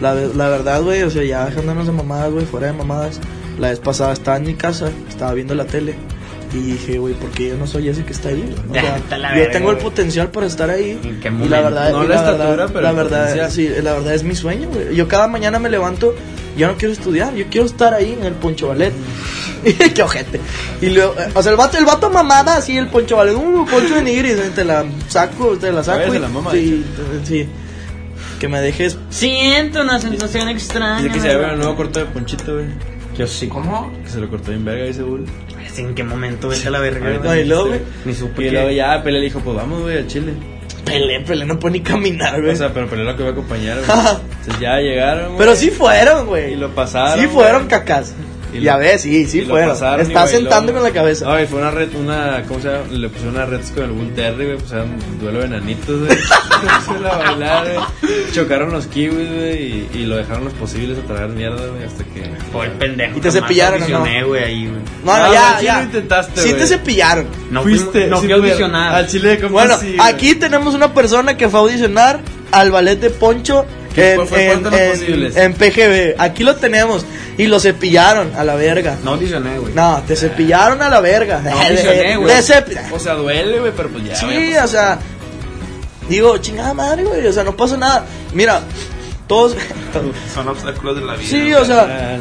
La, 0.00 0.14
la 0.14 0.48
verdad, 0.48 0.82
güey, 0.82 1.02
o 1.02 1.10
sea, 1.10 1.22
ya 1.24 1.46
dejándonos 1.46 1.86
de 1.86 1.92
mamadas, 1.92 2.32
güey, 2.32 2.46
fuera 2.46 2.68
de 2.68 2.72
mamadas. 2.72 3.20
La 3.58 3.68
vez 3.70 3.78
pasada 3.80 4.12
estaba 4.12 4.38
en 4.38 4.44
mi 4.44 4.54
casa, 4.54 4.90
estaba 5.08 5.34
viendo 5.34 5.54
la 5.54 5.66
tele. 5.66 5.94
Y 6.52 6.72
dije, 6.72 6.98
güey, 6.98 7.14
porque 7.14 7.48
yo 7.50 7.56
no 7.56 7.66
soy 7.66 7.88
ese 7.88 8.04
que 8.04 8.12
está 8.12 8.30
ahí. 8.30 8.54
O 8.68 8.72
sea, 8.74 8.98
yo 9.10 9.16
verga, 9.20 9.52
tengo 9.52 9.70
el 9.70 9.76
potencial 9.76 10.30
para 10.30 10.46
estar 10.46 10.68
ahí. 10.70 10.98
¿En 11.04 11.20
qué 11.20 11.28
Y 11.28 11.48
la 11.48 11.60
verdad, 11.60 11.92
No 11.92 12.02
la 12.02 12.08
la 12.08 12.14
estatura, 12.16 12.44
verdad, 12.50 12.70
pero 12.72 12.80
la 12.80 12.92
verdad, 12.92 13.50
sí, 13.50 13.68
la 13.82 13.92
verdad 13.92 14.14
es 14.14 14.24
mi 14.24 14.34
sueño, 14.34 14.68
güey. 14.68 14.96
Yo 14.96 15.06
cada 15.06 15.28
mañana 15.28 15.58
me 15.60 15.68
levanto, 15.70 16.14
yo 16.56 16.66
no 16.66 16.76
quiero 16.76 16.92
estudiar, 16.92 17.34
yo 17.34 17.44
quiero 17.50 17.66
estar 17.66 17.94
ahí 17.94 18.16
en 18.18 18.24
el 18.24 18.32
Poncho 18.32 18.68
Ballet. 18.68 18.92
Qué 19.94 20.02
ojete. 20.02 20.40
Y 20.80 20.86
luego, 20.86 21.14
eh, 21.18 21.28
o 21.34 21.42
sea, 21.42 21.52
el 21.52 21.58
vato, 21.58 21.78
el 21.78 21.84
vato 21.84 22.10
mamada 22.10 22.56
así, 22.56 22.76
el 22.76 22.88
Poncho 22.88 23.16
Ballet, 23.16 23.36
uh, 23.36 23.66
Poncho 23.70 23.94
de 23.94 24.02
Nigris, 24.02 24.36
te 24.54 24.64
la 24.64 24.84
saco, 25.08 25.56
te 25.56 25.70
la 25.70 25.84
saco. 25.84 26.12
Y- 26.14 26.18
la 26.18 26.28
mama, 26.28 26.50
sí, 26.50 26.84
sí. 27.24 27.46
Que 28.40 28.48
me 28.48 28.60
dejes. 28.60 28.98
Siento 29.10 29.82
una 29.82 30.00
sensación 30.00 30.48
extraña. 30.48 31.02
Dice 31.02 31.12
que 31.14 31.20
se 31.20 31.36
ve 31.36 31.50
el 31.52 31.58
nuevo 31.58 31.76
corte 31.76 32.00
de 32.00 32.06
Ponchito, 32.06 32.54
güey. 32.54 32.66
Yo 33.16 33.26
sí. 33.26 33.46
¿Cómo? 33.48 33.92
Que 34.02 34.08
se 34.10 34.18
lo 34.18 34.28
cortó 34.30 34.50
bien 34.50 34.64
verga, 34.64 34.84
dice 34.86 35.02
Bull. 35.02 35.26
¿En 35.76 35.94
qué 35.94 36.02
momento 36.02 36.48
vete 36.48 36.66
a 36.66 36.70
la 36.70 36.80
verga? 36.80 37.18
No, 37.22 37.36
y 37.36 37.44
luego, 37.44 37.66
güey. 37.68 37.80
Ni 38.04 38.14
supe 38.14 38.42
Y 38.42 38.44
que- 38.46 38.52
luego 38.52 38.70
ya 38.70 39.02
Pelé 39.02 39.18
le 39.18 39.24
dijo, 39.26 39.40
pues 39.40 39.54
vamos, 39.56 39.82
güey, 39.82 39.98
al 39.98 40.06
Chile. 40.08 40.32
Pelé, 40.84 41.20
Pelé 41.20 41.44
no 41.44 41.58
puede 41.58 41.74
ni 41.74 41.80
caminar, 41.80 42.40
güey. 42.40 42.52
O 42.52 42.56
sea, 42.56 42.72
pero 42.72 42.88
Pelé 42.88 43.04
lo 43.04 43.14
que 43.14 43.22
iba 43.22 43.30
a 43.30 43.32
acompañar, 43.34 43.76
güey. 43.86 43.98
Entonces 44.40 44.58
ya 44.60 44.78
llegaron, 44.78 45.26
güey. 45.26 45.38
Pero 45.38 45.54
sí 45.54 45.70
fueron, 45.70 46.26
güey. 46.26 46.54
Y 46.54 46.56
lo 46.56 46.74
pasaron, 46.74 47.20
Sí 47.20 47.26
güey. 47.26 47.34
fueron 47.36 47.66
cacas. 47.68 48.14
Y 48.52 48.60
Ya 48.60 48.76
ves, 48.76 49.02
sí, 49.02 49.26
sí 49.26 49.40
y 49.40 49.44
fueron. 49.46 49.70
pasaron 49.70 50.06
y 50.06 50.08
Está 50.08 50.24
bailó, 50.24 50.38
sentando 50.38 50.72
con 50.72 50.82
la 50.82 50.90
cabeza. 50.90 51.24
Ay, 51.32 51.46
fue 51.46 51.60
una 51.60 51.70
red, 51.70 51.88
una, 51.94 52.42
¿cómo 52.48 52.60
se 52.60 52.68
llama? 52.68 52.84
Le 52.90 53.08
pusieron 53.08 53.34
una 53.36 53.46
red 53.46 53.60
con 53.74 53.84
el 53.84 53.90
Bull 53.92 54.12
Terry, 54.14 54.44
güey, 54.46 54.56
pues 54.58 54.72
era 54.72 54.82
un 54.84 55.18
duelo 55.20 55.38
de 55.40 55.44
enanitos, 55.46 55.98
güey. 56.00 56.18
Se 56.86 56.98
la 57.00 57.16
bailar, 57.16 57.66
güey. 58.00 58.32
Chocaron 58.32 58.72
los 58.72 58.86
kiwis, 58.86 59.28
güey, 59.28 59.62
y, 59.62 59.90
y 59.94 60.04
lo 60.06 60.16
dejaron 60.16 60.44
los 60.44 60.54
posibles 60.54 60.98
a 60.98 61.02
tragar 61.02 61.28
mierda, 61.30 61.66
güey, 61.66 61.84
hasta 61.84 62.04
que... 62.04 62.22
Por 62.52 62.64
el 62.66 62.72
pendejo. 62.72 63.18
¿Y 63.18 63.20
te 63.20 63.30
cepillaron 63.30 63.90
no? 63.90 64.04
güey, 64.26 64.44
ahí, 64.44 64.66
güey. 64.68 64.80
No, 65.04 65.16
no, 65.16 65.26
No, 65.28 65.32
ya, 65.32 65.56
sí 65.58 65.64
ya. 65.66 65.76
lo 65.78 65.82
intentaste, 65.84 66.40
Sí 66.40 66.52
te 66.54 66.66
cepillaron. 66.66 67.26
No 67.50 67.62
Fuiste, 67.62 68.00
fui, 68.02 68.10
no 68.10 68.16
fui 68.18 68.32
a 68.32 68.36
fue. 68.36 68.46
audicionar. 68.46 68.94
Al 68.94 69.06
Chile, 69.06 69.38
¿cómo 69.40 69.52
Bueno, 69.52 69.76
aquí 70.00 70.34
tenemos 70.34 70.74
una 70.74 70.92
persona 70.92 71.36
que 71.36 71.48
fue 71.48 71.60
a 71.60 71.62
audicionar 71.62 72.20
al 72.52 72.70
ballet 72.70 72.96
de 73.00 73.10
Poncho 73.10 73.64
¿Qué 73.64 73.79
en, 73.96 74.26
fue- 74.26 75.70
PGB. 75.70 76.14
Aquí 76.20 76.44
lo 76.44 76.56
tenemos. 76.56 77.04
Y 77.36 77.46
lo 77.46 77.58
cepillaron 77.58 78.34
a 78.36 78.44
la 78.44 78.54
verga. 78.54 78.98
No 79.02 79.12
audicioné, 79.12 79.58
güey. 79.58 79.72
No, 79.74 80.02
te 80.06 80.14
cepillaron 80.14 80.82
a 80.82 80.88
la 80.88 81.00
verga. 81.00 81.40
No 81.42 81.50
audicioné, 81.60 82.16
güey. 82.16 82.34
O 82.92 82.98
sea, 82.98 83.14
duele, 83.14 83.60
güey, 83.60 83.72
pero 83.76 83.88
pues 83.88 84.04
ya, 84.04 84.26
güey, 84.26 84.50
Sí, 84.50 84.56
o 84.56 84.66
sea. 84.66 84.98
Digo, 86.08 86.36
chingada 86.38 86.74
madre, 86.74 87.04
güey. 87.04 87.26
O 87.26 87.32
sea, 87.32 87.44
no 87.44 87.56
pasa 87.56 87.76
nada. 87.76 88.04
Mira, 88.34 88.60
todos. 89.26 89.56
Son 90.34 90.48
obstáculos 90.48 90.96
de 90.96 91.02
la 91.02 91.14
vida. 91.14 91.28
Sí, 91.28 91.52
o 91.54 91.64
sea, 91.64 92.18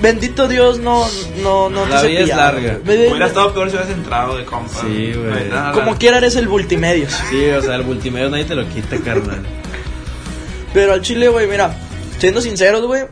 bendito 0.00 0.46
Dios, 0.46 0.78
no, 0.78 1.06
no, 1.42 1.68
no 1.70 1.86
La 1.86 2.02
te 2.02 2.08
vida 2.08 2.20
es 2.20 2.28
larga. 2.28 2.78
Hubiera 2.84 3.26
estado 3.26 3.52
peor 3.52 3.70
si 3.70 3.76
hubieras 3.76 3.92
entrado 3.96 4.36
de 4.36 4.44
compa. 4.44 4.80
Sí, 4.82 5.12
güey. 5.14 5.50
Como 5.72 5.96
quiera 5.98 6.18
eres 6.18 6.36
el 6.36 6.48
multimedios. 6.48 7.12
Sí, 7.30 7.48
o 7.50 7.62
sea, 7.62 7.74
el 7.76 7.84
multimedia 7.84 8.28
nadie 8.28 8.44
te 8.44 8.54
lo 8.54 8.68
quita, 8.68 8.96
carnal. 8.98 9.44
Pero 10.72 10.92
al 10.92 11.02
chile, 11.02 11.28
güey, 11.28 11.46
mira, 11.46 11.74
siendo 12.18 12.40
sinceros, 12.40 12.84
güey, 12.86 13.04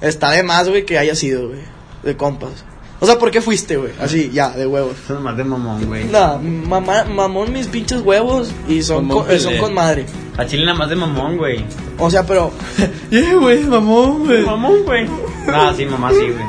está 0.00 0.30
de 0.32 0.42
más, 0.42 0.68
güey, 0.68 0.84
que 0.84 0.98
haya 0.98 1.14
sido, 1.14 1.48
güey, 1.48 1.60
de 2.02 2.16
compas. 2.16 2.64
O 3.00 3.06
sea, 3.06 3.18
¿por 3.18 3.32
qué 3.32 3.40
fuiste, 3.40 3.76
güey? 3.76 3.90
Así, 4.00 4.30
ya, 4.32 4.50
de 4.50 4.64
huevos. 4.64 4.94
Es 5.10 5.18
más 5.18 5.36
de 5.36 5.42
mamón, 5.42 5.86
güey. 5.86 6.04
No, 6.04 6.38
mamá, 6.38 7.02
mamón 7.04 7.52
mis 7.52 7.66
pinches 7.66 8.00
huevos 8.00 8.52
y 8.68 8.80
son, 8.82 9.08
con, 9.08 9.28
eh, 9.28 9.40
son 9.40 9.58
con 9.58 9.74
madre. 9.74 10.06
A 10.36 10.46
Chile 10.46 10.64
nada 10.64 10.78
más 10.78 10.88
de 10.88 10.94
mamón, 10.94 11.36
güey. 11.36 11.64
O 11.98 12.08
sea, 12.10 12.24
pero, 12.24 12.52
Yeah, 13.10 13.34
güey, 13.34 13.64
mamón, 13.64 14.26
güey. 14.26 14.42
Mamón, 14.42 14.84
güey. 14.84 15.08
No, 15.48 15.74
sí, 15.74 15.84
mamá, 15.84 16.10
sí, 16.12 16.20
güey. 16.30 16.44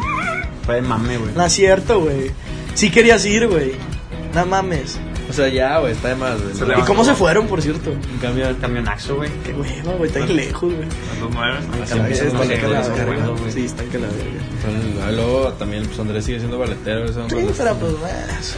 Fue 0.64 0.76
de 0.76 0.82
mame, 0.82 1.18
güey. 1.18 1.32
no 1.36 1.44
es 1.44 1.54
cierto, 1.54 2.02
güey. 2.02 2.32
Sí 2.76 2.92
querías 2.92 3.26
ir, 3.26 3.48
güey. 3.48 3.74
No 4.36 4.46
mames. 4.46 5.00
O 5.34 5.36
sea, 5.36 5.48
ya, 5.48 5.80
güey, 5.80 5.94
está 5.94 6.10
de 6.10 6.16
más, 6.16 6.38
güey. 6.40 6.80
¿Y 6.80 6.82
cómo 6.84 7.04
se 7.04 7.16
fueron, 7.16 7.48
por 7.48 7.60
cierto? 7.60 7.90
En 7.90 8.20
cambio, 8.22 8.56
Camionaxo, 8.62 9.16
güey. 9.16 9.32
Qué 9.44 9.52
hueva, 9.52 9.94
güey, 9.98 10.12
está 10.12 10.20
lejos, 10.28 10.72
güey. 10.72 10.88
Los 11.20 11.34
nueve. 11.34 11.58
Están 11.82 12.08
los 12.08 12.48
que 12.48 12.68
la 12.68 12.82
verga. 12.82 13.36
Sí, 13.50 13.66
están 13.66 13.90
que 13.90 13.98
la 13.98 14.08
verga. 14.10 15.12
luego 15.12 15.54
también, 15.54 15.88
pues 15.88 15.98
Andrés 15.98 16.26
sigue 16.26 16.38
siendo 16.38 16.60
baletero. 16.60 17.06
Eso, 17.06 17.28
Sí, 17.30 17.48
pero 17.58 17.76
pues. 17.78 18.56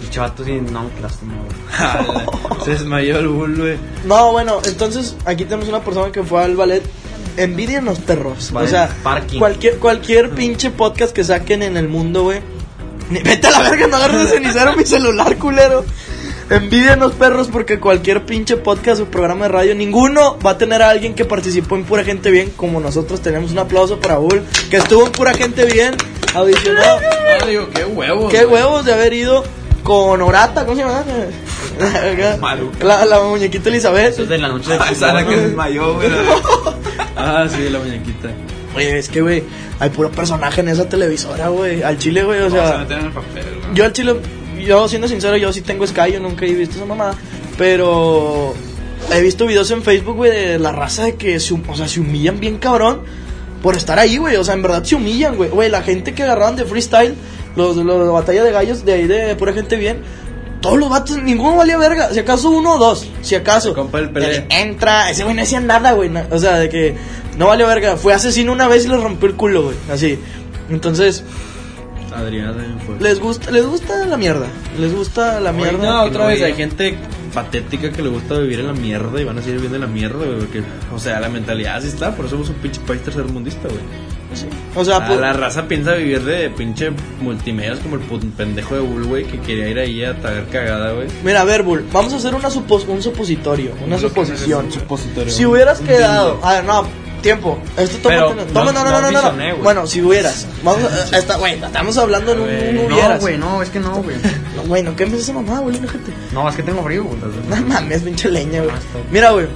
Y 0.00 0.10
chavato, 0.10 0.44
sí, 0.44 0.60
no, 0.70 0.88
qué 0.94 1.00
lástima, 1.00 1.34
güey. 1.42 2.64
Se 2.64 2.70
desmayó 2.70 3.18
el 3.18 3.26
bull, 3.26 3.56
güey. 3.56 3.76
No, 4.04 4.30
bueno, 4.30 4.60
entonces 4.64 5.16
aquí 5.24 5.42
tenemos 5.42 5.68
una 5.68 5.80
persona 5.80 6.12
que 6.12 6.22
fue 6.22 6.44
al 6.44 6.54
ballet. 6.54 6.84
Envidianos 7.36 7.98
perros. 7.98 8.52
Ballet 8.52 8.68
o 8.68 8.70
sea, 8.70 8.96
parking. 9.02 9.40
cualquier 9.40 9.78
cualquier 9.78 10.30
pinche 10.30 10.70
podcast 10.70 11.12
que 11.12 11.24
saquen 11.24 11.64
en 11.64 11.76
el 11.76 11.88
mundo, 11.88 12.22
güey. 12.22 12.42
Ni- 13.10 13.20
Vete 13.22 13.46
a 13.46 13.50
la 13.50 13.60
verga, 13.70 13.86
no 13.86 13.96
agarres 13.96 14.22
de 14.22 14.28
cenicero 14.36 14.74
mi 14.76 14.84
celular, 14.84 15.36
culero. 15.36 15.84
Envidianos 16.48 17.12
perros 17.12 17.48
porque 17.48 17.80
cualquier 17.80 18.24
pinche 18.24 18.56
podcast 18.56 19.00
o 19.00 19.06
programa 19.06 19.46
de 19.46 19.52
radio, 19.52 19.74
ninguno 19.74 20.38
va 20.44 20.50
a 20.52 20.58
tener 20.58 20.80
a 20.80 20.90
alguien 20.90 21.14
que 21.14 21.24
participó 21.24 21.74
en 21.74 21.82
Pura 21.84 22.04
Gente 22.04 22.30
Bien 22.30 22.50
como 22.56 22.78
nosotros 22.80 23.20
tenemos. 23.20 23.50
Un 23.50 23.58
aplauso 23.58 23.98
para 24.00 24.18
Bull, 24.18 24.42
que 24.70 24.76
estuvo 24.76 25.04
en 25.06 25.12
Pura 25.12 25.34
Gente 25.34 25.64
Bien, 25.64 25.96
audicionó. 26.34 26.80
No, 27.40 27.46
digo, 27.46 27.68
qué 27.74 27.84
huevos. 27.84 28.30
Qué 28.32 28.44
güey. 28.44 28.62
huevos 28.62 28.84
de 28.84 28.92
haber 28.92 29.12
ido 29.12 29.44
con 29.82 30.22
Orata, 30.22 30.64
¿cómo 30.64 30.76
se 30.76 30.82
llama? 30.82 31.04
La, 32.80 33.04
la 33.04 33.20
muñequita 33.22 33.68
Elizabeth. 33.68 34.12
Eso 34.12 34.22
es 34.22 34.28
de 34.28 34.38
la 34.38 34.48
noche 34.48 34.70
de 34.70 34.78
Ah, 34.80 34.86
Esa 34.90 35.10
era 35.10 35.20
la 35.22 35.26
que 35.28 35.36
desmayó, 35.36 35.94
güey. 35.94 36.08
Ah, 37.18 37.46
sí, 37.48 37.68
la 37.70 37.78
muñequita. 37.78 38.28
Oye, 38.76 38.98
es 38.98 39.08
que, 39.08 39.20
güey, 39.22 39.42
hay 39.80 39.90
puro 39.90 40.10
personaje 40.10 40.60
en 40.60 40.68
esa 40.68 40.88
televisora, 40.88 41.48
güey. 41.48 41.82
Al 41.82 41.98
chile, 41.98 42.22
güey, 42.24 42.40
o 42.40 42.50
sea. 42.50 42.78
meter 42.78 42.98
en 42.98 43.06
el 43.06 43.12
papel, 43.12 43.44
güey. 43.62 43.74
Yo 43.74 43.84
al 43.84 43.92
chile, 43.92 44.16
yo 44.64 44.88
siendo 44.88 45.08
sincero, 45.08 45.36
yo 45.36 45.52
sí 45.52 45.60
tengo 45.62 45.86
Sky, 45.86 46.12
yo 46.12 46.20
nunca 46.20 46.44
he 46.46 46.52
visto 46.54 46.76
esa 46.76 46.84
mamada. 46.84 47.14
Pero 47.56 48.54
he 49.12 49.20
visto 49.20 49.46
videos 49.46 49.70
en 49.70 49.82
Facebook, 49.82 50.16
güey, 50.16 50.30
de 50.30 50.58
la 50.58 50.72
raza 50.72 51.04
de 51.04 51.14
que 51.16 51.40
se, 51.40 51.54
o 51.54 51.74
sea, 51.74 51.88
se 51.88 52.00
humillan 52.00 52.38
bien 52.40 52.58
cabrón 52.58 53.00
por 53.62 53.76
estar 53.76 53.98
ahí, 53.98 54.16
güey. 54.18 54.36
O 54.36 54.44
sea, 54.44 54.54
en 54.54 54.62
verdad 54.62 54.84
se 54.84 54.94
humillan, 54.94 55.36
güey. 55.36 55.50
Güey, 55.50 55.68
la 55.70 55.82
gente 55.82 56.14
que 56.14 56.22
agarraban 56.22 56.56
de 56.56 56.64
freestyle, 56.64 57.14
los, 57.56 57.76
los 57.76 58.04
de 58.06 58.12
batalla 58.12 58.44
de 58.44 58.52
gallos, 58.52 58.84
de 58.84 58.92
ahí 58.92 59.06
de 59.06 59.34
pura 59.36 59.52
gente 59.52 59.76
bien. 59.76 60.02
Todos 60.60 60.78
los 60.78 60.88
vatos, 60.88 61.18
ninguno 61.22 61.56
valía 61.56 61.76
verga. 61.76 62.12
Si 62.12 62.18
acaso 62.18 62.50
uno 62.50 62.74
o 62.74 62.78
dos, 62.78 63.06
si 63.22 63.34
acaso. 63.34 63.68
El 63.70 63.74
compa. 63.74 64.00
De 64.00 64.10
que 64.12 64.46
Entra, 64.50 65.10
ese 65.10 65.22
güey 65.24 65.34
no 65.36 65.42
hacía 65.42 65.60
nada, 65.60 65.92
güey. 65.92 66.08
na- 66.08 66.26
O 66.30 66.38
sea, 66.38 66.56
de 66.58 66.68
que 66.68 66.94
No 67.38 67.46
valió 67.48 67.66
verga. 67.66 67.96
Fue 67.96 68.12
asesino 68.14 68.52
una 68.52 68.68
vez 68.68 68.84
y 68.84 68.88
le 68.88 68.96
rompió 68.96 69.28
el 69.28 69.34
culo, 69.34 69.64
güey. 69.64 69.76
Así. 69.90 70.18
Entonces, 70.70 71.22
Adriana 72.14 72.52
también 72.52 72.78
fue. 72.80 72.96
les 73.00 73.20
gusta, 73.20 73.50
les 73.50 73.66
gusta 73.66 74.06
la 74.06 74.16
mierda. 74.16 74.46
Les 74.78 74.94
gusta 74.94 75.38
la 75.40 75.52
mierda. 75.52 75.78
No, 75.78 76.02
otra 76.04 76.22
no 76.24 76.26
vez 76.28 76.42
hay 76.42 76.54
gente 76.54 76.96
patética 77.34 77.90
que 77.90 78.00
le 78.02 78.08
gusta 78.08 78.38
vivir 78.38 78.60
en 78.60 78.68
la 78.68 78.72
mierda 78.72 79.20
y 79.20 79.24
van 79.24 79.36
a 79.38 79.42
seguir 79.42 79.56
viviendo 79.56 79.76
en 79.76 79.82
la 79.82 79.86
mierda, 79.88 80.24
güey. 80.24 80.38
porque, 80.38 80.62
O 80.94 80.98
sea, 80.98 81.20
la 81.20 81.28
mentalidad 81.28 81.76
así 81.76 81.88
está, 81.88 82.16
por 82.16 82.24
eso 82.24 82.36
somos 82.36 82.48
un 82.48 82.54
pinche 82.56 82.80
país 82.86 83.02
tercermundista, 83.02 83.68
güey. 83.68 83.80
Sí. 84.32 84.46
O 84.74 84.84
sea, 84.84 84.96
Ah, 84.96 85.06
pues, 85.06 85.20
la 85.20 85.32
raza 85.34 85.68
piensa 85.68 85.92
vivir 85.94 86.22
de 86.24 86.48
pinche 86.50 86.90
multimedios 87.20 87.78
como 87.80 87.96
el 87.96 88.02
pendejo 88.32 88.74
de 88.74 88.80
Bull, 88.80 89.04
güey, 89.04 89.24
que 89.24 89.38
quería 89.40 89.68
ir 89.68 89.78
ahí 89.78 90.02
a 90.04 90.18
traer 90.18 90.46
cagada, 90.46 90.92
güey. 90.92 91.08
mira, 91.22 91.42
a 91.42 91.44
ver, 91.44 91.62
Bull, 91.62 91.84
vamos 91.92 92.12
a 92.14 92.16
hacer 92.16 92.34
una 92.34 92.48
supos- 92.48 92.86
un 92.88 93.02
supositorio, 93.02 93.72
una 93.86 93.98
suposición. 93.98 94.72
Supositorio. 94.72 95.32
Si 95.32 95.44
hubieras 95.44 95.80
quedado, 95.80 96.40
a 96.42 96.54
ver, 96.54 96.64
no, 96.64 96.86
tiempo. 97.26 97.58
Esto 97.76 97.98
toma, 97.98 98.14
Pero 98.14 98.28
toma, 98.52 98.72
no- 98.72 98.72
no, 98.72 98.84
no, 98.84 99.00
no, 99.00 99.10
no 99.10 99.10
no, 99.10 99.32
no. 99.32 99.56
Bueno, 99.58 99.86
si 99.86 100.00
hubieras, 100.00 100.46
vamos, 100.62 100.90
a, 101.12 101.18
esta, 101.18 101.36
güey, 101.36 101.54
estamos 101.62 101.96
hablando 101.98 102.32
en 102.32 102.40
un, 102.40 102.48
un 102.48 102.88
No, 102.88 102.94
hubieras. 102.94 103.20
güey, 103.20 103.36
no, 103.38 103.62
es 103.62 103.70
que 103.70 103.80
no, 103.80 104.02
güey. 104.02 104.16
No, 104.56 104.62
güey, 104.62 104.82
no 104.82 104.96
quemes 104.96 105.20
esa 105.20 105.32
mamá, 105.34 105.58
güey, 105.60 105.74
gente. 105.76 106.12
No, 106.32 106.48
es 106.48 106.54
que 106.56 106.62
tengo 106.62 106.82
frío, 106.82 107.04
güey. 107.04 107.18
No 107.48 107.56
mames, 107.66 108.02
pinche 108.02 108.30
leña, 108.30 108.62
güey. 108.62 108.74
Está. 108.74 108.98
Mira, 109.10 109.30
güey. 109.32 109.46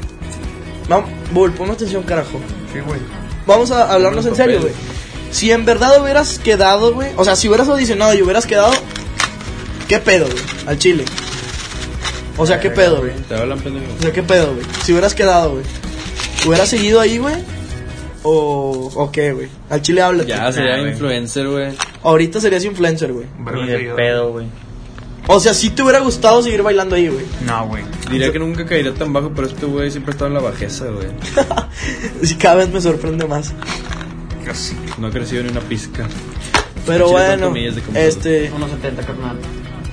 Bull, 1.32 1.52
pon 1.52 1.70
atención, 1.70 2.02
carajo. 2.02 2.40
Sí, 2.72 2.80
güey. 2.80 2.98
Vamos 3.46 3.70
a 3.70 3.92
hablarnos 3.92 4.26
en 4.26 4.34
serio, 4.36 4.60
güey. 4.60 4.72
Si 5.30 5.50
en 5.52 5.64
verdad 5.64 6.02
hubieras 6.02 6.38
quedado, 6.40 6.92
güey. 6.92 7.10
O 7.16 7.24
sea, 7.24 7.36
si 7.36 7.48
hubieras 7.48 7.68
audicionado 7.68 8.12
y 8.14 8.22
hubieras 8.22 8.46
quedado. 8.46 8.72
¿Qué 9.88 9.98
pedo, 10.00 10.26
güey? 10.26 10.38
Al 10.66 10.78
chile. 10.78 11.04
O 12.36 12.46
sea, 12.46 12.58
¿qué 12.60 12.70
pedo, 12.70 12.98
güey? 12.98 13.12
Te 13.28 13.34
hablan 13.36 13.58
pendejo. 13.60 13.86
O 13.98 14.02
sea, 14.02 14.12
¿qué 14.12 14.22
pedo, 14.22 14.54
güey? 14.54 14.66
Si 14.84 14.92
hubieras 14.92 15.14
quedado, 15.14 15.52
güey. 15.52 15.64
¿Hubieras 16.46 16.68
seguido 16.68 17.00
ahí, 17.00 17.18
güey? 17.18 17.36
¿O, 18.22 18.90
o 18.94 19.10
qué, 19.10 19.32
güey? 19.32 19.48
Al 19.70 19.80
chile 19.82 20.02
habla. 20.02 20.24
Ya 20.24 20.50
sería 20.52 20.78
influencer, 20.88 21.48
güey. 21.48 21.74
Ahorita 22.02 22.40
serías 22.40 22.64
influencer, 22.64 23.12
güey. 23.12 23.26
Ni 23.54 23.66
de 23.66 23.92
pedo, 23.94 24.32
güey. 24.32 24.46
O 25.26 25.38
sea, 25.38 25.54
si 25.54 25.70
te 25.70 25.82
hubiera 25.82 26.00
gustado 26.00 26.42
seguir 26.42 26.62
bailando 26.62 26.96
ahí, 26.96 27.08
güey. 27.08 27.24
No, 27.46 27.66
güey. 27.68 27.84
Diría 28.10 28.32
que 28.32 28.38
nunca 28.38 28.64
caería 28.66 28.92
tan 28.94 29.12
bajo, 29.12 29.30
pero 29.34 29.46
este 29.46 29.64
güey 29.66 29.90
siempre 29.90 30.10
ha 30.10 30.14
estado 30.14 30.28
en 30.28 30.34
la 30.34 30.40
bajeza, 30.40 30.86
güey. 30.86 31.06
Si 32.26 32.34
cada 32.34 32.56
vez 32.56 32.70
me 32.70 32.80
sorprende 32.80 33.26
más. 33.26 33.54
Casi. 34.44 34.74
No 34.98 35.06
ha 35.06 35.10
crecido 35.10 35.42
ni 35.42 35.50
una 35.50 35.60
pizca. 35.60 36.08
Pero 36.86 37.10
bueno, 37.10 37.52
de 37.52 37.68
este. 37.94 38.50
1.70, 38.50 39.06
carnal. 39.06 39.38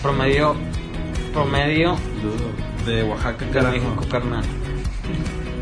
Promedio. 0.01 0.55
Promedio 1.33 1.95
De 2.85 3.03
Oaxaca, 3.03 3.45
de 3.45 3.51
carajo. 3.51 3.73
México, 3.73 4.05
carnal. 4.09 4.43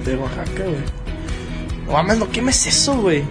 De 0.06 0.16
Oaxaca, 0.16 0.64
güey. 0.64 1.05
No 1.86 1.94
mames, 1.94 2.18
no 2.18 2.30
quemes 2.30 2.66
eso, 2.68 2.96
güey. 2.98 3.24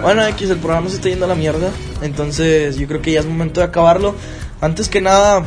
Bueno, 0.00 0.24
X, 0.28 0.48
el 0.50 0.56
programa 0.58 0.88
se 0.88 0.96
está 0.96 1.08
yendo 1.08 1.26
a 1.26 1.28
la 1.28 1.34
mierda. 1.34 1.70
Entonces, 2.00 2.76
yo 2.76 2.86
creo 2.88 3.02
que 3.02 3.12
ya 3.12 3.20
es 3.20 3.26
momento 3.26 3.60
de 3.60 3.66
acabarlo. 3.66 4.14
Antes 4.62 4.88
que 4.88 5.00
nada, 5.00 5.44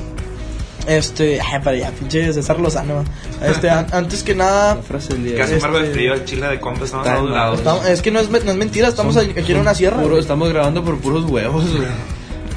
este. 0.87 1.39
Ay, 1.41 1.59
para 1.63 1.77
ya, 1.77 1.89
pinche 1.91 2.31
César 2.33 2.59
Lozano. 2.59 3.03
Este, 3.41 3.69
an- 3.69 3.87
antes 3.91 4.21
que 4.23 4.35
nada. 4.35 4.75
La 4.75 4.81
frase 4.83 5.13
del 5.13 5.23
día. 5.23 5.35
Un 5.35 5.41
Este- 5.41 5.59
barba 5.59 5.79
de 5.79 5.91
frío, 5.91 6.13
el 6.13 6.25
chile 6.25 6.47
de 6.47 6.59
compa, 6.59 6.85
estamos 6.85 7.07
Está 7.07 7.19
doblados. 7.19 7.57
estamos- 7.59 7.85
es 7.87 8.01
que 8.01 8.11
no 8.11 8.19
es, 8.19 8.29
no 8.29 8.37
es 8.37 8.55
mentira, 8.57 8.87
estamos 8.89 9.15
Son- 9.15 9.29
aquí 9.31 9.51
en 9.51 9.59
una 9.59 9.73
sierra. 9.73 9.97
puro- 9.97 10.09
güey. 10.09 10.21
estamos 10.21 10.49
grabando 10.49 10.83
por 10.83 10.97
puros 10.99 11.25
huevos, 11.29 11.69
güey. 11.75 11.87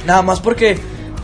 Nada 0.07 0.23
más 0.23 0.41
porque, 0.41 0.79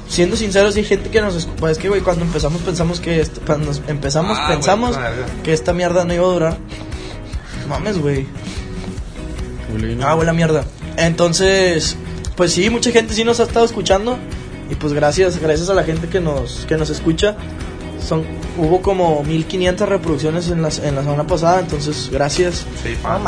siendo 0.08 0.36
sinceros, 0.36 0.74
hay 0.76 0.84
gente 0.84 1.10
que 1.10 1.20
nos 1.20 1.34
escucha. 1.34 1.70
Es 1.70 1.78
que, 1.78 1.88
güey, 1.88 2.00
cuando 2.00 2.24
empezamos 2.24 2.62
pensamos 2.62 3.00
que. 3.00 3.20
esto- 3.20 3.40
cuando 3.44 3.66
nos 3.66 3.82
empezamos, 3.88 4.38
Ah, 4.38 4.44
güey, 4.46 4.56
pensamos 4.56 4.92
la 4.96 5.10
verga. 5.10 5.26
que 5.42 5.52
esta 5.52 5.72
mierda 5.74 6.04
no 6.04 6.14
iba 6.14 6.24
a 6.24 6.28
durar. 6.32 6.56
Mames, 7.68 7.98
güey. 7.98 8.26
Ah, 10.02 10.14
buena 10.14 10.32
mierda. 10.32 10.64
Entonces, 10.96 11.96
pues 12.36 12.52
sí, 12.52 12.70
mucha 12.70 12.90
gente 12.90 13.14
sí 13.14 13.24
nos 13.24 13.40
ha 13.40 13.44
estado 13.44 13.64
escuchando. 13.64 14.18
Y 14.70 14.74
pues 14.74 14.92
gracias, 14.92 15.38
gracias 15.38 15.68
a 15.68 15.74
la 15.74 15.84
gente 15.84 16.08
que 16.08 16.20
nos, 16.20 16.64
que 16.66 16.76
nos 16.76 16.88
escucha. 16.90 17.36
Son, 18.00 18.24
hubo 18.58 18.80
como 18.80 19.22
1500 19.22 19.88
reproducciones 19.88 20.48
en, 20.48 20.62
las, 20.62 20.78
en 20.78 20.94
la 20.94 21.02
semana 21.02 21.26
pasada, 21.26 21.60
entonces 21.60 22.08
gracias. 22.10 22.66
Sí, 22.82 22.96
No 22.96 23.20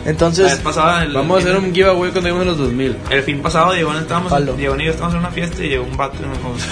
Mames. 0.01 0.05
La 0.05 0.11
Entonces, 0.11 0.45
vez 0.45 0.59
pasada, 0.59 1.03
el- 1.03 1.13
Vamos 1.13 1.37
a 1.37 1.39
hacer 1.49 1.57
un 1.57 1.73
giveaway 1.73 2.11
cuando 2.11 2.29
lleguemos 2.29 2.41
a 2.41 2.45
los 2.49 2.57
2000. 2.57 2.97
El 3.09 3.23
fin 3.23 3.41
pasado, 3.41 3.73
Diego, 3.73 3.93
estábamos. 3.93 4.57
Diego 4.57 4.75
y 4.79 4.85
yo 4.85 4.91
estábamos 4.91 5.13
en 5.15 5.19
una 5.19 5.31
fiesta 5.31 5.63
y 5.63 5.69
llegó 5.69 5.83
un 5.85 5.97
vato 5.97 6.17
y 6.21 6.25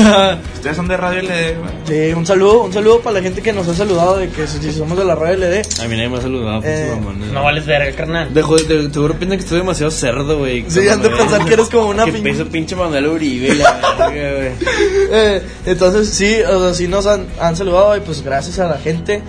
Ustedes 0.55 0.75
son 0.75 0.87
de 0.87 0.97
Radio 0.97 1.21
LD, 1.21 1.57
güey. 1.59 1.71
sí, 2.09 2.13
un 2.13 2.25
saludo, 2.25 2.63
un 2.63 2.73
saludo 2.73 2.99
para 3.01 3.15
la 3.15 3.21
gente 3.21 3.41
que 3.41 3.53
nos 3.53 3.67
ha 3.67 3.73
saludado 3.75 4.17
de 4.17 4.29
que 4.29 4.47
si 4.47 4.71
somos 4.71 4.97
de 4.97 5.05
la 5.05 5.15
radio 5.15 5.37
LD. 5.37 5.61
A 5.83 5.87
mí 5.87 5.95
nadie 5.95 6.09
me 6.09 6.17
ha 6.17 6.21
saludado, 6.21 6.61
Eh, 6.63 6.87
pinche 6.91 6.99
mamón. 7.05 7.33
No 7.33 7.43
vales 7.43 7.65
verga, 7.65 7.95
carnal. 7.95 8.33
De, 8.33 8.41
joder, 8.41 8.65
de- 8.67 8.91
seguro 8.93 9.13
piensan 9.15 9.37
que 9.37 9.43
estoy 9.43 9.59
demasiado 9.59 9.91
cerdo, 9.91 10.37
güey. 10.39 10.65
Sí, 10.67 10.87
han 10.87 11.01
de 11.01 11.09
pensar 11.09 11.45
que 11.45 11.53
eres 11.53 11.69
como 11.69 11.87
una 11.89 12.05
Que 12.05 12.13
pin- 12.13 12.47
pinche 12.49 12.75
Manuel 12.75 13.07
Uribe 13.07 13.55
la 13.55 13.71
verga, 13.97 14.35
güey. 14.37 14.51
Eh, 15.11 15.41
entonces 15.65 16.09
sí, 16.09 16.35
o 16.47 16.59
sea, 16.61 16.73
sí 16.73 16.87
nos 16.87 17.05
han, 17.07 17.25
han 17.39 17.55
saludado 17.55 17.97
y 17.97 17.99
pues 18.01 18.21
gracias 18.21 18.59
a 18.59 18.67
la 18.67 18.77
gente. 18.77 19.21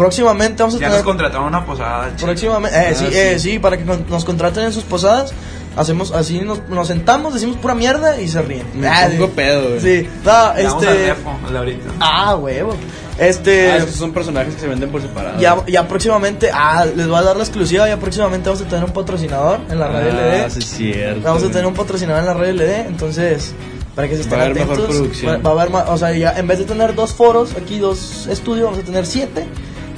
Próximamente 0.00 0.62
vamos 0.62 0.74
a 0.76 0.78
Ya 0.78 0.86
tener 0.86 0.98
nos 1.00 1.04
contrataron 1.04 1.46
una 1.46 1.64
posada. 1.66 2.08
chico. 2.16 2.26
Próximamente, 2.26 2.78
eh, 2.90 2.94
sí, 2.94 3.04
Ah, 3.04 3.10
eh, 3.12 3.38
sí. 3.38 3.50
sí, 3.52 3.58
para 3.58 3.76
que 3.76 3.84
nos 3.84 4.24
contraten 4.24 4.64
en 4.64 4.72
sus 4.72 4.84
posadas. 4.84 5.32
Hacemos 5.76 6.10
así, 6.12 6.40
nos, 6.40 6.68
nos 6.68 6.88
sentamos, 6.88 7.32
decimos 7.32 7.56
pura 7.58 7.74
mierda 7.74 8.20
y 8.20 8.26
se 8.26 8.42
ríen. 8.42 8.66
Me 8.74 8.88
Ah, 8.88 9.06
pongo 9.10 9.26
sí. 9.26 9.32
pedo, 9.36 9.68
güey. 9.68 9.80
Sí, 9.80 10.08
no, 10.24 10.32
al 10.32 10.58
este. 10.58 10.86
Defo, 10.94 11.38
al 11.46 11.52
de 11.52 11.58
ahorita. 11.58 11.90
Ah, 12.00 12.34
huevo. 12.36 12.74
Este. 13.18 13.70
Ah, 13.72 13.76
es 13.76 13.84
que 13.84 13.92
son 13.92 14.12
personajes 14.12 14.54
que 14.54 14.60
se 14.62 14.66
venden 14.66 14.90
por 14.90 15.00
separado. 15.02 15.38
ya, 15.38 15.64
ya 15.68 15.86
próximamente, 15.86 16.50
ah, 16.52 16.86
les 16.96 17.06
voy 17.06 17.18
a 17.18 17.22
dar 17.22 17.36
la 17.36 17.42
exclusiva. 17.44 17.86
Ya 17.86 17.98
próximamente 17.98 18.48
vamos 18.48 18.64
a 18.64 18.68
tener 18.68 18.84
un 18.84 18.92
patrocinador 18.92 19.60
en 19.70 19.78
la 19.78 19.86
radio 19.88 20.10
Ah, 20.12 20.46
LD. 20.46 20.50
sí, 20.50 20.58
es 20.58 20.64
cierto. 20.70 21.20
Vamos 21.22 21.42
a 21.44 21.48
tener 21.48 21.66
un 21.66 21.74
patrocinador 21.74 22.20
en 22.20 22.26
la 22.26 22.34
radio 22.34 22.52
LD. 22.54 22.86
Entonces, 22.88 23.54
para 23.94 24.08
que 24.08 24.16
se 24.16 24.22
estén 24.22 24.38
Va 24.38 24.42
a 24.42 24.46
haber 24.46 24.56
mejor 24.58 24.72
atentos. 24.74 24.96
producción. 24.96 25.34
Va, 25.34 25.50
va 25.54 25.60
a 25.60 25.62
haber 25.62 25.72
más, 25.72 25.88
o 25.88 25.98
sea, 25.98 26.10
ya 26.12 26.32
en 26.36 26.46
vez 26.48 26.58
de 26.58 26.64
tener 26.64 26.94
dos 26.96 27.12
foros, 27.12 27.50
aquí 27.56 27.78
dos 27.78 28.26
estudios, 28.28 28.64
vamos 28.64 28.80
a 28.80 28.82
tener 28.86 29.06
siete. 29.06 29.46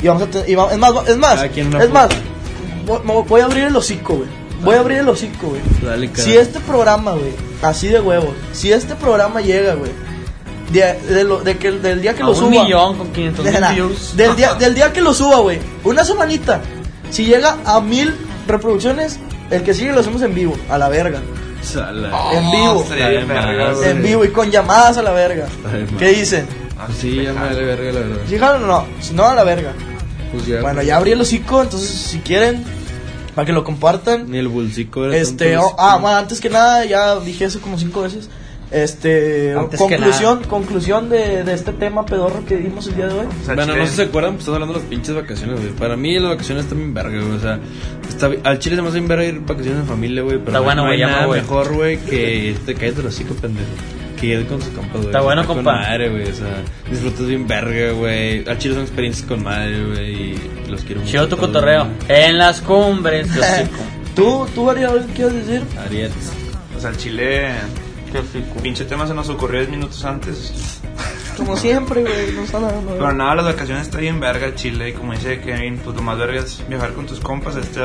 Y 0.03 0.09
vamos 0.09 0.23
a 0.25 0.27
tener, 0.27 0.49
y 0.51 0.55
va- 0.55 0.73
es 0.73 0.79
más, 0.79 0.93
es 1.09 1.17
más, 1.17 1.43
es 1.45 1.91
más, 1.91 2.09
voy, 3.29 3.41
a 3.41 3.45
abrir 3.45 3.65
el 3.65 3.77
hocico, 3.77 4.15
güey. 4.17 4.29
Voy 4.63 4.75
a 4.77 4.81
abrir 4.81 4.99
el 4.99 5.09
hocico, 5.09 5.49
güey. 5.49 5.61
Dale, 5.83 6.11
cara. 6.11 6.23
Si 6.25 6.37
este 6.37 6.61
programa, 6.61 7.13
güey, 7.13 7.33
así 7.63 7.89
de 7.89 8.01
huevos, 8.01 8.31
si 8.53 8.73
este 8.73 8.95
programa 8.95 9.41
llega, 9.41 9.75
güey, 9.75 9.91
de, 10.71 10.99
de 11.15 11.25
lo- 11.25 11.41
de 11.41 11.57
que, 11.59 11.71
del 11.73 12.01
día 12.03 12.15
que 12.15 12.23
A 12.23 12.27
lo 12.27 12.33
un 12.33 12.37
suba. 12.39 12.51
millón 12.65 12.97
con 12.99 13.13
500 13.13 13.45
mil 13.45 13.55
views. 13.75 14.17
del, 14.17 14.37
día, 14.37 14.55
del 14.59 14.75
día 14.75 14.93
que 14.93 15.01
lo 15.01 15.15
suba, 15.15 15.39
güey. 15.39 15.59
Una 15.85 16.05
semanita. 16.05 16.61
Si 17.11 17.25
llega 17.27 17.59
a 17.65 17.81
mil 17.81 18.15
reproducciones, 18.49 19.19
el 19.51 19.63
que 19.63 19.75
sigue 19.75 19.93
lo 19.93 20.01
hacemos 20.01 20.23
en 20.23 20.35
vivo, 20.35 20.57
a 20.71 20.79
la 20.79 20.89
verga. 20.89 21.21
En 22.33 22.51
vivo. 22.51 22.85
verga, 22.91 23.67
más. 23.69 23.77
güey. 23.77 23.91
En 23.91 24.03
vivo 24.03 24.25
y 24.25 24.29
con 24.29 24.51
llamadas 24.51 24.97
a 24.99 25.03
la 25.03 25.13
verga. 25.13 25.47
¿Qué 25.99 26.09
dicen? 26.09 26.47
Ah, 26.79 26.89
Sí, 26.99 27.23
ya 27.23 27.33
me 27.33 27.41
vale 27.41 27.65
verga, 27.65 27.93
la 27.93 28.01
verdad. 28.01 28.17
¿Sí 28.29 28.37
o 28.37 28.59
no? 28.59 28.87
Si 29.01 29.15
no, 29.15 29.25
a 29.27 29.35
la 29.35 29.45
verga. 29.45 29.73
Pues 30.33 30.47
ya. 30.47 30.61
Bueno, 30.63 30.83
ya 30.83 30.97
abrí 30.97 31.13
el 31.13 31.21
hocico, 31.21 31.63
entonces 31.63 31.91
si 31.91 32.19
quieren, 32.21 32.65
para 33.35 33.47
que 33.47 33.53
lo 33.53 33.63
compartan. 33.65 34.31
Ni 34.31 34.39
el 34.39 34.49
bolsico 34.49 35.05
era 35.05 35.17
Este, 35.17 35.57
oh, 35.59 35.75
ah, 35.79 35.99
bueno, 36.01 36.17
antes 36.17 36.41
que 36.41 36.51
nada, 36.51 36.85
ya 36.85 37.19
dije 37.21 37.45
eso 37.45 37.61
como 37.61 37.79
cinco 37.79 38.03
veces. 38.03 38.29
Este, 38.71 39.53
Antes 39.55 39.79
que 39.79 39.87
conclusión, 39.97 40.45
conclusión 40.45 41.11
de, 41.11 41.45
de 41.45 41.53
este 41.53 41.75
tema 41.75 42.07
pedorro 42.07 42.43
que 42.47 42.57
dimos 42.57 42.87
el 42.87 42.97
día 42.97 43.07
de 43.07 43.13
hoy. 43.21 43.27
O 43.27 43.45
sea, 43.45 43.55
Bueno, 43.55 43.73
chile- 43.75 43.79
no 43.81 43.85
sé 43.85 43.91
si 43.91 43.97
se 43.97 44.03
acuerdan, 44.05 44.33
pues 44.33 44.41
estamos 44.41 44.55
hablando 44.57 44.73
de 44.75 44.81
las 44.81 44.89
pinches 44.89 45.15
vacaciones, 45.15 45.61
güey. 45.61 45.73
Para 45.73 45.95
mí 45.95 46.19
las 46.19 46.31
vacaciones 46.31 46.65
están 46.65 46.79
bien 46.79 46.95
verga, 46.95 47.21
güey. 47.21 47.37
O 47.37 47.39
sea, 47.39 47.59
está, 48.09 48.31
al 48.49 48.59
chile 48.59 48.77
se 48.77 48.81
me 48.83 48.89
hace 48.89 48.97
bien 48.99 49.09
verga 49.09 49.25
ir 49.27 49.41
vacaciones 49.41 49.81
en 49.81 49.87
familia, 49.87 50.23
güey. 50.23 50.39
Pero 50.39 50.49
Está 50.53 50.59
no 50.61 50.65
bueno, 50.65 50.83
hay 50.85 50.89
güey, 50.89 50.99
llama, 51.01 51.13
nada 51.13 51.27
güey. 51.27 51.41
mejor, 51.43 51.75
güey, 51.75 51.99
que 51.99 52.57
te 52.65 52.75
caes 52.75 52.97
de 52.97 53.03
los 53.03 53.15
hocico, 53.15 53.35
pendejo. 53.35 53.67
Ir 54.23 54.47
con 54.47 54.61
sus 54.61 54.71
compas, 54.71 54.93
güey. 54.93 55.07
Está 55.07 55.21
bueno, 55.21 55.47
con 55.47 55.57
compa. 55.57 55.73
madre, 55.73 56.09
güey. 56.09 56.31
O 56.31 56.35
sea, 56.35 56.63
disfrutas 56.91 57.27
bien 57.27 57.47
verga, 57.47 57.93
güey. 57.93 58.49
Al 58.49 58.59
chile 58.59 58.75
son 58.75 58.85
experiencias 58.85 59.27
con 59.27 59.43
madre, 59.43 59.85
güey. 59.85 60.15
Y 60.15 60.69
los 60.69 60.83
quiero 60.83 61.01
mucho. 61.01 61.11
Chido 61.11 61.29
tu 61.29 61.37
a 61.37 61.39
cotorreo. 61.39 61.87
En 62.09 62.39
las 62.39 62.61
cumbres. 62.61 63.29
¿Tú, 64.15 64.47
tú, 64.55 64.71
Ariel, 64.71 65.05
qué 65.09 65.13
quieres 65.15 65.47
decir? 65.47 65.63
Ariel. 65.85 66.11
O 66.77 66.81
sea, 66.81 66.91
el 66.91 66.97
chile. 66.97 67.53
Qué 68.13 68.19
hocico. 68.19 68.61
Pinche 68.63 68.85
tema 68.85 69.07
se 69.07 69.15
nos 69.15 69.29
ocurrió 69.29 69.61
10 69.61 69.71
minutos 69.71 70.05
antes. 70.05 70.82
Como 71.37 71.57
siempre, 71.57 72.03
güey, 72.03 72.33
no 72.35 72.43
está 72.43 72.61
nada. 72.61 72.75
Pero 72.87 73.13
nada, 73.13 73.35
las 73.37 73.45
vacaciones 73.47 73.87
está 73.87 73.99
bien 73.99 74.21
verga 74.21 74.55
Chile. 74.55 74.91
Y 74.91 74.93
como 74.93 75.13
dice 75.13 75.41
Kevin, 75.41 75.79
pues 75.79 75.97
lo 75.97 76.03
más 76.03 76.19
verga 76.19 76.41
es 76.41 76.63
viajar 76.69 76.93
con 76.93 77.07
tus 77.07 77.21
compas. 77.21 77.57
Este, 77.57 77.81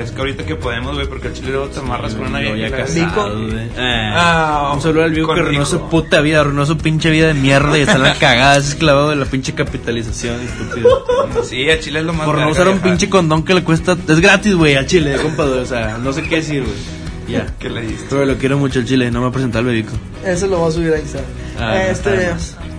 es 0.00 0.10
que 0.10 0.18
ahorita 0.18 0.44
que 0.44 0.54
podemos, 0.54 0.94
güey, 0.94 1.06
porque 1.08 1.28
el 1.28 1.34
Chile 1.34 1.50
luego 1.52 1.68
te 1.68 1.80
amarras 1.80 2.14
con 2.14 2.26
una 2.26 2.40
vieja. 2.40 2.76
casado, 2.76 3.34
güey. 3.46 3.66
Eh. 3.76 4.12
Ah, 4.14 4.72
Un 4.74 4.82
saludo 4.82 5.04
al 5.04 5.12
Vivo 5.12 5.26
con 5.28 5.36
que 5.36 5.42
arruinó 5.42 5.64
su 5.64 5.80
puta 5.88 6.20
vida, 6.20 6.40
arruinó 6.40 6.66
su 6.66 6.76
pinche 6.76 7.10
vida 7.10 7.28
de 7.28 7.34
mierda 7.34 7.76
y 7.78 7.82
está 7.82 7.94
en 7.96 8.02
la 8.02 8.14
cagada, 8.14 8.56
es 8.58 8.68
esclavado 8.68 9.10
de 9.10 9.16
la 9.16 9.24
pinche 9.24 9.54
capitalización, 9.54 10.36
estúpido. 10.42 11.06
Sí, 11.44 11.62
el 11.68 11.80
Chile 11.80 12.00
es 12.00 12.04
lo 12.04 12.12
más 12.12 12.26
Por 12.26 12.38
no 12.38 12.48
usar 12.50 12.68
un 12.68 12.78
pinche 12.80 13.08
condón 13.08 13.44
que 13.44 13.54
le 13.54 13.64
cuesta, 13.64 13.96
es 14.08 14.20
gratis, 14.20 14.54
güey, 14.54 14.76
al 14.76 14.86
chile, 14.86 15.16
compadre, 15.22 15.60
o 15.60 15.66
sea, 15.66 15.98
no 15.98 16.12
sé 16.12 16.22
qué 16.22 16.36
decir, 16.36 16.62
güey. 16.62 16.98
Ya. 17.28 17.46
¿Qué 17.58 17.68
le 17.68 17.82
diste? 17.82 18.06
Pero 18.08 18.24
lo 18.24 18.36
quiero 18.38 18.56
mucho 18.58 18.78
el 18.78 18.86
chile, 18.86 19.10
no 19.10 19.20
me 19.20 19.26
ha 19.28 19.30
presentado 19.30 19.60
el 19.60 19.66
bebico. 19.66 19.92
Eso 20.24 20.46
lo 20.46 20.58
voy 20.58 20.70
a 20.70 20.72
subir 20.72 20.92
a 20.94 20.98
Instagram. 20.98 21.30
Ah, 21.58 21.82
este. 21.82 22.30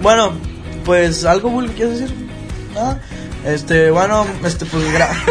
Bueno, 0.01 0.31
pues 0.85 1.25
algo, 1.25 1.49
Bull, 1.49 1.69
¿quieres 1.71 1.99
decir? 1.99 2.15
Ah, 2.77 2.95
este, 3.45 3.89
bueno, 3.91 4.25
este, 4.43 4.65
pues 4.65 4.91
gra 4.93 5.09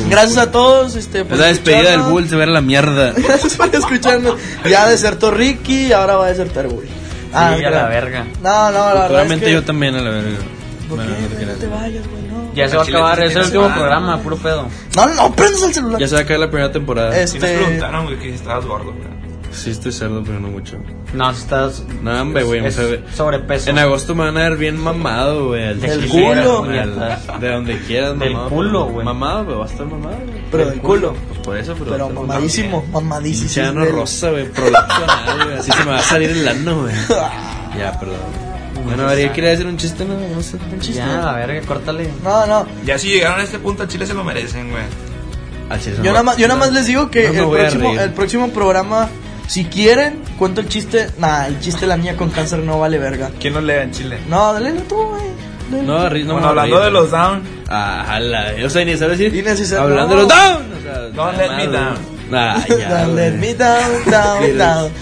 Bull. 0.00 0.10
Gracias 0.10 0.38
a 0.38 0.50
todos, 0.50 0.94
este, 0.96 1.20
Es 1.20 1.24
por 1.26 1.38
la 1.38 1.46
despedida 1.46 1.90
del. 1.92 2.02
Bull, 2.02 2.28
se 2.28 2.36
ve 2.36 2.44
a 2.44 2.46
la 2.46 2.60
mierda. 2.60 3.12
Gracias 3.16 3.54
por 3.56 3.74
escucharnos. 3.74 4.36
Ya 4.68 4.88
desertó 4.88 5.30
Ricky, 5.30 5.92
ahora 5.92 6.16
va 6.16 6.26
a 6.26 6.28
desertar 6.28 6.68
Bull. 6.68 6.86
Ah, 7.34 7.54
Sí, 7.56 7.64
a 7.64 7.70
la 7.70 7.88
verga. 7.88 8.26
No, 8.42 8.70
no, 8.70 8.94
la 8.94 9.08
verdad 9.08 9.32
es 9.32 9.40
que... 9.40 9.52
yo 9.52 9.62
también 9.64 9.94
a 9.94 10.02
la 10.02 10.10
verga. 10.10 10.36
¿Por 10.88 10.98
Bueno, 10.98 11.14
qué? 11.16 11.22
no 11.22 11.28
te 11.28 11.34
No 11.34 11.40
creas. 11.40 11.58
te 11.58 11.66
vayas, 11.66 12.06
güey, 12.08 12.22
no. 12.24 12.54
Ya 12.54 12.68
se 12.68 12.76
va 12.76 12.82
a 12.82 12.86
acabar, 12.86 13.20
es 13.22 13.34
el 13.34 13.42
último 13.44 13.68
programa, 13.74 14.18
puro 14.22 14.36
pedo. 14.36 14.68
No, 14.96 15.06
no 15.14 15.32
prendas 15.34 15.62
el 15.62 15.72
celular. 15.72 15.98
Ya 16.00 16.08
se 16.08 16.14
va 16.14 16.20
a 16.20 16.24
acabar 16.24 16.40
la 16.40 16.50
primera 16.50 16.70
temporada. 16.72 17.16
Es- 17.18 17.30
Si 17.30 17.38
nos 17.38 17.48
Este- 17.48 17.64
preguntaron, 17.64 18.04
güey, 18.04 18.18
que 18.18 18.28
si 18.28 18.34
estabas 18.34 18.66
gordo, 18.66 18.92
güey. 18.92 19.08
Sí, 19.52 19.70
estoy 19.70 19.92
cerdo, 19.92 20.22
pero 20.24 20.40
no 20.40 20.48
mucho. 20.48 20.76
No, 21.12 21.30
estás. 21.30 21.84
No, 22.02 22.22
hombre, 22.22 22.42
güey. 22.42 22.64
es 22.66 22.74
sabe- 22.74 23.02
sobrepeso. 23.14 23.70
En 23.70 23.78
agosto 23.78 24.14
me 24.14 24.24
van 24.24 24.36
a 24.38 24.48
ver 24.48 24.56
bien 24.56 24.76
mamado, 24.78 25.48
güey. 25.48 25.64
al 25.68 25.80
Del 25.80 26.08
culo. 26.08 26.64
güey, 26.64 26.78
al- 26.78 27.18
De 27.40 27.48
donde 27.50 27.78
quieras, 27.80 28.18
Del 28.18 28.32
mamado. 28.32 28.48
culo, 28.50 28.84
güey. 28.86 29.04
Mamado, 29.04 29.44
pero 29.44 29.58
va 29.58 29.66
a 29.66 29.68
estar 29.68 29.86
mamado, 29.86 30.16
güey. 30.26 30.42
Pero 30.50 30.66
del 30.70 30.80
culo. 30.80 31.14
Pues 31.28 31.40
por 31.40 31.56
eso, 31.58 31.74
pero. 31.78 31.90
Pero 31.92 32.06
a 32.06 32.08
mamadísimo, 32.08 32.84
mamadísimo. 32.92 33.46
Pinche 33.46 33.62
ano 33.62 33.84
rosa, 33.84 34.30
güey. 34.30 34.48
Prolapso 34.50 35.04
anal, 35.04 35.44
güey. 35.46 35.58
Así 35.58 35.70
se 35.70 35.84
me 35.84 35.90
va 35.90 35.98
a 35.98 36.02
salir 36.02 36.30
el 36.30 36.48
ano, 36.48 36.80
güey. 36.82 36.94
Ya, 37.78 37.98
perdón. 37.98 38.16
Bueno, 38.84 39.04
María, 39.04 39.32
¿quería 39.32 39.50
decir 39.50 39.66
un 39.66 39.76
chiste? 39.76 40.04
No, 40.04 40.14
no 40.14 40.42
sé. 40.42 40.56
Un 40.72 40.80
chiste. 40.80 40.98
Ya, 40.98 41.20
la 41.22 41.32
verga, 41.34 41.60
córtale. 41.66 42.10
No, 42.24 42.46
no. 42.46 42.66
Ya 42.84 42.98
si 42.98 43.08
llegaron 43.08 43.40
a 43.40 43.44
este 43.44 43.58
punto, 43.58 43.82
al 43.84 43.88
Chile 43.88 44.06
se 44.06 44.12
lo 44.14 44.24
merecen, 44.24 44.70
güey. 44.70 44.82
Al 45.70 45.80
chile, 45.80 45.96
Yo 46.02 46.10
nada 46.12 46.22
más, 46.22 46.36
yo 46.36 46.48
nada 46.48 46.58
más 46.60 46.72
les 46.72 46.86
digo 46.86 47.10
que 47.10 47.28
No 47.30 47.32
el, 47.32 47.38
a 47.40 47.50
próximo, 47.70 47.92
el 48.00 48.10
próximo 48.12 48.48
programa, 48.50 49.08
si 49.46 49.64
quieren, 49.66 50.22
cuento 50.38 50.60
el 50.60 50.68
chiste. 50.68 51.10
Nah, 51.18 51.46
el 51.46 51.60
chiste 51.60 51.82
de 51.82 51.86
la 51.88 51.96
niña 51.96 52.16
con 52.16 52.30
cáncer 52.30 52.60
no 52.60 52.78
vale 52.80 52.98
verga. 52.98 53.30
¿Quién 53.40 53.54
nos 53.54 53.62
lee 53.64 53.74
en 53.82 53.90
Chile? 53.92 54.18
No, 54.28 54.52
dale 54.52 54.72
tú, 54.88 54.96
güey. 54.96 55.82
No, 55.84 56.08
ri- 56.10 56.24
no 56.24 56.38
me 56.38 56.46
hablando 56.46 56.80
de 56.80 56.90
los 56.90 57.10
down, 57.10 57.42
Ah, 57.68 58.18
la. 58.20 58.52
O 58.64 58.68
sea, 58.68 58.84
ni 58.84 58.94
sabes 58.96 59.18
decir. 59.18 59.34
Innecesario. 59.34 59.84
Hablando 59.84 60.14
No. 60.16 60.20
de 60.22 60.26
los 60.26 60.28
down. 60.28 60.62
O 60.78 60.82
sea, 60.82 60.98
Don't 61.14 61.38
let 61.38 61.48
me 61.48 61.68
madre. 61.68 61.78
down. 61.78 62.12
Ah, 62.34 62.64
ya. 62.68 62.88
Don't 63.04 63.14
let 63.16 63.28
güey. 63.30 63.40
me 63.40 63.54
down, 63.54 64.10
down, 64.10 64.58
down. 64.58 64.92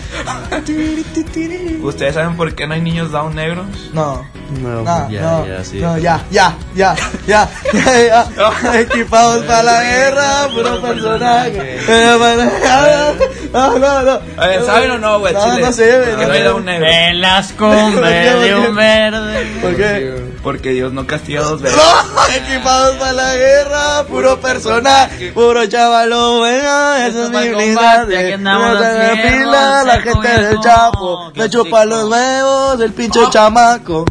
¿ustedes 1.83 2.15
saben 2.15 2.37
por 2.37 2.55
qué 2.55 2.67
no 2.67 2.75
hay 2.75 2.81
niños 2.83 3.11
down 3.13 3.35
negros? 3.35 3.67
No. 3.93 4.25
No, 4.61 4.83
No, 4.83 5.09
ya, 5.11 5.21
no, 5.21 5.47
ya, 5.47 5.65
sí. 5.65 5.79
no, 5.79 5.97
ya, 5.99 6.21
ya, 6.31 6.57
ya, 6.75 6.97
ya, 7.27 7.49
ya, 7.73 8.27
ya. 8.37 8.81
Equipados 8.81 9.45
para 9.45 9.63
la 9.63 9.83
guerra, 9.85 10.49
puro 10.53 10.81
personaje. 10.83 11.79
Para- 11.87 13.15
No, 13.53 13.79
no, 13.79 14.03
no. 14.03 14.21
A 14.37 14.47
ver, 14.47 14.65
¿saben 14.65 14.91
o 14.93 14.99
no, 14.99 15.19
güey? 15.19 15.35
No, 15.35 15.45
Chile? 15.45 15.67
no 15.67 15.73
sé, 15.73 15.99
güey. 15.99 16.17
¿Por 16.17 16.33
qué 16.33 16.41
no 16.45 16.53
no 16.55 16.61
negro? 16.61 16.87
En 16.87 17.21
las 17.21 17.53
cumbres 17.53 18.41
de 18.41 18.55
un 18.55 18.75
verde. 18.75 19.47
¿Por 19.61 19.77
qué? 19.77 20.31
Porque 20.43 20.71
Dios 20.71 20.93
no 20.93 21.07
castiga 21.07 21.43
dos 21.43 21.61
veces. 21.61 21.79
No, 21.79 22.35
equipados 22.35 22.97
para 22.97 23.13
la 23.13 23.37
guerra, 23.37 24.05
puro 24.05 24.41
personaje, 24.41 25.33
puro 25.33 25.67
chavalo 25.67 26.39
bueno, 26.39 26.95
eso 26.97 27.25
es 27.25 27.31
mi 27.31 27.37
se 27.39 27.51
me 27.51 27.67
fierros, 27.67 29.33
pila, 29.33 29.85
la 29.85 30.01
gente 30.01 30.29
del 30.29 30.61
chapo, 30.61 31.33
me 31.35 31.51
chupa 31.51 31.85
los 31.85 32.09
huevos, 32.09 32.81
el 32.81 32.93
pinche 32.93 33.21
chamaco. 33.31 34.07